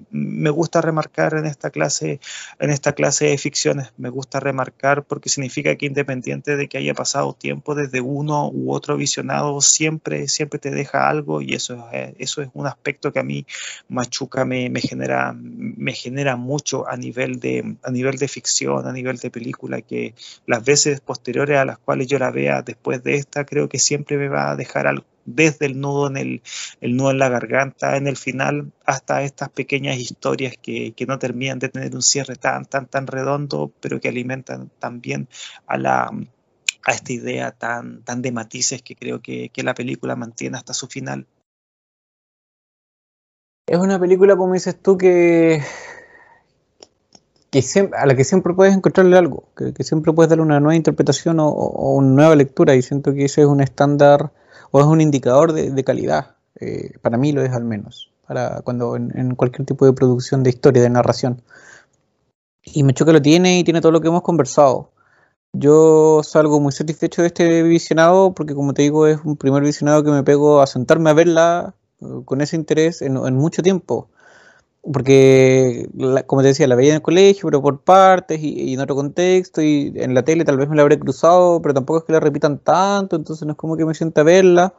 me 0.09 0.49
gusta 0.49 0.81
remarcar 0.81 1.35
en 1.35 1.45
esta 1.45 1.69
clase, 1.69 2.19
en 2.59 2.71
esta 2.71 2.93
clase 2.93 3.26
de 3.26 3.38
ficciones. 3.38 3.93
Me 3.97 4.09
gusta 4.09 4.39
remarcar 4.39 5.03
porque 5.03 5.30
significa 5.30 5.76
que 5.76 5.85
independiente 5.85 6.57
de 6.57 6.67
que 6.67 6.80
haya 6.80 6.95
pasado 6.95 7.34
tiempo 7.34 7.76
desde 7.76 8.01
uno 8.01 8.49
u 8.49 8.73
otro 8.73 8.97
visionado, 8.97 9.61
siempre, 9.61 10.27
siempre 10.27 10.57
te 10.57 10.71
deja 10.71 11.07
algo 11.07 11.41
y 11.41 11.53
eso 11.53 11.88
es, 11.93 12.15
eso 12.17 12.41
es 12.41 12.49
un 12.53 12.65
aspecto 12.65 13.13
que 13.13 13.19
a 13.19 13.23
mí 13.23 13.45
Machuca 13.88 14.45
me, 14.45 14.67
me 14.71 14.81
genera, 14.81 15.31
me 15.38 15.93
genera 15.93 16.35
mucho 16.35 16.88
a 16.88 16.97
nivel, 16.97 17.39
de, 17.39 17.76
a 17.84 17.91
nivel 17.91 18.17
de 18.17 18.27
ficción, 18.27 18.88
a 18.88 18.91
nivel 18.91 19.17
de 19.17 19.30
película, 19.30 19.81
que 19.81 20.15
las 20.47 20.65
veces 20.65 21.01
posteriores 21.01 21.59
a 21.59 21.65
las 21.65 21.77
cuales 21.77 22.07
yo 22.07 22.17
la 22.17 22.31
vea 22.31 22.63
después 22.63 23.03
de 23.03 23.13
esta, 23.13 23.45
creo 23.45 23.69
que 23.69 23.77
siempre 23.77 24.17
me 24.17 24.27
va 24.27 24.49
a 24.49 24.55
dejar 24.55 24.88
algo 24.88 25.05
desde 25.35 25.65
el 25.65 25.80
nudo 25.80 26.07
en 26.07 26.18
el, 26.18 26.41
nudo 26.81 27.11
en 27.11 27.19
la 27.19 27.30
garganta 27.30 27.97
en 27.97 28.07
el 28.07 28.18
final 28.18 28.72
hasta 28.85 29.23
estas 29.23 29.49
pequeñas 29.49 29.97
historias 29.97 30.56
que, 30.61 30.93
que, 30.93 31.06
no 31.06 31.19
terminan 31.19 31.60
de 31.60 31.69
tener 31.69 31.95
un 31.95 32.01
cierre 32.01 32.35
tan 32.35 32.65
tan 32.65 32.88
tan 32.88 33.07
redondo 33.07 33.72
pero 33.80 33.99
que 33.99 34.10
alimentan 34.10 34.69
también 34.80 35.27
a 35.68 35.77
la 35.77 36.11
a 36.85 36.91
esta 36.91 37.14
idea 37.14 37.51
tan 37.51 38.03
tan 38.03 38.22
de 38.22 38.31
matices 38.31 38.81
que 38.81 38.95
creo 38.95 39.22
que, 39.22 39.49
que 39.49 39.64
la 39.64 39.73
película 39.73 40.15
mantiene 40.15 40.57
hasta 40.57 40.73
su 40.73 40.88
final. 40.88 41.27
Es 43.68 43.77
una 43.77 43.99
película 43.99 44.35
como 44.35 44.53
dices 44.53 44.81
tú 44.81 44.97
que 44.97 45.61
que 47.51 47.64
a 47.97 48.06
la 48.06 48.15
que 48.15 48.23
siempre 48.23 48.53
puedes 48.53 48.76
encontrarle 48.76 49.18
algo, 49.18 49.49
que, 49.56 49.73
que, 49.73 49.84
siempre 49.84 50.14
puedes 50.14 50.30
darle 50.30 50.43
una 50.43 50.60
nueva 50.60 50.76
interpretación 50.76 51.39
o, 51.39 51.51
una 51.51 52.10
nueva 52.10 52.35
lectura 52.35 52.76
y 52.76 52.81
siento 52.81 53.14
que 53.14 53.26
ese 53.26 53.41
es 53.41 53.47
un 53.47 53.61
estándar 53.61 54.31
o 54.72 54.80
es 54.80 54.86
un 54.86 55.02
indicador 55.02 55.54
de, 55.54 55.72
de 55.72 55.84
calidad. 55.84 56.36
Eh, 56.60 56.91
para 57.02 57.18
mí 57.18 57.32
lo 57.32 57.41
es 57.41 57.52
al 57.52 57.64
menos, 57.64 58.12
para 58.28 58.62
cuando 58.62 58.96
en, 58.96 59.36
cualquier 59.36 59.66
tipo 59.66 59.86
de 59.86 59.94
producción 59.94 60.44
de 60.44 60.50
historia, 60.50 60.82
de 60.82 60.90
narración. 60.90 61.41
Y 62.64 62.84
me 62.84 62.94
choca 62.94 63.12
lo 63.12 63.22
tiene 63.22 63.60
y 63.60 63.64
tiene 63.64 63.82
todo 63.82 63.91
lo 63.91 64.02
que 64.02 64.10
hemos 64.10 64.24
conversado. 64.24 64.91
Yo 65.54 66.22
salgo 66.24 66.60
muy 66.60 66.72
satisfecho 66.72 67.22
de 67.22 67.28
este 67.30 67.64
visionado 67.64 68.34
porque 68.34 68.54
como 68.54 68.74
te 68.74 68.84
digo 68.84 69.08
es 69.08 69.20
un 69.24 69.36
primer 69.36 69.64
visionado 69.64 70.04
que 70.04 70.12
me 70.12 70.24
pego 70.24 70.62
a 70.62 70.68
sentarme 70.68 71.10
a 71.10 71.14
verla 71.14 71.76
uh, 72.02 72.24
con 72.24 72.41
ese 72.41 72.56
interés 72.56 73.02
en 73.02 73.16
mucho 73.36 73.64
tiempo 73.64 74.10
porque, 74.91 75.88
la, 75.95 76.24
como 76.24 76.41
te 76.41 76.49
decía, 76.49 76.68
la 76.68 76.76
veía 76.76 76.90
en 76.91 76.95
el 76.98 77.02
colegio, 77.02 77.44
pero 77.45 77.61
por 77.61 77.82
partes 77.82 78.40
y, 78.41 78.49
y, 78.72 78.74
en 78.74 78.80
otro 78.80 78.95
contexto, 78.95 79.61
y 79.61 79.94
en 79.95 80.14
la 80.14 80.24
tele 80.24 80.45
tal 80.45 80.57
vez 80.57 80.68
me 80.70 80.76
la 80.76 80.82
habré 80.82 80.98
cruzado, 80.99 81.61
pero 81.61 81.74
tampoco 81.76 81.99
es 81.99 82.06
que 82.06 82.14
la 82.14 82.20
repitan 82.20 82.60
tanto, 82.60 83.16
entonces 83.16 83.45
no 83.45 83.52
es 83.53 83.57
como 83.57 83.78
que 83.78 83.86
me 83.86 83.94
sienta 83.94 84.22
a 84.22 84.24
verla, 84.24 84.74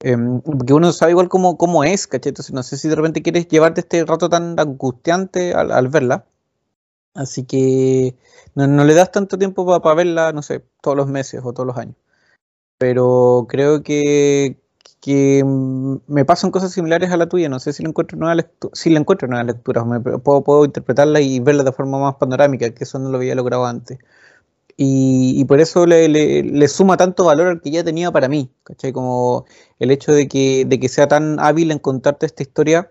eh, 0.00 0.16
porque 0.44 0.72
uno 0.72 0.92
sabe 0.92 1.12
igual 1.12 1.28
cómo, 1.28 1.56
cómo 1.58 1.84
es, 1.84 2.06
¿cachai? 2.06 2.30
Entonces 2.30 2.54
no 2.54 2.62
sé 2.62 2.78
si 2.78 2.88
de 2.88 2.94
repente 2.96 3.22
quieres 3.22 3.48
llevarte 3.48 3.80
este 3.82 4.04
rato 4.04 4.28
tan 4.28 4.58
angustiante 4.58 5.52
al, 5.54 5.72
al 5.72 5.88
verla, 5.88 6.24
así 7.14 7.44
que 7.44 8.16
no, 8.54 8.66
no, 8.66 8.84
le 8.84 8.94
das 8.94 9.12
tanto 9.12 9.38
tiempo 9.38 9.66
para 9.66 9.80
pa 9.80 9.94
verla, 9.94 10.32
no 10.32 10.42
sé, 10.42 10.64
todos 10.80 10.96
los 10.96 11.08
meses 11.08 11.42
o 11.44 11.52
todos 11.52 11.66
los 11.66 11.76
años, 11.76 11.96
pero 12.78 13.46
creo 13.48 13.82
que, 13.82 14.58
que 15.00 15.42
me 15.44 16.24
pasan 16.24 16.50
cosas 16.50 16.72
similares 16.72 17.10
a 17.10 17.16
la 17.16 17.28
tuya. 17.28 17.48
No 17.48 17.60
sé 17.60 17.72
si 17.72 17.82
la 17.82 17.88
encuentro 17.88 18.18
nueva 18.18 18.34
lectura, 18.34 18.72
si 18.74 18.90
la 18.90 19.00
encuentro 19.00 19.28
nuevas 19.28 19.46
lecturas, 19.46 19.86
me, 19.86 20.00
puedo, 20.00 20.42
puedo 20.44 20.64
interpretarla 20.64 21.20
y 21.20 21.40
verla 21.40 21.64
de 21.64 21.72
forma 21.72 21.98
más 21.98 22.16
panorámica, 22.16 22.70
que 22.70 22.84
eso 22.84 22.98
no 22.98 23.10
lo 23.10 23.18
había 23.18 23.34
logrado 23.34 23.66
antes. 23.66 23.98
Y, 24.76 25.34
y 25.40 25.44
por 25.44 25.60
eso 25.60 25.86
le, 25.86 26.08
le, 26.08 26.42
le, 26.42 26.68
suma 26.68 26.96
tanto 26.96 27.26
valor 27.26 27.48
al 27.48 27.60
que 27.60 27.70
ya 27.70 27.84
tenía 27.84 28.10
para 28.12 28.28
mí, 28.28 28.50
¿cachai? 28.64 28.92
Como 28.92 29.44
el 29.78 29.90
hecho 29.90 30.12
de 30.12 30.26
que, 30.28 30.64
de 30.66 30.80
que 30.80 30.88
sea 30.88 31.06
tan 31.08 31.38
hábil 31.40 31.70
en 31.70 31.78
contarte 31.78 32.26
esta 32.26 32.42
historia 32.42 32.90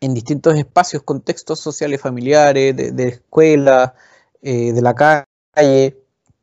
en 0.00 0.14
distintos 0.14 0.56
espacios, 0.56 1.02
contextos 1.02 1.60
sociales, 1.60 2.00
familiares, 2.00 2.76
de, 2.76 2.92
de 2.92 3.08
escuela, 3.08 3.94
eh, 4.42 4.72
de 4.72 4.82
la 4.82 4.94
calle, 4.94 5.98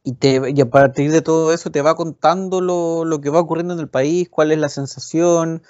y, 0.06 0.14
te, 0.14 0.40
y, 0.56 0.62
a 0.62 0.70
partir 0.70 1.12
de 1.12 1.22
todo 1.22 1.52
eso 1.52 1.72
te 1.72 1.82
va 1.82 1.96
contando 1.96 2.62
lo, 2.62 3.06
lo, 3.06 3.22
que 3.22 3.32
va 3.32 3.40
ocurriendo 3.40 3.74
en 3.74 3.80
el 3.80 3.90
país, 3.90 4.30
cuál 4.30 4.52
es 4.52 4.60
la 4.60 4.70
sensación, 4.70 5.64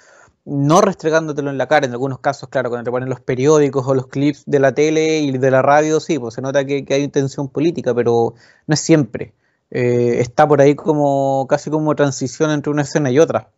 no 0.44 0.82
restregándotelo 0.82 1.50
en 1.50 1.58
la 1.58 1.66
cara, 1.68 1.86
en 1.86 1.92
algunos 1.92 2.20
casos, 2.20 2.50
claro, 2.50 2.68
cuando 2.68 2.84
te 2.84 2.90
ponen 2.90 3.08
los 3.08 3.20
periódicos 3.20 3.86
o 3.86 3.94
los 3.94 4.08
clips 4.08 4.44
de 4.46 4.60
la 4.60 4.74
tele 4.74 5.20
y 5.20 5.32
de 5.38 5.50
la 5.50 5.62
radio, 5.62 6.00
sí, 6.00 6.18
pues 6.18 6.34
se 6.34 6.42
nota 6.42 6.66
que, 6.66 6.84
que 6.84 6.94
hay 6.94 7.02
intención 7.02 7.48
política, 7.48 7.94
pero 7.94 8.34
no 8.66 8.74
es 8.74 8.80
siempre. 8.80 9.32
Eh, 9.70 10.18
está 10.20 10.46
por 10.46 10.60
ahí 10.60 10.74
como 10.76 11.46
casi 11.48 11.70
como 11.70 11.94
transición 11.96 12.50
entre 12.50 12.70
una 12.70 12.82
escena 12.82 13.10
y 13.10 13.18
otra. 13.18 13.50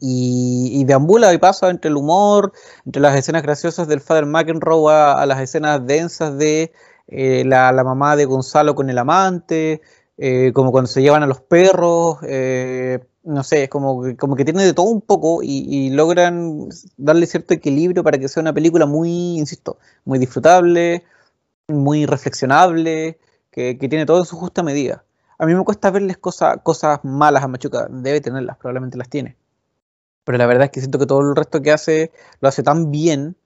Y, 0.00 0.70
y, 0.74 0.84
deambula 0.84 1.32
y 1.32 1.38
pasa 1.38 1.70
entre 1.70 1.88
el 1.88 1.96
humor, 1.96 2.52
entre 2.84 3.00
las 3.00 3.16
escenas 3.16 3.42
graciosas 3.42 3.88
del 3.88 4.02
Father 4.02 4.26
McEnroe 4.26 4.92
a, 4.92 5.14
a 5.14 5.24
las 5.24 5.40
escenas 5.40 5.84
densas 5.86 6.36
de 6.36 6.72
eh, 7.08 7.44
la, 7.44 7.72
la, 7.72 7.84
mamá 7.84 8.16
de 8.16 8.26
Gonzalo 8.26 8.74
con 8.74 8.90
el 8.90 8.98
amante, 8.98 9.80
eh, 10.18 10.52
como 10.52 10.72
cuando 10.72 10.88
se 10.88 11.00
llevan 11.02 11.22
a 11.22 11.26
los 11.26 11.40
perros, 11.40 12.18
eh, 12.22 12.98
no 13.24 13.42
sé, 13.42 13.64
es 13.64 13.70
como, 13.70 14.02
como 14.18 14.36
que 14.36 14.44
tiene 14.44 14.64
de 14.64 14.74
todo 14.74 14.86
un 14.86 15.00
poco 15.00 15.40
y, 15.42 15.90
logran 15.90 16.68
darle 16.96 17.26
cierto 17.26 17.54
equilibrio 17.54 18.04
para 18.04 18.18
que 18.18 18.28
sea 18.28 18.42
una 18.42 18.52
película 18.52 18.86
muy, 18.86 19.38
insisto, 19.38 19.78
muy 20.04 20.18
disfrutable, 20.18 21.04
muy 21.68 22.06
reflexionable, 22.06 23.18
que, 23.50 23.78
que 23.78 23.88
tiene 23.88 24.06
todo 24.06 24.18
en 24.18 24.24
su 24.24 24.36
justa 24.36 24.62
medida. 24.62 25.04
A 25.38 25.46
mí 25.46 25.54
me 25.54 25.64
cuesta 25.64 25.90
verles 25.90 26.18
cosa, 26.18 26.58
cosas 26.58 27.00
malas 27.04 27.42
a 27.44 27.48
Machuca, 27.48 27.86
debe 27.90 28.20
tenerlas, 28.20 28.56
probablemente 28.58 28.98
las 28.98 29.08
tiene. 29.08 29.36
Pero 30.24 30.36
la 30.38 30.46
verdad 30.46 30.64
es 30.64 30.70
que 30.72 30.80
siento 30.80 30.98
que 30.98 31.06
todo 31.06 31.20
el 31.20 31.36
resto 31.36 31.62
que 31.62 31.72
hace 31.72 32.12
lo 32.40 32.48
hace 32.48 32.62
tan 32.62 32.90
bien 32.90 33.36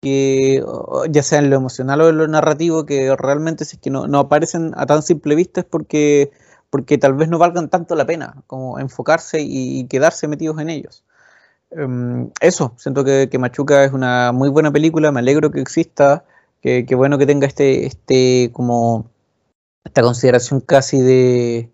que 0.00 0.64
ya 1.10 1.22
sea 1.22 1.38
en 1.40 1.50
lo 1.50 1.56
emocional 1.56 2.00
o 2.00 2.08
en 2.08 2.18
lo 2.18 2.28
narrativo, 2.28 2.86
que 2.86 3.14
realmente 3.16 3.64
si 3.64 3.76
es 3.76 3.82
que 3.82 3.90
no, 3.90 4.06
no, 4.06 4.20
aparecen 4.20 4.72
a 4.76 4.86
tan 4.86 5.02
simple 5.02 5.34
vista 5.34 5.60
es 5.60 5.66
porque, 5.66 6.30
porque 6.70 6.98
tal 6.98 7.14
vez 7.14 7.28
no 7.28 7.38
valgan 7.38 7.68
tanto 7.68 7.94
la 7.94 8.06
pena 8.06 8.42
como 8.46 8.78
enfocarse 8.78 9.40
y, 9.40 9.86
quedarse 9.88 10.28
metidos 10.28 10.60
en 10.60 10.70
ellos. 10.70 11.04
Um, 11.70 12.30
eso, 12.40 12.74
siento 12.78 13.04
que, 13.04 13.28
que, 13.30 13.38
Machuca 13.38 13.84
es 13.84 13.92
una 13.92 14.32
muy 14.32 14.48
buena 14.48 14.72
película, 14.72 15.12
me 15.12 15.20
alegro 15.20 15.50
que 15.50 15.60
exista, 15.60 16.24
que, 16.62 16.86
que 16.86 16.94
bueno 16.94 17.18
que 17.18 17.26
tenga 17.26 17.46
este, 17.46 17.86
este 17.86 18.50
como 18.52 19.10
esta 19.84 20.02
consideración 20.02 20.60
casi 20.60 21.00
de, 21.00 21.70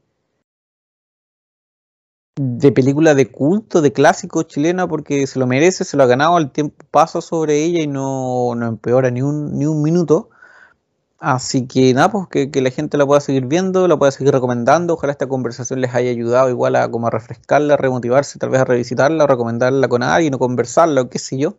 de 2.37 2.73
película 2.73 3.15
de 3.15 3.31
culto, 3.31 3.81
de 3.81 3.93
clásico 3.93 4.43
chilena, 4.43 4.89
porque 4.89 5.27
se 5.27 5.39
lo 5.39 5.47
merece, 5.47 5.85
se 5.85 5.97
lo 5.97 6.03
ha 6.03 6.07
ganado, 6.07 6.37
el 6.39 6.51
tiempo 6.51 6.85
pasa 6.91 7.21
sobre 7.21 7.63
ella 7.63 7.81
y 7.81 7.87
no, 7.87 8.55
no 8.57 8.67
empeora 8.67 9.11
ni 9.11 9.23
un, 9.23 9.57
ni 9.59 9.67
un 9.67 9.83
minuto. 9.83 10.31
Así 11.19 11.67
que 11.67 11.95
nada, 11.95 12.11
pues 12.11 12.29
que, 12.29 12.61
la 12.61 12.71
gente 12.71 12.99
la 12.99 13.07
pueda 13.07 13.21
seguir 13.21 13.47
viendo, 13.47 13.89
la 13.89 13.97
pueda 13.97 14.13
seguir 14.13 14.33
recomendando. 14.33 14.95
Ojalá 14.95 15.13
esta 15.13 15.27
conversación 15.29 15.81
les 15.81 15.95
haya 15.95 16.11
ayudado 16.11 16.51
igual 16.51 16.77
a 16.77 16.91
como 16.91 17.07
a 17.07 17.11
refrescarla, 17.11 17.75
a 17.75 17.77
remotivarse, 17.79 18.39
tal 18.39 18.51
vez 18.51 18.61
a 18.61 18.65
revisitarla, 18.65 19.25
o 19.25 19.27
recomendarla 19.27 19.89
con 19.89 20.03
alguien 20.03 20.35
o 20.35 20.39
conversarla, 20.39 21.03
o 21.03 21.09
qué 21.09 21.19
sé 21.19 21.39
yo. 21.39 21.57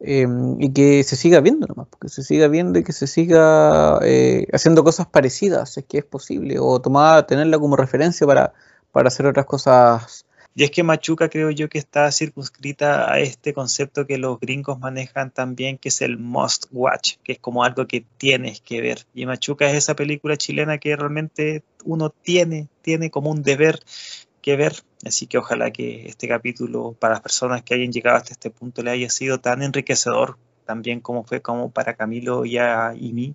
Eh, 0.00 0.26
y 0.60 0.72
que 0.72 1.02
se 1.02 1.16
siga 1.16 1.40
viendo 1.40 1.66
nomás, 1.66 1.88
que 2.00 2.08
se 2.08 2.22
siga 2.22 2.46
viendo 2.48 2.78
y 2.78 2.84
que 2.84 2.92
se 2.92 3.08
siga 3.08 3.98
eh, 4.02 4.46
haciendo 4.52 4.84
cosas 4.84 5.06
parecidas, 5.08 5.70
si 5.74 5.80
es 5.80 5.86
que 5.86 5.98
es 5.98 6.04
posible, 6.04 6.58
o 6.60 6.80
tomar, 6.80 7.26
tenerla 7.26 7.58
como 7.58 7.76
referencia 7.76 8.26
para, 8.26 8.54
para 8.92 9.08
hacer 9.08 9.26
otras 9.26 9.46
cosas. 9.46 10.24
Y 10.54 10.64
es 10.64 10.70
que 10.72 10.82
Machuca 10.82 11.28
creo 11.28 11.50
yo 11.50 11.68
que 11.68 11.78
está 11.78 12.10
circunscrita 12.10 13.12
a 13.12 13.20
este 13.20 13.54
concepto 13.54 14.06
que 14.06 14.18
los 14.18 14.40
gringos 14.40 14.80
manejan 14.80 15.30
también, 15.30 15.78
que 15.78 15.88
es 15.88 16.00
el 16.00 16.18
must 16.18 16.66
watch, 16.72 17.16
que 17.22 17.32
es 17.32 17.38
como 17.38 17.62
algo 17.62 17.86
que 17.86 18.04
tienes 18.16 18.60
que 18.60 18.80
ver. 18.80 19.06
Y 19.14 19.24
Machuca 19.26 19.70
es 19.70 19.76
esa 19.76 19.94
película 19.94 20.36
chilena 20.36 20.78
que 20.78 20.96
realmente 20.96 21.62
uno 21.84 22.10
tiene, 22.10 22.66
tiene 22.82 23.10
como 23.10 23.30
un 23.30 23.42
deber 23.42 23.78
que 24.42 24.56
ver. 24.56 24.82
Así 25.06 25.28
que 25.28 25.38
ojalá 25.38 25.70
que 25.70 26.08
este 26.08 26.26
capítulo 26.26 26.92
para 26.98 27.14
las 27.14 27.22
personas 27.22 27.62
que 27.62 27.74
hayan 27.74 27.92
llegado 27.92 28.16
hasta 28.16 28.32
este 28.32 28.50
punto 28.50 28.82
le 28.82 28.90
haya 28.90 29.10
sido 29.10 29.38
tan 29.38 29.62
enriquecedor 29.62 30.38
también 30.68 31.00
como 31.00 31.24
fue 31.24 31.40
como 31.40 31.70
para 31.70 31.94
Camilo 31.94 32.44
y, 32.44 32.58
a, 32.58 32.92
y 32.94 33.14
mí 33.14 33.34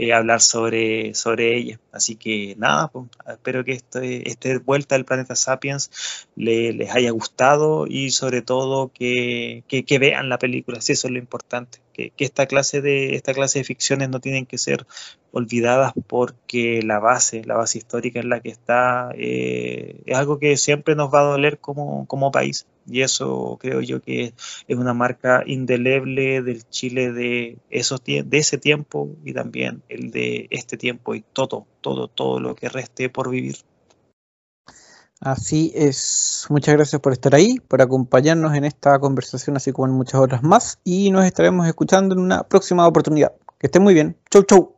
eh, 0.00 0.12
hablar 0.12 0.40
sobre, 0.40 1.12
sobre 1.14 1.56
ella. 1.56 1.80
Así 1.90 2.14
que 2.14 2.54
nada, 2.56 2.86
pues, 2.86 3.06
espero 3.26 3.64
que 3.64 3.72
este, 3.72 4.28
este 4.30 4.58
vuelta 4.58 4.94
al 4.94 5.04
planeta 5.04 5.34
Sapiens 5.34 5.90
le, 6.36 6.72
les 6.72 6.94
haya 6.94 7.10
gustado 7.10 7.88
y 7.88 8.12
sobre 8.12 8.40
todo 8.40 8.92
que, 8.92 9.64
que, 9.66 9.84
que 9.84 9.98
vean 9.98 10.28
la 10.28 10.38
película, 10.38 10.80
si 10.80 10.92
eso 10.92 11.08
es 11.08 11.12
lo 11.12 11.18
importante. 11.18 11.80
Que, 11.92 12.10
que, 12.10 12.24
esta, 12.24 12.46
clase 12.46 12.80
de, 12.80 13.16
esta 13.16 13.34
clase 13.34 13.58
de 13.58 13.64
ficciones 13.64 14.08
no 14.08 14.20
tienen 14.20 14.46
que 14.46 14.56
ser 14.56 14.86
olvidadas 15.32 15.92
porque 16.06 16.80
la 16.84 17.00
base, 17.00 17.42
la 17.44 17.56
base 17.56 17.78
histórica 17.78 18.20
en 18.20 18.28
la 18.28 18.38
que 18.38 18.50
está, 18.50 19.10
eh, 19.16 20.00
es 20.06 20.16
algo 20.16 20.38
que 20.38 20.56
siempre 20.56 20.94
nos 20.94 21.12
va 21.12 21.20
a 21.20 21.30
doler 21.32 21.58
como, 21.58 22.06
como 22.06 22.30
país. 22.30 22.66
Y 22.90 23.02
eso 23.02 23.58
creo 23.60 23.80
yo 23.82 24.00
que 24.00 24.32
es 24.68 24.76
una 24.76 24.94
marca 24.94 25.42
indeleble 25.44 26.40
del 26.42 26.66
Chile 26.70 27.12
de, 27.12 27.58
esos, 27.68 28.02
de 28.04 28.26
ese 28.30 28.58
tiempo 28.58 29.10
y 29.24 29.34
también 29.34 29.82
el 29.88 30.10
de 30.10 30.46
este 30.50 30.76
tiempo 30.76 31.14
y 31.14 31.22
todo, 31.32 31.66
todo, 31.80 32.08
todo 32.08 32.40
lo 32.40 32.54
que 32.54 32.68
reste 32.68 33.08
por 33.10 33.30
vivir. 33.30 33.56
Así 35.20 35.72
es. 35.74 36.46
Muchas 36.48 36.74
gracias 36.74 37.00
por 37.00 37.12
estar 37.12 37.34
ahí, 37.34 37.58
por 37.66 37.82
acompañarnos 37.82 38.54
en 38.54 38.64
esta 38.64 38.98
conversación, 39.00 39.56
así 39.56 39.72
como 39.72 39.88
en 39.88 39.94
muchas 39.94 40.20
otras 40.20 40.42
más. 40.42 40.78
Y 40.84 41.10
nos 41.10 41.24
estaremos 41.24 41.66
escuchando 41.66 42.14
en 42.14 42.20
una 42.20 42.44
próxima 42.44 42.86
oportunidad. 42.86 43.32
Que 43.58 43.66
estén 43.66 43.82
muy 43.82 43.94
bien. 43.94 44.16
Chau, 44.30 44.44
chau. 44.44 44.77